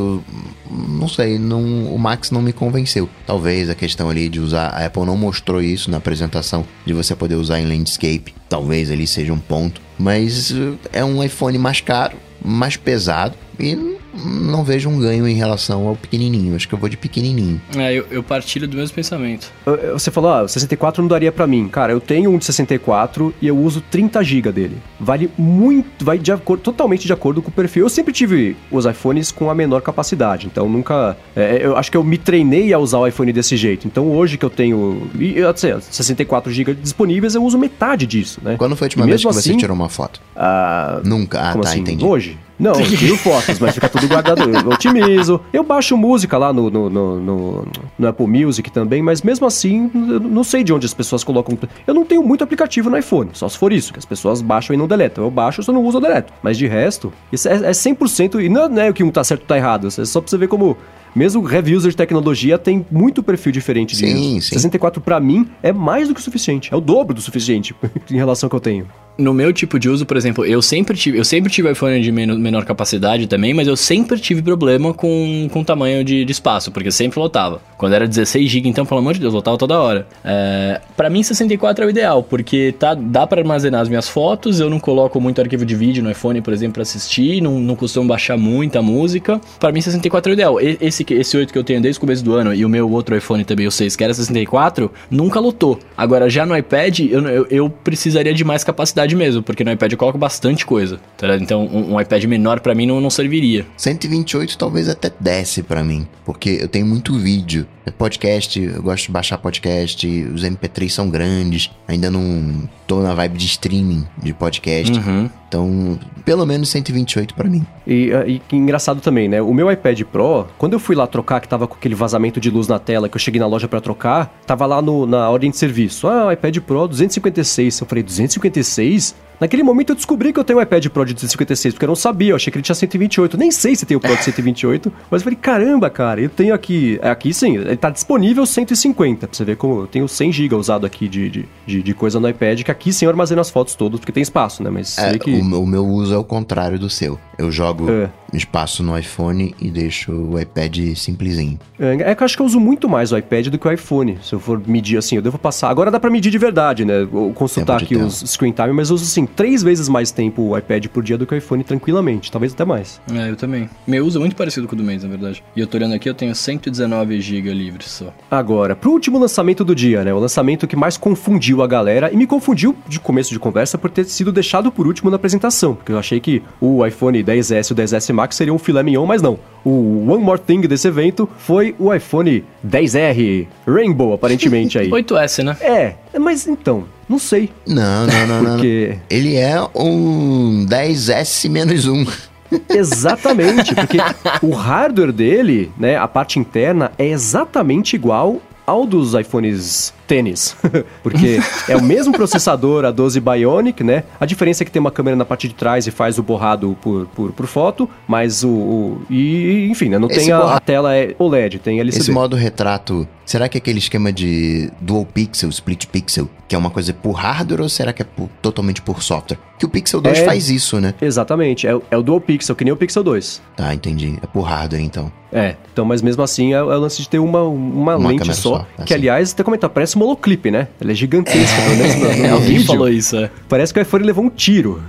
Não 0.68 1.06
sei, 1.06 1.38
não, 1.38 1.94
o 1.94 1.98
Max 1.98 2.30
não 2.30 2.42
me 2.42 2.52
convenceu. 2.52 3.08
Talvez 3.26 3.70
a 3.70 3.74
questão 3.74 4.10
ali 4.10 4.28
de 4.28 4.40
usar. 4.40 4.68
A 4.68 4.86
Apple 4.86 5.04
não 5.04 5.16
mostrou 5.16 5.62
isso 5.62 5.90
na 5.90 5.98
apresentação, 5.98 6.66
de 6.84 6.92
você 6.92 7.14
poder 7.14 7.36
usar 7.36 7.60
em 7.60 7.66
landscape. 7.66 8.34
Talvez 8.48 8.90
ali 8.90 9.06
seja 9.06 9.32
um 9.32 9.38
ponto. 9.38 9.80
Mas 9.98 10.52
é 10.92 11.04
um 11.04 11.22
iPhone 11.22 11.58
mais 11.58 11.80
caro, 11.80 12.16
mais 12.42 12.76
pesado 12.76 13.34
e 13.58 13.96
não 14.24 14.64
vejo 14.64 14.88
um 14.88 14.98
ganho 14.98 15.26
em 15.26 15.34
relação 15.34 15.86
ao 15.86 15.96
pequenininho. 15.96 16.54
Acho 16.56 16.68
que 16.68 16.74
eu 16.74 16.78
vou 16.78 16.88
de 16.88 16.96
pequenininho. 16.96 17.60
É, 17.76 17.92
eu, 17.92 18.06
eu 18.10 18.22
partilho 18.22 18.66
do 18.66 18.76
mesmo 18.76 18.94
pensamento. 18.94 19.52
Você 19.92 20.10
falou, 20.10 20.32
ah, 20.32 20.48
64 20.48 21.02
não 21.02 21.08
daria 21.08 21.30
para 21.30 21.46
mim. 21.46 21.68
Cara, 21.68 21.92
eu 21.92 22.00
tenho 22.00 22.30
um 22.30 22.38
de 22.38 22.44
64 22.44 23.34
e 23.40 23.46
eu 23.46 23.56
uso 23.56 23.80
30 23.80 24.22
GB 24.22 24.52
dele. 24.52 24.76
Vale 24.98 25.30
muito, 25.36 26.04
vai 26.04 26.18
de 26.18 26.32
acordo, 26.32 26.62
totalmente 26.62 27.06
de 27.06 27.12
acordo 27.12 27.42
com 27.42 27.50
o 27.50 27.52
perfil. 27.52 27.84
Eu 27.84 27.88
sempre 27.88 28.12
tive 28.12 28.56
os 28.70 28.86
iPhones 28.86 29.30
com 29.30 29.50
a 29.50 29.54
menor 29.54 29.82
capacidade, 29.82 30.46
então 30.46 30.68
nunca. 30.68 31.16
É, 31.34 31.58
eu 31.62 31.76
acho 31.76 31.90
que 31.90 31.96
eu 31.96 32.04
me 32.04 32.18
treinei 32.18 32.72
a 32.72 32.78
usar 32.78 32.98
o 32.98 33.06
iPhone 33.06 33.32
desse 33.32 33.56
jeito. 33.56 33.86
Então 33.86 34.10
hoje 34.10 34.38
que 34.38 34.44
eu 34.44 34.50
tenho, 34.50 35.10
eu 35.18 35.56
sei, 35.56 35.74
64 35.80 36.52
GB 36.52 36.74
disponíveis, 36.74 37.34
eu 37.34 37.44
uso 37.44 37.58
metade 37.58 38.06
disso, 38.06 38.40
né? 38.42 38.56
Quando 38.56 38.76
foi 38.76 38.86
a 38.86 38.88
última 38.88 39.06
vez 39.06 39.22
que 39.22 39.28
assim, 39.28 39.52
você 39.52 39.56
tirou 39.56 39.76
uma 39.76 39.88
foto? 39.88 40.20
Ah, 40.34 41.00
nunca. 41.04 41.40
Ah, 41.40 41.52
tá, 41.54 41.68
assim? 41.68 41.80
entendi. 41.80 42.04
Hoje? 42.04 42.38
Não, 42.58 42.72
eu 42.72 42.86
tiro 42.96 43.16
fotos, 43.16 43.58
mas 43.58 43.74
fica 43.74 43.88
tudo 43.88 44.08
guardado. 44.08 44.42
Eu 44.42 44.68
otimizo. 44.70 45.40
Eu 45.52 45.62
baixo 45.62 45.96
música 45.96 46.38
lá 46.38 46.52
no, 46.52 46.70
no, 46.70 46.90
no, 46.90 47.20
no, 47.20 47.68
no 47.98 48.08
Apple 48.08 48.26
Music 48.26 48.70
também, 48.70 49.02
mas 49.02 49.22
mesmo 49.22 49.46
assim, 49.46 49.90
eu 49.94 50.20
não 50.20 50.44
sei 50.44 50.64
de 50.64 50.72
onde 50.72 50.86
as 50.86 50.94
pessoas 50.94 51.22
colocam. 51.22 51.58
Eu 51.86 51.94
não 51.94 52.04
tenho 52.04 52.22
muito 52.22 52.42
aplicativo 52.42 52.90
no 52.90 52.96
iPhone, 52.96 53.30
só 53.32 53.48
se 53.48 53.58
for 53.58 53.72
isso, 53.72 53.92
que 53.92 53.98
as 53.98 54.04
pessoas 54.04 54.40
baixam 54.40 54.74
e 54.74 54.76
não 54.76 54.86
deletam. 54.86 55.24
Eu 55.24 55.30
baixo, 55.30 55.62
só 55.62 55.72
não 55.72 55.84
uso 55.84 56.00
deleto. 56.00 56.32
Mas 56.42 56.56
de 56.56 56.66
resto, 56.66 57.12
isso 57.32 57.48
é, 57.48 57.54
é 57.54 57.70
100%. 57.70 58.44
E 58.44 58.48
não 58.48 58.80
é 58.80 58.90
o 58.90 58.94
que 58.94 59.02
um 59.02 59.10
tá 59.10 59.22
certo 59.22 59.42
ou 59.42 59.46
tá 59.46 59.56
errado. 59.56 59.88
É 59.88 60.04
só 60.04 60.20
pra 60.20 60.30
você 60.30 60.38
ver 60.38 60.48
como 60.48 60.76
mesmo 61.14 61.42
reviews 61.42 61.84
de 61.84 61.96
tecnologia 61.96 62.58
tem 62.58 62.84
muito 62.90 63.22
perfil 63.22 63.50
diferente 63.50 63.96
sim, 63.96 64.06
disso. 64.06 64.48
Sim. 64.48 64.54
64 64.54 65.00
para 65.00 65.18
mim 65.18 65.48
é 65.62 65.72
mais 65.72 66.08
do 66.08 66.14
que 66.14 66.20
o 66.20 66.22
suficiente, 66.22 66.72
é 66.72 66.76
o 66.76 66.80
dobro 66.80 67.14
do 67.14 67.22
suficiente 67.22 67.74
em 68.10 68.16
relação 68.16 68.46
ao 68.46 68.50
que 68.50 68.56
eu 68.56 68.60
tenho 68.60 68.86
no 69.18 69.32
meu 69.32 69.52
tipo 69.52 69.78
de 69.78 69.88
uso, 69.88 70.04
por 70.04 70.16
exemplo, 70.16 70.44
eu 70.44 70.60
sempre 70.60 70.96
tive, 70.96 71.18
eu 71.18 71.24
sempre 71.24 71.50
tive 71.50 71.70
iPhone 71.70 72.00
de 72.00 72.12
menor, 72.12 72.36
menor 72.36 72.64
capacidade 72.64 73.26
também, 73.26 73.54
mas 73.54 73.66
eu 73.66 73.76
sempre 73.76 74.18
tive 74.18 74.42
problema 74.42 74.92
com, 74.92 75.48
com 75.50 75.64
tamanho 75.64 76.04
de, 76.04 76.24
de 76.24 76.32
espaço, 76.32 76.70
porque 76.70 76.90
sempre 76.90 77.18
lotava. 77.18 77.60
Quando 77.78 77.94
era 77.94 78.06
16 78.06 78.48
GB, 78.48 78.68
então, 78.68 78.84
pelo 78.84 79.00
amor 79.00 79.14
de 79.14 79.20
Deus, 79.20 79.32
lotava 79.32 79.56
toda 79.56 79.78
hora. 79.80 80.06
É, 80.24 80.80
para 80.96 81.10
mim, 81.10 81.22
64 81.22 81.84
é 81.84 81.86
o 81.86 81.90
ideal, 81.90 82.22
porque 82.22 82.74
tá, 82.78 82.94
dá 82.94 83.26
para 83.26 83.40
armazenar 83.40 83.80
as 83.80 83.88
minhas 83.88 84.08
fotos, 84.08 84.60
eu 84.60 84.68
não 84.68 84.78
coloco 84.78 85.20
muito 85.20 85.40
arquivo 85.40 85.64
de 85.64 85.74
vídeo 85.74 86.02
no 86.02 86.10
iPhone, 86.10 86.40
por 86.40 86.52
exemplo, 86.52 86.74
para 86.74 86.82
assistir, 86.82 87.40
não, 87.40 87.58
não 87.58 87.76
costumo 87.76 88.08
baixar 88.08 88.36
muita 88.36 88.82
música. 88.82 89.40
Para 89.58 89.72
mim, 89.72 89.80
64 89.80 90.30
é 90.30 90.32
o 90.32 90.34
ideal. 90.34 90.60
Esse, 90.60 91.04
esse 91.10 91.36
8 91.36 91.52
que 91.52 91.58
eu 91.58 91.64
tenho 91.64 91.80
desde 91.80 91.98
o 91.98 92.00
começo 92.00 92.24
do 92.24 92.34
ano 92.34 92.54
e 92.54 92.64
o 92.64 92.68
meu 92.68 92.90
outro 92.90 93.16
iPhone 93.16 93.44
também, 93.44 93.66
o 93.66 93.70
6, 93.70 93.96
que 93.96 94.04
era 94.04 94.12
64, 94.12 94.90
nunca 95.10 95.40
lotou. 95.40 95.78
Agora, 95.96 96.28
já 96.28 96.44
no 96.44 96.56
iPad, 96.56 97.00
eu, 97.00 97.26
eu, 97.28 97.46
eu 97.50 97.70
precisaria 97.70 98.34
de 98.34 98.44
mais 98.44 98.64
capacidade 98.64 99.05
mesmo, 99.14 99.42
porque 99.42 99.64
no 99.64 99.72
iPad 99.72 99.92
eu 99.92 99.98
coloco 99.98 100.18
bastante 100.18 100.64
coisa. 100.64 101.00
Tá 101.16 101.36
então 101.36 101.66
um, 101.66 101.94
um, 101.94 102.00
iPad 102.00 102.24
menor 102.24 102.60
para 102.60 102.74
mim 102.74 102.86
não, 102.86 103.00
não 103.00 103.10
serviria. 103.10 103.66
128 103.76 104.56
talvez 104.58 104.88
até 104.88 105.10
desce 105.20 105.62
para 105.62 105.84
mim, 105.84 106.06
porque 106.24 106.58
eu 106.60 106.68
tenho 106.68 106.86
muito 106.86 107.14
vídeo. 107.18 107.66
Podcast, 107.92 108.60
eu 108.60 108.82
gosto 108.82 109.06
de 109.06 109.12
baixar 109.12 109.38
podcast, 109.38 110.06
os 110.06 110.42
MP3 110.42 110.88
são 110.88 111.08
grandes, 111.08 111.70
ainda 111.86 112.10
não 112.10 112.68
tô 112.86 113.00
na 113.00 113.14
vibe 113.14 113.38
de 113.38 113.46
streaming 113.46 114.06
de 114.18 114.32
podcast. 114.34 114.98
Uhum. 114.98 115.30
Então, 115.48 115.98
pelo 116.24 116.44
menos 116.44 116.68
128 116.68 117.34
para 117.34 117.48
mim. 117.48 117.64
E, 117.86 118.10
e, 118.26 118.42
e 118.52 118.56
engraçado 118.56 119.00
também, 119.00 119.28
né? 119.28 119.40
O 119.40 119.54
meu 119.54 119.70
iPad 119.70 120.02
Pro, 120.02 120.46
quando 120.58 120.72
eu 120.72 120.80
fui 120.80 120.96
lá 120.96 121.06
trocar, 121.06 121.40
que 121.40 121.48
tava 121.48 121.68
com 121.68 121.74
aquele 121.74 121.94
vazamento 121.94 122.40
de 122.40 122.50
luz 122.50 122.66
na 122.66 122.78
tela, 122.78 123.08
que 123.08 123.16
eu 123.16 123.20
cheguei 123.20 123.40
na 123.40 123.46
loja 123.46 123.68
para 123.68 123.80
trocar, 123.80 124.34
tava 124.44 124.66
lá 124.66 124.82
no, 124.82 125.06
na 125.06 125.30
ordem 125.30 125.50
de 125.50 125.56
serviço. 125.56 126.08
Ah, 126.08 126.32
iPad 126.32 126.58
Pro 126.58 126.88
256. 126.88 127.80
Eu 127.80 127.86
falei, 127.86 128.02
256? 128.02 129.14
Naquele 129.40 129.62
momento 129.62 129.90
eu 129.90 129.96
descobri 129.96 130.32
que 130.32 130.38
eu 130.38 130.44
tenho 130.44 130.58
um 130.58 130.62
iPad 130.62 130.86
Pro 130.88 131.04
de 131.04 131.14
256, 131.14 131.74
porque 131.74 131.84
eu 131.84 131.88
não 131.88 131.96
sabia, 131.96 132.30
eu 132.30 132.36
achei 132.36 132.50
que 132.50 132.56
ele 132.56 132.62
tinha 132.62 132.74
128. 132.74 133.36
Nem 133.36 133.50
sei 133.50 133.76
se 133.76 133.84
tem 133.84 133.96
o 133.96 134.00
Pro 134.00 134.16
de 134.16 134.24
128, 134.24 134.92
mas 135.10 135.20
eu 135.20 135.24
falei, 135.24 135.38
caramba, 135.40 135.90
cara, 135.90 136.20
eu 136.20 136.28
tenho 136.28 136.54
aqui. 136.54 136.98
Aqui 137.02 137.32
sim, 137.32 137.56
ele 137.56 137.76
tá 137.76 137.90
disponível 137.90 138.46
150. 138.46 139.26
Pra 139.26 139.36
você 139.36 139.44
ver 139.44 139.56
como 139.56 139.80
eu 139.82 139.86
tenho 139.86 140.08
100 140.08 140.32
GB 140.32 140.54
usado 140.54 140.86
aqui 140.86 141.08
de, 141.08 141.28
de, 141.28 141.48
de, 141.66 141.82
de, 141.82 141.94
coisa 141.94 142.18
no 142.18 142.28
iPad, 142.28 142.62
que 142.62 142.70
aqui 142.70 142.92
sim 142.92 143.04
eu 143.04 143.10
armazeno 143.10 143.40
as 143.40 143.50
fotos 143.50 143.74
todas, 143.74 144.00
porque 144.00 144.12
tem 144.12 144.22
espaço, 144.22 144.62
né? 144.62 144.70
Mas 144.70 144.96
é, 144.98 145.18
que... 145.18 145.30
o, 145.30 145.62
o, 145.62 145.66
meu 145.66 145.86
uso 145.86 146.14
é 146.14 146.18
o 146.18 146.24
contrário 146.24 146.78
do 146.78 146.88
seu. 146.88 147.18
Eu 147.38 147.50
jogo 147.50 147.90
é. 147.90 148.10
Espaço 148.32 148.82
no 148.82 148.98
iPhone 148.98 149.54
e 149.60 149.70
deixo 149.70 150.12
o 150.12 150.38
iPad 150.38 150.94
simplesinho. 150.96 151.58
É, 151.78 152.10
é 152.10 152.14
que 152.14 152.22
eu 152.22 152.24
acho 152.24 152.36
que 152.36 152.42
eu 152.42 152.46
uso 152.46 152.60
muito 152.60 152.88
mais 152.88 153.12
o 153.12 153.18
iPad 153.18 153.48
do 153.48 153.58
que 153.58 153.66
o 153.66 153.72
iPhone. 153.72 154.18
Se 154.22 154.34
eu 154.34 154.40
for 154.40 154.60
medir 154.66 154.98
assim, 154.98 155.16
eu 155.16 155.22
devo 155.22 155.38
passar. 155.38 155.68
Agora 155.68 155.90
dá 155.90 156.00
pra 156.00 156.10
medir 156.10 156.30
de 156.30 156.38
verdade, 156.38 156.84
né? 156.84 157.04
Vou 157.04 157.32
consultar 157.32 157.82
aqui 157.82 157.96
os 157.96 158.20
screen 158.26 158.52
time, 158.52 158.72
mas 158.72 158.90
eu 158.90 158.94
uso 158.94 159.04
assim, 159.04 159.26
três 159.26 159.62
vezes 159.62 159.88
mais 159.88 160.10
tempo 160.10 160.42
o 160.42 160.58
iPad 160.58 160.86
por 160.86 161.02
dia 161.02 161.18
do 161.18 161.26
que 161.26 161.34
o 161.34 161.36
iPhone 161.36 161.62
tranquilamente. 161.62 162.30
Talvez 162.30 162.52
até 162.52 162.64
mais. 162.64 163.00
É, 163.12 163.30
eu 163.30 163.36
também. 163.36 163.68
Meu 163.86 164.04
uso 164.04 164.18
é 164.18 164.20
muito 164.20 164.36
parecido 164.36 164.66
com 164.66 164.74
o 164.74 164.78
do 164.78 164.84
mês, 164.84 165.02
na 165.02 165.08
verdade. 165.08 165.42
E 165.54 165.60
eu 165.60 165.66
tô 165.66 165.76
olhando 165.76 165.94
aqui, 165.94 166.08
eu 166.08 166.14
tenho 166.14 166.34
119 166.34 167.20
GB 167.20 167.52
livres 167.52 167.86
só. 167.88 168.12
Agora, 168.30 168.74
pro 168.74 168.90
último 168.90 169.18
lançamento 169.18 169.64
do 169.64 169.74
dia, 169.74 170.04
né? 170.04 170.12
O 170.12 170.18
lançamento 170.18 170.66
que 170.66 170.76
mais 170.76 170.96
confundiu 170.96 171.62
a 171.62 171.66
galera 171.66 172.12
e 172.12 172.16
me 172.16 172.26
confundiu 172.26 172.76
de 172.88 172.98
começo 172.98 173.30
de 173.30 173.38
conversa 173.38 173.78
por 173.78 173.90
ter 173.90 174.04
sido 174.04 174.32
deixado 174.32 174.70
por 174.70 174.86
último 174.86 175.10
na 175.10 175.16
apresentação, 175.16 175.74
porque 175.74 175.92
eu 175.92 175.98
achei 175.98 176.20
que 176.20 176.42
o 176.60 176.84
iPhone 176.84 177.22
10S 177.22 177.70
e 177.70 177.72
o 177.72 177.76
10S 177.76 178.12
Max 178.16 178.36
seriam 178.36 178.56
um 178.56 178.58
filé 178.58 178.82
mignon, 178.82 179.06
mas 179.06 179.22
não. 179.22 179.38
O 179.64 180.10
One 180.10 180.22
More 180.22 180.40
Thing 180.40 180.60
desse 180.62 180.88
evento 180.88 181.28
foi 181.38 181.74
o 181.78 181.92
iPhone 181.92 182.44
10R 182.66 183.46
Rainbow, 183.66 184.12
aparentemente 184.12 184.78
aí. 184.78 184.88
8S, 184.90 185.42
né? 185.42 185.56
É, 185.60 185.94
mas 186.18 186.46
então, 186.46 186.84
não 187.08 187.18
sei. 187.18 187.50
Não, 187.66 188.06
não, 188.06 188.26
não, 188.26 188.52
porque... 188.52 188.94
não. 188.94 189.00
Ele 189.10 189.36
é 189.36 189.60
um 189.74 190.66
10S 190.68 191.48
menos 191.50 191.86
um. 191.86 192.04
Exatamente, 192.70 193.74
porque 193.74 193.98
o 194.40 194.50
hardware 194.50 195.12
dele, 195.12 195.72
né, 195.76 195.96
a 195.96 196.06
parte 196.06 196.38
interna 196.38 196.92
é 196.96 197.06
exatamente 197.06 197.96
igual 197.96 198.40
ao 198.66 198.86
dos 198.86 199.14
iPhones 199.14 199.92
tênis. 200.06 200.56
Porque 201.02 201.40
é 201.68 201.76
o 201.76 201.82
mesmo 201.82 202.12
processador, 202.12 202.84
a 202.84 202.90
12 202.90 203.20
Bionic, 203.20 203.82
né? 203.82 204.04
A 204.20 204.26
diferença 204.26 204.62
é 204.62 204.64
que 204.64 204.70
tem 204.70 204.80
uma 204.80 204.90
câmera 204.90 205.16
na 205.16 205.24
parte 205.24 205.48
de 205.48 205.54
trás 205.54 205.86
e 205.86 205.90
faz 205.90 206.18
o 206.18 206.22
borrado 206.22 206.76
por, 206.80 207.06
por, 207.08 207.32
por 207.32 207.46
foto, 207.46 207.88
mas 208.06 208.42
o, 208.42 208.48
o. 208.48 209.02
e, 209.10 209.68
enfim, 209.70 209.88
né? 209.88 209.98
Não 209.98 210.08
Esse 210.08 210.20
tem 210.20 210.32
a, 210.32 210.54
a, 210.54 210.60
tela 210.60 210.94
é 210.94 211.14
OLED, 211.18 211.58
tem 211.58 211.80
LCD. 211.80 212.02
Esse 212.02 212.12
modo 212.12 212.36
retrato, 212.36 213.06
será 213.24 213.48
que 213.48 213.58
é 213.58 213.60
aquele 213.60 213.78
esquema 213.78 214.12
de 214.12 214.70
dual 214.80 215.04
pixel, 215.04 215.48
split 215.50 215.86
pixel, 215.86 216.28
que 216.48 216.54
é 216.54 216.58
uma 216.58 216.70
coisa 216.70 216.92
por 216.92 217.12
hardware 217.12 217.60
ou 217.62 217.68
será 217.68 217.92
que 217.92 218.02
é 218.02 218.04
por, 218.04 218.28
totalmente 218.40 218.80
por 218.82 219.02
software? 219.02 219.38
Que 219.58 219.64
o 219.64 219.68
Pixel 219.68 220.02
2 220.02 220.18
é, 220.18 220.24
faz 220.24 220.50
isso, 220.50 220.78
né? 220.80 220.94
Exatamente, 221.00 221.66
é, 221.66 221.70
é, 221.90 221.96
o 221.96 222.02
dual 222.02 222.20
pixel, 222.20 222.54
que 222.54 222.62
nem 222.62 222.72
o 222.72 222.76
Pixel 222.76 223.02
2. 223.02 223.40
Tá, 223.56 223.72
entendi. 223.72 224.18
É 224.22 224.26
por 224.26 224.42
hardware, 224.42 224.82
então. 224.82 225.10
É, 225.32 225.56
então, 225.72 225.84
mas 225.84 226.02
mesmo 226.02 226.22
assim 226.22 226.52
é, 226.52 226.56
é 226.56 226.62
o 226.62 226.78
lance 226.78 227.00
de 227.00 227.08
ter 227.08 227.18
uma, 227.18 227.42
uma, 227.42 227.96
uma 227.96 228.08
lente 228.08 228.26
só, 228.34 228.34
só 228.34 228.66
assim. 228.76 228.86
que 228.86 228.94
aliás, 228.94 229.32
até 229.32 229.42
comentar, 229.42 229.70
parece 229.70 229.95
parece 229.96 229.98
um 229.98 230.02
holoclip, 230.02 230.50
né? 230.50 230.68
Ela 230.80 230.92
é 230.92 230.94
gigantesca. 230.94 231.60
É, 231.60 231.68
menos 231.70 231.94
no, 231.96 232.28
no 232.28 232.34
alguém 232.34 232.48
vídeo. 232.48 232.66
falou 232.66 232.88
isso, 232.88 233.16
é. 233.16 233.30
Parece 233.48 233.72
que 233.72 233.80
o 233.80 233.82
iPhone 233.82 234.04
levou 234.04 234.24
um 234.24 234.30
tiro. 234.30 234.82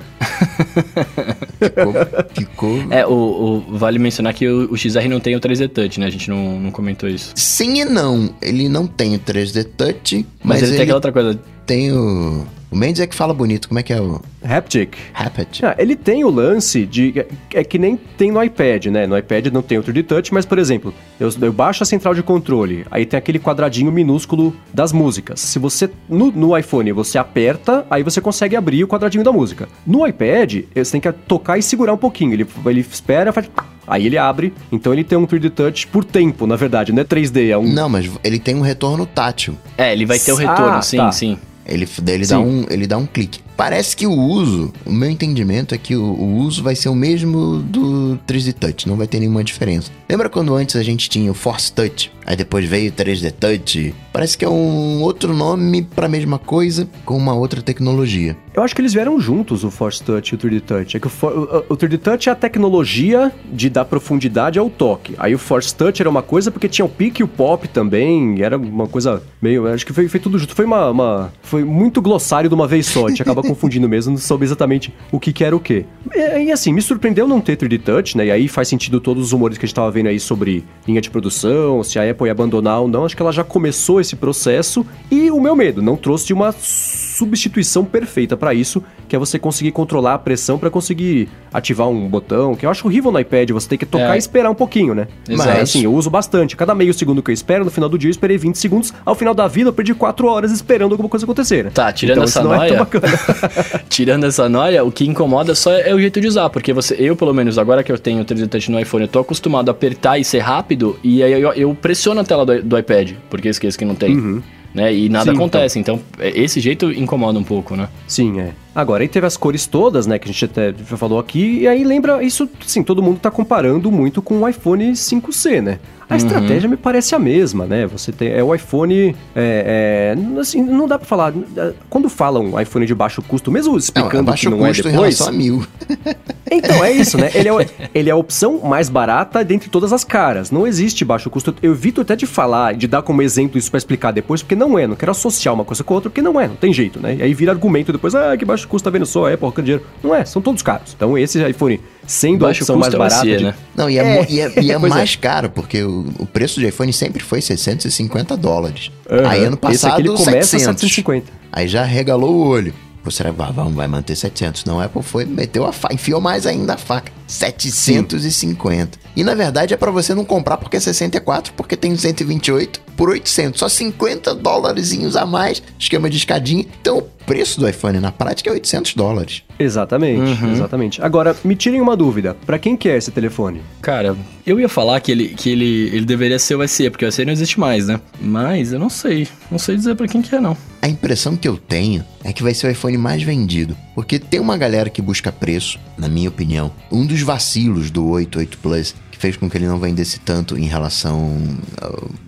ficou, 1.60 1.94
ficou... 2.34 2.92
É, 2.92 3.06
o, 3.06 3.12
o, 3.12 3.78
vale 3.78 3.98
mencionar 3.98 4.34
que 4.34 4.48
o, 4.48 4.72
o, 4.72 4.78
XR 4.78 5.08
não 5.10 5.20
tem 5.20 5.36
o 5.36 5.40
3D 5.40 5.70
Touch, 5.70 6.00
né? 6.00 6.08
A 6.08 6.10
gente 6.10 6.30
não, 6.30 6.60
não 6.60 6.72
comentou 6.72 7.08
isso. 7.10 7.32
Sim 7.36 7.82
e 7.82 7.86
não. 7.86 8.34
Ele 8.42 8.68
não 8.70 8.86
tem 8.86 9.16
o 9.16 9.20
3D 9.20 9.66
Touch, 9.76 10.26
mas, 10.44 10.62
mas 10.62 10.62
ele, 10.62 10.72
ele 10.72 10.78
tem 10.78 10.84
aquela 10.84 10.98
outra 10.98 11.12
coisa. 11.12 11.40
Tem 11.66 11.92
o 11.92 12.46
O 12.70 12.76
Mendes 12.76 13.00
é 13.00 13.08
que 13.08 13.16
fala 13.16 13.34
bonito. 13.34 13.70
Como 13.70 13.80
é 13.80 13.84
que 13.84 13.94
é 13.94 14.02
o 14.02 14.22
Haptic. 14.44 14.96
Haptic? 15.14 15.64
Ah, 15.64 15.76
ele 15.78 15.96
tem 15.96 16.24
o 16.26 16.30
lance 16.30 16.86
de. 16.86 17.26
É 17.54 17.64
que 17.64 17.80
nem 17.80 17.96
tem 17.96 18.30
no 18.30 18.44
iPad, 18.44 18.88
né? 18.88 19.08
No 19.08 19.18
iPad 19.18 19.48
não 19.48 19.62
tem 19.62 19.78
o 19.78 19.84
3D 19.84 20.04
Touch, 20.06 20.34
mas, 20.34 20.46
por 20.46 20.60
exemplo, 20.60 20.94
eu, 21.20 21.30
eu 21.42 21.54
baixo 21.54 21.84
a 21.84 21.86
central 21.86 22.14
de 22.14 22.22
controle, 22.22 22.86
aí 22.92 23.06
tem 23.06 23.18
aquele 23.18 23.40
quadradinho 23.40 23.92
minúsculo 23.92 24.54
das 24.74 24.92
músicas. 24.92 25.40
Se 25.40 25.58
você. 25.60 25.90
No, 26.10 26.30
no 26.32 26.58
iPhone 26.58 26.92
você 26.92 27.18
aperta, 27.18 27.86
aí 27.90 28.04
você 28.04 28.20
consegue 28.20 28.56
abrir 28.56 28.84
o 28.84 28.88
quadradinho 28.88 29.24
da 29.24 29.32
música. 29.32 29.70
No 29.86 30.06
iPad, 30.06 30.64
você 30.76 30.92
tem 30.92 31.02
que 31.02 31.12
tocar 31.12 31.58
e 31.58 31.64
segurar 31.64 31.94
um 31.94 31.98
pouquinho. 31.98 32.34
Ele, 32.34 32.46
ele 32.66 32.82
espera, 32.82 33.32
faz. 33.32 33.50
Aí 33.88 34.06
ele 34.06 34.18
abre, 34.18 34.54
então 34.70 34.92
ele 34.92 35.06
tem 35.06 35.18
um 35.18 35.26
3D 35.26 35.50
Touch 35.52 35.88
por 35.88 36.04
tempo, 36.04 36.46
na 36.46 36.58
verdade, 36.58 36.92
não 36.92 37.02
é 37.02 37.06
3D, 37.06 37.48
é 37.52 37.58
um. 37.58 37.64
Não, 37.72 37.88
mas 37.88 38.12
ele 38.22 38.38
tem 38.38 38.54
um 38.54 38.60
retorno 38.60 39.06
tátil. 39.06 39.56
É, 39.78 39.94
ele 39.94 40.06
vai 40.06 40.20
ter 40.20 40.34
o 40.34 40.36
retorno, 40.36 40.74
Ah, 40.74 40.82
sim, 40.82 40.98
tá. 40.98 41.12
sim. 41.14 41.38
Ele, 41.68 41.88
ele, 42.08 42.26
Sim. 42.26 42.32
dá 42.32 42.40
um, 42.40 42.66
ele 42.70 42.88
dá 42.88 42.98
um 42.98 43.06
clique. 43.06 43.42
Parece 43.58 43.98
que 43.98 44.06
o 44.06 44.12
uso, 44.14 44.72
o 44.86 44.92
meu 44.94 45.10
entendimento 45.10 45.74
é 45.74 45.78
que 45.80 45.96
o, 45.96 46.04
o 46.04 46.36
uso 46.38 46.62
vai 46.64 46.76
ser 46.76 46.90
o 46.90 46.96
mesmo 46.96 47.58
do 47.58 48.18
3D 48.28 48.54
Touch, 48.54 48.88
não 48.88 48.96
vai 48.96 49.08
ter 49.08 49.20
nenhuma 49.20 49.44
diferença. 49.44 49.92
Lembra 50.08 50.30
quando 50.30 50.54
antes 50.56 50.76
a 50.76 50.84
gente 50.84 51.10
tinha 51.10 51.30
o 51.32 51.34
Force 51.34 51.72
Touch? 51.74 52.12
Aí 52.26 52.36
depois 52.36 52.66
veio 52.66 52.92
o 52.92 52.94
3D 52.94 53.32
Touch? 53.32 53.96
Parece 54.14 54.38
que 54.38 54.44
é 54.46 54.50
um 54.50 55.02
outro 55.02 55.34
nome 55.34 55.82
para 55.82 56.06
a 56.06 56.10
mesma 56.10 56.38
coisa 56.38 56.88
com 57.06 57.16
uma 57.18 57.34
outra 57.34 57.62
tecnologia. 57.62 58.36
Eu 58.54 58.64
acho 58.64 58.76
que 58.76 58.82
eles 58.82 58.94
vieram 58.94 59.20
juntos, 59.20 59.64
o 59.64 59.72
Force 59.72 60.02
Touch 60.04 60.34
e 60.34 60.36
o 60.36 60.38
3D 60.38 60.62
Touch. 60.62 60.98
É 60.98 61.00
que 61.00 61.08
o, 61.08 61.10
For- 61.10 61.32
o- 61.70 61.74
o 61.74 61.78
3D 61.78 61.98
Touch 62.00 62.28
é 62.30 62.32
a 62.32 62.36
tecnologia 62.36 63.32
de 63.52 63.70
dar 63.70 63.86
profundidade 63.86 64.60
ao 64.60 64.70
toque. 64.70 65.14
Aí 65.18 65.34
o 65.34 65.40
Force 65.40 65.74
Touch 65.74 66.02
era 66.02 66.10
uma 66.10 66.22
coisa 66.22 66.52
porque 66.52 66.68
tinha 66.68 66.86
o 66.86 66.90
pique 66.90 67.22
e 67.22 67.24
o 67.24 67.28
pop 67.28 67.68
também. 67.68 68.42
Era 68.42 68.58
uma 68.58 68.88
coisa 68.88 69.22
meio. 69.42 69.68
Acho 69.68 69.86
que 69.86 69.94
foi, 69.94 70.08
foi 70.08 70.20
tudo 70.20 70.38
junto. 70.38 70.54
Foi 70.56 70.66
uma, 70.66 70.90
uma- 70.90 71.34
Foi 71.42 71.64
muito 71.64 72.02
glossário 72.02 72.50
de 72.50 72.56
uma 72.56 72.68
vez 72.68 72.88
só. 72.88 73.06
A 73.06 73.10
gente 73.10 73.22
acaba 73.22 73.42
confundindo 73.48 73.88
mesmo, 73.90 74.12
não 74.12 74.18
soube 74.20 74.46
exatamente 74.46 74.94
o 75.12 75.20
que, 75.20 75.32
que 75.34 75.44
era 75.44 75.56
o 75.56 75.60
quê. 75.60 75.86
E, 76.16 76.52
assim, 76.52 76.72
me 76.74 76.82
surpreendeu 76.82 77.28
não 77.28 77.40
ter 77.42 77.58
3D 77.58 77.82
Touch, 77.82 78.18
né? 78.18 78.26
E 78.28 78.32
aí 78.32 78.48
faz 78.48 78.68
sentido 78.68 79.00
todos 79.00 79.24
os 79.26 79.32
rumores 79.32 79.58
que 79.58 79.66
a 79.66 79.68
gente 79.68 79.76
tava 79.76 79.90
vendo 79.92 80.08
aí 80.08 80.20
sobre 80.20 80.64
linha 80.88 81.02
de 81.02 81.10
produção, 81.10 81.84
se 81.84 81.98
a 82.00 82.10
Apple 82.10 82.26
ia 82.28 82.32
abandonar 82.32 82.82
ou 82.82 82.88
não. 82.88 83.06
Acho 83.06 83.16
que 83.16 83.22
ela 83.22 83.32
já 83.32 83.44
começou 83.44 84.00
esse 84.02 84.16
processo. 84.16 84.86
E 85.12 85.30
o 85.32 85.40
meu 85.42 85.56
medo, 85.56 85.82
não 85.82 85.96
trouxe 85.96 86.34
uma 86.34 86.52
substituição 86.52 87.84
perfeita 87.84 88.38
para 88.38 88.54
isso, 88.54 88.84
que 89.08 89.16
é 89.16 89.20
você 89.20 89.40
conseguir 89.40 89.72
controlar 89.72 90.16
a 90.16 90.20
pressão 90.20 90.58
para 90.60 90.70
conseguir 90.70 91.30
ativar 91.54 91.88
um 91.90 92.08
botão, 92.08 92.56
que 92.56 92.66
eu 92.66 92.70
acho 92.70 92.86
horrível 92.88 93.12
no 93.12 93.20
iPad, 93.20 93.50
você 93.52 93.68
tem 93.70 93.78
que 93.78 93.86
tocar 93.86 94.14
É. 94.14 94.16
e 94.16 94.20
esperar 94.20 94.50
um 94.52 94.56
pouquinho, 94.56 94.94
né? 94.94 95.08
Exato. 95.28 95.50
Mas 95.50 95.62
assim, 95.62 95.84
eu 95.84 95.94
uso 95.94 96.10
bastante. 96.10 96.56
Cada 96.56 96.76
meio 96.76 96.94
segundo 96.94 97.22
que 97.24 97.32
eu 97.32 97.34
espero, 97.34 97.66
no 97.66 97.72
final 97.72 97.90
do 97.90 97.98
dia 97.98 98.10
eu 98.10 98.12
esperei 98.12 98.38
20 98.38 98.58
segundos, 98.58 98.94
ao 99.06 99.16
final 99.16 99.34
da 99.34 99.48
vida 99.48 99.70
eu 99.70 99.74
perdi 99.74 99.94
4 99.94 100.28
horas 100.28 100.52
esperando 100.52 100.92
alguma 100.92 101.10
coisa 101.10 101.26
acontecer. 101.26 101.66
né? 101.66 101.72
Tá, 101.74 101.92
tirando 101.92 102.18
então, 102.18 102.24
essa 102.26 102.40
isso 102.40 102.48
não 102.48 102.54
é 102.54 102.58
tão 102.58 102.68
noia- 102.68 102.80
bacana. 102.80 103.08
Tirando 103.90 104.26
essa 104.26 104.48
noia, 104.50 104.84
o 104.84 104.92
que 104.92 105.06
incomoda 105.06 105.56
só 105.56 105.74
é 105.74 105.94
o 105.94 106.00
jeito 106.00 106.20
de 106.20 106.28
usar, 106.28 106.50
porque 106.50 106.74
você, 106.74 106.96
eu 107.00 107.16
pelo 107.16 107.34
menos, 107.34 107.58
agora 107.58 107.84
que 107.84 107.92
eu 107.92 107.98
tenho 107.98 108.22
o 108.22 108.26
3D 108.26 108.48
Touch 108.48 108.72
no 108.72 108.80
iPhone, 108.80 109.04
eu 109.04 109.08
tô 109.08 109.20
acostumado 109.20 109.70
a 109.70 109.72
apertar 109.72 110.18
e 110.18 110.24
ser 110.24 110.40
rápido, 110.40 111.00
e 111.04 111.24
aí 111.24 111.32
eu, 111.34 111.54
eu 111.54 111.76
pressiono 111.76 112.22
a 112.22 112.24
tela 112.24 112.46
do, 112.46 112.62
do 112.64 112.78
iPad, 112.78 113.14
porque 113.30 113.48
eu 113.48 113.52
esqueço 113.52 113.78
que 113.78 113.86
não 113.86 113.96
tem. 113.96 114.44
Né? 114.74 114.94
E 114.94 115.10
nada 115.10 115.32
Sim, 115.32 115.38
acontece, 115.38 115.80
então. 115.80 116.00
é- 116.20 116.40
esse 116.40 116.60
jeito 116.60 116.92
incomoda 116.92 117.40
um 117.40 117.44
pouco, 117.44 117.76
né? 117.76 117.88
Sim, 118.08 118.40
é. 118.40 118.52
Agora, 118.78 119.02
aí 119.02 119.08
teve 119.08 119.26
as 119.26 119.36
cores 119.36 119.66
todas, 119.66 120.06
né, 120.06 120.20
que 120.20 120.30
a 120.30 120.32
gente 120.32 120.46
até 120.46 120.72
falou 120.72 121.18
aqui, 121.18 121.62
e 121.62 121.68
aí 121.68 121.84
lembra, 121.84 122.22
isso, 122.24 122.48
sim, 122.64 122.84
todo 122.84 123.02
mundo 123.02 123.18
tá 123.20 123.32
comparando 123.32 123.92
muito 123.92 124.22
com 124.22 124.42
o 124.42 124.48
iPhone 124.48 124.92
5C, 124.92 125.62
né? 125.64 125.80
A 126.08 126.14
Uhum. 126.14 126.18
estratégia 126.18 126.70
me 126.70 126.78
parece 126.78 127.16
a 127.16 127.20
mesma, 127.20 127.66
né? 127.66 127.86
Você 127.88 128.12
tem, 128.14 128.30
é 128.32 128.42
o 128.42 128.54
iPhone, 128.56 129.14
é, 129.36 130.16
é, 130.16 130.40
assim, 130.40 130.62
não 130.62 130.88
dá 130.88 130.98
pra 131.00 131.08
falar, 131.08 131.34
é, 131.58 131.74
quando 131.90 132.08
falam 132.08 132.62
iPhone 132.62 132.86
de 132.86 132.94
baixo 132.94 133.20
custo, 133.24 133.52
mesmo 133.52 133.72
Não, 133.72 133.80
explicando 133.80 134.24
baixo 134.24 134.44
que 134.44 134.50
não 134.56 134.64
é 134.66 134.70
custo 134.70 134.88
em 134.88 134.92
depois... 134.92 135.18
relação 135.18 135.28
a 135.28 135.38
mil. 135.38 135.66
Então, 136.50 136.82
é 136.84 136.94
isso, 136.94 137.18
né? 137.18 137.30
Ele 137.36 137.50
é, 137.50 137.68
ele 137.94 138.10
é 138.10 138.14
a 138.14 138.16
opção 138.16 138.60
mais 138.60 138.88
barata 138.88 139.44
dentre 139.44 139.70
todas 139.70 139.92
as 139.92 140.06
caras. 140.06 140.50
Não 140.50 140.66
existe 140.66 141.04
baixo 141.04 141.30
custo. 141.30 141.54
Eu 141.62 141.74
evito 141.74 142.00
até 142.00 142.16
de 142.16 142.26
falar, 142.26 142.74
de 142.74 142.88
dar 142.88 143.02
como 143.02 143.22
exemplo 143.22 143.58
isso 143.58 143.70
pra 143.70 143.78
explicar 143.78 144.12
depois, 144.12 144.42
porque 144.42 144.56
não 144.56 144.80
é. 144.80 144.88
Não 144.88 144.96
quero 144.96 145.12
associar 145.12 145.54
uma 145.54 145.66
coisa 145.66 145.84
com 145.84 145.94
a 145.94 145.96
outra, 145.98 146.10
porque 146.10 146.22
não 146.22 146.40
é. 146.40 146.48
Não 146.48 146.56
tem 146.56 146.72
jeito, 146.72 147.02
né? 147.02 147.16
E 147.20 147.22
aí 147.22 147.34
vira 147.34 147.52
argumento 147.52 147.92
depois, 147.92 148.16
ah, 148.16 148.36
que 148.38 148.46
baixo 148.46 148.66
custo, 148.68 148.86
tá 148.86 148.90
vendo 148.92 149.06
só, 149.06 149.32
Apple, 149.32 149.46
arrancando 149.46 149.66
dinheiro. 149.66 149.86
Não 150.04 150.14
é, 150.14 150.24
são 150.26 150.42
todos 150.42 150.62
caros. 150.62 150.94
Então 150.96 151.18
esse 151.18 151.42
iPhone, 151.48 151.80
sendo 152.06 152.46
a 152.46 152.50
Baixo 152.50 152.62
opção 152.64 152.78
mais 152.78 152.94
custo 152.94 152.96
é 152.96 153.06
o 153.06 153.10
barata... 153.10 153.26
SE, 153.30 153.38
de- 153.38 153.44
né? 153.44 153.54
Não, 153.76 153.90
e 153.90 153.98
é, 153.98 154.02
É. 154.02 154.26
e 154.30 154.40
é- 154.42 154.54
e 154.64 154.72
é 154.72 154.76
é. 154.76 154.78
mais 154.78 155.16
caro, 155.16 155.50
porque 155.50 155.84
o, 155.84 156.06
o 156.20 156.26
preço 156.26 156.60
de 156.60 156.68
iPhone 156.68 156.92
sempre 156.94 157.22
foi 157.24 157.42
650 157.42 158.36
dólares. 158.38 158.92
Aham. 159.10 159.28
Aí 159.30 159.44
ano 159.46 159.60
Esse 159.70 159.86
aqui 159.86 159.90
passado, 159.90 160.00
ele 160.02 160.10
começa 160.10 160.30
a 160.30 160.44
700. 160.60 160.82
750. 160.82 161.32
Aí 161.52 161.68
já 161.68 161.84
regalou 161.84 162.36
o 162.36 162.48
olho. 162.48 162.74
Você 163.04 163.24
vai, 163.24 163.52
vai, 163.54 163.72
vai 163.72 163.88
manter 163.88 164.18
700. 164.18 164.66
Não, 164.66 164.82
a 164.82 164.86
Apple 164.86 165.02
foi, 165.02 165.24
meteu 165.24 165.66
a 165.66 165.72
faca, 165.72 165.94
enfiou 165.94 166.20
mais 166.20 166.46
ainda 166.46 166.74
a 166.74 166.78
faca. 166.78 167.10
750. 167.26 168.98
E 169.16 169.24
na 169.24 169.34
verdade 169.34 169.74
é 169.74 169.78
pra 169.78 169.92
você 169.92 170.14
não 170.14 170.26
comprar 170.26 170.58
porque 170.58 170.78
é 170.78 170.80
64, 170.80 171.54
porque 171.54 171.76
tem 171.78 171.96
128 171.96 172.82
por 172.98 173.10
800. 173.10 173.60
Só 173.60 173.70
50 173.70 174.36
dólares 174.36 175.16
a 175.16 175.26
mais, 175.26 175.64
esquema 175.80 176.10
de 176.10 176.18
escadinha. 176.18 176.66
Então 176.82 176.98
o 176.98 177.02
preço 177.02 177.60
do 177.60 177.68
iPhone 177.70 178.00
na 178.00 178.12
prática 178.12 178.50
é 178.50 178.54
800 178.54 178.94
dólares. 178.96 179.44
Exatamente, 179.60 180.42
Uhum. 180.44 180.52
exatamente. 180.54 181.02
Agora, 181.02 181.36
me 181.44 181.56
tirem 181.56 181.80
uma 181.82 181.96
dúvida. 181.96 182.36
Pra 182.46 182.58
quem 182.58 182.76
que 182.78 182.88
é 182.90 182.98
esse 182.98 183.12
telefone? 183.12 183.62
Cara, 183.82 184.16
eu 184.46 184.60
ia 184.60 184.70
falar 184.70 185.00
que 185.02 185.12
ele, 185.12 185.30
que 185.30 185.50
ele, 185.50 185.90
ele 185.94 186.06
deveria 186.06 186.40
ser 186.40 186.56
o 186.56 186.68
SE, 186.68 186.90
porque 186.90 187.06
o 187.06 187.12
SE 187.12 187.24
não 187.26 187.34
existe 187.34 187.60
mais, 187.60 187.88
né? 187.88 188.00
Mas 188.20 188.72
eu 188.74 188.80
não 188.80 188.90
sei. 188.90 189.28
Não 189.52 189.60
sei 189.60 189.76
dizer 189.76 189.96
pra 189.96 190.08
quem 190.08 190.22
que 190.22 190.34
é, 190.34 190.40
não. 190.40 190.56
A 190.82 190.88
impressão 190.88 191.36
que 191.36 191.48
eu 191.48 191.58
tenho 191.58 192.04
é 192.24 192.32
que 192.32 192.42
vai 192.44 192.54
ser 192.54 192.68
o 192.68 192.72
iPhone 192.72 192.98
mais 192.98 193.22
vendido. 193.24 193.76
Porque 193.94 194.18
tem 194.20 194.40
uma 194.40 194.56
galera 194.58 194.90
que 194.90 195.02
busca 195.02 195.32
preço, 195.32 195.78
na 195.98 196.08
minha 196.08 196.30
opinião. 196.30 196.72
Um 196.92 197.06
dos 197.06 197.22
vacilos 197.22 197.92
do 197.92 198.08
8, 198.08 198.40
8 198.40 198.58
Plus, 198.60 198.96
que 199.12 199.18
fez 199.18 199.36
com 199.36 199.50
que 199.50 199.58
ele 199.58 199.68
não 199.68 199.80
vendesse 199.80 200.20
tanto 200.20 200.58
em 200.58 200.66
relação 200.66 201.38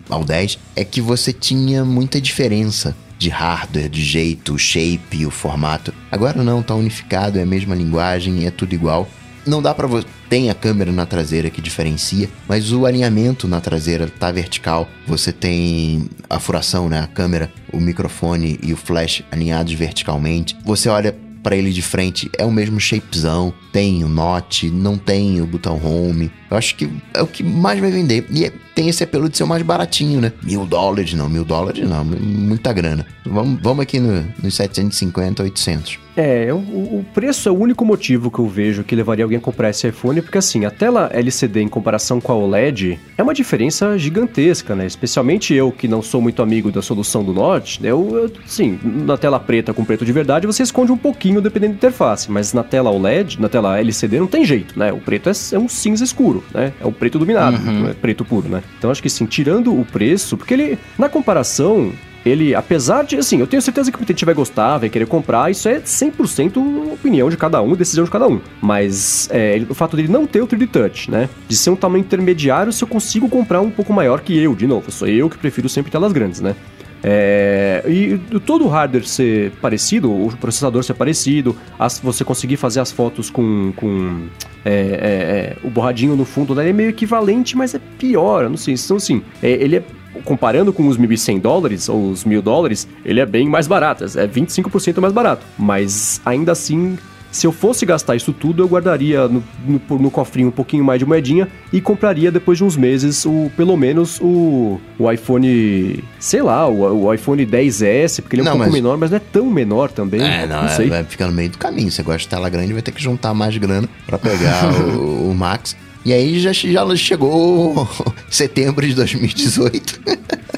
ao, 0.10 0.20
ao 0.20 0.24
10, 0.26 0.60
é 0.76 0.84
que 0.84 1.02
você 1.02 1.32
tinha 1.32 1.86
muita 1.86 2.20
diferença 2.20 2.96
de 3.18 3.30
hardware, 3.30 3.90
de 3.90 4.04
jeito, 4.04 4.54
o 4.54 4.58
shape, 4.58 5.26
o 5.26 5.32
formato. 5.32 5.94
Agora 6.10 6.42
não, 6.44 6.64
tá 6.64 6.74
unificado, 6.74 7.38
é 7.38 7.44
a 7.44 7.46
mesma 7.46 7.76
linguagem, 7.76 8.46
é 8.46 8.52
tudo 8.52 8.74
igual. 8.74 9.08
Não 9.46 9.62
dá 9.62 9.74
pra 9.74 9.88
você. 9.88 10.08
Tem 10.30 10.50
a 10.50 10.54
câmera 10.54 10.92
na 10.92 11.06
traseira 11.06 11.50
que 11.50 11.60
diferencia, 11.60 12.30
mas 12.48 12.72
o 12.72 12.86
alinhamento 12.86 13.48
na 13.48 13.60
traseira 13.60 14.08
tá 14.08 14.32
vertical. 14.32 14.88
Você 15.08 15.34
tem 15.34 16.08
a 16.30 16.40
furação, 16.40 16.88
né? 16.88 17.00
A 17.00 17.08
câmera, 17.08 17.52
o 17.74 17.80
microfone 17.80 18.60
e 18.62 18.72
o 18.72 18.78
flash 18.78 19.24
alinhados 19.32 19.74
verticalmente. 19.74 20.56
Você 20.64 20.88
olha 20.88 21.16
pra 21.42 21.56
ele 21.56 21.72
de 21.72 21.82
frente, 21.82 22.30
é 22.38 22.46
o 22.46 22.52
mesmo 22.52 22.80
shapezão. 22.80 23.54
Tem 23.72 24.04
o 24.04 24.08
note, 24.08 24.70
não 24.70 24.98
tem 24.98 25.42
o 25.42 25.46
botão 25.46 25.80
home. 25.84 26.32
Eu 26.50 26.58
acho 26.58 26.76
que 26.76 26.90
é 27.14 27.22
o 27.22 27.28
que 27.28 27.44
mais 27.44 27.80
vai 27.80 27.92
vender. 27.92 28.26
E 28.30 28.46
é- 28.46 28.54
tem 28.74 28.88
esse 28.90 29.04
apelo 29.04 29.30
de 29.30 29.38
ser 29.38 29.44
o 29.44 29.48
mais 29.48 29.62
baratinho, 29.62 30.22
né? 30.22 30.32
Mil 30.42 30.66
dólares, 30.66 31.14
não, 31.14 31.30
mil 31.30 31.44
dólares 31.46 31.88
não, 31.88 32.04
muita 32.04 32.72
grana. 32.74 33.06
Vamos, 33.26 33.62
vamos 33.62 33.84
aqui 33.84 34.00
no, 34.00 34.26
nos 34.42 34.56
750, 34.56 35.44
800. 35.44 36.00
É, 36.22 36.54
o, 36.54 36.58
o 36.58 37.06
preço 37.14 37.48
é 37.48 37.52
o 37.52 37.56
único 37.58 37.86
motivo 37.86 38.30
que 38.30 38.40
eu 38.40 38.46
vejo 38.46 38.84
que 38.84 38.94
levaria 38.94 39.24
alguém 39.24 39.38
a 39.38 39.42
comprar 39.42 39.70
esse 39.70 39.88
iPhone, 39.88 40.22
porque 40.22 40.38
assim, 40.38 40.66
a 40.66 40.70
tela 40.70 41.10
LCD 41.14 41.62
em 41.62 41.70
comparação 41.70 42.20
com 42.20 42.34
a 42.34 42.36
OLED 42.36 43.00
é 43.18 43.24
uma 43.24 43.34
diferença 43.34 43.98
gigantesca, 43.98 44.76
né? 44.76 44.86
Especialmente 44.86 45.54
eu, 45.54 45.72
que 45.72 45.88
não 45.88 46.02
sou 46.02 46.20
muito 46.22 46.42
amigo 46.42 46.74
da 46.74 46.82
solução 46.82 47.24
do 47.24 47.34
Notch, 47.34 47.80
né? 47.80 47.92
eu, 47.92 48.10
eu, 48.18 48.32
sim, 48.46 48.78
na 48.84 49.16
tela 49.18 49.40
preta 49.40 49.74
com 49.74 49.86
preto 49.86 50.04
de 50.04 50.12
verdade 50.12 50.46
você 50.46 50.62
esconde 50.62 50.92
um 50.92 50.98
pouquinho 50.98 51.40
dependendo 51.42 51.72
da 51.74 51.78
interface, 51.78 52.30
mas 52.30 52.52
na 52.52 52.64
tela 52.64 52.92
OLED, 52.92 53.40
na 53.40 53.48
tela 53.48 53.80
LCD 53.80 54.20
não 54.20 54.28
tem 54.28 54.44
jeito, 54.44 54.78
né? 54.78 54.92
O 54.92 54.98
preto 54.98 55.30
é, 55.30 55.34
é 55.54 55.58
um 55.58 55.70
cinza 55.70 56.04
escuro, 56.04 56.44
né? 56.54 56.74
É 56.82 56.86
o 56.86 56.92
preto 56.92 57.18
dominado, 57.18 57.56
Uhum. 57.66 57.80
não 57.84 57.90
é 57.92 57.94
preto 57.94 58.26
puro, 58.26 58.50
né? 58.50 58.62
Então 58.78 58.92
acho 58.92 59.02
que 59.02 59.10
sim, 59.10 59.26
tirando 59.26 59.74
o 59.74 59.86
preço, 59.86 60.36
porque 60.36 60.54
ele, 60.54 60.78
na 60.98 61.08
comparação, 61.08 61.94
ele, 62.30 62.56
apesar 62.56 63.04
de, 63.04 63.18
assim, 63.18 63.40
eu 63.40 63.48
tenho 63.48 63.62
certeza 63.62 63.92
que 63.92 63.98
muita 63.98 64.14
gente 64.14 64.26
vai 64.26 64.34
gostar, 64.34 64.78
vai 64.78 64.90
querer 64.90 65.06
comprar, 65.06 65.50
isso 65.52 65.68
é 65.68 65.80
100% 65.80 66.94
opinião 66.94 67.30
de 67.30 67.38
cada 67.38 67.62
um, 67.62 67.76
decisão 67.76 68.04
de 68.04 68.12
cada 68.12 68.28
um. 68.28 68.40
Mas 68.62 69.28
é, 69.32 69.62
o 69.70 69.74
fato 69.74 69.96
dele 69.96 70.08
não 70.08 70.26
ter 70.26 70.42
o 70.42 70.48
3D 70.48 70.70
Touch, 70.70 71.12
né? 71.12 71.30
De 71.48 71.58
ser 71.58 71.70
um 71.70 71.76
tamanho 71.76 72.02
intermediário, 72.02 72.72
se 72.72 72.84
eu 72.84 72.88
consigo 72.88 73.28
comprar 73.30 73.62
um 73.62 73.70
pouco 73.70 73.94
maior 73.94 74.22
que 74.22 74.38
eu, 74.38 74.56
de 74.56 74.68
novo, 74.68 74.92
sou 74.92 75.08
eu 75.08 75.30
que 75.30 75.38
prefiro 75.38 75.68
sempre 75.68 75.92
telas 75.92 76.12
grandes, 76.12 76.42
né? 76.42 76.56
É, 77.04 77.84
e 77.88 78.18
todo 78.42 78.66
o 78.66 78.68
hardware 78.68 79.06
ser 79.08 79.52
parecido, 79.62 80.12
o 80.12 80.36
processador 80.38 80.84
ser 80.84 80.94
parecido, 80.96 81.56
as- 81.78 82.00
você 82.00 82.24
conseguir 82.26 82.58
fazer 82.58 82.80
as 82.82 82.92
fotos 82.92 83.30
com, 83.30 83.72
com 83.76 84.24
é, 84.66 84.72
é, 84.72 84.74
é, 84.74 85.56
o 85.64 85.70
borradinho 85.70 86.16
no 86.16 86.26
fundo, 86.26 86.54
né, 86.54 86.64
ele 86.64 86.70
é 86.72 86.74
meio 86.74 86.90
equivalente, 86.90 87.56
mas 87.58 87.74
é 87.74 87.80
pior, 87.98 88.50
não 88.50 88.58
sei. 88.58 88.74
Então, 88.74 88.98
assim, 88.98 89.22
é, 89.42 89.50
ele 89.52 89.78
é 89.78 89.84
comparando 90.26 90.74
com 90.74 90.88
os 90.88 90.98
1.100 90.98 91.40
dólares 91.40 91.88
ou 91.88 92.10
os 92.10 92.26
1.000 92.26 92.42
dólares, 92.42 92.88
ele 93.06 93.20
é 93.22 93.26
bem 93.26 93.48
mais 93.48 93.68
barato, 93.68 94.04
é 94.18 94.28
25% 94.28 95.00
mais 95.00 95.14
barato. 95.14 95.46
Mas 95.58 96.20
ainda 96.26 96.52
assim, 96.52 96.98
se 97.32 97.46
eu 97.46 97.52
fosse 97.52 97.86
gastar 97.86 98.16
isso 98.16 98.34
tudo, 98.34 98.64
eu 98.64 98.68
guardaria 98.68 99.28
no, 99.28 99.44
no, 99.66 100.00
no 100.00 100.12
cofrinho 100.12 100.48
um 100.48 100.52
pouquinho 100.52 100.84
mais 100.84 101.00
de 101.00 101.06
moedinha 101.06 101.48
e 101.72 101.80
compraria 101.80 102.32
depois 102.32 102.58
de 102.58 102.64
uns 102.64 102.76
meses, 102.76 103.26
o, 103.26 103.52
pelo 103.56 103.78
menos, 103.78 104.20
o, 104.22 104.80
o 104.98 105.12
iPhone, 105.12 106.04
sei 106.20 106.42
lá, 106.42 106.68
o, 106.68 107.06
o 107.06 107.14
iPhone 107.14 107.46
10S, 107.46 108.22
porque 108.22 108.36
ele 108.36 108.42
é 108.42 108.44
um 108.44 108.46
Não, 108.46 108.52
pouco 108.54 108.66
mas- 108.66 108.74
menor, 108.74 108.98
mas 108.98 109.12
não 109.12 109.18
é 109.18 109.20
tão 109.20 109.46
menor 109.46 109.92
também. 109.92 110.22
É, 110.22 110.48
não, 110.48 110.64
é, 110.66 110.70
sei. 110.70 110.90
vai 110.90 111.04
ficar 111.04 111.28
no 111.28 111.34
meio 111.34 111.50
do 111.50 111.58
caminho. 111.58 111.92
Você 111.92 112.02
gosta 112.02 112.20
de 112.20 112.28
tela 112.28 112.50
grande, 112.50 112.74
vai 112.74 112.82
ter 112.82 112.92
que 112.92 113.02
juntar 113.02 113.34
mais 113.34 113.56
grana 113.58 113.88
pra 114.08 114.18
pegar 114.18 114.72
o, 114.96 115.30
o 115.32 115.36
Max. 115.36 115.76
E 116.06 116.14
aí 116.14 116.40
já, 116.40 116.52
já 116.54 116.96
chegou 116.96 117.88
setembro 118.30 118.88
de 118.88 118.94
2018. 118.96 120.00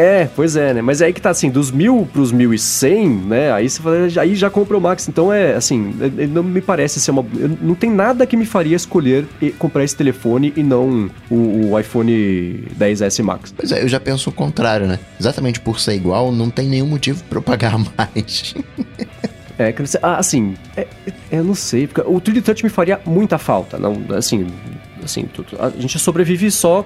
É, 0.02 0.28
pois 0.36 0.56
é, 0.56 0.74
né? 0.74 0.82
Mas 0.82 1.00
é 1.00 1.06
aí 1.06 1.14
que 1.14 1.22
tá 1.22 1.30
assim, 1.30 1.52
dos 1.52 1.70
mil 1.70 2.08
pros 2.12 2.32
mil 2.32 2.52
e 2.52 2.58
cem, 2.58 3.08
né? 3.08 3.52
Aí 3.52 3.70
você 3.70 3.80
fala, 3.80 3.98
aí 4.20 4.34
já 4.36 4.50
compra 4.50 4.76
o 4.76 4.82
Max. 4.82 5.08
Então 5.08 5.32
é 5.32 5.54
assim, 5.54 5.94
ele 6.02 6.26
não 6.26 6.42
me 6.42 6.60
parece 6.60 7.00
ser 7.00 7.12
uma. 7.12 7.24
Não 7.62 7.76
tem 7.76 7.92
nada 7.92 8.26
que 8.26 8.36
me 8.36 8.46
faria 8.46 8.76
escolher 8.76 9.28
comprar 9.60 9.84
esse 9.84 9.96
telefone 9.96 10.52
e 10.58 10.64
não 10.64 11.08
o, 11.30 11.72
o 11.72 11.80
iPhone 11.80 12.64
10S 12.80 13.22
Max. 13.24 13.54
Pois 13.56 13.72
é, 13.72 13.84
eu 13.84 13.88
já 13.88 14.00
penso 14.00 14.32
o 14.32 14.34
contrário, 14.34 14.88
né? 14.88 14.98
Exatamente 15.20 15.60
por 15.60 15.80
ser 15.80 15.94
igual, 15.94 16.32
não 16.32 16.50
tem 16.50 16.68
nenhum 16.68 16.88
motivo 16.88 17.24
pra 17.26 17.38
eu 17.38 17.44
pagar 17.44 17.78
mais. 17.96 18.56
É, 19.60 19.72
ah, 20.02 20.18
assim, 20.18 20.56
é- 20.76 20.88
é, 21.32 21.38
eu 21.38 21.44
não 21.44 21.54
sei, 21.54 21.86
porque 21.86 22.02
o 22.02 22.20
3D 22.20 22.42
Touch 22.42 22.64
me 22.64 22.70
faria 22.70 23.00
muita 23.06 23.38
falta, 23.38 23.78
não, 23.78 23.96
assim, 24.18 24.48
assim, 25.06 25.26
a 25.60 25.70
gente 25.82 25.98
sobrevive 26.00 26.50
só 26.52 26.86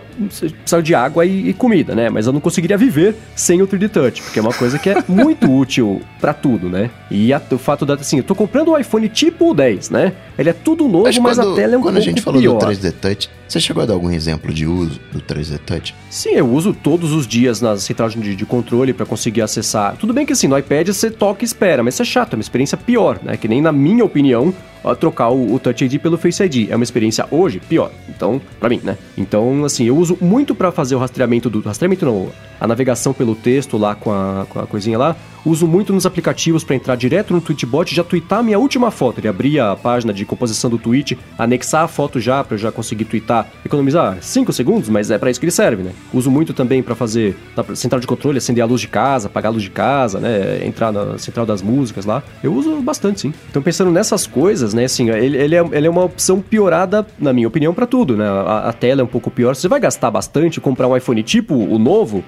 precisa 0.61 0.81
de 0.81 0.93
água 0.95 1.25
e, 1.25 1.49
e 1.49 1.53
comida, 1.53 1.93
né? 1.95 2.09
Mas 2.09 2.27
eu 2.27 2.33
não 2.33 2.39
conseguiria 2.39 2.77
viver 2.77 3.15
sem 3.35 3.61
o 3.61 3.67
3D 3.67 3.89
Touch, 3.89 4.21
porque 4.21 4.39
é 4.39 4.41
uma 4.41 4.53
coisa 4.53 4.77
que 4.79 4.89
é 4.89 5.03
muito 5.07 5.51
útil 5.51 6.01
pra 6.19 6.33
tudo, 6.33 6.69
né? 6.69 6.89
E 7.09 7.33
a- 7.33 7.41
o 7.51 7.57
fato 7.57 7.85
da, 7.85 7.95
assim, 7.95 8.17
eu 8.17 8.23
tô 8.23 8.35
comprando 8.35 8.71
um 8.71 8.77
iPhone 8.77 9.07
tipo 9.09 9.51
o 9.51 9.53
10, 9.53 9.89
né? 9.89 10.13
Ele 10.37 10.49
é 10.49 10.53
tudo 10.53 10.87
novo, 10.87 11.09
mas, 11.21 11.39
a 11.39 11.53
tela 11.55 11.75
é 11.75 11.77
um 11.77 11.81
quando 11.81 11.95
pouco 11.95 11.97
a 11.97 12.01
gente 12.01 12.21
falou 12.21 12.41
pior. 12.41 12.59
do 12.59 12.65
3D 12.65 12.91
Touch, 12.99 13.29
você 13.47 13.59
chegou 13.59 13.83
a 13.83 13.85
dar 13.85 13.93
algum 13.93 14.09
exemplo 14.11 14.53
de 14.53 14.65
uso 14.65 14.99
do 15.11 15.21
3D 15.21 15.57
Touch? 15.65 15.95
Sim, 16.09 16.31
eu 16.31 16.47
uso 16.49 16.73
todos 16.73 17.11
os 17.13 17.27
dias 17.27 17.61
na 17.61 17.77
central 17.77 18.09
de, 18.09 18.35
de 18.35 18.45
controle 18.45 18.93
pra 18.93 19.05
conseguir 19.05 19.41
acessar. 19.41 19.95
Tudo 19.97 20.13
bem 20.13 20.25
que 20.25 20.33
assim, 20.33 20.47
no 20.47 20.57
iPad 20.57 20.87
você 20.87 21.09
toca 21.09 21.43
e 21.43 21.45
espera, 21.45 21.83
mas 21.83 21.93
isso 21.93 22.01
é 22.01 22.05
chato, 22.05 22.33
é 22.33 22.35
uma 22.35 22.41
experiência 22.41 22.77
pior, 22.77 23.19
né? 23.23 23.37
Que 23.37 23.47
nem 23.47 23.61
na 23.61 23.71
minha 23.71 24.03
opinião, 24.03 24.53
trocar 24.93 25.29
o, 25.29 25.53
o 25.53 25.59
Touch 25.59 25.85
ID 25.85 25.99
pelo 25.99 26.17
Face 26.17 26.43
ID. 26.43 26.69
É 26.69 26.75
uma 26.75 26.83
experiência 26.83 27.25
hoje 27.31 27.61
pior. 27.61 27.91
Então, 28.09 28.41
pra 28.59 28.67
mim, 28.67 28.81
né? 28.83 28.97
Então, 29.17 29.63
assim, 29.63 29.85
eu 29.85 29.97
uso 29.97 30.17
muito 30.19 30.53
pra 30.53 30.71
fazer 30.71 30.95
o 30.95 30.99
rastreamento 30.99 31.49
do. 31.49 31.61
Rastreamento 31.61 32.05
não, 32.05 32.29
a 32.59 32.67
navegação 32.67 33.13
pelo 33.13 33.33
texto 33.35 33.77
lá 33.77 33.95
com 33.95 34.11
a, 34.11 34.45
com 34.49 34.59
a 34.59 34.67
coisinha 34.67 34.97
lá. 34.97 35.15
Uso 35.45 35.67
muito 35.67 35.93
nos 35.93 36.05
aplicativos 36.05 36.63
pra 36.63 36.75
entrar 36.75 36.95
direto 36.95 37.33
no 37.33 37.39
Tweetbot 37.39 37.91
e 37.91 37.95
já 37.95 38.03
tweetar 38.03 38.43
minha 38.43 38.57
última 38.57 38.89
foto. 38.89 39.19
Ele 39.19 39.27
abrir 39.27 39.59
a 39.59 39.75
página 39.75 40.11
de 40.11 40.25
composição 40.25 40.69
do 40.69 40.77
tweet, 40.77 41.17
anexar 41.37 41.83
a 41.83 41.87
foto 41.87 42.19
já 42.19 42.43
pra 42.43 42.55
eu 42.55 42.59
já 42.59 42.71
conseguir 42.71 43.05
tweetar, 43.05 43.47
economizar 43.63 44.17
5 44.21 44.51
segundos, 44.51 44.89
mas 44.89 45.11
é 45.11 45.17
pra 45.17 45.29
isso 45.29 45.39
que 45.39 45.45
ele 45.45 45.51
serve, 45.51 45.83
né? 45.83 45.91
Uso 46.13 46.31
muito 46.31 46.53
também 46.53 46.81
pra 46.81 46.95
fazer 46.95 47.37
na 47.55 47.75
central 47.75 48.01
de 48.01 48.07
controle, 48.07 48.39
acender 48.39 48.63
a 48.63 48.67
luz 48.67 48.81
de 48.81 48.87
casa, 48.87 49.27
apagar 49.27 49.51
a 49.51 49.53
luz 49.53 49.63
de 49.63 49.69
casa, 49.69 50.19
né? 50.19 50.65
Entrar 50.65 50.91
na 50.91 51.17
central 51.19 51.45
das 51.45 51.61
músicas 51.61 52.05
lá. 52.05 52.23
Eu 52.43 52.53
uso 52.53 52.81
bastante, 52.81 53.21
sim. 53.21 53.33
Então 53.49 53.61
pensando 53.61 53.91
nessas 53.91 54.25
coisas, 54.25 54.73
né? 54.73 54.85
Assim, 54.85 55.09
ele, 55.11 55.37
ele, 55.37 55.55
é, 55.55 55.65
ele 55.71 55.87
é 55.87 55.89
uma 55.89 56.03
opção 56.03 56.41
piorada, 56.41 57.05
na 57.19 57.31
minha 57.31 57.47
opinião, 57.47 57.73
pra 57.73 57.85
tudo, 57.85 58.17
né? 58.17 58.27
A, 58.27 58.69
a 58.69 58.73
tela 58.73 59.01
é 59.01 59.03
um 59.03 59.07
pouco 59.07 59.29
pior. 59.29 59.55
Você 59.55 59.67
vai 59.67 59.79
gastar 59.79 60.09
bastante 60.09 60.59
comprar 60.59 60.87
um 60.87 60.97
iPhone 60.97 61.21
tipo 61.21 61.53
o 61.53 61.77
novo, 61.77 62.23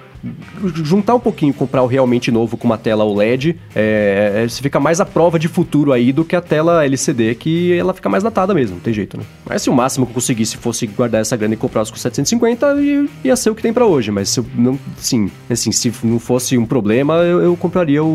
juntar 0.84 1.16
um 1.16 1.20
pouquinho, 1.20 1.54
comprar 1.54 1.84
o 1.84 1.88
realmente 1.88 2.32
novo 2.32 2.58
com 2.58 2.66
uma 2.66 2.78
tela 2.78 3.04
OLED, 3.08 3.56
é, 3.76 4.44
é, 4.44 4.48
você 4.48 4.62
fica 4.62 4.80
mais 4.80 5.00
à 5.02 5.06
prova 5.06 5.40
de 5.40 5.48
futuro 5.48 5.92
aí 5.94 6.12
do 6.14 6.24
que 6.26 6.36
a 6.36 6.42
tela 6.42 6.86
LCD, 6.86 7.36
que 7.36 7.74
ela 7.78 7.94
fica 7.94 8.10
mais 8.10 8.24
datada 8.24 8.54
mesmo, 8.54 8.76
não 8.76 8.82
tem 8.82 8.94
jeito, 8.94 9.18
né? 9.18 9.24
Mas 9.46 9.62
se 9.62 9.70
o 9.70 9.74
máximo 9.74 10.06
que 10.06 10.12
eu 10.12 10.16
conseguisse 10.16 10.58
fosse 10.58 10.86
guardar 10.88 11.22
essa 11.22 11.36
grana 11.36 11.54
e 11.54 11.58
comprar 11.58 11.82
os 11.82 11.90
com 11.92 11.98
750, 11.98 12.76
i- 12.82 13.10
ia 13.24 13.36
ser 13.36 13.50
o 13.50 13.56
que 13.56 13.62
tem 13.62 13.74
pra 13.74 13.86
hoje, 13.86 14.12
mas 14.12 14.30
se 14.30 14.40
eu 14.40 14.46
não, 14.56 14.78
sim, 14.98 15.30
assim, 15.50 15.72
se 15.72 15.92
não 16.04 16.20
fosse 16.20 16.58
um 16.58 16.66
problema, 16.66 17.16
eu, 17.18 17.42
eu 17.42 17.58
compraria 17.58 18.04
o, 18.04 18.08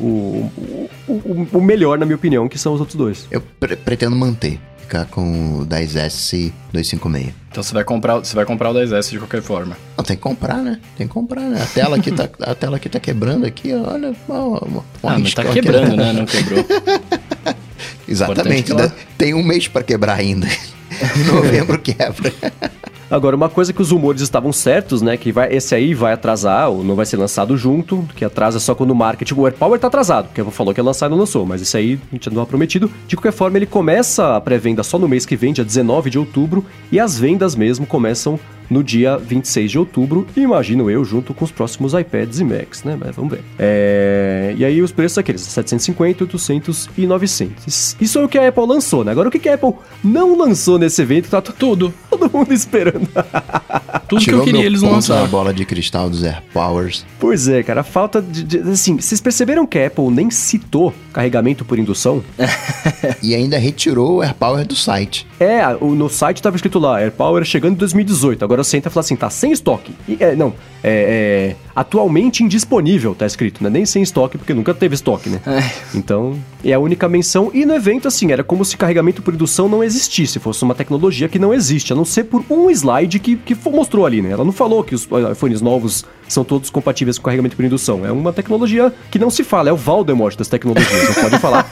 o, 0.00 0.50
o, 1.08 1.10
o, 1.12 1.48
o 1.52 1.60
melhor, 1.62 1.98
na 1.98 2.06
minha 2.06 2.16
opinião, 2.16 2.48
que 2.48 2.58
são 2.58 2.72
os 2.74 2.80
outros 2.80 2.96
dois. 2.96 3.26
Eu 3.30 3.40
pre- 3.60 3.76
pretendo 3.76 4.16
manter, 4.16 4.58
ficar 4.92 5.06
com 5.06 5.60
o 5.60 5.66
10S 5.66 6.52
256. 6.70 7.32
Então 7.50 7.62
você 7.62 7.72
vai 7.72 7.82
comprar, 7.82 8.16
você 8.18 8.36
vai 8.36 8.44
comprar 8.44 8.70
o 8.70 8.74
10S 8.74 9.10
de 9.10 9.18
qualquer 9.18 9.40
forma. 9.40 9.74
Não, 9.96 10.04
tem 10.04 10.16
que 10.16 10.22
comprar, 10.22 10.58
né? 10.58 10.78
Tem 10.98 11.06
que 11.06 11.12
comprar, 11.14 11.40
né? 11.40 11.62
A 11.62 11.66
tela 11.66 11.96
aqui 11.96 12.12
tá, 12.12 12.28
a 12.42 12.54
tela 12.54 12.76
aqui 12.76 12.90
tá 12.90 13.00
quebrando 13.00 13.46
aqui, 13.46 13.72
olha. 13.72 14.14
ó, 14.28 14.60
Ah, 15.02 15.18
mas 15.18 15.32
tá 15.32 15.44
quebrando, 15.46 15.96
né? 15.96 16.12
Não 16.12 16.26
quebrou. 16.26 16.62
Exatamente, 18.06 18.72
ela- 18.72 18.82
né? 18.88 18.92
tem 19.16 19.32
um 19.32 19.42
mês 19.42 19.66
pra 19.66 19.82
quebrar 19.82 20.18
ainda. 20.18 20.46
Em 21.16 21.24
novembro 21.24 21.78
quebra. 21.78 22.30
Agora, 23.12 23.36
uma 23.36 23.50
coisa 23.50 23.74
que 23.74 23.82
os 23.82 23.90
rumores 23.90 24.22
estavam 24.22 24.50
certos, 24.54 25.02
né? 25.02 25.18
Que 25.18 25.30
vai, 25.30 25.54
esse 25.54 25.74
aí 25.74 25.92
vai 25.92 26.14
atrasar, 26.14 26.70
ou 26.70 26.82
não 26.82 26.96
vai 26.96 27.04
ser 27.04 27.18
lançado 27.18 27.54
junto, 27.58 28.08
que 28.16 28.24
atrasa 28.24 28.58
só 28.58 28.74
quando 28.74 28.92
o 28.92 28.94
marketing. 28.94 29.34
O 29.34 29.46
AirPower 29.46 29.78
tá 29.78 29.88
atrasado, 29.88 30.28
porque 30.28 30.42
falou 30.50 30.72
que 30.72 30.80
ia 30.80 30.84
lançar 30.84 31.08
e 31.08 31.10
não 31.10 31.18
lançou, 31.18 31.44
mas 31.44 31.60
esse 31.60 31.76
aí 31.76 32.00
a 32.10 32.14
gente 32.14 32.30
não 32.30 32.46
prometido. 32.46 32.90
De 33.06 33.14
qualquer 33.14 33.32
forma, 33.32 33.58
ele 33.58 33.66
começa 33.66 34.34
a 34.34 34.40
pré-venda 34.40 34.82
só 34.82 34.98
no 34.98 35.06
mês 35.06 35.26
que 35.26 35.36
vem, 35.36 35.52
dia 35.52 35.62
19 35.62 36.08
de 36.08 36.18
outubro, 36.18 36.64
e 36.90 36.98
as 36.98 37.18
vendas 37.18 37.54
mesmo 37.54 37.84
começam 37.84 38.40
no 38.70 38.82
dia 38.82 39.16
26 39.16 39.70
de 39.70 39.78
outubro, 39.78 40.26
imagino 40.36 40.90
eu, 40.90 41.04
junto 41.04 41.32
com 41.34 41.44
os 41.44 41.50
próximos 41.50 41.92
iPads 41.94 42.40
e 42.40 42.44
Macs, 42.44 42.84
né? 42.84 42.96
Mas 42.98 43.14
vamos 43.16 43.32
ver. 43.32 43.40
É... 43.58 44.54
E 44.56 44.64
aí 44.64 44.80
os 44.82 44.92
preços 44.92 45.14
são 45.14 45.20
aqueles, 45.20 45.40
750, 45.42 46.24
800 46.24 46.90
e 46.96 47.06
900. 47.06 47.96
Isso 48.00 48.18
é 48.18 48.24
o 48.24 48.28
que 48.28 48.38
a 48.38 48.48
Apple 48.48 48.66
lançou, 48.66 49.04
né? 49.04 49.12
Agora, 49.12 49.28
o 49.28 49.30
que 49.32 49.38
que 49.38 49.48
a 49.48 49.54
Apple 49.54 49.74
não 50.02 50.36
lançou 50.36 50.78
nesse 50.78 51.00
evento? 51.02 51.28
Tá 51.28 51.40
Tudo. 51.42 51.92
todo 52.10 52.30
mundo 52.32 52.52
esperando. 52.52 53.08
Tudo 54.08 54.18
que 54.18 54.24
Tirou 54.24 54.40
eu 54.40 54.44
queria 54.44 54.64
eles 54.64 54.82
não 54.82 54.92
lançaram. 54.92 55.26
bola 55.28 55.52
de 55.54 55.64
cristal 55.64 56.08
dos 56.10 56.22
AirPowers. 56.22 57.04
Pois 57.18 57.48
é, 57.48 57.62
cara, 57.62 57.80
a 57.80 57.84
falta 57.84 58.20
de, 58.20 58.42
de- 58.42 58.58
Assim, 58.58 58.96
vocês 58.96 59.20
perceberam 59.20 59.66
que 59.66 59.78
a 59.78 59.86
Apple 59.86 60.10
nem 60.10 60.30
citou 60.30 60.92
carregamento 61.12 61.64
por 61.64 61.78
indução? 61.78 62.22
E 63.22 63.34
ainda 63.34 63.56
retirou 63.58 64.16
o 64.16 64.22
AirPower 64.22 64.66
do 64.66 64.74
site. 64.74 65.26
É, 65.38 65.60
o- 65.80 65.94
no 65.94 66.08
site 66.08 66.42
tava 66.42 66.56
escrito 66.56 66.78
lá, 66.78 67.00
AirPower 67.00 67.44
chegando 67.44 67.72
em 67.74 67.76
2018. 67.76 68.44
Agora 68.44 68.51
você 68.58 68.76
entra 68.76 68.90
e 68.90 68.92
fala 68.92 69.04
assim, 69.04 69.16
tá 69.16 69.30
sem 69.30 69.52
estoque. 69.52 69.94
E, 70.08 70.16
é, 70.20 70.34
não, 70.34 70.54
é, 70.82 71.54
é, 71.54 71.56
atualmente 71.74 72.42
indisponível, 72.42 73.14
tá 73.14 73.24
escrito, 73.26 73.62
né? 73.62 73.70
Nem 73.70 73.86
sem 73.86 74.02
estoque, 74.02 74.36
porque 74.36 74.52
nunca 74.52 74.74
teve 74.74 74.94
estoque, 74.94 75.28
né? 75.28 75.40
Então, 75.94 76.38
é 76.64 76.72
a 76.72 76.78
única 76.78 77.08
menção. 77.08 77.50
E 77.54 77.64
no 77.64 77.74
evento, 77.74 78.08
assim, 78.08 78.32
era 78.32 78.42
como 78.42 78.64
se 78.64 78.76
carregamento 78.76 79.22
por 79.22 79.34
indução 79.34 79.68
não 79.68 79.82
existisse, 79.82 80.38
fosse 80.38 80.62
uma 80.62 80.74
tecnologia 80.74 81.28
que 81.28 81.38
não 81.38 81.52
existe, 81.54 81.92
a 81.92 81.96
não 81.96 82.04
ser 82.04 82.24
por 82.24 82.44
um 82.50 82.70
slide 82.70 83.18
que, 83.18 83.36
que 83.36 83.56
mostrou 83.70 84.04
ali, 84.04 84.20
né? 84.20 84.30
Ela 84.30 84.44
não 84.44 84.52
falou 84.52 84.82
que 84.82 84.94
os 84.94 85.08
iPhones 85.30 85.60
novos 85.60 86.04
são 86.28 86.44
todos 86.44 86.70
compatíveis 86.70 87.18
com 87.18 87.24
carregamento 87.24 87.56
por 87.56 87.64
indução. 87.64 88.06
É 88.06 88.12
uma 88.12 88.32
tecnologia 88.32 88.92
que 89.10 89.18
não 89.18 89.30
se 89.30 89.44
fala, 89.44 89.68
é 89.68 89.72
o 89.72 89.76
Voldemort 89.76 90.36
das 90.36 90.48
tecnologias, 90.48 91.08
não 91.08 91.22
pode 91.22 91.38
falar. 91.38 91.66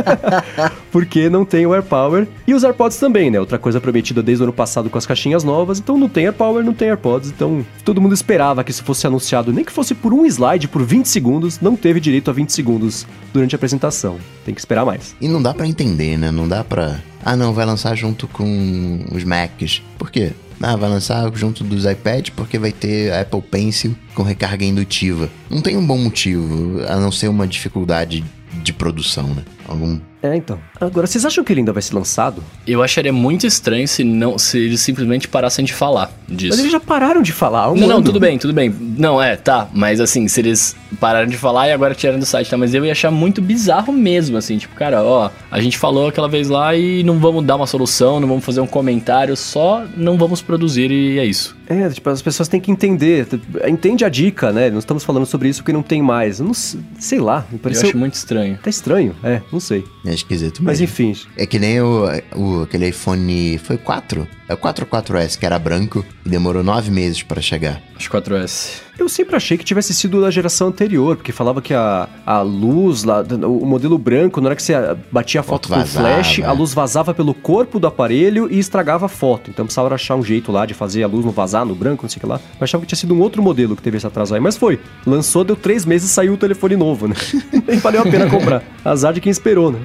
porque 0.90 1.28
não 1.28 1.44
tem 1.44 1.66
o 1.66 1.74
AirPower. 1.74 2.26
E 2.46 2.54
os 2.54 2.64
AirPods 2.64 2.98
também, 2.98 3.30
né? 3.30 3.40
Outra 3.40 3.58
coisa 3.58 3.80
prometida 3.80 4.22
desde 4.22 4.42
o 4.42 4.44
ano 4.44 4.52
passado 4.52 4.88
com 4.88 4.98
as 4.98 5.06
caixinhas 5.06 5.44
novas. 5.44 5.78
Então 5.78 5.98
não 5.98 6.08
tem 6.08 6.24
AirPower, 6.24 6.64
não 6.64 6.72
tem 6.72 6.88
AirPods. 6.88 7.30
Então 7.30 7.64
todo 7.84 8.00
mundo 8.00 8.14
esperava 8.30 8.62
que 8.62 8.70
isso 8.70 8.84
fosse 8.84 9.08
anunciado, 9.08 9.52
nem 9.52 9.64
que 9.64 9.72
fosse 9.72 9.92
por 9.92 10.14
um 10.14 10.24
slide, 10.24 10.68
por 10.68 10.84
20 10.84 11.06
segundos. 11.06 11.58
Não 11.60 11.74
teve 11.74 11.98
direito 11.98 12.30
a 12.30 12.32
20 12.32 12.52
segundos 12.52 13.04
durante 13.32 13.54
a 13.54 13.56
apresentação. 13.56 14.18
Tem 14.44 14.54
que 14.54 14.60
esperar 14.60 14.84
mais. 14.84 15.16
E 15.20 15.26
não 15.26 15.42
dá 15.42 15.52
pra 15.52 15.66
entender, 15.66 16.16
né? 16.16 16.30
Não 16.30 16.46
dá 16.46 16.62
pra. 16.62 17.00
Ah, 17.24 17.34
não, 17.34 17.52
vai 17.52 17.66
lançar 17.66 17.96
junto 17.96 18.28
com 18.28 19.04
os 19.10 19.24
Macs. 19.24 19.82
Por 19.98 20.12
quê? 20.12 20.30
Ah, 20.62 20.76
vai 20.76 20.88
lançar 20.88 21.28
junto 21.34 21.64
dos 21.64 21.84
iPads 21.84 22.30
porque 22.36 22.56
vai 22.56 22.70
ter 22.70 23.12
a 23.12 23.22
Apple 23.22 23.42
Pencil 23.42 23.96
com 24.14 24.22
recarga 24.22 24.64
indutiva. 24.64 25.28
Não 25.50 25.60
tem 25.60 25.76
um 25.76 25.84
bom 25.84 25.98
motivo, 25.98 26.82
a 26.86 26.96
não 27.00 27.10
ser 27.10 27.28
uma 27.28 27.48
dificuldade 27.48 28.24
de 28.62 28.72
produção, 28.72 29.26
né? 29.34 29.42
Algum. 29.66 29.98
É, 30.22 30.36
então. 30.36 30.58
Agora, 30.78 31.06
vocês 31.06 31.24
acham 31.24 31.42
que 31.42 31.52
ele 31.52 31.60
ainda 31.60 31.72
vai 31.72 31.82
ser 31.82 31.94
lançado? 31.94 32.42
Eu 32.66 32.82
acharia 32.82 33.12
muito 33.12 33.46
estranho 33.46 33.88
se 33.88 34.04
não 34.04 34.38
se 34.38 34.58
eles 34.58 34.80
simplesmente 34.80 35.26
parassem 35.26 35.64
de 35.64 35.72
falar 35.72 36.10
disso. 36.28 36.50
Mas 36.50 36.58
eles 36.58 36.72
já 36.72 36.80
pararam 36.80 37.22
de 37.22 37.32
falar. 37.32 37.70
um 37.70 37.76
Não, 37.76 37.88
não, 37.88 37.96
ano. 37.96 38.04
tudo 38.04 38.20
bem, 38.20 38.38
tudo 38.38 38.52
bem. 38.52 38.74
Não, 38.98 39.20
é, 39.22 39.36
tá. 39.36 39.68
Mas 39.72 40.00
assim, 40.00 40.28
se 40.28 40.40
eles 40.40 40.76
pararam 41.00 41.26
de 41.28 41.38
falar 41.38 41.68
e 41.68 41.72
agora 41.72 41.94
tiraram 41.94 42.18
do 42.18 42.26
site, 42.26 42.50
tá? 42.50 42.56
Mas 42.56 42.74
eu 42.74 42.84
ia 42.84 42.92
achar 42.92 43.10
muito 43.10 43.40
bizarro 43.40 43.92
mesmo, 43.92 44.36
assim. 44.36 44.58
Tipo, 44.58 44.74
cara, 44.74 45.02
ó, 45.02 45.30
a 45.50 45.60
gente 45.60 45.78
falou 45.78 46.08
aquela 46.08 46.28
vez 46.28 46.48
lá 46.48 46.74
e 46.76 47.02
não 47.02 47.18
vamos 47.18 47.44
dar 47.44 47.56
uma 47.56 47.66
solução, 47.66 48.20
não 48.20 48.28
vamos 48.28 48.44
fazer 48.44 48.60
um 48.60 48.66
comentário, 48.66 49.34
só 49.36 49.84
não 49.96 50.18
vamos 50.18 50.42
produzir 50.42 50.90
e 50.90 51.18
é 51.18 51.24
isso. 51.24 51.56
É, 51.70 51.88
tipo, 51.88 52.10
as 52.10 52.20
pessoas 52.20 52.48
têm 52.48 52.60
que 52.60 52.70
entender. 52.70 53.26
Entende 53.68 54.04
a 54.04 54.08
dica, 54.08 54.50
né? 54.52 54.68
Não 54.70 54.80
estamos 54.80 55.04
falando 55.04 55.24
sobre 55.24 55.48
isso 55.48 55.62
que 55.62 55.72
não 55.72 55.82
tem 55.82 56.02
mais. 56.02 56.40
Eu 56.40 56.46
não 56.46 56.52
sei 56.52 57.20
lá, 57.20 57.46
me 57.48 57.54
Eu 57.56 57.58
pareceu. 57.60 57.88
acho 57.88 57.96
muito 57.96 58.14
estranho. 58.14 58.58
Tá 58.60 58.68
estranho, 58.68 59.14
é, 59.22 59.40
não 59.52 59.60
sei. 59.60 59.84
É 60.04 60.12
esquisito 60.12 60.60
Mas 60.64 60.80
mesmo. 60.80 60.92
enfim. 60.92 61.16
É 61.36 61.46
que 61.46 61.58
nem 61.60 61.80
o, 61.80 62.06
o- 62.34 62.62
aquele 62.64 62.88
iPhone. 62.88 63.56
Foi 63.58 63.78
4? 63.78 64.26
É 64.50 64.54
o 64.54 64.56
44S, 64.56 65.38
que 65.38 65.46
era 65.46 65.56
branco, 65.60 66.04
e 66.26 66.28
demorou 66.28 66.64
nove 66.64 66.90
meses 66.90 67.22
para 67.22 67.40
chegar. 67.40 67.80
Os 67.96 68.08
4S. 68.08 68.80
Eu 69.00 69.08
sempre 69.08 69.34
achei 69.34 69.56
que 69.56 69.64
tivesse 69.64 69.94
sido 69.94 70.20
da 70.20 70.30
geração 70.30 70.68
anterior, 70.68 71.16
porque 71.16 71.32
falava 71.32 71.62
que 71.62 71.72
a, 71.72 72.06
a 72.26 72.42
luz, 72.42 73.02
lá, 73.02 73.22
o 73.22 73.64
modelo 73.64 73.96
branco, 73.96 74.42
na 74.42 74.48
hora 74.48 74.56
que 74.56 74.62
você 74.62 74.74
batia 75.10 75.40
a 75.40 75.42
foto 75.42 75.68
com 75.68 75.74
vazava, 75.74 76.06
flash, 76.06 76.40
é. 76.40 76.44
a 76.44 76.52
luz 76.52 76.74
vazava 76.74 77.14
pelo 77.14 77.32
corpo 77.32 77.80
do 77.80 77.86
aparelho 77.86 78.46
e 78.52 78.58
estragava 78.58 79.06
a 79.06 79.08
foto. 79.08 79.50
Então 79.50 79.64
precisava 79.64 79.94
achar 79.94 80.16
um 80.16 80.22
jeito 80.22 80.52
lá 80.52 80.66
de 80.66 80.74
fazer 80.74 81.02
a 81.02 81.06
luz 81.06 81.24
não 81.24 81.32
vazar 81.32 81.64
no 81.64 81.74
branco, 81.74 82.02
não 82.02 82.10
sei 82.10 82.18
o 82.18 82.20
que 82.20 82.26
lá. 82.26 82.38
Eu 82.58 82.64
achava 82.64 82.82
que 82.82 82.88
tinha 82.88 82.98
sido 82.98 83.14
um 83.14 83.20
outro 83.20 83.42
modelo 83.42 83.74
que 83.74 83.80
teve 83.80 83.96
esse 83.96 84.06
atraso 84.06 84.34
aí, 84.34 84.40
mas 84.40 84.58
foi. 84.58 84.78
Lançou, 85.06 85.44
deu 85.44 85.56
três 85.56 85.86
meses 85.86 86.10
e 86.10 86.12
saiu 86.12 86.34
o 86.34 86.36
telefone 86.36 86.76
novo, 86.76 87.08
né? 87.08 87.14
Nem 87.66 87.78
valeu 87.78 88.02
a 88.02 88.04
pena 88.04 88.28
comprar. 88.28 88.62
Azar 88.84 89.14
de 89.14 89.20
quem 89.20 89.30
esperou, 89.30 89.72
né? 89.72 89.78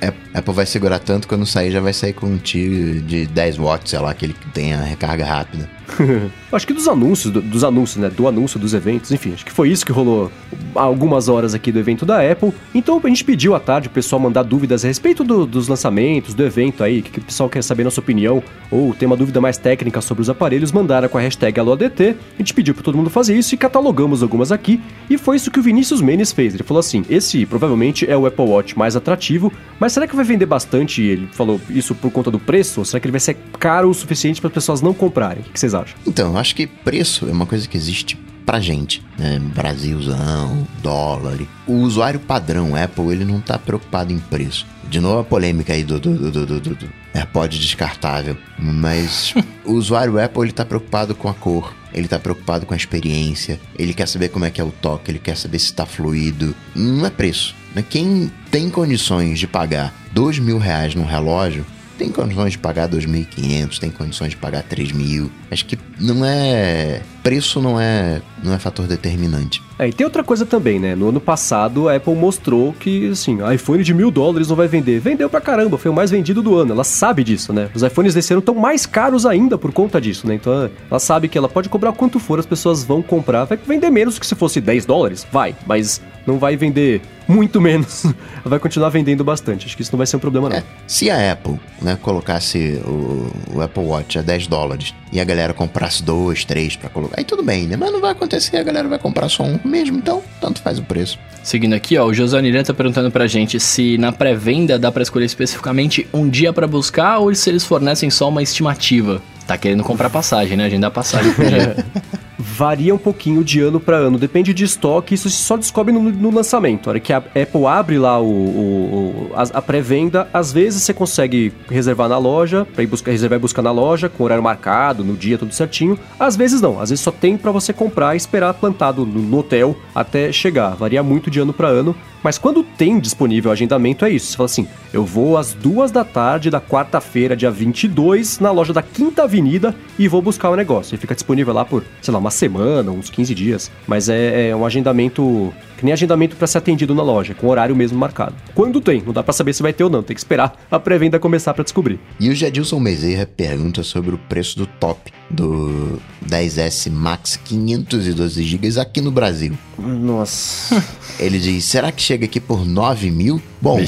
É- 0.00 0.12
Apple 0.34 0.52
vai 0.52 0.66
segurar 0.66 0.98
tanto 0.98 1.26
quando 1.26 1.46
sair, 1.46 1.70
já 1.70 1.80
vai 1.80 1.94
sair 1.94 2.12
com 2.12 2.26
um 2.26 2.36
tio 2.36 3.00
de 3.00 3.26
10 3.26 3.56
watts, 3.56 3.90
sei 3.90 3.98
lá, 3.98 4.07
aquele 4.08 4.32
que 4.32 4.48
tem 4.50 4.74
a 4.74 4.82
recarga 4.82 5.24
rápida. 5.24 5.68
Acho 6.52 6.66
que 6.66 6.72
dos 6.72 6.88
anúncios, 6.88 7.32
do- 7.32 7.42
dos 7.42 7.62
anúncios, 7.64 7.98
né? 7.98 8.08
Do 8.08 8.26
anúncio 8.26 8.58
dos 8.58 8.72
eventos, 8.72 9.12
enfim, 9.12 9.32
acho 9.34 9.44
que 9.44 9.52
foi 9.52 9.68
isso 9.70 9.84
que 9.84 9.92
rolou 9.92 10.30
algumas 10.74 11.28
horas 11.28 11.52
aqui 11.54 11.70
do 11.70 11.78
evento 11.78 12.06
da 12.06 12.20
Apple. 12.30 12.52
Então 12.74 13.00
a 13.02 13.08
gente 13.08 13.22
pediu 13.24 13.54
à 13.54 13.60
tarde 13.60 13.88
o 13.88 13.90
pessoal 13.90 14.18
mandar 14.20 14.42
dúvidas 14.44 14.84
a 14.84 14.88
respeito 14.88 15.22
do- 15.24 15.46
dos 15.46 15.68
lançamentos, 15.68 16.32
do 16.34 16.42
evento 16.44 16.82
aí, 16.82 17.02
que, 17.02 17.10
que 17.10 17.18
o 17.18 17.22
pessoal 17.22 17.48
quer 17.48 17.62
saber 17.62 17.84
nossa 17.84 18.00
opinião, 18.00 18.42
ou 18.70 18.94
tem 18.94 19.06
uma 19.06 19.16
dúvida 19.16 19.40
mais 19.40 19.58
técnica 19.58 20.00
sobre 20.00 20.22
os 20.22 20.30
aparelhos, 20.30 20.72
mandaram 20.72 21.08
com 21.08 21.18
a 21.18 21.20
hashtag 21.20 21.58
AloADT. 21.60 22.16
A 22.34 22.38
gente 22.38 22.54
pediu 22.54 22.74
para 22.74 22.82
todo 22.82 22.96
mundo 22.96 23.10
fazer 23.10 23.36
isso 23.36 23.54
e 23.54 23.58
catalogamos 23.58 24.22
algumas 24.22 24.50
aqui. 24.52 24.80
E 25.10 25.18
foi 25.18 25.36
isso 25.36 25.50
que 25.50 25.58
o 25.60 25.62
Vinícius 25.62 26.00
Menes 26.00 26.32
fez. 26.32 26.54
Ele 26.54 26.62
falou 26.62 26.80
assim: 26.80 27.04
esse 27.10 27.44
provavelmente 27.44 28.08
é 28.10 28.16
o 28.16 28.24
Apple 28.26 28.44
Watch 28.46 28.78
mais 28.78 28.96
atrativo, 28.96 29.52
mas 29.78 29.92
será 29.92 30.06
que 30.06 30.16
vai 30.16 30.24
vender 30.24 30.46
bastante? 30.46 31.02
Ele 31.02 31.28
falou 31.32 31.60
isso 31.68 31.94
por 31.94 32.10
conta 32.10 32.30
do 32.30 32.38
preço? 32.38 32.80
Ou 32.80 32.84
será 32.84 33.00
que 33.00 33.06
ele 33.06 33.12
vai 33.12 33.20
ser 33.20 33.36
caro 33.58 33.90
o 33.90 33.94
suficiente 33.94 34.40
para 34.40 34.48
as 34.48 34.54
pessoas 34.54 34.80
não 34.80 34.94
comprarem? 34.94 35.40
O 35.42 35.52
que 35.52 35.58
vocês 35.60 35.74
acham? 35.74 35.77
Então, 36.06 36.32
eu 36.32 36.38
acho 36.38 36.54
que 36.54 36.66
preço 36.66 37.28
é 37.28 37.32
uma 37.32 37.46
coisa 37.46 37.68
que 37.68 37.76
existe 37.76 38.18
pra 38.46 38.60
gente, 38.60 39.02
né? 39.18 39.38
Brasilzão, 39.54 40.66
dólar. 40.82 41.38
O 41.66 41.74
usuário 41.74 42.18
padrão 42.20 42.74
Apple, 42.74 43.10
ele 43.12 43.24
não 43.24 43.40
tá 43.40 43.58
preocupado 43.58 44.12
em 44.12 44.18
preço. 44.18 44.66
De 44.88 45.00
novo 45.00 45.18
a 45.18 45.24
polêmica 45.24 45.74
aí 45.74 45.84
do, 45.84 46.00
do, 46.00 46.16
do, 46.16 46.46
do, 46.46 46.60
do, 46.60 46.74
do 46.74 46.88
AirPod 47.14 47.58
descartável. 47.58 48.36
Mas 48.58 49.34
o 49.66 49.72
usuário 49.72 50.18
Apple, 50.22 50.42
ele 50.44 50.52
tá 50.52 50.64
preocupado 50.64 51.14
com 51.14 51.28
a 51.28 51.34
cor. 51.34 51.74
Ele 51.92 52.08
tá 52.08 52.18
preocupado 52.18 52.64
com 52.64 52.72
a 52.72 52.76
experiência. 52.76 53.60
Ele 53.78 53.92
quer 53.92 54.06
saber 54.08 54.28
como 54.30 54.44
é 54.46 54.50
que 54.50 54.60
é 54.60 54.64
o 54.64 54.70
toque. 54.70 55.10
Ele 55.10 55.18
quer 55.18 55.36
saber 55.36 55.58
se 55.58 55.72
tá 55.74 55.84
fluido. 55.84 56.54
Não 56.74 57.04
é 57.04 57.10
preço. 57.10 57.54
né? 57.74 57.84
Quem 57.88 58.32
tem 58.50 58.70
condições 58.70 59.38
de 59.38 59.46
pagar 59.46 59.92
dois 60.12 60.38
mil 60.38 60.58
reais 60.58 60.94
num 60.94 61.04
relógio 61.04 61.66
tem 61.98 62.10
condições 62.10 62.52
de 62.52 62.58
pagar 62.58 62.88
2.500, 62.88 63.78
tem 63.78 63.90
condições 63.90 64.30
de 64.30 64.36
pagar 64.36 64.62
3.000. 64.62 65.28
Acho 65.50 65.66
que 65.66 65.76
não 66.00 66.24
é 66.24 67.02
preço 67.22 67.60
não 67.60 67.80
é 67.80 68.20
não 68.42 68.54
é 68.54 68.58
fator 68.58 68.86
determinante. 68.86 69.62
É, 69.78 69.88
e 69.88 69.92
tem 69.92 70.04
outra 70.04 70.24
coisa 70.24 70.44
também, 70.44 70.78
né? 70.78 70.94
No 70.94 71.08
ano 71.08 71.20
passado, 71.20 71.88
a 71.88 71.96
Apple 71.96 72.14
mostrou 72.14 72.72
que, 72.72 73.10
assim, 73.10 73.38
iPhone 73.52 73.82
de 73.82 73.94
mil 73.94 74.10
dólares 74.10 74.48
não 74.48 74.56
vai 74.56 74.66
vender. 74.66 74.98
Vendeu 75.00 75.28
pra 75.30 75.40
caramba, 75.40 75.78
foi 75.78 75.90
o 75.90 75.94
mais 75.94 76.10
vendido 76.10 76.42
do 76.42 76.56
ano. 76.56 76.72
Ela 76.72 76.84
sabe 76.84 77.22
disso, 77.22 77.52
né? 77.52 77.70
Os 77.74 77.82
iPhones 77.82 78.14
desse 78.14 78.32
ano 78.32 78.40
estão 78.40 78.54
mais 78.54 78.86
caros 78.86 79.24
ainda 79.24 79.56
por 79.56 79.72
conta 79.72 80.00
disso, 80.00 80.26
né? 80.26 80.34
Então, 80.34 80.70
ela 80.90 81.00
sabe 81.00 81.28
que 81.28 81.38
ela 81.38 81.48
pode 81.48 81.68
cobrar 81.68 81.92
quanto 81.92 82.18
for, 82.18 82.38
as 82.38 82.46
pessoas 82.46 82.82
vão 82.82 83.02
comprar. 83.02 83.44
Vai 83.44 83.56
vender 83.56 83.90
menos 83.90 84.18
que 84.18 84.26
se 84.26 84.34
fosse 84.34 84.60
10 84.60 84.84
dólares? 84.84 85.26
Vai, 85.30 85.54
mas 85.66 86.00
não 86.26 86.38
vai 86.38 86.56
vender 86.56 87.00
muito 87.26 87.60
menos. 87.60 88.04
vai 88.44 88.58
continuar 88.58 88.88
vendendo 88.90 89.22
bastante. 89.24 89.66
Acho 89.66 89.76
que 89.76 89.82
isso 89.82 89.92
não 89.92 89.98
vai 89.98 90.06
ser 90.06 90.16
um 90.16 90.20
problema, 90.20 90.48
não. 90.48 90.56
É, 90.56 90.64
se 90.86 91.10
a 91.10 91.32
Apple, 91.32 91.58
né, 91.80 91.96
colocasse 92.02 92.80
o, 92.84 93.30
o 93.54 93.62
Apple 93.62 93.84
Watch 93.84 94.18
a 94.18 94.22
10 94.22 94.46
dólares 94.46 94.94
e 95.12 95.20
a 95.20 95.24
galera 95.24 95.54
comprasse 95.54 96.02
dois, 96.02 96.44
três 96.44 96.76
pra 96.76 96.90
colocar, 96.90 97.07
aí 97.16 97.24
tudo 97.24 97.42
bem, 97.42 97.66
né? 97.66 97.76
Mas 97.76 97.92
não 97.92 98.00
vai 98.00 98.12
acontecer, 98.12 98.56
a 98.56 98.62
galera 98.62 98.88
vai 98.88 98.98
comprar 98.98 99.28
só 99.28 99.42
um 99.42 99.58
mesmo, 99.64 99.98
então 99.98 100.22
tanto 100.40 100.60
faz 100.60 100.78
o 100.78 100.82
preço. 100.82 101.18
Seguindo 101.42 101.74
aqui, 101.74 101.96
ó, 101.96 102.04
o 102.04 102.12
José 102.12 102.40
Niran 102.42 102.62
tá 102.62 102.74
perguntando 102.74 103.10
pra 103.10 103.26
gente 103.26 103.58
se 103.58 103.96
na 103.96 104.12
pré-venda 104.12 104.78
dá 104.78 104.92
pra 104.92 105.02
escolher 105.02 105.24
especificamente 105.24 106.06
um 106.12 106.28
dia 106.28 106.52
pra 106.52 106.66
buscar 106.66 107.18
ou 107.18 107.34
se 107.34 107.48
eles 107.48 107.64
fornecem 107.64 108.10
só 108.10 108.28
uma 108.28 108.42
estimativa. 108.42 109.22
Tá 109.46 109.56
querendo 109.56 109.82
comprar 109.82 110.10
passagem, 110.10 110.56
né? 110.56 110.66
Agendar 110.66 110.90
passagem 110.90 111.32
por 111.32 111.46
dia. 111.46 111.86
Varia 112.38 112.94
um 112.94 112.98
pouquinho 112.98 113.42
de 113.42 113.60
ano 113.60 113.80
para 113.80 113.96
ano, 113.96 114.16
depende 114.16 114.54
de 114.54 114.62
estoque, 114.64 115.14
isso 115.14 115.28
só 115.28 115.56
descobre 115.56 115.92
no, 115.92 116.00
no 116.00 116.30
lançamento. 116.30 116.86
A 116.88 116.90
hora 116.90 117.00
que 117.00 117.12
a 117.12 117.16
Apple 117.18 117.66
abre 117.66 117.98
lá 117.98 118.20
o- 118.20 118.24
o- 118.26 119.30
a, 119.34 119.42
a 119.58 119.62
pré-venda, 119.62 120.28
às 120.32 120.52
vezes 120.52 120.82
você 120.82 120.94
consegue 120.94 121.52
reservar 121.68 122.08
na 122.08 122.16
loja, 122.18 122.64
para 122.74 122.82
ir 122.84 122.86
buscar, 122.86 123.10
reservar 123.10 123.38
e 123.38 123.42
buscar 123.42 123.62
na 123.62 123.72
loja, 123.72 124.08
com 124.08 124.22
horário 124.22 124.42
marcado, 124.42 125.02
no 125.04 125.14
dia, 125.16 125.36
tudo 125.36 125.52
certinho. 125.52 125.98
Às 126.18 126.36
vezes 126.36 126.60
não, 126.60 126.80
às 126.80 126.90
vezes 126.90 127.02
só 127.02 127.10
tem 127.10 127.36
para 127.36 127.50
você 127.50 127.72
comprar 127.72 128.14
e 128.14 128.16
esperar 128.16 128.54
plantado 128.54 129.04
no, 129.04 129.20
no 129.20 129.38
hotel 129.38 129.76
até 129.94 130.30
chegar. 130.30 130.76
Varia 130.76 131.02
muito 131.02 131.30
de 131.30 131.40
ano 131.40 131.52
para 131.52 131.66
ano. 131.68 131.94
Mas 132.22 132.38
quando 132.38 132.62
tem 132.62 132.98
disponível 132.98 133.50
agendamento, 133.50 134.04
é 134.04 134.10
isso. 134.10 134.26
Você 134.26 134.36
fala 134.36 134.46
assim: 134.46 134.68
eu 134.92 135.04
vou 135.04 135.36
às 135.36 135.52
duas 135.52 135.90
da 135.90 136.04
tarde 136.04 136.50
da 136.50 136.60
quarta-feira, 136.60 137.36
dia 137.36 137.50
22, 137.50 138.40
na 138.40 138.50
loja 138.50 138.72
da 138.72 138.82
Quinta 138.82 139.24
Avenida 139.24 139.74
e 139.98 140.08
vou 140.08 140.22
buscar 140.22 140.50
o 140.50 140.56
negócio. 140.56 140.94
E 140.94 140.98
fica 140.98 141.14
disponível 141.14 141.52
lá 141.52 141.64
por, 141.64 141.84
sei 142.00 142.12
lá, 142.12 142.18
uma 142.18 142.30
semana, 142.30 142.90
uns 142.90 143.10
15 143.10 143.34
dias. 143.34 143.70
Mas 143.86 144.08
é, 144.08 144.48
é 144.48 144.56
um 144.56 144.64
agendamento. 144.64 145.52
Que 145.76 145.84
nem 145.84 145.92
agendamento 145.92 146.34
para 146.34 146.46
ser 146.48 146.58
atendido 146.58 146.92
na 146.92 147.04
loja, 147.04 147.34
com 147.34 147.46
horário 147.46 147.76
mesmo 147.76 147.96
marcado. 147.96 148.34
Quando 148.52 148.80
tem, 148.80 149.00
não 149.00 149.12
dá 149.12 149.22
para 149.22 149.32
saber 149.32 149.52
se 149.52 149.62
vai 149.62 149.72
ter 149.72 149.84
ou 149.84 149.90
não, 149.90 150.02
tem 150.02 150.12
que 150.12 150.20
esperar 150.20 150.60
a 150.68 150.78
pré-venda 150.80 151.20
começar 151.20 151.54
para 151.54 151.62
descobrir. 151.62 152.00
E 152.18 152.28
o 152.28 152.34
Jadilson 152.34 152.82
Bezerra 152.82 153.26
pergunta 153.26 153.84
sobre 153.84 154.12
o 154.12 154.18
preço 154.18 154.58
do 154.58 154.66
top 154.66 155.12
do 155.30 156.00
10S 156.26 156.90
Max 156.90 157.38
512 157.44 158.42
GB 158.42 158.80
aqui 158.80 159.00
no 159.00 159.10
Brasil. 159.10 159.56
Nossa. 159.78 160.82
Ele 161.18 161.38
diz: 161.38 161.64
será 161.64 161.92
que 161.92 162.02
chega 162.02 162.24
aqui 162.24 162.40
por 162.40 162.64
9 162.64 163.10
mil? 163.10 163.42
Bom, 163.60 163.78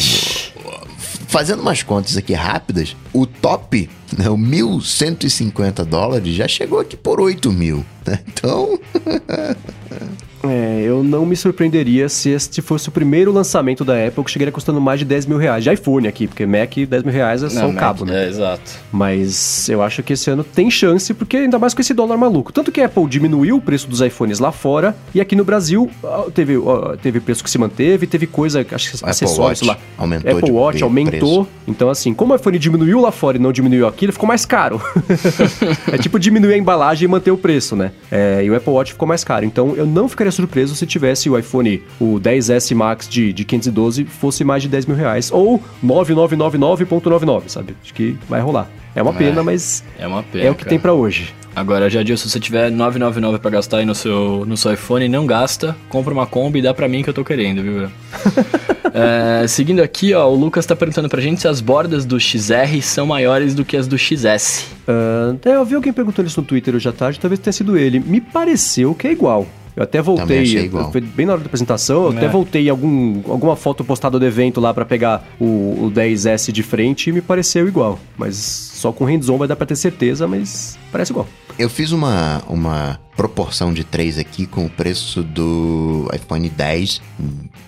fazendo 1.29 1.61
umas 1.63 1.83
contas 1.83 2.17
aqui 2.17 2.35
rápidas, 2.35 2.97
o 3.13 3.25
top, 3.27 3.89
né, 4.19 4.29
o 4.29 4.37
1.150 4.37 5.85
dólares, 5.85 6.35
já 6.35 6.49
chegou 6.49 6.81
aqui 6.81 6.97
por 6.97 7.21
8 7.21 7.53
mil. 7.53 7.85
né? 8.05 8.19
Então, 8.27 8.79
É, 10.43 10.83
eu 10.85 11.03
não 11.03 11.27
me 11.27 11.37
surpreenderia 11.37 12.09
se 12.09 12.31
este 12.31 12.63
fosse 12.63 12.89
o 12.89 12.93
primeiro 12.93 13.33
lançamento 13.33 13.85
da 13.85 14.07
Apple 14.07 14.25
que 14.25 14.31
chegaria 14.31 14.53
custando 14.53 14.81
mais 14.81 14.99
de 14.99 15.05
10 15.05 15.27
mil 15.27 15.39
reais. 15.39 15.65
De 15.65 15.73
iPhone 15.73 16.09
aqui, 16.09 16.27
porque 16.27 16.47
Mac 16.47 16.75
10 16.75 17.03
mil 17.03 17.13
reais 17.13 17.43
é 17.43 17.51
só 17.51 17.67
um 17.67 17.73
Mac, 17.73 17.81
cabo, 17.81 18.05
né? 18.05 18.25
É, 18.25 18.29
exato. 18.29 18.73
Mas 18.91 19.69
eu 19.69 19.83
acho 19.83 20.03
que 20.03 20.15
esse 20.15 20.31
ano 20.31 20.43
tem 20.43 20.71
chance, 20.71 21.13
porque 21.13 21.37
ainda 21.37 21.59
mais 21.59 21.75
com 21.75 21.81
esse 21.81 21.93
dólar 21.93 22.17
maluco. 22.17 22.53
Tanto 22.53 22.73
que 22.73 22.81
a 22.81 22.87
Apple 22.87 23.07
diminuiu 23.07 23.57
o 23.57 23.61
preço 23.61 23.89
dos 23.89 24.01
iPhones 24.01 24.39
lá 24.39 24.53
fora, 24.53 24.97
e 25.15 25.21
aqui 25.21 25.37
no 25.37 25.45
Brasil 25.45 25.91
teve, 26.35 26.55
teve 27.03 27.21
preço 27.21 27.45
que 27.45 27.51
se 27.51 27.59
manteve, 27.59 28.07
teve 28.07 28.27
coisa, 28.27 28.65
acho 28.73 28.91
que 28.91 29.05
acessórios 29.05 29.61
Watch 29.61 29.65
lá. 29.65 29.79
aumentou 29.99 30.39
Apple 30.39 30.51
Watch 30.51 30.83
aumentou. 30.83 31.47
Então, 31.67 31.91
assim, 31.91 32.15
como 32.15 32.33
o 32.33 32.37
iPhone 32.37 32.59
diminuiu 32.59 33.01
lá 33.01 33.13
fora 33.13 33.37
e 33.37 33.41
não 33.41 33.53
diminuiu 33.53 33.87
aqui, 33.87 34.07
ele 34.07 34.13
ficou 34.13 34.27
mais 34.27 34.45
caro. 34.47 34.81
é 35.93 35.99
tipo 35.99 36.19
diminuir 36.19 36.55
a 36.55 36.59
embalagem 36.59 37.07
e 37.07 37.09
manter 37.09 37.31
o 37.31 37.37
preço, 37.37 37.77
né? 37.77 37.93
É, 38.11 38.43
e 38.43 38.51
o 38.51 38.57
Apple 38.57 38.73
Watch 38.73 38.93
ficou 38.93 39.07
mais 39.07 39.23
caro. 39.23 39.45
Então, 39.45 39.75
eu 39.77 39.87
não 39.87 40.09
ficaria 40.09 40.30
surpreso 40.31 40.75
se 40.75 40.87
tivesse 40.87 41.29
o 41.31 41.39
iPhone, 41.39 41.83
o 42.01 42.19
10S 42.21 42.75
Max 42.75 43.09
de, 43.09 43.33
de 43.33 43.45
512, 43.45 44.05
fosse 44.05 44.45
mais 44.45 44.63
de 44.63 44.69
10 44.69 44.87
mil 44.87 44.97
reais. 44.97 45.31
Ou 45.33 45.63
9999.99, 45.85 47.43
sabe? 47.49 47.77
Acho 47.83 47.95
que 47.95 48.17
vai 48.29 48.41
rolar. 48.41 48.69
É 48.95 49.03
uma 49.03 49.13
É. 49.13 49.15
pena, 49.15 49.43
mas 49.43 49.85
É 49.99 50.07
uma 50.07 50.23
pena. 50.23 50.45
é 50.45 50.51
o 50.51 50.55
que 50.55 50.61
cara. 50.61 50.71
tem 50.71 50.79
pra 50.79 50.93
hoje. 50.93 51.33
Agora, 51.55 51.91
Jadil, 51.91 52.17
se 52.17 52.29
você 52.29 52.39
tiver 52.39 52.71
999 52.71 53.39
pra 53.41 53.51
gastar 53.51 53.79
aí 53.79 53.85
no 53.85 53.95
seu, 53.95 54.45
no 54.47 54.57
seu 54.57 54.73
iPhone, 54.73 55.09
não 55.09 55.27
gasta, 55.27 55.77
compra 55.89 56.13
uma 56.13 56.25
Kombi 56.27 56.61
e 56.61 56.63
dá 56.63 56.73
pra 56.73 56.87
mim 56.89 57.03
que 57.03 57.11
eu 57.11 57.15
tô 57.15 57.25
querendo, 57.25 57.63
viu? 57.63 57.89
É, 58.93 59.47
seguindo 59.47 59.81
aqui, 59.81 60.13
ó, 60.15 60.29
o 60.29 60.35
Lucas 60.35 60.67
tá 60.67 60.75
perguntando 60.75 61.09
pra 61.09 61.21
gente 61.21 61.41
se 61.41 61.47
as 61.47 61.61
bordas 61.61 62.05
do 62.05 62.19
XR 62.19 62.83
são 62.83 63.07
maiores 63.07 63.55
do 63.55 63.65
que 63.65 63.77
as 63.77 63.87
do 63.87 63.97
XS. 63.97 64.67
Ah, 64.89 65.33
é, 65.45 65.55
eu 65.55 65.65
vi 65.65 65.77
alguém 65.77 65.93
perguntando 65.93 66.27
isso 66.27 66.41
no 66.41 66.45
Twitter 66.47 66.75
hoje 66.75 66.89
à 66.89 66.93
tarde, 66.93 67.21
talvez 67.21 67.39
tenha 67.39 67.53
sido 67.53 67.77
ele. 67.77 68.01
Me 68.01 68.21
pareceu 68.21 68.93
que 68.93 69.07
é 69.07 69.13
igual. 69.13 69.47
Eu 69.77 69.83
até 69.85 70.03
voltei, 70.03 70.69
foi 70.93 71.01
bem 71.01 71.27
na 71.27 71.33
hora 71.33 71.41
da 71.43 71.47
apresentação, 71.47 72.05
eu 72.07 72.13
É. 72.13 72.17
até 72.17 72.29
voltei 72.29 72.69
algum, 72.69 73.23
alguma 73.31 73.55
foto 73.57 73.85
postada 73.85 74.19
do 74.19 74.25
evento 74.27 74.61
lá 74.61 74.75
pra 74.75 74.85
pegar 74.85 75.27
o, 75.39 75.85
o 75.87 75.93
10S 75.95 76.51
de 76.53 76.63
frente 76.63 77.09
e 77.11 77.13
me 77.13 77.21
pareceu 77.21 77.67
igual. 77.69 77.99
Mas 78.19 78.37
só 78.37 78.93
com 78.93 79.05
hands-on 79.05 79.39
vai 79.39 79.47
dar 79.49 79.57
pra 79.57 79.67
ter 79.67 79.77
certeza, 79.77 80.27
mas 80.27 80.79
parece 80.91 81.13
igual. 81.13 81.27
eu 81.59 81.69
fiz 81.71 81.93
uma, 81.93 82.43
uma 82.49 82.99
proporção 83.17 83.73
de 83.73 83.85
3 83.85 84.19
aqui 84.19 84.47
com 84.47 84.65
o 84.65 84.71
preço 84.71 85.23
do 85.23 86.09
iPhone 86.15 86.49
10 86.49 87.01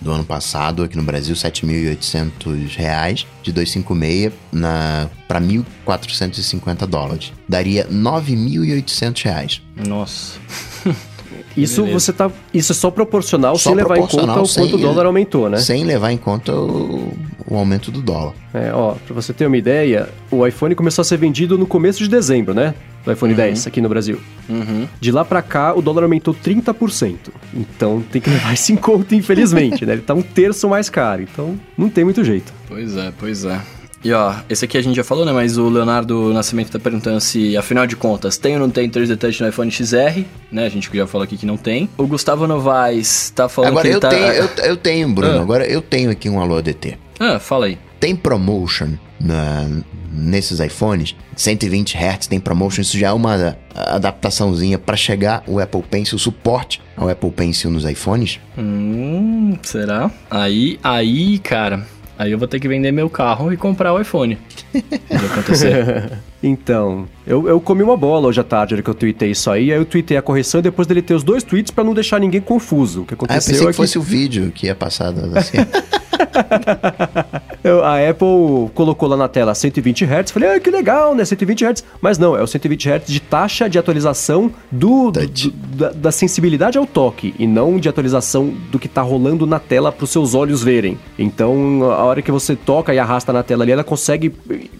do 0.01 0.11
ano 0.11 0.23
passado 0.25 0.83
aqui 0.83 0.97
no 0.97 1.03
Brasil, 1.03 1.35
7.800 1.35 2.75
reais, 2.75 3.25
de 3.43 3.51
256 3.51 4.33
na 4.51 5.09
para 5.27 5.39
1.450 5.39 6.85
dólares. 6.87 7.31
Daria 7.47 7.87
9.800 7.87 9.23
reais. 9.23 9.61
Nossa. 9.87 10.39
Isso 11.55 11.83
Beleza. 11.83 11.99
você 11.99 12.13
tá. 12.13 12.31
Isso 12.53 12.71
é 12.71 12.75
só 12.75 12.89
proporcional 12.89 13.55
Só 13.57 13.69
sem 13.69 13.75
levar 13.75 13.97
em 13.97 14.01
conta 14.01 14.09
proporcional, 14.11 14.43
o 14.43 14.47
sem- 14.47 14.63
quanto 14.63 14.75
o 14.75 14.79
dólar 14.79 15.05
aumentou, 15.05 15.49
né? 15.49 15.57
Sem 15.57 15.83
levar 15.83 16.11
em 16.11 16.17
conta 16.17 16.51
o, 16.55 17.13
o 17.45 17.55
aumento 17.55 17.91
do 17.91 18.01
dólar. 18.01 18.33
É, 18.53 18.71
ó, 18.73 18.95
pra 19.05 19.13
você 19.13 19.33
ter 19.33 19.45
uma 19.45 19.57
ideia, 19.57 20.09
o 20.31 20.45
iPhone 20.47 20.73
começou 20.73 21.01
a 21.03 21.05
ser 21.05 21.17
vendido 21.17 21.57
no 21.57 21.67
começo 21.67 21.99
de 22.01 22.09
dezembro, 22.09 22.53
né? 22.55 22.73
Do 23.05 23.11
iPhone 23.11 23.33
10 23.33 23.67
aqui 23.67 23.81
no 23.81 23.89
Brasil. 23.89 24.19
Uhum. 24.49 24.87
De 24.99 25.11
lá 25.11 25.23
pra 25.25 25.41
cá, 25.41 25.73
o 25.75 25.81
dólar 25.81 26.03
aumentou 26.03 26.33
30%. 26.33 27.15
Então 27.53 28.03
tem 28.11 28.21
que 28.21 28.29
levar 28.31 28.53
isso 28.53 28.71
em 28.71 28.75
conta, 28.75 29.13
infelizmente, 29.13 29.85
né? 29.85 29.93
Ele 29.93 30.01
tá 30.01 30.13
um 30.13 30.21
terço 30.21 30.67
mais 30.69 30.89
caro. 30.89 31.21
Então 31.21 31.59
não 31.77 31.89
tem 31.89 32.03
muito 32.03 32.23
jeito. 32.23 32.51
Pois 32.67 32.95
é, 32.97 33.11
pois 33.19 33.45
é. 33.45 33.59
E 34.03 34.11
ó, 34.11 34.33
esse 34.49 34.65
aqui 34.65 34.77
a 34.77 34.81
gente 34.81 34.95
já 34.95 35.03
falou, 35.03 35.23
né? 35.25 35.31
Mas 35.31 35.57
o 35.57 35.69
Leonardo 35.69 36.33
Nascimento 36.33 36.71
tá 36.71 36.77
perguntando 36.79 37.21
se, 37.21 37.55
afinal 37.55 37.87
de 37.87 37.95
contas, 37.95 38.37
tem 38.37 38.53
ou 38.55 38.59
não 38.59 38.69
tem 38.69 38.89
3D 38.89 39.17
Touch 39.17 39.41
no 39.41 39.47
iPhone 39.47 39.71
XR, 39.71 40.23
né? 40.51 40.65
A 40.65 40.69
gente 40.69 40.89
já 40.93 41.07
falou 41.07 41.23
aqui 41.23 41.37
que 41.37 41.45
não 41.45 41.55
tem. 41.55 41.87
O 41.97 42.05
Gustavo 42.05 42.45
Novaes 42.45 43.29
tá 43.33 43.47
falando 43.47 43.69
Agora 43.71 43.87
que 43.89 43.95
eu, 43.95 43.99
tá... 44.01 44.09
tenho, 44.09 44.25
eu, 44.27 44.49
eu 44.65 44.77
tenho, 44.77 45.09
Bruno. 45.13 45.39
Ah. 45.39 45.41
Agora 45.41 45.65
eu 45.65 45.81
tenho 45.81 46.11
aqui 46.11 46.29
um 46.29 46.39
Alô 46.41 46.57
ADT. 46.57 46.97
Ah, 47.19 47.39
fala 47.39 47.67
aí. 47.67 47.77
Tem 47.99 48.13
promotion 48.15 48.89
na- 49.19 49.69
nesses 50.11 50.59
iPhones, 50.59 51.15
120 51.35 51.95
Hz 51.97 52.27
tem 52.27 52.39
promotion, 52.39 52.81
isso 52.81 52.97
já 52.99 53.07
é 53.07 53.11
uma 53.13 53.57
adaptaçãozinha 53.73 54.77
para 54.77 54.95
chegar 54.95 55.43
o 55.47 55.59
Apple 55.59 55.81
Pencil, 55.81 56.17
o 56.17 56.19
suporte 56.19 56.81
ao 56.95 57.09
Apple 57.09 57.31
Pencil 57.31 57.71
nos 57.71 57.85
iPhones. 57.85 58.39
Hum, 58.57 59.57
será? 59.63 60.11
Aí, 60.29 60.77
aí, 60.83 61.39
cara... 61.39 61.87
Aí 62.17 62.31
eu 62.31 62.37
vou 62.37 62.47
ter 62.47 62.59
que 62.59 62.67
vender 62.67 62.91
meu 62.91 63.09
carro 63.09 63.51
e 63.51 63.57
comprar 63.57 63.93
o 63.93 63.99
iPhone. 63.99 64.37
Vai 65.09 65.25
acontecer. 65.25 66.11
Então, 66.41 67.07
eu, 67.25 67.47
eu 67.47 67.59
comi 67.59 67.81
uma 67.81 67.97
bola 67.97 68.27
hoje 68.27 68.39
à 68.39 68.43
tarde, 68.43 68.75
hora 68.75 68.83
que 68.83 68.89
eu 68.89 68.93
tuitei 68.93 69.31
isso 69.31 69.49
aí, 69.49 69.71
aí 69.71 69.77
eu 69.79 69.85
tuitei 69.85 70.17
a 70.17 70.21
correção 70.21 70.59
e 70.59 70.63
depois 70.63 70.87
dele 70.87 71.01
ter 71.01 71.13
os 71.13 71.23
dois 71.23 71.41
tweets 71.41 71.71
pra 71.71 71.83
não 71.83 71.93
deixar 71.93 72.19
ninguém 72.19 72.41
confuso. 72.41 73.01
O 73.01 73.05
que 73.05 73.13
Ah, 73.13 73.15
eu 73.15 73.25
aconteceu 73.25 73.53
pensei 73.53 73.67
é 73.67 73.71
que 73.71 73.75
fosse 73.77 73.97
o 73.97 74.01
vídeo 74.01 74.51
que 74.53 74.67
ia 74.67 74.75
passar 74.75 75.13
assim. 75.35 75.57
A 77.83 78.09
Apple 78.09 78.69
colocou 78.73 79.07
lá 79.07 79.15
na 79.15 79.27
tela 79.27 79.55
120 79.55 80.03
Hz, 80.03 80.31
falei, 80.31 80.49
ah, 80.49 80.59
que 80.59 80.69
legal, 80.69 81.15
né, 81.15 81.23
120 81.23 81.63
Hz. 81.65 81.83
Mas 82.01 82.17
não, 82.17 82.35
é 82.35 82.41
o 82.43 82.47
120 82.47 82.89
Hz 82.89 83.07
de 83.07 83.19
taxa 83.21 83.69
de 83.69 83.79
atualização 83.79 84.51
do, 84.71 85.11
do- 85.11 85.51
da, 85.77 85.89
da 85.91 86.11
sensibilidade 86.11 86.77
ao 86.77 86.85
toque 86.85 87.33
e 87.39 87.47
não 87.47 87.77
de 87.79 87.87
atualização 87.87 88.53
do 88.71 88.77
que 88.77 88.87
tá 88.89 89.01
rolando 89.01 89.45
na 89.47 89.59
tela 89.59 89.91
para 89.91 90.03
os 90.03 90.09
seus 90.09 90.33
olhos 90.35 90.61
verem. 90.61 90.97
Então, 91.17 91.83
a 91.91 92.03
hora 92.03 92.21
que 92.21 92.31
você 92.31 92.55
toca 92.55 92.93
e 92.93 92.99
arrasta 92.99 93.31
na 93.31 93.43
tela 93.43 93.63
ali, 93.63 93.71
ela 93.71 93.83
consegue 93.83 94.33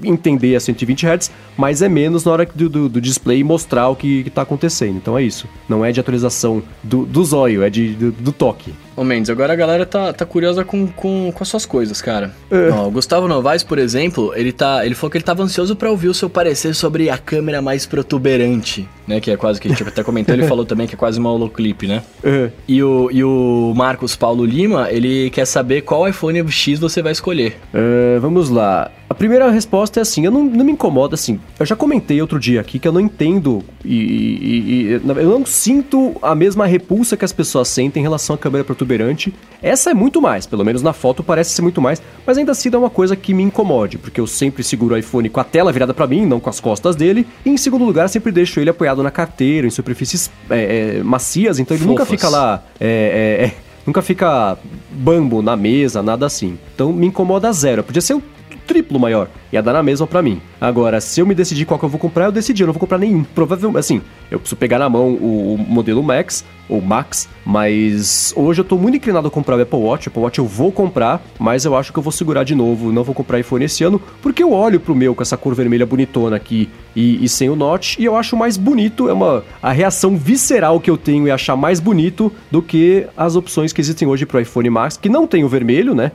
entender 0.03 0.55
a 0.55 0.59
120 0.59 1.05
Hz, 1.07 1.31
mas 1.57 1.81
é 1.81 1.88
menos 1.89 2.25
na 2.25 2.31
hora 2.31 2.45
do, 2.53 2.67
do, 2.69 2.89
do 2.89 3.01
display 3.01 3.43
mostrar 3.43 3.88
o 3.89 3.95
que, 3.95 4.23
que 4.25 4.30
tá 4.30 4.41
acontecendo. 4.41 4.97
Então 4.97 5.17
é 5.17 5.23
isso. 5.23 5.47
Não 5.69 5.85
é 5.85 5.91
de 5.91 5.99
atualização 5.99 6.61
do, 6.84 7.05
do 7.05 7.23
zóio, 7.23 7.63
é 7.63 7.69
de, 7.69 7.93
do, 7.93 8.11
do 8.11 8.31
toque. 8.31 8.73
Ô 8.95 9.03
Mendes, 9.03 9.29
agora 9.29 9.53
a 9.53 9.55
galera 9.55 9.85
tá, 9.85 10.13
tá 10.13 10.25
curiosa 10.25 10.63
com, 10.63 10.87
com, 10.87 11.31
com 11.31 11.43
as 11.43 11.47
suas 11.47 11.65
coisas, 11.65 12.01
cara. 12.01 12.31
É. 12.51 12.69
Ó, 12.69 12.87
o 12.87 12.91
Gustavo 12.91 13.27
Novaes, 13.27 13.63
por 13.63 13.79
exemplo, 13.79 14.33
ele, 14.35 14.51
tá, 14.51 14.85
ele 14.85 14.93
falou 14.93 15.09
que 15.09 15.17
ele 15.17 15.23
tava 15.23 15.41
ansioso 15.41 15.75
pra 15.75 15.89
ouvir 15.89 16.09
o 16.09 16.13
seu 16.13 16.29
parecer 16.29 16.75
sobre 16.75 17.09
a 17.09 17.17
câmera 17.17 17.61
mais 17.61 17.85
protuberante, 17.85 18.87
né? 19.07 19.19
Que 19.19 19.31
é 19.31 19.37
quase 19.37 19.59
que 19.59 19.67
a 19.67 19.71
gente 19.71 19.83
até 19.83 20.03
comentou, 20.03 20.35
ele 20.35 20.47
falou 20.47 20.65
também 20.65 20.85
que 20.85 20.93
é 20.93 20.97
quase 20.97 21.19
uma 21.19 21.31
holoclip, 21.31 21.87
né? 21.87 22.03
É. 22.25 22.49
E 22.67 22.81
o, 22.81 23.09
e 23.11 23.21
o 23.21 23.73
Marcos 23.75 24.15
Paulo 24.15 24.45
Lima, 24.45 24.89
ele 24.89 25.29
quer 25.29 25.45
saber 25.45 25.81
qual 25.81 26.07
iPhone 26.07 26.49
X 26.49 26.79
você 26.79 27.01
vai 27.01 27.11
escolher. 27.11 27.57
É, 27.73 28.17
vamos 28.19 28.49
lá. 28.49 28.89
A 29.14 29.15
primeira 29.15 29.52
resposta 29.52 29.99
é 29.99 30.02
assim, 30.02 30.26
eu 30.26 30.31
não, 30.31 30.44
não 30.44 30.65
me 30.65 30.72
incomoda 30.72 31.14
assim. 31.14 31.40
Eu 31.60 31.68
já 31.68 31.76
comentei 31.76 32.19
outro 32.19 32.40
dia 32.40 32.60
aqui 32.60 32.80
que 32.80 32.88
eu 32.88 32.91
não 32.91 32.99
entendo 32.99 33.64
e, 33.85 33.95
e- 33.95 34.88
e- 34.95 35.02
eu 35.06 35.30
não 35.40 35.45
sinto 35.45 36.15
a 36.19 36.34
mesma 36.34 36.65
repulsa 36.65 37.15
que 37.15 37.23
as 37.23 37.31
pessoas 37.31 37.68
sentem 37.68 38.02
em 38.02 38.03
relação 38.03 38.34
à 38.35 38.40
câmera 38.40 38.64
protuberante. 38.64 39.31
Essa 39.61 39.91
é 39.91 39.94
muito 39.94 40.19
mais, 40.19 40.48
pelo 40.48 40.65
menos 40.65 40.81
na 40.81 40.94
foto 40.94 41.22
parece 41.23 41.52
ser 41.52 41.61
muito 41.61 41.80
mais, 41.80 42.02
mas 42.26 42.40
ainda 42.40 42.53
assim 42.53 42.69
é 42.73 42.77
uma 42.77 42.90
coisa 42.90 43.15
que 43.15 43.35
me 43.35 43.44
incomode, 43.44 43.99
porque 43.99 44.19
eu 44.19 44.26
sempre 44.26 44.64
seguro 44.64 44.95
o 44.95 44.98
iPhone 44.98 45.30
com 45.30 45.40
a 45.40 45.44
tela 45.44 45.72
virada 45.72 45.94
pra 45.94 46.07
mim, 46.07 46.26
não 46.26 46.40
com 46.40 46.49
as 46.49 46.60
costas 46.60 46.95
dele. 46.95 47.27
E 47.45 47.52
em 47.52 47.57
segundo 47.57 47.85
lugar, 47.85 48.10
sempre 48.10 48.31
deixo 48.31 48.60
ele 48.60 48.72
apoiado 48.72 49.03
na 49.03 49.11
carteira, 49.11 49.68
em 49.68 49.69
superfícies 49.69 50.31
é, 50.49 50.98
é, 50.98 51.03
macias, 51.03 51.60
então 51.60 51.77
ele 51.77 51.85
nunca 51.85 52.03
Fofas. 52.03 52.19
fica 52.19 52.30
lá. 52.30 52.64
é, 52.80 53.38
é, 53.41 53.45
é, 53.45 53.73
Nunca 53.85 54.02
fica 54.02 54.57
bambo 54.91 55.41
na 55.41 55.57
mesa, 55.57 56.02
nada 56.02 56.26
assim. 56.26 56.57
Então 56.73 56.94
me 56.94 57.06
incomoda 57.07 57.52
zero. 57.52 57.84
Podia 57.84 58.02
ser 58.02 58.14
o 58.14 58.23
triplo 58.65 58.99
maior. 58.99 59.27
Ia 59.52 59.61
dar 59.61 59.73
na 59.73 59.84
mesma 59.84 60.07
pra 60.07 60.22
mim. 60.22 60.41
Agora, 60.60 60.99
se 60.99 61.19
eu 61.19 61.26
me 61.26 61.35
decidir 61.35 61.65
qual 61.65 61.80
que 61.80 61.85
eu 61.85 61.90
vou 61.90 61.99
comprar, 61.99 62.26
eu 62.26 62.31
decidi. 62.31 62.64
Eu 62.64 62.68
não 62.68 62.73
vou 62.73 62.80
comprar 62.80 62.98
nenhum. 62.98 63.23
Provavelmente, 63.23 63.80
assim, 63.80 64.02
eu 64.31 64.40
preciso 64.40 64.57
pegar 64.57 64.80
na 64.80 64.90
mão 64.90 65.10
o, 65.10 65.56
o 65.56 65.57
modelo 65.57 66.02
Max, 66.02 66.44
ou 66.69 66.81
Max, 66.81 67.27
mas 67.45 68.34
hoje 68.35 68.61
eu 68.61 68.65
tô 68.65 68.77
muito 68.77 68.95
inclinado 68.95 69.27
a 69.27 69.31
comprar 69.31 69.57
o 69.57 69.61
Apple 69.61 69.80
Watch. 69.80 70.07
O 70.07 70.10
Apple 70.10 70.23
Watch 70.23 70.40
eu 70.40 70.45
vou 70.45 70.72
comprar, 70.72 71.22
mas 71.38 71.65
eu 71.65 71.76
acho 71.76 71.91
que 71.91 71.99
eu 71.99 72.03
vou 72.03 72.11
segurar 72.11 72.44
de 72.44 72.56
novo. 72.56 72.91
Não 72.91 73.03
vou 73.03 73.14
comprar 73.14 73.40
iPhone 73.40 73.65
esse 73.65 73.84
ano, 73.84 74.02
porque 74.22 74.41
eu 74.41 74.52
olho 74.52 74.80
pro 74.80 74.95
meu 74.95 75.14
com 75.14 75.22
essa 75.22 75.38
cor 75.38 75.53
vermelha 75.53 75.85
bonitona 75.85 76.35
aqui 76.35 76.69
e, 76.95 77.23
e 77.23 77.30
sem 77.30 77.49
o 77.49 77.56
notch, 77.56 77.98
e 77.99 78.06
eu 78.06 78.15
acho 78.15 78.35
mais 78.35 78.57
bonito. 78.57 79.10
É 79.10 79.14
uma 79.14 79.44
a 79.61 79.72
reação 79.72 80.18
visceral 80.18 80.80
que 80.80 80.90
eu 80.90 80.98
tenho 80.98 81.27
é 81.27 81.31
achar 81.31 81.56
mais 81.56 81.80
bonito 81.80 82.31
do 82.49 82.61
que 82.61 83.06
as 83.15 83.35
opções 83.35 83.73
que 83.73 83.81
existem 83.81 84.07
hoje 84.07 84.26
pro 84.26 84.40
iPhone 84.40 84.69
Max, 84.69 84.98
que 84.98 85.10
não 85.10 85.27
tem 85.27 85.44
o 85.44 85.49
vermelho, 85.49 85.94
né? 85.94 86.11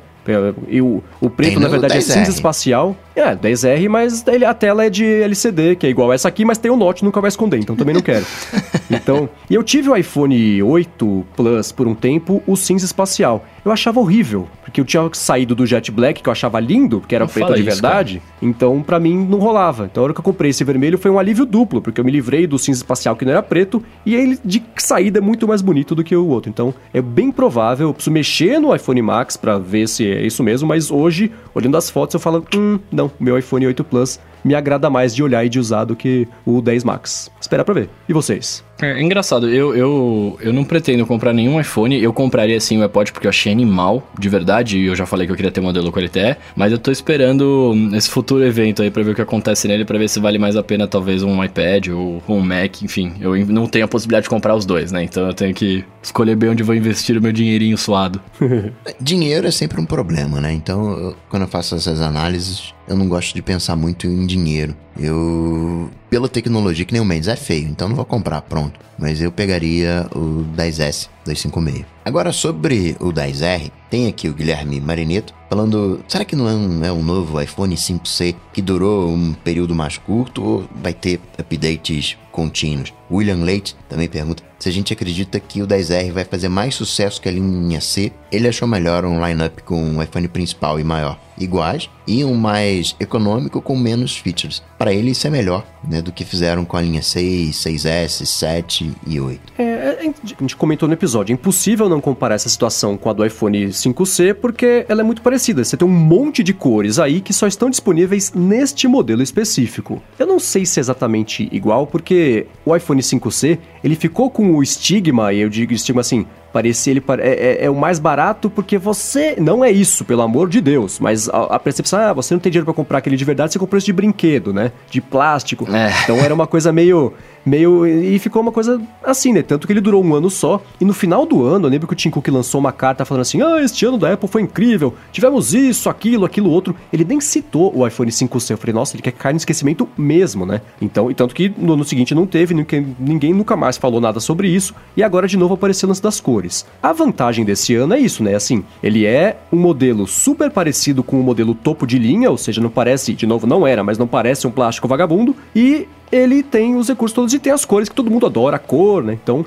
E 0.69 0.81
o, 0.83 1.03
o 1.21 1.31
preto, 1.31 1.55
Tem 1.55 1.59
na 1.63 1.69
verdade, 1.69 1.95
é 1.95 1.99
10R. 1.99 2.03
cinza 2.13 2.31
espacial. 2.31 2.97
É, 3.17 3.35
10R, 3.35 3.89
mas 3.89 4.25
ele- 4.27 4.45
a 4.45 4.55
tela 4.55 4.85
é 4.85 4.91
de 4.91 5.05
LCD, 5.05 5.75
que 5.77 5.87
é 5.87 5.91
igual 5.91 6.13
essa 6.13 6.29
aqui, 6.29 6.45
mas 6.45 6.59
tem 6.59 6.71
o 6.71 6.77
Note, 6.77 7.05
nunca 7.05 7.21
vai 7.21 7.29
esconder, 7.29 7.59
então 7.59 7.75
também 7.75 7.95
não 7.95 8.01
quero. 8.03 8.25
então, 8.91 9.29
e 9.51 9.55
eu 9.55 9.63
tive 9.63 9.89
o 9.91 9.97
iPhone 9.97 10.63
8 10.63 11.27
Plus 11.37 11.73
por 11.73 11.87
um 11.89 11.95
tempo, 11.95 12.43
o 12.47 12.57
cinza 12.57 12.85
espacial. 12.85 13.45
Eu 13.65 13.73
achava 13.73 13.99
horrível, 14.01 14.49
porque 14.65 14.81
eu 14.81 14.85
tinha 14.85 15.09
saído 15.13 15.55
do 15.55 15.67
Jet 15.67 15.91
Black, 15.91 16.23
que 16.23 16.29
eu 16.29 16.33
achava 16.33 16.59
lindo, 16.61 17.01
porque 17.01 17.15
era 17.15 17.25
Não 17.25 17.31
preto 17.33 17.53
de 17.55 17.61
isso, 17.61 17.71
verdade. 17.71 18.23
Então, 18.41 18.81
pra 18.83 18.99
mim, 19.01 19.27
não 19.29 19.39
rolava. 19.39 19.85
Então, 19.91 20.03
a 20.03 20.05
hora 20.05 20.15
que 20.15 20.21
eu 20.21 20.25
comprei 20.25 20.51
esse 20.51 20.63
vermelho 20.65 20.97
foi 20.97 21.11
um 21.11 21.19
alívio 21.19 21.45
duplo, 21.45 21.83
porque 21.83 22.01
eu 22.01 22.05
me 22.05 22.11
livrei 22.11 22.47
do 22.47 22.59
cinza 22.59 22.79
espacial 22.79 23.15
que 23.17 23.25
não 23.25 23.33
era 23.33 23.43
preto, 23.43 23.83
e 24.07 24.15
ele 24.15 24.39
de 24.45 24.63
saída 24.77 25.19
é 25.19 25.21
muito 25.21 25.47
mais 25.47 25.61
bonito 25.61 25.95
do 25.95 26.03
que 26.05 26.15
o 26.17 26.27
outro. 26.29 26.49
Então, 26.49 26.73
é 26.95 27.03
bem 27.03 27.31
provável, 27.31 27.89
eu 27.89 27.95
preciso 27.95 28.13
mexer 28.13 28.59
no 28.59 28.75
iPhone 28.75 29.03
Max 29.03 29.37
pra 29.37 29.59
ver 29.59 29.87
se 29.89 30.05
é 30.19 30.27
isso 30.27 30.43
mesmo, 30.43 30.69
mas 30.69 30.91
hoje, 30.91 31.31
olhando 31.55 31.77
as 31.77 31.89
fotos, 31.89 32.15
eu 32.15 32.21
falo, 32.21 32.45
hum, 32.55 32.79
não, 32.91 33.11
meu 33.19 33.39
iPhone 33.39 33.67
8 33.67 33.85
Plus 33.85 34.21
me 34.49 34.55
agrada 34.55 34.89
mais 34.89 35.15
de 35.15 35.23
olhar 35.23 35.45
e 35.45 35.49
de 35.51 35.59
usar 35.59 35.85
do 35.85 35.95
que 35.95 36.27
o 36.47 36.63
10 36.63 36.83
Max. 36.83 37.31
Esperar 37.39 37.65
pra 37.65 37.75
ver. 37.75 37.91
E 38.09 38.13
vocês? 38.15 38.65
É 38.81 39.03
engraçado, 39.03 39.49
eu, 39.49 39.75
eu, 39.75 40.39
eu 40.41 40.53
não 40.53 40.63
pretendo 40.65 41.05
comprar 41.05 41.33
nenhum 41.33 41.61
iPhone. 41.61 42.01
Eu 42.01 42.13
compraria 42.13 42.59
sim 42.61 42.79
o 42.79 42.83
iPod 42.85 43.13
porque 43.13 43.27
eu 43.27 43.31
achei 43.31 43.53
animal, 43.53 44.09
de 44.19 44.29
verdade. 44.29 44.79
E 44.79 44.87
eu 44.87 44.95
já 44.95 45.05
falei 45.05 45.27
que 45.27 45.33
eu 45.33 45.37
queria 45.37 45.51
ter 45.51 45.61
um 45.61 45.65
modelo 45.65 45.91
com 45.93 45.99
LTE. 46.01 46.37
Mas 46.57 46.73
eu 46.73 46.79
tô 46.79 46.91
esperando 46.91 47.73
hum, 47.75 47.91
esse 47.95 48.09
futuro 48.09 48.43
evento 48.45 48.81
aí 48.83 48.91
pra 48.91 49.03
ver 49.03 49.11
o 49.11 49.15
que 49.17 49.21
acontece 49.23 49.67
nele, 49.69 49.85
pra 49.85 49.99
ver 49.99 50.09
se 50.09 50.19
vale 50.21 50.39
mais 50.39 50.57
a 50.57 50.63
pena 50.63 50.87
talvez 50.87 51.23
um 51.25 51.43
iPad 51.45 51.89
ou 51.89 52.23
um 52.29 52.41
Mac, 52.41 52.81
enfim. 52.83 53.15
Eu 53.21 53.37
não 53.47 53.67
tenho 53.67 53.85
a 53.85 53.89
possibilidade 53.89 54.25
de 54.25 54.31
comprar 54.31 54.55
os 54.55 54.65
dois, 54.65 54.93
né? 54.93 55.03
Então 55.03 55.27
eu 55.27 55.35
tenho 55.35 55.53
que 55.53 55.85
escolher 56.03 56.37
bem 56.37 56.51
onde 56.51 56.63
vou 56.63 56.75
investir 56.75 57.19
o 57.19 57.21
meu 57.21 57.33
dinheirinho 57.33 57.77
suado. 57.77 58.21
Dinheiro 59.01 59.47
é 59.47 59.51
sempre 59.51 59.81
um 59.81 59.85
problema, 59.85 60.41
né? 60.41 60.53
Então, 60.53 60.91
eu- 60.93 61.17
quando 61.29 61.43
eu 61.43 61.49
faço 61.49 61.75
essas 61.75 62.01
análises, 62.01 62.73
eu 62.89 62.97
não 62.97 63.09
gosto 63.09 63.35
de 63.35 63.43
pensar 63.43 63.77
muito 63.77 64.07
em 64.07 64.27
dinheiro. 64.27 64.75
Eu, 64.99 65.91
pela 66.11 66.29
tecnologia, 66.29 66.85
que 66.85 66.93
nem 66.93 67.03
o 67.03 67.05
Mendes 67.05 67.29
é 67.29 67.37
feio, 67.37 67.69
então 67.69 67.89
não 67.89 67.95
vou 67.95 68.05
comprar, 68.05 68.43
pronto. 68.43 68.81
Mas 68.99 69.21
eu 69.21 69.31
pegaria 69.31 70.07
o 70.15 70.45
10S 70.57 71.09
256. 71.25 71.85
Agora, 72.05 72.33
sobre 72.33 72.97
o 72.99 73.13
10R, 73.13 73.71
tem 73.91 74.09
aqui 74.09 74.29
o 74.29 74.35
Guilherme 74.35 74.81
Marineto 74.81 75.35
falando: 75.49 76.01
será 76.09 76.25
que 76.25 76.35
não 76.35 76.49
é 76.49 76.55
um, 76.55 76.85
é 76.85 76.93
um 76.93 77.03
novo 77.03 77.41
iPhone 77.41 77.75
5C 77.75 78.35
que 78.53 78.63
durou 78.63 79.11
um 79.11 79.35
período 79.35 79.75
mais 79.75 79.99
curto 79.99 80.43
ou 80.43 80.69
vai 80.83 80.93
ter 80.93 81.21
updates 81.39 82.17
contínuos? 82.33 82.93
William 83.11 83.45
Leite 83.45 83.77
também 83.89 84.09
pergunta 84.09 84.48
se 84.59 84.69
a 84.69 84.73
gente 84.73 84.93
acredita 84.93 85.39
que 85.39 85.63
o 85.63 85.67
10R 85.67 86.13
vai 86.13 86.25
fazer 86.25 86.49
mais 86.49 86.75
sucesso 86.75 87.21
que 87.21 87.29
a 87.29 87.33
linha 87.33 87.81
C. 87.81 88.13
Ele 88.31 88.49
achou 88.49 88.67
melhor 88.67 89.05
um 89.05 89.25
lineup 89.25 89.61
com 89.65 89.81
um 89.81 90.03
iPhone 90.03 90.29
principal 90.29 90.79
e 90.81 90.85
maior 90.85 91.19
iguais 91.41 91.89
e 92.07 92.25
um 92.25 92.35
mais 92.35 92.97
econômico 92.99 93.61
com 93.61 93.77
menos 93.77 94.17
features. 94.17 94.63
Para 94.79 94.93
ele 94.93 95.11
isso 95.11 95.27
é 95.27 95.31
melhor, 95.31 95.67
né, 95.87 96.01
do 96.01 96.11
que 96.11 96.25
fizeram 96.25 96.65
com 96.65 96.77
a 96.77 96.81
linha 96.81 97.03
6, 97.03 97.55
6S, 97.55 98.27
7 98.27 98.93
e 99.07 99.21
8. 99.21 99.41
É, 99.59 99.63
é, 99.63 99.99
a 100.01 100.03
gente 100.41 100.57
comentou 100.57 100.89
no 100.89 100.95
episódio, 100.95 101.33
é 101.33 101.35
impossível 101.35 101.89
não 101.89 102.01
comparar 102.01 102.35
essa 102.35 102.49
situação 102.49 102.97
com 102.97 103.11
a 103.11 103.13
do 103.13 103.25
iPhone 103.25 103.69
5C, 103.69 104.35
porque 104.35 104.87
ela 104.89 105.01
é 105.01 105.05
muito 105.05 105.23
parecida. 105.23 105.63
Você 105.63 105.77
tem 105.77 105.87
um 105.87 105.91
monte 105.91 106.43
de 106.43 106.55
cores 106.55 106.99
aí 106.99 107.21
que 107.21 107.33
só 107.33 107.47
estão 107.47 107.69
disponíveis 107.69 108.33
neste 108.33 108.89
modelo 108.89 109.23
específico. 109.23 110.03
Eu 110.19 110.27
não 110.27 110.39
sei 110.39 110.65
se 110.65 110.79
é 110.79 110.83
exatamente 110.83 111.49
igual, 111.53 111.87
porque 111.87 112.47
o 112.65 112.75
iPhone 112.75 113.03
5C, 113.03 113.59
ele 113.83 113.95
ficou 113.95 114.31
com 114.31 114.55
o 114.55 114.63
estigma, 114.63 115.33
e 115.33 115.41
eu 115.41 115.49
digo 115.49 115.73
estigma 115.73 116.01
assim, 116.01 116.27
parecia 116.53 116.93
ele 116.93 117.03
é, 117.19 117.29
é, 117.29 117.65
é, 117.67 117.71
o 117.71 117.75
mais 117.75 117.99
barato 117.99 118.49
porque 118.49 118.79
você 118.79 119.37
não 119.39 119.65
é 119.65 119.71
isso, 119.71 120.05
pelo 120.05 120.23
amor 120.23 120.49
de 120.49 120.61
Deus. 120.61 120.99
Mas 120.99 121.29
a, 121.29 121.45
a 121.45 121.59
percepção, 121.59 121.99
ah, 122.01 122.13
você 122.13 122.35
não 122.35 122.41
tem 122.41 122.51
dinheiro 122.51 122.65
para 122.65 122.75
comprar 122.75 122.99
aquele 122.99 123.17
de 123.17 123.25
verdade, 123.25 123.53
você 123.53 123.59
comprou 123.59 123.79
esse 123.79 123.87
de 123.87 123.93
brinquedo, 123.93 124.53
né? 124.53 124.73
De 124.91 125.01
plástico. 125.01 125.67
É. 125.75 125.93
Então 126.03 126.17
era 126.17 126.35
uma 126.35 126.47
coisa 126.47 126.73
meio 126.73 127.13
meio. 127.49 127.87
E 127.87 128.19
ficou 128.19 128.43
uma 128.43 128.53
coisa 128.53 128.81
assim, 129.03 129.33
né? 129.33 129.43
Tanto 129.43 129.67
que 129.67 129.73
ele 129.73 129.81
durou 129.81 130.05
um 130.05 130.15
ano 130.15 130.31
só. 130.31 130.63
E 130.81 130.85
no 130.85 130.93
final 130.93 131.27
do 131.27 131.45
ano, 131.45 131.67
eu 131.67 131.71
lembro 131.71 131.87
que 131.87 131.95
o 131.95 131.97
Tim 131.97 132.11
Cook 132.11 132.29
lançou 132.29 132.61
uma 132.61 132.73
carta 132.73 133.05
falando 133.05 133.23
assim: 133.23 133.43
Ah, 133.43 133.61
este 133.63 133.85
ano 133.87 133.99
da 133.99 134.13
Apple 134.13 134.29
foi 134.29 134.43
incrível. 134.43 134.95
Tivemos 135.11 135.55
isso, 135.55 135.89
aquilo, 135.89 136.25
aquilo, 136.25 136.51
outro. 136.51 136.77
Ele 136.93 137.05
nem 137.05 137.21
citou 137.21 137.75
o 137.75 137.87
iPhone 137.87 138.11
5C. 138.11 138.51
Eu 138.51 138.59
falei, 138.59 138.75
nossa, 138.75 138.95
ele 138.95 139.03
quer 139.03 139.13
cair 139.13 139.33
no 139.33 139.39
esquecimento 139.39 139.89
mesmo, 139.97 140.45
né? 140.45 140.61
Então, 140.81 141.11
e 141.11 141.15
tanto 141.15 141.35
que 141.35 141.53
no 141.57 141.73
ano 141.73 141.85
seguinte 141.85 142.15
não 142.15 142.27
teve, 142.27 142.55
ninguém, 142.55 142.97
ninguém 142.99 143.33
nunca 143.33 143.57
mais 143.57 143.68
falou 143.77 144.01
nada 144.01 144.21
sobre 144.21 144.49
isso. 144.49 144.75
E 144.97 145.03
agora 145.03 145.29
de 145.29 145.37
novo 145.37 145.55
apareceu 145.55 145.89
lance 145.89 146.03
das 146.03 146.21
cores. 146.21 146.65
A 146.83 146.93
vantagem 146.93 147.45
desse 147.45 147.75
ano 147.75 147.95
é 147.95 147.99
isso, 147.99 148.23
né? 148.23 148.35
Assim, 148.35 148.65
ele 148.83 149.05
é 149.05 149.39
um 149.53 149.57
modelo 149.57 150.07
super 150.07 150.51
parecido 150.51 151.03
com 151.03 151.21
o 151.21 151.23
modelo 151.23 151.55
topo 151.55 151.87
de 151.87 151.99
linha, 151.99 152.31
ou 152.31 152.39
seja, 152.39 152.61
não 152.61 152.71
parece, 152.71 153.13
de 153.13 153.27
novo, 153.27 153.47
não 153.47 153.67
era, 153.67 153.83
mas 153.85 153.99
não 153.99 154.07
parece 154.07 154.47
um 154.47 154.51
plástico 154.51 154.89
vagabundo. 154.89 155.35
E 155.55 155.87
ele 156.11 156.43
tem 156.43 156.77
os 156.77 156.89
recursos 156.89 157.15
todos 157.15 157.35
e 157.35 157.39
tem 157.39 157.53
as 157.53 157.65
cores 157.65 157.89
que 157.89 157.95
todo 157.95 158.11
mundo 158.11 158.27
adora, 158.27 158.57
a 158.57 158.59
cor, 158.59 159.03
né? 159.03 159.19
Então, 159.23 159.45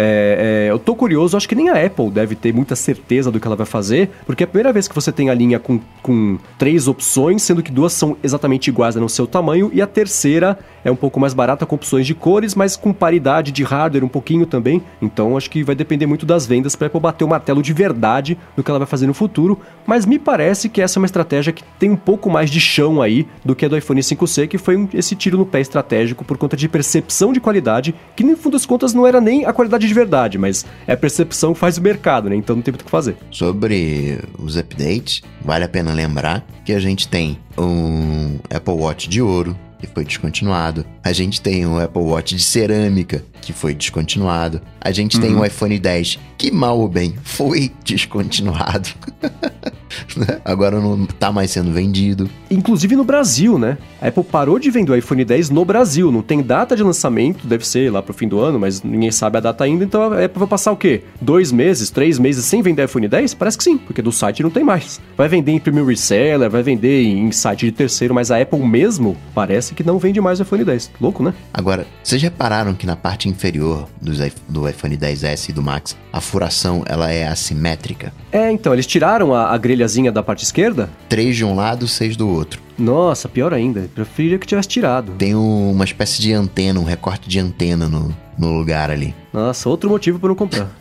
é, 0.00 0.66
é, 0.68 0.70
eu 0.70 0.78
tô 0.78 0.94
curioso, 0.94 1.36
acho 1.36 1.48
que 1.48 1.56
nem 1.56 1.68
a 1.68 1.84
Apple 1.84 2.08
deve 2.08 2.36
ter 2.36 2.54
muita 2.54 2.76
certeza 2.76 3.32
do 3.32 3.40
que 3.40 3.46
ela 3.48 3.56
vai 3.56 3.66
fazer, 3.66 4.10
porque 4.24 4.44
é 4.44 4.46
a 4.46 4.46
primeira 4.46 4.72
vez 4.72 4.86
que 4.86 4.94
você 4.94 5.10
tem 5.10 5.28
a 5.28 5.34
linha 5.34 5.58
com, 5.58 5.80
com 6.00 6.38
três 6.56 6.86
opções, 6.86 7.42
sendo 7.42 7.64
que 7.64 7.72
duas 7.72 7.92
são 7.92 8.16
exatamente 8.22 8.68
iguais 8.68 8.94
no 8.94 9.08
seu 9.08 9.26
tamanho, 9.26 9.70
e 9.74 9.82
a 9.82 9.88
terceira 9.88 10.56
é 10.84 10.90
um 10.90 10.96
pouco 10.96 11.18
mais 11.18 11.34
barata 11.34 11.66
com 11.66 11.74
opções 11.74 12.06
de 12.06 12.14
cores, 12.14 12.54
mas 12.54 12.76
com 12.76 12.92
paridade 12.92 13.50
de 13.50 13.64
hardware 13.64 14.04
um 14.04 14.08
pouquinho 14.08 14.46
também. 14.46 14.80
Então 15.02 15.36
acho 15.36 15.50
que 15.50 15.64
vai 15.64 15.74
depender 15.74 16.06
muito 16.06 16.24
das 16.24 16.46
vendas 16.46 16.76
para 16.76 16.86
Apple 16.86 17.00
bater 17.00 17.24
o 17.24 17.28
martelo 17.28 17.60
de 17.60 17.72
verdade 17.72 18.38
no 18.56 18.62
que 18.62 18.70
ela 18.70 18.78
vai 18.78 18.86
fazer 18.86 19.06
no 19.06 19.14
futuro. 19.14 19.58
Mas 19.86 20.06
me 20.06 20.18
parece 20.18 20.68
que 20.68 20.80
essa 20.80 20.98
é 20.98 21.00
uma 21.00 21.06
estratégia 21.06 21.52
que 21.52 21.64
tem 21.78 21.90
um 21.90 21.96
pouco 21.96 22.30
mais 22.30 22.50
de 22.50 22.60
chão 22.60 23.02
aí 23.02 23.26
do 23.44 23.54
que 23.54 23.64
a 23.64 23.68
do 23.68 23.76
iPhone 23.76 24.00
5C, 24.00 24.46
que 24.46 24.58
foi 24.58 24.76
um, 24.76 24.88
esse 24.94 25.16
tiro 25.16 25.36
no 25.36 25.46
pé 25.46 25.60
estratégico 25.60 26.24
por 26.24 26.36
conta 26.36 26.56
de 26.56 26.68
percepção 26.68 27.32
de 27.32 27.40
qualidade, 27.40 27.94
que 28.14 28.24
no 28.24 28.36
fundo 28.36 28.52
das 28.52 28.66
contas 28.66 28.94
não 28.94 29.06
era 29.06 29.20
nem 29.20 29.44
a 29.44 29.52
qualidade 29.52 29.87
de 29.88 29.94
verdade, 29.94 30.38
mas 30.38 30.64
é 30.86 30.92
a 30.92 30.96
percepção 30.96 31.52
que 31.52 31.58
faz 31.58 31.78
o 31.78 31.82
mercado, 31.82 32.28
né? 32.28 32.36
Então 32.36 32.56
não 32.56 32.62
tem 32.62 32.72
muito 32.72 32.82
o 32.82 32.84
que 32.84 32.90
fazer. 32.90 33.16
Sobre 33.30 34.18
os 34.38 34.56
updates, 34.56 35.22
vale 35.44 35.64
a 35.64 35.68
pena 35.68 35.92
lembrar 35.92 36.46
que 36.64 36.72
a 36.72 36.80
gente 36.80 37.08
tem 37.08 37.38
um 37.56 38.38
Apple 38.50 38.74
Watch 38.74 39.08
de 39.08 39.20
ouro, 39.20 39.56
que 39.78 39.86
foi 39.86 40.04
descontinuado. 40.04 40.84
A 41.02 41.12
gente 41.12 41.40
tem 41.40 41.66
o 41.66 41.80
Apple 41.80 42.02
Watch 42.02 42.34
de 42.34 42.42
cerâmica, 42.42 43.24
que 43.40 43.52
foi 43.52 43.74
descontinuado. 43.74 44.60
A 44.80 44.90
gente 44.90 45.16
uhum. 45.16 45.22
tem 45.22 45.36
o 45.36 45.44
iPhone 45.44 45.78
10, 45.78 46.18
que 46.36 46.50
mal 46.50 46.78
ou 46.78 46.88
bem 46.88 47.14
foi 47.22 47.72
descontinuado. 47.84 48.88
Né? 50.16 50.40
Agora 50.44 50.80
não 50.80 51.06
tá 51.06 51.30
mais 51.30 51.50
sendo 51.50 51.70
vendido. 51.70 52.28
Inclusive 52.50 52.96
no 52.96 53.04
Brasil, 53.04 53.58
né? 53.58 53.78
A 54.00 54.08
Apple 54.08 54.24
parou 54.24 54.58
de 54.58 54.70
vender 54.70 54.90
o 54.90 54.96
iPhone 54.96 55.24
10 55.24 55.50
no 55.50 55.64
Brasil. 55.64 56.10
Não 56.10 56.22
tem 56.22 56.42
data 56.42 56.74
de 56.74 56.82
lançamento, 56.82 57.46
deve 57.46 57.66
ser 57.66 57.92
lá 57.92 58.02
pro 58.02 58.12
fim 58.12 58.26
do 58.26 58.40
ano, 58.40 58.58
mas 58.58 58.82
ninguém 58.82 59.10
sabe 59.12 59.38
a 59.38 59.40
data 59.40 59.64
ainda. 59.64 59.84
Então 59.84 60.12
a 60.12 60.24
Apple 60.24 60.40
vai 60.40 60.48
passar 60.48 60.72
o 60.72 60.76
quê? 60.76 61.02
Dois 61.20 61.52
meses, 61.52 61.90
três 61.90 62.18
meses 62.18 62.44
sem 62.44 62.62
vender 62.62 62.84
iPhone 62.84 63.06
10? 63.06 63.34
Parece 63.34 63.58
que 63.58 63.64
sim, 63.64 63.78
porque 63.78 64.02
do 64.02 64.10
site 64.10 64.42
não 64.42 64.50
tem 64.50 64.64
mais. 64.64 65.00
Vai 65.16 65.28
vender 65.28 65.52
em 65.52 65.60
premium 65.60 65.84
reseller, 65.84 66.50
vai 66.50 66.62
vender 66.62 67.04
em 67.04 67.30
site 67.30 67.66
de 67.66 67.72
terceiro, 67.72 68.14
mas 68.14 68.30
a 68.30 68.40
Apple 68.40 68.58
mesmo 68.66 69.16
parece 69.34 69.74
que 69.74 69.84
não 69.84 69.98
vende 69.98 70.20
mais 70.20 70.40
o 70.40 70.42
iPhone 70.42 70.64
10. 70.64 70.90
Louco, 71.00 71.22
né? 71.22 71.34
Agora, 71.52 71.86
vocês 72.02 72.20
repararam 72.20 72.74
que 72.74 72.86
na 72.86 72.96
parte 72.96 73.28
inferior 73.28 73.88
dos, 74.00 74.18
do 74.48 74.68
iPhone 74.68 74.96
10S 74.96 75.50
e 75.50 75.52
do 75.52 75.62
Max, 75.62 75.96
a 76.12 76.20
furação 76.20 76.82
ela 76.86 77.10
é 77.10 77.26
assimétrica? 77.26 78.12
É, 78.32 78.50
então, 78.50 78.72
eles 78.72 78.86
tiraram 78.86 79.34
a, 79.34 79.52
a 79.52 79.58
grelhazinha 79.78 80.10
da 80.10 80.22
parte 80.22 80.44
esquerda? 80.44 80.90
Três 81.08 81.36
de 81.36 81.44
um 81.44 81.54
lado, 81.54 81.86
seis 81.86 82.16
do 82.16 82.28
outro. 82.28 82.67
Nossa, 82.78 83.28
pior 83.28 83.52
ainda. 83.52 83.88
Preferiria 83.94 84.38
que 84.38 84.46
tivesse 84.46 84.68
tirado. 84.68 85.12
Tem 85.18 85.34
um, 85.34 85.72
uma 85.72 85.84
espécie 85.84 86.20
de 86.20 86.32
antena, 86.32 86.78
um 86.78 86.84
recorte 86.84 87.28
de 87.28 87.38
antena 87.38 87.88
no, 87.88 88.14
no 88.38 88.56
lugar 88.56 88.90
ali. 88.90 89.14
Nossa, 89.32 89.68
outro 89.68 89.90
motivo 89.90 90.18
para 90.18 90.28
não 90.28 90.36
comprar. 90.36 90.70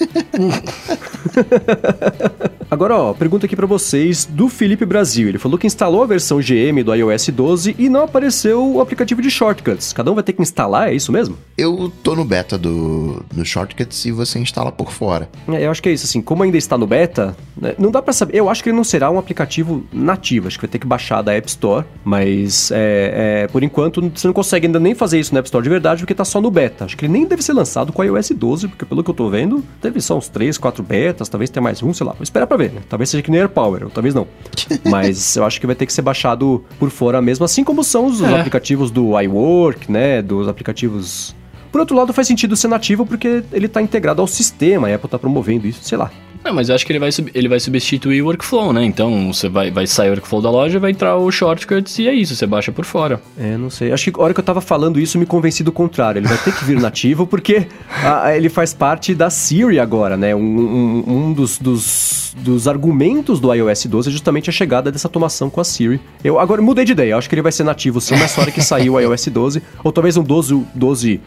Agora, 2.70 2.98
ó, 2.98 3.14
pergunta 3.14 3.46
aqui 3.46 3.56
para 3.56 3.66
vocês 3.66 4.26
do 4.26 4.50
Felipe 4.50 4.86
Brasil. 4.86 5.30
Ele 5.30 5.38
falou 5.38 5.58
que 5.58 5.66
instalou 5.66 6.04
a 6.04 6.06
versão 6.06 6.40
GM 6.40 6.84
do 6.84 6.94
iOS 6.94 7.30
12 7.30 7.76
e 7.78 7.88
não 7.88 8.04
apareceu 8.04 8.74
o 8.74 8.82
aplicativo 8.82 9.22
de 9.22 9.32
shortcuts. 9.32 9.94
Cada 9.94 10.12
um 10.12 10.16
vai 10.16 10.24
ter 10.24 10.34
que 10.34 10.42
instalar, 10.42 10.90
é 10.90 10.94
isso 10.94 11.12
mesmo? 11.12 11.38
Eu 11.58 11.92
tô 12.04 12.16
no 12.16 12.26
beta 12.26 12.58
do, 12.58 13.24
do 13.34 13.46
shortcuts 13.46 14.06
e 14.06 14.12
você 14.12 14.40
instala 14.40 14.72
por 14.72 14.92
fora. 14.92 15.30
É, 15.48 15.66
eu 15.66 15.72
acho 15.72 15.82
que 15.82 15.90
é 15.90 15.94
isso, 15.94 16.06
assim, 16.06 16.22
como 16.22 16.44
ainda 16.44 16.58
está 16.58 16.78
no 16.78 16.86
beta, 16.86 17.36
né, 17.56 17.74
não 17.80 17.90
dá 17.90 18.02
para 18.02 18.12
saber. 18.14 18.36
Eu 18.38 18.50
acho 18.50 18.62
que 18.62 18.70
ele 18.70 18.76
não 18.78 18.84
será 18.84 19.10
um 19.10 19.18
aplicativo 19.18 19.86
nativo, 19.92 20.48
acho 20.48 20.58
que 20.58 20.66
vai 20.66 20.72
ter 20.72 20.80
que 20.80 20.88
baixar 20.88 21.22
da 21.22 21.34
App 21.34 21.48
Store, 21.48 21.86
mas 22.04 22.72
é, 22.72 23.44
é, 23.44 23.48
por 23.48 23.64
enquanto 23.64 24.02
você 24.14 24.28
não 24.28 24.34
consegue 24.34 24.68
ainda 24.68 24.80
nem 24.80 24.96
fazer 24.96 25.20
isso 25.20 25.34
na 25.34 25.40
App 25.40 25.48
Store 25.48 25.64
de 25.64 25.70
verdade 25.70 26.02
porque 26.02 26.14
tá 26.14 26.24
só 26.24 26.40
no 26.40 26.50
beta. 26.50 26.86
Acho 26.86 26.96
que 26.96 27.06
ele 27.06 27.14
nem 27.14 27.26
deve 27.26 27.42
ser 27.42 27.54
lançado 27.54 27.92
com 27.92 28.02
o 28.02 28.06
iOS 28.06 28.32
12, 28.32 28.68
porque 28.70 28.86
pelo 28.86 29.04
que 29.04 29.10
eu 29.10 29.14
tô 29.14 29.30
vendo, 29.30 29.64
teve 29.82 30.00
só 30.00 30.18
uns 30.18 30.30
3, 30.30 30.58
4 30.58 30.84
betas, 30.84 31.28
talvez 31.28 31.50
tenha 31.50 31.62
mais 31.62 31.84
um, 31.84 31.94
sei 31.94 32.06
lá. 32.06 32.14
Vou 32.14 32.24
esperar 32.24 32.48
pra 32.48 32.58
ver, 32.58 32.72
né? 32.72 32.82
Talvez 32.88 33.10
seja 33.10 33.22
que 33.22 33.30
nem 33.30 33.42
AirPower, 33.42 33.84
ou 33.84 33.90
talvez 33.90 34.16
não. 34.16 34.28
Mas 34.90 35.36
eu 35.36 35.44
acho 35.44 35.60
que 35.60 35.68
vai 35.68 35.76
ter 35.76 35.86
que 35.86 35.94
ser 35.94 36.02
baixado 36.02 36.64
por 36.80 36.90
fora 36.90 37.22
mesmo, 37.22 37.44
assim 37.44 37.64
como 37.64 37.84
são 37.84 38.06
os 38.06 38.22
é. 38.22 38.40
aplicativos 38.40 38.90
do 38.90 39.20
iWork, 39.20 39.92
né? 39.92 40.22
Dos 40.22 40.48
aplicativos. 40.48 41.36
Por 41.72 41.80
outro 41.82 41.96
lado, 41.96 42.14
faz 42.14 42.28
sentido 42.28 42.56
ser 42.56 42.68
nativo 42.68 43.06
porque 43.06 43.44
ele 43.52 43.66
está 43.66 43.82
integrado 43.82 44.22
ao 44.22 44.28
sistema, 44.28 44.88
a 44.88 44.96
Apple 44.96 45.08
está 45.08 45.20
promovendo 45.20 45.68
isso, 45.68 45.84
sei 45.84 45.98
lá. 45.98 46.12
Não, 46.48 46.54
mas 46.54 46.70
eu 46.70 46.76
acho 46.76 46.86
que 46.86 46.94
ele 46.94 47.00
vai, 47.00 47.10
ele 47.34 47.50
vai 47.50 47.60
substituir 47.60 48.22
o 48.22 48.28
workflow, 48.28 48.72
né? 48.72 48.86
Então 48.86 49.34
você 49.34 49.50
vai, 49.50 49.70
vai 49.70 49.86
sair 49.86 50.08
o 50.08 50.12
workflow 50.12 50.42
da 50.42 50.50
loja, 50.50 50.80
vai 50.80 50.92
entrar 50.92 51.18
o 51.18 51.30
shortcuts 51.30 52.00
e 52.00 52.08
é 52.08 52.14
isso, 52.14 52.36
você 52.36 52.46
baixa 52.46 52.72
por 52.72 52.86
fora. 52.86 53.22
É, 53.38 53.58
não 53.58 53.70
sei. 53.70 53.92
Acho 53.92 54.12
que 54.12 54.18
a 54.18 54.24
hora 54.24 54.34
que 54.34 54.40
eu 54.40 54.44
tava 54.44 54.62
falando 54.62 54.98
isso, 54.98 55.18
me 55.18 55.26
convenci 55.26 55.62
do 55.62 55.74
contrário. 55.74 56.20
Ele 56.20 56.28
vai 56.28 56.38
ter 56.38 56.56
que 56.56 56.64
vir 56.64 56.80
nativo 56.82 57.28
porque 57.28 57.68
a, 57.90 58.28
a, 58.28 58.38
ele 58.38 58.48
faz 58.48 58.74
parte 58.74 59.14
da 59.14 59.30
Siri 59.30 59.78
agora, 59.78 60.16
né? 60.16 60.34
Um, 60.34 60.40
um, 60.40 61.04
um 61.08 61.34
dos, 61.34 61.58
dos, 61.58 62.34
dos, 62.38 62.66
argumentos 62.66 63.42
do 63.42 63.54
iOS 63.54 63.86
12 63.88 64.08
é 64.08 64.12
justamente 64.12 64.50
a 64.50 64.54
chegada 64.54 64.90
dessa 64.90 65.08
automação 65.08 65.50
com 65.50 65.60
a 65.60 65.66
Siri. 65.66 66.00
Eu 66.24 66.40
agora 66.40 66.62
mudei 66.62 66.86
de 66.86 66.94
ideia, 66.94 67.18
acho 67.18 67.28
que 67.28 67.36
ele 67.36 67.42
vai 67.42 67.52
ser 67.52 67.64
nativo 67.64 68.00
sim, 68.00 68.16
mas 68.16 68.38
hora 68.38 68.52
que 68.52 68.62
sair 68.62 68.90
o 68.90 68.98
iOS 68.98 69.28
12, 69.28 69.62
ou 69.84 69.92
talvez 69.92 70.16
um 70.16 70.24
12.1 70.24 70.66
12 70.74 71.22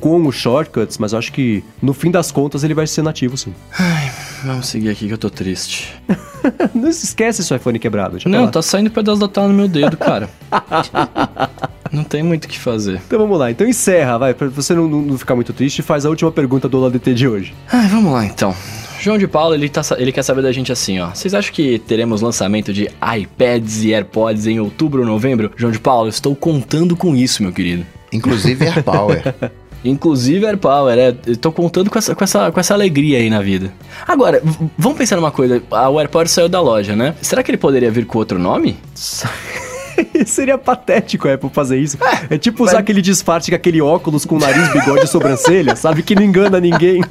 com 0.00 0.26
os 0.26 0.34
shortcuts, 0.34 0.98
mas 0.98 1.12
acho 1.12 1.32
que 1.32 1.62
no 1.80 1.92
fim 1.92 2.10
das 2.10 2.30
contas 2.30 2.64
ele 2.64 2.74
vai 2.74 2.86
ser 2.86 3.02
nativo 3.02 3.36
sim. 3.36 3.52
Ai. 3.78 4.10
Vamos 4.44 4.66
seguir 4.66 4.90
aqui 4.90 5.06
que 5.06 5.12
eu 5.12 5.18
tô 5.18 5.30
triste. 5.30 5.94
não 6.74 6.92
se 6.92 7.04
esquece 7.04 7.44
seu 7.44 7.56
iPhone 7.56 7.78
quebrado. 7.78 8.18
Não, 8.26 8.50
tá 8.50 8.60
saindo 8.60 8.90
pedaço 8.90 9.20
da 9.20 9.28
tela 9.28 9.48
no 9.48 9.54
meu 9.54 9.68
dedo, 9.68 9.96
cara. 9.96 10.28
não 11.92 12.02
tem 12.02 12.22
muito 12.22 12.46
o 12.46 12.48
que 12.48 12.58
fazer. 12.58 13.00
Então 13.06 13.20
vamos 13.20 13.38
lá. 13.38 13.50
Então 13.50 13.66
encerra, 13.66 14.18
vai. 14.18 14.34
Pra 14.34 14.48
você 14.48 14.74
não, 14.74 14.88
não 14.88 15.16
ficar 15.16 15.36
muito 15.36 15.52
triste, 15.52 15.80
faz 15.80 16.04
a 16.04 16.08
última 16.08 16.32
pergunta 16.32 16.68
do 16.68 16.84
LDT 16.84 17.14
de 17.14 17.28
hoje. 17.28 17.54
Ai, 17.72 17.86
vamos 17.88 18.12
lá 18.12 18.24
então. 18.24 18.54
João 19.00 19.18
de 19.18 19.26
Paulo, 19.26 19.54
ele, 19.54 19.68
tá, 19.68 19.82
ele 19.96 20.12
quer 20.12 20.22
saber 20.22 20.42
da 20.42 20.52
gente 20.52 20.72
assim, 20.72 20.98
ó. 20.98 21.10
Vocês 21.10 21.34
acham 21.34 21.52
que 21.52 21.78
teremos 21.78 22.20
lançamento 22.20 22.72
de 22.72 22.88
iPads 23.16 23.84
e 23.84 23.92
AirPods 23.92 24.46
em 24.46 24.60
outubro 24.60 25.02
ou 25.02 25.06
novembro? 25.06 25.52
João 25.56 25.72
de 25.72 25.78
Paulo, 25.78 26.08
estou 26.08 26.34
contando 26.34 26.96
com 26.96 27.14
isso, 27.14 27.42
meu 27.42 27.52
querido. 27.52 27.84
Inclusive 28.12 28.64
AirPower. 28.66 29.34
Inclusive 29.84 30.46
AirPower, 30.46 30.96
é. 30.96 31.14
Eu 31.26 31.36
tô 31.36 31.50
contando 31.50 31.90
com 31.90 31.98
essa, 31.98 32.14
com, 32.14 32.22
essa, 32.22 32.52
com 32.52 32.60
essa 32.60 32.74
alegria 32.74 33.18
aí 33.18 33.28
na 33.28 33.40
vida. 33.40 33.72
Agora, 34.06 34.40
vamos 34.78 34.96
pensar 34.96 35.16
numa 35.16 35.32
coisa. 35.32 35.60
O 35.70 35.98
AirPower 35.98 36.28
saiu 36.28 36.48
da 36.48 36.60
loja, 36.60 36.94
né? 36.94 37.14
Será 37.20 37.42
que 37.42 37.50
ele 37.50 37.58
poderia 37.58 37.90
vir 37.90 38.06
com 38.06 38.18
outro 38.18 38.38
nome? 38.38 38.76
Seria 40.24 40.56
patético 40.56 41.28
a 41.28 41.34
Apple 41.34 41.50
fazer 41.52 41.78
isso. 41.78 41.98
É, 42.30 42.34
é 42.34 42.38
tipo 42.38 42.64
usar 42.64 42.78
aquele 42.78 43.02
disfarce 43.02 43.50
com 43.50 43.56
aquele 43.56 43.82
óculos 43.82 44.24
com 44.24 44.38
nariz, 44.38 44.72
bigode 44.72 45.04
e 45.04 45.08
sobrancelha, 45.08 45.76
sabe? 45.76 46.02
Que 46.02 46.14
não 46.14 46.22
engana 46.22 46.60
ninguém. 46.60 47.02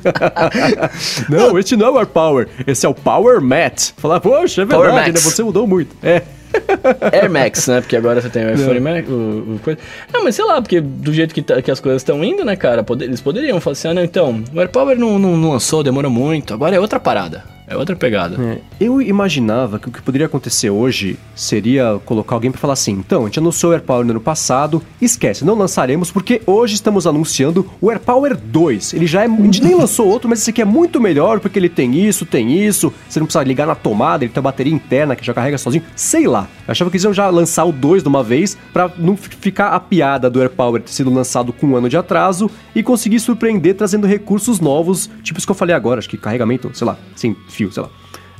não, 1.30 1.60
este 1.60 1.76
não 1.76 1.88
é 1.88 1.90
o 1.91 1.98
AirPower. 1.98 2.48
Esse 2.65 2.86
é 2.86 2.90
o 2.90 2.94
Power 2.94 3.41
Mat. 3.41 3.91
Falar, 3.98 4.19
poxa, 4.19 4.61
é 4.61 4.65
verdade, 4.65 5.11
né? 5.11 5.19
Você 5.19 5.44
mudou 5.44 5.68
muito. 5.68 5.95
É. 6.02 6.23
Air 7.11 7.30
Max, 7.30 7.68
né? 7.68 7.82
Porque 7.82 7.95
agora 7.95 8.22
você 8.22 8.30
tem 8.30 8.45
o 8.45 8.53
iPhone 8.53 8.80
Max. 8.80 9.10
O, 9.10 9.14
o 9.14 9.60
coisa. 9.64 9.80
Não, 10.14 10.23
mas 10.23 10.36
sei 10.36 10.45
lá, 10.45 10.61
porque 10.61 10.82
do 10.82 11.14
jeito 11.14 11.34
que, 11.34 11.41
tá, 11.41 11.61
que 11.61 11.72
as 11.72 11.80
coisas 11.80 12.02
estão 12.02 12.23
indo, 12.23 12.44
né, 12.44 12.56
cara? 12.56 12.84
Poder, 12.84 13.06
eles 13.06 13.22
poderiam 13.22 13.60
falar 13.60 13.73
assim: 13.73 13.88
ah, 13.90 13.94
não, 13.94 14.03
então, 14.03 14.44
o 14.53 14.60
AirPower 14.60 14.98
não, 14.98 15.18
não, 15.18 15.38
não 15.38 15.52
lançou, 15.52 15.84
demora 15.84 16.10
muito, 16.10 16.53
agora 16.53 16.76
é 16.76 16.80
outra 16.80 16.99
parada. 16.99 17.44
É 17.72 17.77
outra 17.77 17.95
pegada. 17.95 18.35
É, 18.43 18.60
eu 18.80 19.02
imaginava 19.02 19.80
que 19.80 19.88
o 19.88 19.91
que 19.91 20.02
poderia 20.02 20.27
acontecer 20.27 20.69
hoje 20.69 21.18
seria 21.34 22.02
colocar 22.06 22.35
alguém 22.35 22.52
pra 22.52 22.60
falar 22.60 22.73
assim: 22.73 22.91
então, 22.91 23.23
a 23.23 23.26
gente 23.26 23.39
anunciou 23.39 23.72
o 23.72 23.73
AirPower 23.73 24.06
no 24.06 24.11
ano 24.11 24.19
passado, 24.19 24.84
esquece, 25.02 25.45
não 25.45 25.56
lançaremos 25.56 26.11
porque 26.11 26.41
hoje 26.45 26.76
estamos 26.76 27.07
anunciando 27.07 27.65
o 27.80 27.89
AirPower 27.89 28.35
2. 28.35 28.93
Ele 28.93 29.07
já 29.07 29.23
é. 29.23 29.26
A 29.26 29.30
gente 29.30 29.64
nem 29.64 29.73
lançou 29.73 30.07
outro, 30.07 30.30
mas 30.30 30.39
esse 30.39 30.49
aqui 30.49 30.61
é 30.61 30.65
muito 30.65 30.99
melhor 30.99 31.39
porque 31.39 31.57
ele 31.57 31.69
tem 31.69 31.98
isso, 31.98 32.26
tem 32.26 32.52
isso, 32.65 32.93
você 33.07 33.19
não 33.19 33.26
precisa 33.26 33.43
ligar 33.43 33.65
na 33.65 33.76
tomada, 33.76 34.23
ele 34.23 34.34
tem 34.34 34.41
uma 34.41 34.49
bateria 34.52 34.73
interna 34.73 35.15
que 35.15 35.26
já 35.26 35.34
carrega 35.34 35.57
sozinho. 35.57 35.84
Sei 35.95 36.27
lá. 36.27 36.49
Eu 36.68 36.72
achava 36.72 36.89
que 36.89 36.98
eles 36.98 37.03
iam 37.06 37.14
já 37.14 37.30
lançar 37.30 37.64
o 37.64 37.72
2 37.72 38.03
de 38.03 38.10
uma 38.10 38.23
vez 38.23 38.57
pra 38.73 38.91
não 38.98 39.15
ficar 39.15 39.69
a 39.69 39.80
piada 39.80 40.30
do 40.30 40.41
AirPower 40.41 40.81
ter 40.81 40.91
sido 40.91 41.10
lançado 41.10 41.53
com 41.53 41.68
um 41.68 41.76
ano 41.76 41.88
de 41.88 41.95
atraso 41.95 42.49
e 42.76 42.84
conseguir 42.84 43.19
surpreender 43.19 43.76
trazendo 43.76 44.07
recursos 44.07 44.60
novos, 44.60 45.10
tipo 45.23 45.39
isso 45.39 45.48
que 45.48 45.52
eu 45.52 45.56
falei 45.56 45.76
agora, 45.76 45.99
acho 45.99 46.10
que 46.10 46.18
carregamento, 46.18 46.72
sei 46.73 46.88
lá, 46.88 46.98
sem 47.15 47.35
fio, 47.49 47.60
sei 47.69 47.83
lá. 47.83 47.89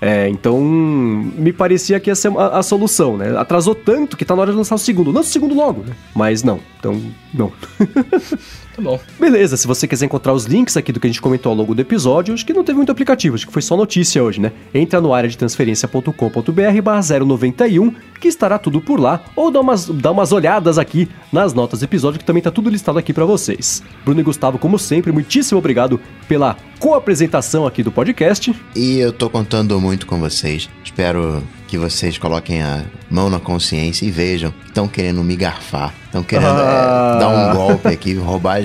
É, 0.02 0.28
então, 0.28 0.60
me 0.60 1.54
parecia 1.54 2.00
que 2.00 2.10
ia 2.10 2.16
ser 2.16 2.36
a, 2.36 2.58
a 2.58 2.64
solução, 2.64 3.18
né? 3.18 3.38
Atrasou 3.38 3.76
tanto 3.76 4.18
que 4.18 4.26
tá 4.26 4.36
na 4.36 4.42
hora 4.42 4.52
de 4.52 4.58
lançar 4.58 4.74
o 4.74 4.80
segundo. 4.80 5.12
Lança 5.12 5.30
o 5.30 5.32
segundo 5.32 5.54
logo, 5.54 5.84
né? 5.84 5.94
Mas 6.16 6.42
não. 6.42 6.60
Então, 6.80 7.00
não. 7.32 7.54
Tá 8.76 8.82
bom. 8.82 9.00
Beleza, 9.20 9.56
se 9.56 9.68
você 9.68 9.88
quiser 9.88 10.06
encontrar 10.06 10.34
os 10.34 10.46
links 10.46 10.76
aqui 10.76 10.92
do 10.92 11.00
que 11.00 11.06
a 11.06 11.10
gente 11.10 11.22
comentou 11.22 11.52
ao 11.52 11.56
longo 11.56 11.76
do 11.76 11.82
episódio, 11.82 12.34
acho 12.34 12.44
que 12.44 12.52
não 12.52 12.64
teve 12.64 12.78
muito 12.78 12.92
aplicativo, 12.92 13.36
acho 13.36 13.46
que 13.46 13.54
foi 13.54 13.62
só 13.62 13.78
notícia 13.78 14.24
hoje, 14.24 14.42
né? 14.42 14.52
Entra 14.74 15.00
no 15.00 15.14
área 15.14 15.30
de 15.30 15.38
transferência.com.br 15.38 16.82
barra 16.84 17.02
091, 17.20 17.94
que 18.20 18.28
estará 18.28 18.58
tudo 18.58 18.82
por 18.82 19.00
lá, 19.00 19.22
ou 19.36 19.52
dá 19.52 19.62
umas, 19.62 19.86
dá 19.86 20.10
umas 20.10 20.32
olhadas 20.32 20.80
aqui 20.80 21.08
nas 21.32 21.54
notas 21.54 21.80
do 21.80 21.84
episódio, 21.84 22.20
que 22.20 22.26
também 22.26 22.42
tá 22.42 22.50
tudo 22.50 22.70
listado 22.70 22.98
aqui 22.98 23.14
pra 23.14 23.26
vocês. 23.26 23.84
Bruno 24.04 24.20
e 24.20 24.24
Gustavo, 24.24 24.58
como 24.58 24.80
sempre, 24.80 25.12
muitíssimo 25.12 25.60
obrigado 25.60 26.00
pela 26.28 26.58
co-apresentação 26.80 27.68
aqui 27.68 27.84
do 27.84 27.92
podcast. 27.92 28.56
E 28.76 28.98
eu 28.98 29.14
tô 29.14 29.30
contando 29.30 29.80
muito 29.80 29.91
com 30.06 30.20
vocês. 30.20 30.70
Espero 30.84 31.44
que 31.68 31.78
vocês 31.78 32.18
coloquem 32.18 32.62
a 32.62 32.84
mão 33.10 33.30
na 33.30 33.40
consciência 33.40 34.06
e 34.06 34.12
vejam 34.12 34.52
que 34.52 34.68
estão 34.68 34.88
querendo 34.88 35.24
me 35.24 35.36
garfar. 35.36 35.94
Estão 36.06 36.24
querendo 36.24 36.48
Ah. 36.60 37.14
é, 37.16 37.20
dar 37.20 37.30
um 37.30 37.56
golpe 37.56 37.88
aqui, 37.88 38.14
roubar 38.16 38.60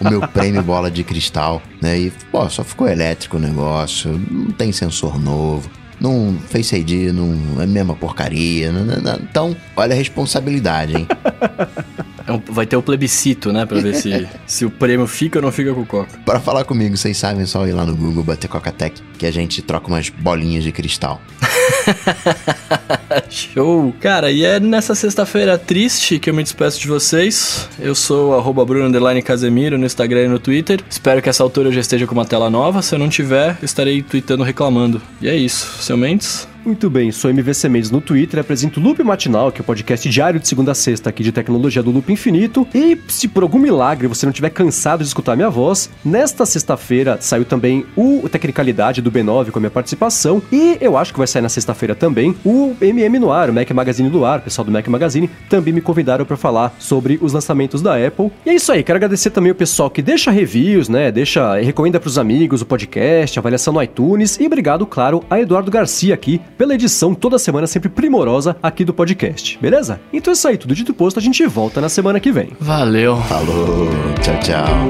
o 0.00 0.08
meu 0.08 0.20
prêmio 0.28 0.62
bola 0.62 0.90
de 0.90 1.02
cristal. 1.04 1.60
Né? 1.82 1.98
E, 1.98 2.12
pô, 2.30 2.48
só 2.48 2.62
ficou 2.64 2.88
elétrico 2.88 3.36
o 3.36 3.40
negócio. 3.40 4.18
Não 4.30 4.50
tem 4.52 4.72
sensor 4.72 5.18
novo. 5.20 5.70
Não 6.00 6.36
Face 6.48 6.76
ID, 6.76 7.12
não 7.12 7.60
é 7.60 7.64
a 7.64 7.66
mesma 7.66 7.94
porcaria. 7.94 8.70
não- 8.70 8.84
não- 8.84 9.00
não. 9.02 9.14
Então, 9.16 9.56
olha 9.76 9.92
a 9.94 9.96
responsabilidade, 9.96 10.96
hein? 10.96 11.06
É 12.28 12.32
um- 12.32 12.42
vai 12.46 12.66
ter 12.66 12.76
o 12.76 12.82
plebiscito, 12.82 13.50
né? 13.52 13.64
Pra 13.64 13.80
ver 13.80 13.94
se, 13.94 14.28
se 14.46 14.64
o 14.66 14.70
prêmio 14.70 15.06
fica 15.06 15.38
ou 15.38 15.42
não 15.42 15.50
fica 15.50 15.72
com 15.72 15.80
o 15.80 15.86
Coca. 15.86 16.18
Para 16.26 16.38
falar 16.38 16.64
comigo, 16.64 16.94
vocês 16.96 17.16
sabem 17.16 17.42
é 17.42 17.46
só 17.46 17.66
ir 17.66 17.72
lá 17.72 17.86
no 17.86 17.96
Google, 17.96 18.22
bater 18.22 18.48
Coca-Tech, 18.48 19.00
que 19.18 19.24
a 19.24 19.30
gente 19.30 19.62
troca 19.62 19.88
umas 19.88 20.10
bolinhas 20.10 20.62
de 20.62 20.70
cristal. 20.70 21.20
Show! 23.30 23.94
Cara, 24.00 24.30
e 24.30 24.44
é 24.44 24.60
nessa 24.60 24.94
sexta-feira 24.94 25.56
triste 25.58 26.18
que 26.18 26.28
eu 26.28 26.34
me 26.34 26.42
despeço 26.42 26.80
de 26.80 26.86
vocês. 26.86 27.68
Eu 27.78 27.94
sou 27.94 28.36
arroba 28.36 28.64
Bruno 28.64 28.88
Casemiro 29.24 29.78
no 29.78 29.86
Instagram 29.86 30.24
e 30.24 30.28
no 30.28 30.38
Twitter. 30.38 30.80
Espero 30.88 31.22
que 31.22 31.28
essa 31.28 31.42
altura 31.42 31.68
eu 31.68 31.72
já 31.72 31.80
esteja 31.80 32.06
com 32.06 32.12
uma 32.12 32.26
tela 32.26 32.50
nova. 32.50 32.82
Se 32.82 32.94
eu 32.94 32.98
não 32.98 33.08
tiver, 33.08 33.56
estarei 33.62 34.02
tweetando 34.02 34.42
reclamando. 34.42 35.00
E 35.20 35.28
é 35.28 35.36
isso. 35.36 35.82
Seu 35.82 35.96
Mendes? 35.96 36.46
Muito 36.68 36.90
bem, 36.90 37.10
sou 37.10 37.30
MVC 37.30 37.66
Mendes 37.66 37.90
no 37.90 37.98
Twitter, 37.98 38.38
apresento 38.38 38.78
o 38.78 38.82
Loop 38.82 39.02
Matinal, 39.02 39.50
que 39.50 39.58
é 39.58 39.62
o 39.62 39.64
podcast 39.64 40.06
diário 40.06 40.38
de 40.38 40.46
segunda 40.46 40.72
a 40.72 40.74
sexta 40.74 41.08
aqui 41.08 41.22
de 41.22 41.32
tecnologia 41.32 41.82
do 41.82 41.90
Loop 41.90 42.12
Infinito. 42.12 42.68
E 42.74 42.94
se 43.08 43.26
por 43.26 43.42
algum 43.42 43.58
milagre 43.58 44.06
você 44.06 44.26
não 44.26 44.32
estiver 44.32 44.50
cansado 44.50 45.00
de 45.00 45.06
escutar 45.06 45.34
minha 45.34 45.48
voz, 45.48 45.88
nesta 46.04 46.44
sexta-feira 46.44 47.16
saiu 47.22 47.46
também 47.46 47.86
o 47.96 48.28
Tecnicalidade 48.28 49.00
do 49.00 49.10
B9 49.10 49.50
com 49.50 49.58
a 49.58 49.60
minha 49.60 49.70
participação. 49.70 50.42
E 50.52 50.76
eu 50.78 50.98
acho 50.98 51.10
que 51.10 51.18
vai 51.18 51.26
sair 51.26 51.40
na 51.40 51.48
sexta-feira 51.48 51.94
também 51.94 52.36
o 52.44 52.76
MM 52.82 53.18
no 53.18 53.32
ar, 53.32 53.48
o 53.48 53.54
Mac 53.54 53.70
Magazine 53.70 54.10
do 54.10 54.26
ar, 54.26 54.40
o 54.40 54.42
pessoal 54.42 54.66
do 54.66 54.70
Mac 54.70 54.86
Magazine 54.88 55.30
também 55.48 55.72
me 55.72 55.80
convidaram 55.80 56.26
para 56.26 56.36
falar 56.36 56.76
sobre 56.78 57.18
os 57.22 57.32
lançamentos 57.32 57.80
da 57.80 57.96
Apple. 57.96 58.30
E 58.44 58.50
é 58.50 58.54
isso 58.54 58.70
aí, 58.70 58.84
quero 58.84 58.98
agradecer 58.98 59.30
também 59.30 59.50
o 59.50 59.54
pessoal 59.54 59.88
que 59.88 60.02
deixa 60.02 60.30
reviews, 60.30 60.86
né? 60.86 61.10
Deixa, 61.10 61.58
recomenda 61.60 61.98
pros 61.98 62.18
amigos 62.18 62.60
o 62.60 62.66
podcast, 62.66 63.38
avaliação 63.38 63.72
no 63.72 63.82
iTunes 63.82 64.38
e 64.38 64.44
obrigado, 64.44 64.84
claro, 64.84 65.24
a 65.30 65.40
Eduardo 65.40 65.70
Garcia 65.70 66.12
aqui 66.12 66.38
pela 66.58 66.74
edição 66.74 67.14
toda 67.14 67.38
semana 67.38 67.68
sempre 67.68 67.88
primorosa 67.88 68.56
aqui 68.60 68.84
do 68.84 68.92
podcast, 68.92 69.56
beleza? 69.58 70.00
Então 70.12 70.32
é 70.32 70.34
isso 70.34 70.48
aí, 70.48 70.58
tudo 70.58 70.74
dito 70.74 70.90
e 70.90 70.94
posto, 70.94 71.18
a 71.18 71.22
gente 71.22 71.46
volta 71.46 71.80
na 71.80 71.88
semana 71.88 72.18
que 72.18 72.32
vem. 72.32 72.50
Valeu! 72.58 73.16
Falou, 73.22 73.88
tchau, 74.20 74.40
tchau. 74.40 74.88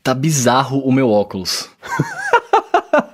Tá 0.00 0.14
bizarro 0.14 0.78
o 0.78 0.92
meu 0.92 1.10
óculos. 1.10 1.68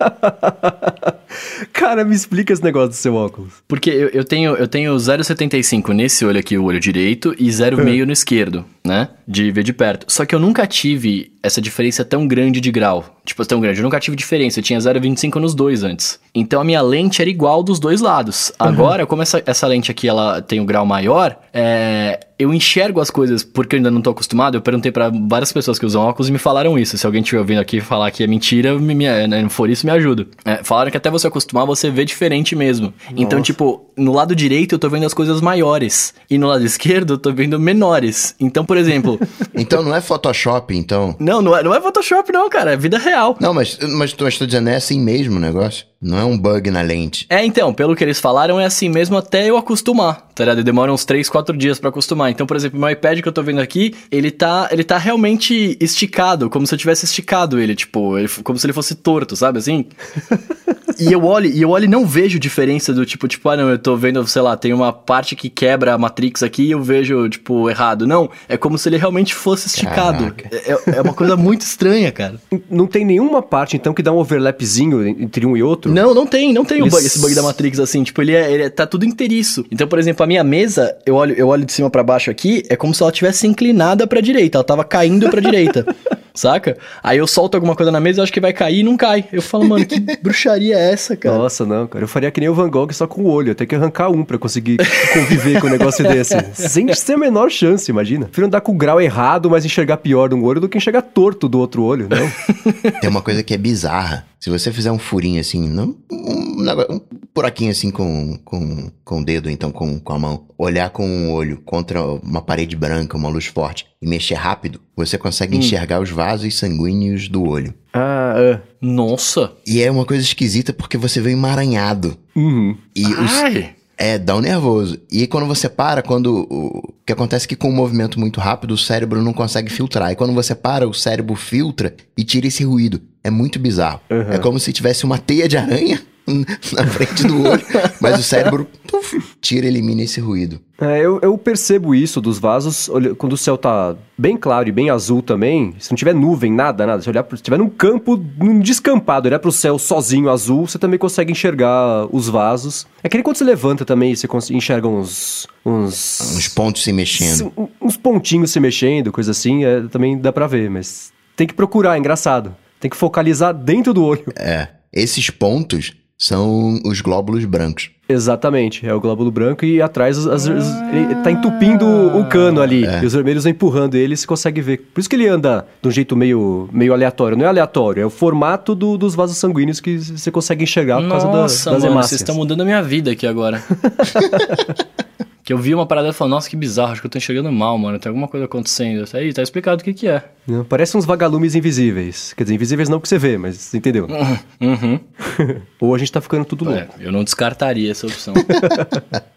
Cara, 1.73 2.05
me 2.05 2.15
explica 2.15 2.53
esse 2.53 2.63
negócio 2.63 2.91
do 2.91 2.95
seu 2.95 3.15
óculos. 3.15 3.55
Porque 3.67 3.91
eu, 3.91 4.09
eu 4.09 4.25
tenho 4.25 4.55
eu 4.57 4.69
tenho 4.69 4.95
0,75 4.95 5.93
nesse 5.93 6.25
olho 6.25 6.39
aqui, 6.39 6.57
o 6.57 6.65
olho 6.65 6.81
direito, 6.81 7.35
e 7.39 7.49
0,5 7.49 8.05
no 8.05 8.13
esquerdo, 8.13 8.65
né? 8.85 9.09
De 9.27 9.51
ver 9.51 9.63
de 9.63 9.73
perto. 9.73 10.07
Só 10.09 10.25
que 10.25 10.35
eu 10.35 10.39
nunca 10.39 10.67
tive 10.67 11.33
essa 11.43 11.61
diferença 11.61 12.05
tão 12.05 12.27
grande 12.27 12.61
de 12.61 12.71
grau. 12.71 13.21
Tipo, 13.25 13.45
tão 13.45 13.61
grande. 13.61 13.81
Eu 13.81 13.85
nunca 13.85 14.01
tive 14.01 14.17
diferença. 14.17 14.61
Eu 14.61 14.65
tinha 14.65 14.79
0,25 14.79 15.37
nos 15.37 15.55
dois 15.55 15.83
antes. 15.83 16.19
Então 16.35 16.61
a 16.61 16.65
minha 16.65 16.83
lente 16.83 17.21
era 17.23 17.31
igual 17.31 17.63
dos 17.63 17.79
dois 17.79 18.01
lados. 18.01 18.53
Agora, 18.59 19.07
como 19.07 19.23
essa, 19.23 19.43
essa 19.47 19.67
lente 19.67 19.91
aqui 19.91 20.09
ela 20.09 20.43
tem 20.43 20.61
um 20.61 20.67
grau 20.67 20.85
maior, 20.85 21.37
é, 21.53 22.19
eu 22.37 22.53
enxergo 22.53 23.01
as 23.01 23.09
coisas 23.09 23.45
porque 23.45 23.77
eu 23.77 23.79
ainda 23.79 23.91
não 23.91 24.03
tô 24.03 24.11
acostumado. 24.11 24.57
Eu 24.57 24.61
perguntei 24.61 24.91
pra 24.91 25.11
várias 25.29 25.53
pessoas 25.53 25.79
que 25.79 25.87
usam 25.87 26.03
óculos 26.03 26.29
e 26.29 26.33
me 26.33 26.39
falaram 26.39 26.77
isso. 26.79 26.99
Se 26.99 27.07
alguém 27.07 27.23
estiver 27.23 27.39
ouvindo 27.41 27.61
aqui 27.61 27.81
falar 27.81 28.11
que 28.11 28.25
é 28.25 28.27
mentira, 28.27 28.77
me, 28.77 28.95
me, 28.95 29.05
né, 29.29 29.43
não 29.43 29.49
for 29.49 29.71
isso, 29.71 29.87
me 29.87 29.93
ajuda. 29.93 30.27
É, 30.45 30.57
falaram 30.65 30.91
que 30.91 30.97
até 30.97 31.09
você 31.11 31.29
acostumar, 31.29 31.65
você 31.67 31.89
vê 31.91 32.05
diferente 32.05 32.57
mesmo. 32.57 32.93
Então, 33.17 33.41
tipo, 33.41 33.89
no 33.97 34.13
lado 34.13 34.35
direito 34.35 34.75
eu 34.75 34.79
tô 34.81 34.89
vendo 34.91 35.07
as 35.07 35.15
coisas 35.15 35.41
maiores. 35.41 36.13
E 36.29 36.37
no 36.37 36.49
lado 36.49 36.65
esquerdo 36.65 37.15
eu 37.15 37.19
tô 37.19 37.33
vendo 37.33 37.61
menores. 37.61 38.35
Então, 38.41 38.65
por 38.65 38.77
exemplo. 38.77 39.21
Então 39.57 39.83
não 39.85 39.95
é 39.95 40.01
Photoshop, 40.01 40.77
então. 40.77 41.15
não, 41.21 41.41
não 41.41 41.57
é, 41.57 41.63
não 41.63 41.73
é 41.73 41.81
Photoshop, 41.81 42.33
não, 42.33 42.51
cara. 42.51 42.73
É 42.73 42.77
vida 42.77 42.99
real. 42.99 43.37
Não, 43.41 43.55
mas, 43.55 43.79
mas, 43.79 44.13
tu- 44.13 44.25
mas 44.25 44.37
tô 44.37 44.45
dizendo, 44.45 44.69
é 44.69 44.75
assim 44.77 44.99
mesmo 45.01 45.37
o 45.37 45.41
negócio? 45.41 45.87
Não 46.05 46.19
é 46.19 46.25
um 46.25 46.37
bug 46.37 46.71
na 46.71 46.83
lente. 46.83 47.25
É, 47.31 47.43
então, 47.47 47.73
pelo 47.73 47.97
que 47.97 48.05
eles 48.05 48.21
falaram, 48.21 48.61
é 48.61 48.67
assim 48.67 48.91
mesmo 48.91 49.17
até 49.17 49.49
eu 49.49 49.57
acostumar, 49.57 50.24
tá 50.35 50.45
ligado? 50.45 50.65
Demora 50.65 50.93
uns 50.93 51.05
3, 51.05 51.29
4 51.29 51.57
dias 51.57 51.79
pra 51.79 51.91
acostumar. 51.91 52.31
Então, 52.31 52.47
por 52.47 52.57
exemplo, 52.57 52.79
meu 52.79 52.89
iPad 52.91 53.21
que 53.21 53.29
eu 53.29 53.33
tô 53.33 53.43
vendo 53.43 53.61
aqui, 53.61 53.95
ele 54.11 54.31
tá, 54.31 54.69
ele 54.71 54.85
tá 54.85 54.99
realmente 54.99 55.77
esticado, 55.81 56.51
como 56.51 56.67
se 56.67 56.75
eu 56.75 56.79
tivesse 56.79 57.05
esticado 57.05 57.59
ele, 57.61 57.75
tipo, 57.75 58.19
ele- 58.19 58.29
como 58.43 58.59
se 58.59 58.67
ele 58.67 58.73
fosse 58.73 58.95
torto, 58.95 59.37
sabe 59.37 59.59
assim? 59.59 59.87
e 60.99 61.13
eu 61.13 61.25
olho, 61.25 61.47
e 61.51 61.61
eu 61.63 61.71
olho 61.71 61.85
e 61.85 61.89
não 61.89 62.07
vejo 62.07 62.39
diferença 62.39 62.93
do 62.93 63.05
tipo, 63.05 63.27
tipo, 63.27 63.49
ah, 63.49 63.57
não, 63.57 63.69
eu 63.71 63.79
tô 63.79 63.97
vendo, 63.97 64.25
sei 64.27 64.43
lá, 64.43 64.57
tem 64.57 64.73
uma 64.73 64.93
parte 64.93 65.35
que 65.35 65.49
quebra 65.51 65.95
a 65.95 65.99
Matrix 65.99 66.43
aqui 66.43 66.65
e 66.65 66.71
eu 66.71 66.83
vejo, 66.83 67.29
tipo, 67.29 67.69
errado. 67.69 68.07
Não, 68.07 68.31
é 68.49 68.57
como 68.57 68.79
se 68.79 68.89
ele 68.89 68.97
realmente 68.97 69.35
fosse 69.35 69.67
esticado. 69.69 70.33
Caraca. 70.33 70.49
É, 70.53 70.97
é 70.99 71.01
uma 71.01 71.15
coisa 71.15 71.37
muito 71.37 71.63
estranha, 71.63 72.11
cara. 72.13 72.41
Não 72.71 72.87
tem 72.87 73.05
nenhuma 73.05 73.43
parte, 73.43 73.77
então, 73.77 73.93
que 73.95 74.03
dá 74.03 74.13
um 74.13 74.17
overlapzinho 74.19 75.07
entre 75.07 75.45
um 75.47 75.57
e 75.57 75.63
outro? 75.63 75.93
Não, 75.93 76.15
não 76.15 76.27
tem, 76.27 76.53
não 76.53 76.65
tem 76.65 76.79
Eles- 76.81 76.93
bug, 76.93 77.05
esse 77.07 77.19
bug 77.21 77.35
da 77.35 77.43
Matrix 77.43 77.79
assim, 77.81 78.03
tipo, 78.05 78.21
ele 78.23 78.33
é, 78.33 78.53
ele 78.53 78.63
é- 78.65 78.71
tá 78.71 78.87
tudo 78.87 79.05
inteiriço. 79.05 79.65
Então, 79.71 79.87
por 79.89 79.99
exemplo, 79.99 80.24
a 80.25 80.27
minha 80.27 80.43
mesa, 80.43 80.97
eu 81.07 81.15
olho, 81.15 81.35
eu 81.35 81.49
olho 81.49 81.65
de 81.65 81.73
cima 81.73 81.89
pra 81.89 82.03
baixo 82.03 82.31
aqui, 82.31 82.63
é 82.69 82.77
como 82.77 82.95
se 82.95 83.03
ela 83.03 83.13
tivesse 83.13 83.47
inclinada 83.47 84.07
pra 84.07 84.21
direita, 84.21 84.59
ela 84.59 84.65
tava 84.65 84.85
caindo 84.85 85.29
pra 85.31 85.41
direita. 85.41 85.87
Saca? 86.37 86.77
Aí 87.01 87.19
eu 87.19 87.29
solto 87.29 87.55
alguma 87.55 87.77
coisa 87.77 87.93
na 87.93 88.01
mesa, 88.01 88.19
eu 88.19 88.25
acho 88.25 88.33
que 88.33 88.41
vai 88.41 88.53
cair 88.53 88.81
e 88.81 88.83
não 88.83 88.97
cai. 88.97 89.25
Eu 89.33 89.41
falo, 89.41 89.69
mano, 89.69 89.87
que 89.87 90.01
bruxaria 90.21 90.77
é 90.77 90.93
essa, 90.93 91.17
cara? 91.17 91.39
Nossa, 91.39 91.65
não, 91.65 91.87
cara. 91.87 92.03
Eu 92.03 92.09
faria 92.09 92.29
que 92.29 92.41
nem 92.41 92.49
o 92.49 92.55
Van 92.55 92.69
Gogh 92.69 92.93
só 92.93 93.07
com 93.07 93.23
o 93.23 93.31
olho. 93.31 93.51
Eu 93.51 93.55
tenho 93.55 93.69
que 93.69 93.75
arrancar 93.77 94.11
um 94.11 94.25
pra 94.25 94.37
conseguir 94.37 94.79
conviver 95.13 95.61
com 95.61 95.69
um 95.69 95.71
negócio 95.71 96.03
desse. 96.03 96.35
Sem 96.55 96.93
ser 96.93 97.13
a 97.13 97.19
menor 97.19 97.53
chance, 97.53 97.89
imagina. 97.89 98.25
Prefiro 98.27 98.49
andar 98.49 98.63
com 98.63 98.73
o 98.73 98.75
grau 98.75 99.01
errado, 99.01 99.49
mas 99.49 99.65
enxergar 99.65 99.99
pior 99.99 100.29
de 100.29 100.35
um 100.35 100.43
olho 100.43 100.61
do 100.61 100.69
que 100.69 100.77
enxergar 100.77 101.03
torto 101.03 101.49
do 101.49 101.61
outro 101.61 101.85
olho, 101.85 102.09
não? 102.11 102.93
Tem 103.01 103.09
uma 103.09 103.23
coisa 103.23 103.41
que 103.45 103.55
é 103.55 103.59
bizarra. 103.59 104.25
Se 104.45 104.51
você 104.51 104.71
fizer 104.71 104.93
um 104.93 104.99
furinho 104.99 105.41
assim, 105.41 105.67
não, 105.71 105.97
um, 106.13 106.71
um 106.91 107.01
buraquinho 107.35 107.71
assim 107.71 107.91
com, 107.91 108.39
com, 108.45 108.91
com 109.03 109.21
o 109.23 109.25
dedo, 109.25 109.49
então 109.49 109.73
com, 109.73 109.99
com 109.99 110.13
a 110.13 110.19
mão, 110.19 110.45
olhar 110.59 110.91
com 110.91 111.09
um 111.09 111.33
olho 111.33 111.63
contra 111.65 112.05
uma 112.05 112.43
parede 112.43 112.77
branca, 112.77 113.17
uma 113.17 113.31
luz 113.31 113.47
forte, 113.47 113.87
e 114.03 114.07
mexer 114.07 114.35
rápido, 114.35 114.83
você 114.95 115.17
consegue 115.17 115.57
enxergar 115.57 115.99
os 115.99 116.11
vasos 116.11 116.59
sanguíneos 116.59 117.27
do 117.27 117.43
olho. 117.43 117.73
Ah, 117.95 118.35
ah. 118.37 118.61
Nossa. 118.83 119.51
E 119.67 119.81
é 119.81 119.91
uma 119.91 120.05
coisa 120.05 120.23
esquisita 120.23 120.75
porque 120.75 120.99
você 120.99 121.23
vê 121.23 121.31
emaranhado. 121.31 122.15
Uhum. 122.37 122.77
E 122.95 123.07
os, 123.07 123.33
Ai. 123.33 123.75
É, 123.97 124.19
dá 124.19 124.37
um 124.37 124.43
nervoso. 124.43 125.01
E 125.11 125.27
quando 125.27 125.47
você 125.47 125.71
para, 125.71 126.03
quando. 126.03 126.47
O 126.51 126.93
que 127.07 127.15
acontece 127.15 127.47
é 127.47 127.49
que 127.49 127.57
com 127.57 127.71
um 127.71 127.75
movimento 127.75 128.21
muito 128.21 128.41
rápido, 128.41 128.73
o 128.73 128.79
cérebro 128.79 129.23
não 129.23 129.33
consegue 129.33 129.71
filtrar. 129.71 130.13
E 130.13 130.17
quando 130.17 130.35
você 130.35 130.55
para, 130.55 130.87
o 130.87 130.93
cérebro 130.93 131.35
filtra 131.35 131.95
e 132.19 132.25
tira 132.25 132.47
esse 132.47 132.63
ruído. 132.63 133.01
É 133.25 133.31
muito 133.31 133.59
bizarro. 133.59 134.01
Uhum. 134.11 134.33
É 134.33 134.39
como 134.39 134.61
se 134.61 134.71
tivesse 134.71 135.05
uma 135.05 135.17
teia 135.19 135.49
de 135.49 135.57
aranha 135.57 136.01
na 136.73 136.87
frente 136.87 137.27
do 137.27 137.43
olho, 137.47 137.65
mas 138.01 138.19
o 138.19 138.23
cérebro 138.23 138.67
puf, 138.87 139.23
tira, 139.41 139.67
elimina 139.67 140.03
esse 140.03 140.21
ruído. 140.21 140.61
É, 140.81 141.01
eu, 141.01 141.19
eu 141.23 141.37
percebo 141.37 141.95
isso 141.95 142.21
dos 142.21 142.39
vasos 142.39 142.91
quando 143.19 143.35
o 143.35 143.37
céu 143.37 143.57
tá 143.57 143.95
bem 144.17 144.37
claro 144.37 144.69
e 144.69 144.73
bem 144.73 144.91
azul 144.91 145.23
também. 145.23 145.75
Se 145.79 145.91
não 145.91 145.97
tiver 145.97 146.15
nuvem, 146.15 146.53
nada, 146.53 146.87
nada. 146.87 147.03
Se 147.03 147.09
olhar, 147.09 147.23
pro, 147.23 147.37
se 147.37 147.43
tiver 147.43 147.59
num 147.59 147.69
campo, 147.69 148.23
num 148.39 148.59
descampado, 148.59 149.29
olhar 149.29 149.39
pro 149.39 149.53
céu 149.53 149.79
sozinho 149.79 150.31
azul, 150.31 150.67
você 150.67 150.79
também 150.79 150.99
consegue 150.99 151.31
enxergar 151.31 152.09
os 152.11 152.29
vasos. 152.29 152.87
É 153.03 153.09
que 153.09 153.17
nem 153.17 153.23
quando 153.23 153.37
você 153.37 153.45
levanta 153.45 153.85
também, 153.85 154.15
você 154.15 154.27
enxerga 154.53 154.89
uns. 154.89 155.47
Uns, 155.65 156.21
uns 156.37 156.49
pontos 156.49 156.83
se 156.83 156.93
mexendo. 156.93 157.53
Uns 157.81 157.97
pontinhos 157.97 158.51
se 158.51 158.61
mexendo, 158.61 159.13
coisa 159.13 159.31
assim, 159.31 159.65
é, 159.65 159.83
também 159.83 160.19
dá 160.19 160.33
pra 160.33 160.47
ver, 160.47 160.69
mas 160.69 161.13
tem 161.37 161.47
que 161.47 161.55
procurar, 161.55 161.97
é 161.97 161.99
engraçado. 161.99 162.55
Tem 162.85 162.91
que 162.91 162.99
focalizar 162.99 163.55
dentro 163.55 163.95
do 163.95 164.05
olho. 164.05 164.27
É. 164.37 164.69
Esses 164.93 165.31
pontos 165.31 165.95
são 166.19 166.79
os 166.85 167.01
glóbulos 167.01 167.43
brancos. 167.47 167.91
Exatamente, 168.07 168.87
é 168.87 168.93
o 168.93 169.01
glóbulo 169.01 169.31
branco 169.31 169.65
e 169.65 169.81
atrás 169.81 170.19
as, 170.19 170.47
as, 170.47 170.67
ele 170.93 171.15
tá 171.23 171.31
entupindo 171.31 171.87
o 171.87 172.29
cano 172.29 172.61
ali. 172.61 172.85
É. 172.85 173.03
E 173.03 173.07
os 173.07 173.15
vermelhos 173.15 173.47
empurrando 173.47 173.95
ele, 173.95 174.15
você 174.15 174.27
consegue 174.27 174.61
ver. 174.61 174.83
Por 174.93 175.01
isso 175.01 175.09
que 175.09 175.17
ele 175.17 175.27
anda 175.27 175.67
de 175.81 175.89
um 175.89 175.91
jeito 175.91 176.15
meio, 176.15 176.69
meio 176.75 176.93
aleatório. 176.93 177.39
Não 177.39 177.47
é 177.47 177.49
aleatório, 177.49 178.03
é 178.03 178.05
o 178.05 178.11
formato 178.11 178.75
do, 178.75 178.99
dos 178.99 179.15
vasos 179.15 179.39
sanguíneos 179.39 179.81
que 179.81 179.97
você 179.97 180.31
consegue 180.31 180.65
enxergar 180.65 181.01
por 181.01 181.09
causa 181.09 181.27
Nossa, 181.27 181.65
da, 181.65 181.77
das 181.77 181.83
mano, 181.85 181.95
hemácias. 181.95 182.11
Vocês 182.11 182.21
estão 182.21 182.35
mudando 182.35 182.61
a 182.61 182.65
minha 182.67 182.83
vida 182.83 183.13
aqui 183.13 183.27
agora. 183.27 183.65
Que 185.45 185.53
eu 185.53 185.59
vi 185.59 185.75
uma 185.75 185.85
parada 185.85 186.09
e 186.09 186.13
falei, 186.15 186.31
nossa, 186.31 186.49
que 186.49 186.57
bizarro, 186.57 186.93
acho 186.93 187.03
que 187.03 187.07
eu 187.07 187.11
tô 187.11 187.19
enxergando 187.19 187.53
mal, 187.53 187.77
mano. 187.77 187.99
Tem 187.99 188.09
alguma 188.09 188.27
coisa 188.27 188.47
acontecendo. 188.47 189.05
Aí, 189.13 189.31
tá 189.31 189.43
explicado 189.43 189.83
o 189.83 189.85
que 189.85 189.93
que 189.93 190.09
é. 190.09 190.25
Parece 190.71 190.97
uns 190.97 191.05
vagalumes 191.05 191.55
invisíveis. 191.55 192.33
Quer 192.33 192.45
dizer, 192.45 192.55
invisíveis 192.55 192.89
não 192.89 192.99
que 192.99 193.07
você 193.07 193.19
vê, 193.19 193.37
mas 193.37 193.57
você 193.59 193.77
entendeu. 193.77 194.09
Uhum. 194.61 194.99
Ou 195.79 195.95
a 195.95 195.99
gente 195.99 196.11
tá 196.11 196.21
ficando 196.21 196.45
tudo 196.47 196.65
louco. 196.65 196.81
É, 196.99 197.07
eu 197.07 197.13
não 197.13 197.23
descartaria 197.23 197.91
essa 197.91 198.07
opção. 198.07 198.33